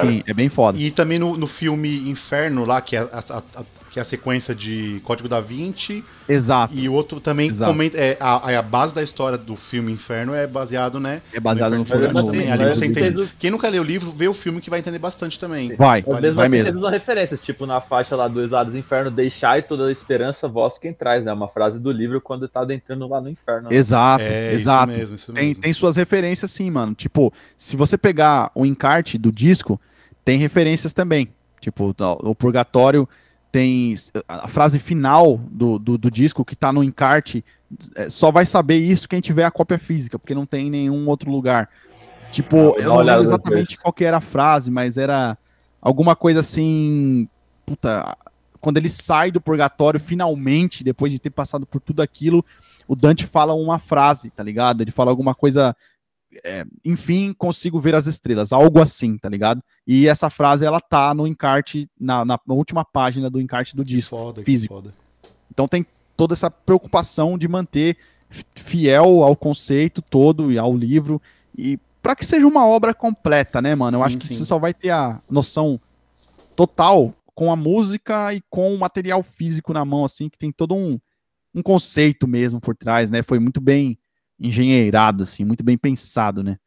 Sim, 0.00 0.22
é 0.26 0.32
bem 0.32 0.48
foda. 0.48 0.78
E 0.78 0.90
também 0.90 1.18
no, 1.18 1.36
no 1.36 1.46
filme 1.46 2.08
Inferno 2.08 2.64
lá, 2.64 2.80
que 2.80 2.96
é 2.96 3.00
a, 3.00 3.24
a 3.28 3.77
que 3.90 3.98
é 3.98 4.02
a 4.02 4.04
sequência 4.04 4.54
de 4.54 5.00
Código 5.04 5.28
da 5.28 5.40
Vinci. 5.40 6.04
Exato. 6.28 6.74
E 6.76 6.88
o 6.88 6.92
outro 6.92 7.20
também 7.20 7.48
Exato. 7.48 7.70
comenta. 7.70 7.98
É, 7.98 8.16
a, 8.20 8.58
a 8.58 8.62
base 8.62 8.94
da 8.94 9.02
história 9.02 9.38
do 9.38 9.56
filme 9.56 9.92
Inferno 9.92 10.34
é 10.34 10.46
baseado, 10.46 11.00
né? 11.00 11.22
É 11.32 11.40
baseado 11.40 11.76
no, 11.76 11.84
filme. 11.84 12.06
Assim, 12.06 12.50
ali 12.50 12.64
você 12.74 12.86
entende. 12.86 13.30
Quem 13.38 13.50
nunca 13.50 13.68
leu 13.68 13.82
o 13.82 13.84
livro, 13.84 14.12
vê 14.12 14.28
o 14.28 14.34
filme 14.34 14.60
que 14.60 14.70
vai 14.70 14.78
entender 14.78 14.98
bastante 14.98 15.38
também. 15.38 15.74
Vai, 15.74 16.04
Às 16.06 16.20
vezes 16.20 16.36
vai 16.36 16.46
assim, 16.46 16.56
mesmo. 16.56 16.64
Vocês 16.64 16.76
usam 16.76 16.90
referências, 16.90 17.42
tipo 17.42 17.66
na 17.66 17.80
faixa 17.80 18.14
lá 18.14 18.28
dos 18.28 18.50
lados 18.50 18.74
do 18.74 18.78
inferno, 18.78 19.10
deixai 19.10 19.62
toda 19.62 19.88
a 19.88 19.92
esperança 19.92 20.46
vós 20.46 20.78
quem 20.78 20.92
traz, 20.92 21.24
né? 21.24 21.32
Uma 21.32 21.48
frase 21.48 21.78
do 21.78 21.90
livro 21.90 22.20
quando 22.20 22.48
tá 22.48 22.60
adentrando 22.60 23.08
lá 23.08 23.20
no 23.20 23.28
inferno. 23.28 23.68
Né? 23.68 23.76
Exato, 23.76 24.24
é, 24.24 24.52
exato. 24.52 24.92
Isso 24.92 25.00
mesmo, 25.00 25.14
isso 25.16 25.32
tem, 25.32 25.48
mesmo. 25.48 25.62
tem 25.62 25.72
suas 25.72 25.96
referências 25.96 26.50
sim, 26.50 26.70
mano. 26.70 26.94
Tipo, 26.94 27.32
se 27.56 27.76
você 27.76 27.96
pegar 27.96 28.50
o 28.54 28.66
encarte 28.66 29.16
do 29.18 29.32
disco, 29.32 29.80
tem 30.24 30.38
referências 30.38 30.92
também. 30.92 31.28
Tipo, 31.60 31.94
o 32.22 32.34
Purgatório 32.34 33.08
tem 33.50 33.94
a 34.26 34.48
frase 34.48 34.78
final 34.78 35.38
do, 35.50 35.78
do, 35.78 35.96
do, 35.96 36.10
disco 36.10 36.44
que 36.44 36.54
tá 36.54 36.72
no 36.72 36.84
encarte, 36.84 37.44
é, 37.94 38.08
só 38.08 38.30
vai 38.30 38.44
saber 38.44 38.76
isso 38.76 39.08
quem 39.08 39.20
tiver 39.20 39.44
a 39.44 39.50
cópia 39.50 39.78
física, 39.78 40.18
porque 40.18 40.34
não 40.34 40.46
tem 40.46 40.66
em 40.66 40.70
nenhum 40.70 41.08
outro 41.08 41.30
lugar. 41.30 41.68
Tipo, 42.30 42.78
eu 42.78 42.90
não 42.90 42.98
lembro 42.98 43.22
exatamente 43.22 43.78
qual 43.78 43.92
que 43.92 44.04
era 44.04 44.18
a 44.18 44.22
frase, 44.22 44.70
mas 44.70 44.98
era 44.98 45.36
alguma 45.80 46.14
coisa 46.14 46.40
assim, 46.40 47.28
puta, 47.64 48.16
quando 48.60 48.76
ele 48.76 48.90
sai 48.90 49.30
do 49.30 49.40
purgatório 49.40 49.98
finalmente, 49.98 50.84
depois 50.84 51.10
de 51.10 51.18
ter 51.18 51.30
passado 51.30 51.64
por 51.64 51.80
tudo 51.80 52.02
aquilo, 52.02 52.44
o 52.86 52.94
Dante 52.94 53.26
fala 53.26 53.54
uma 53.54 53.78
frase, 53.78 54.30
tá 54.30 54.42
ligado? 54.42 54.82
Ele 54.82 54.90
fala 54.90 55.10
alguma 55.10 55.34
coisa 55.34 55.74
é, 56.44 56.64
enfim, 56.84 57.32
consigo 57.32 57.80
ver 57.80 57.94
as 57.94 58.06
estrelas, 58.06 58.52
algo 58.52 58.80
assim, 58.80 59.16
tá 59.16 59.28
ligado? 59.28 59.62
E 59.86 60.06
essa 60.06 60.30
frase 60.30 60.64
ela 60.64 60.80
tá 60.80 61.14
no 61.14 61.26
encarte, 61.26 61.88
na, 61.98 62.24
na 62.24 62.38
última 62.48 62.84
página 62.84 63.30
do 63.30 63.40
encarte 63.40 63.76
do 63.76 63.84
disco 63.84 64.16
foda, 64.16 64.42
físico. 64.42 64.82
Então 65.50 65.66
tem 65.66 65.86
toda 66.16 66.34
essa 66.34 66.50
preocupação 66.50 67.38
de 67.38 67.46
manter 67.48 67.96
fiel 68.54 69.22
ao 69.24 69.36
conceito 69.36 70.02
todo 70.02 70.52
e 70.52 70.58
ao 70.58 70.76
livro 70.76 71.20
e 71.56 71.78
para 72.02 72.14
que 72.14 72.24
seja 72.24 72.46
uma 72.46 72.66
obra 72.66 72.94
completa, 72.94 73.60
né, 73.60 73.74
mano? 73.74 73.98
Eu 73.98 74.00
sim, 74.00 74.06
acho 74.06 74.18
que 74.18 74.28
sim. 74.28 74.34
você 74.34 74.46
só 74.46 74.58
vai 74.58 74.72
ter 74.72 74.90
a 74.90 75.20
noção 75.28 75.80
total 76.54 77.14
com 77.34 77.52
a 77.52 77.56
música 77.56 78.34
e 78.34 78.42
com 78.50 78.74
o 78.74 78.78
material 78.78 79.22
físico 79.22 79.72
na 79.72 79.84
mão, 79.84 80.04
assim, 80.04 80.28
que 80.28 80.38
tem 80.38 80.50
todo 80.50 80.74
um, 80.74 80.98
um 81.54 81.62
conceito 81.62 82.26
mesmo 82.26 82.60
por 82.60 82.76
trás, 82.76 83.10
né? 83.10 83.22
Foi 83.22 83.38
muito 83.38 83.60
bem 83.60 83.98
engenheirado, 84.38 85.22
assim, 85.22 85.44
muito 85.44 85.64
bem 85.64 85.76
pensado, 85.76 86.42
né? 86.42 86.58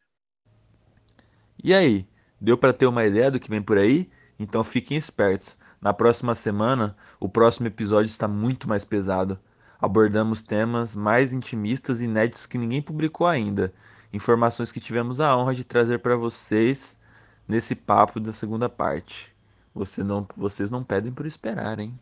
E 1.64 1.74
aí, 1.74 2.08
deu 2.40 2.58
para 2.58 2.74
ter 2.74 2.88
uma 2.88 3.06
ideia 3.06 3.30
do 3.30 3.40
que 3.40 3.50
vem 3.50 3.62
por 3.62 3.78
aí? 3.78 4.10
Então 4.40 4.64
fiquem 4.64 4.98
espertos. 4.98 5.60
Na 5.80 5.94
próxima 5.94 6.36
semana, 6.36 6.96
o 7.20 7.30
próximo 7.30 7.68
episódio 7.68 8.08
está 8.08 8.28
muito 8.28 8.68
mais 8.68 8.84
pesado. 8.84 9.40
Abordamos 9.80 10.42
temas 10.42 10.96
mais 10.96 11.34
intimistas 11.34 12.02
e 12.02 12.06
inéditos 12.06 12.46
que 12.46 12.58
ninguém 12.58 12.82
publicou 12.82 13.26
ainda. 13.26 13.74
Informações 14.14 14.72
que 14.72 14.80
tivemos 14.80 15.20
a 15.20 15.36
honra 15.36 15.56
de 15.56 15.64
trazer 15.64 16.00
para 16.00 16.16
vocês 16.16 17.00
nesse 17.48 17.76
papo 17.76 18.20
da 18.20 18.32
segunda 18.32 18.70
parte. 18.70 19.34
Você 19.74 20.04
não, 20.04 20.28
vocês 20.36 20.70
não 20.70 20.84
pedem 20.84 21.12
por 21.12 21.26
esperar, 21.26 21.80
hein? 21.80 21.98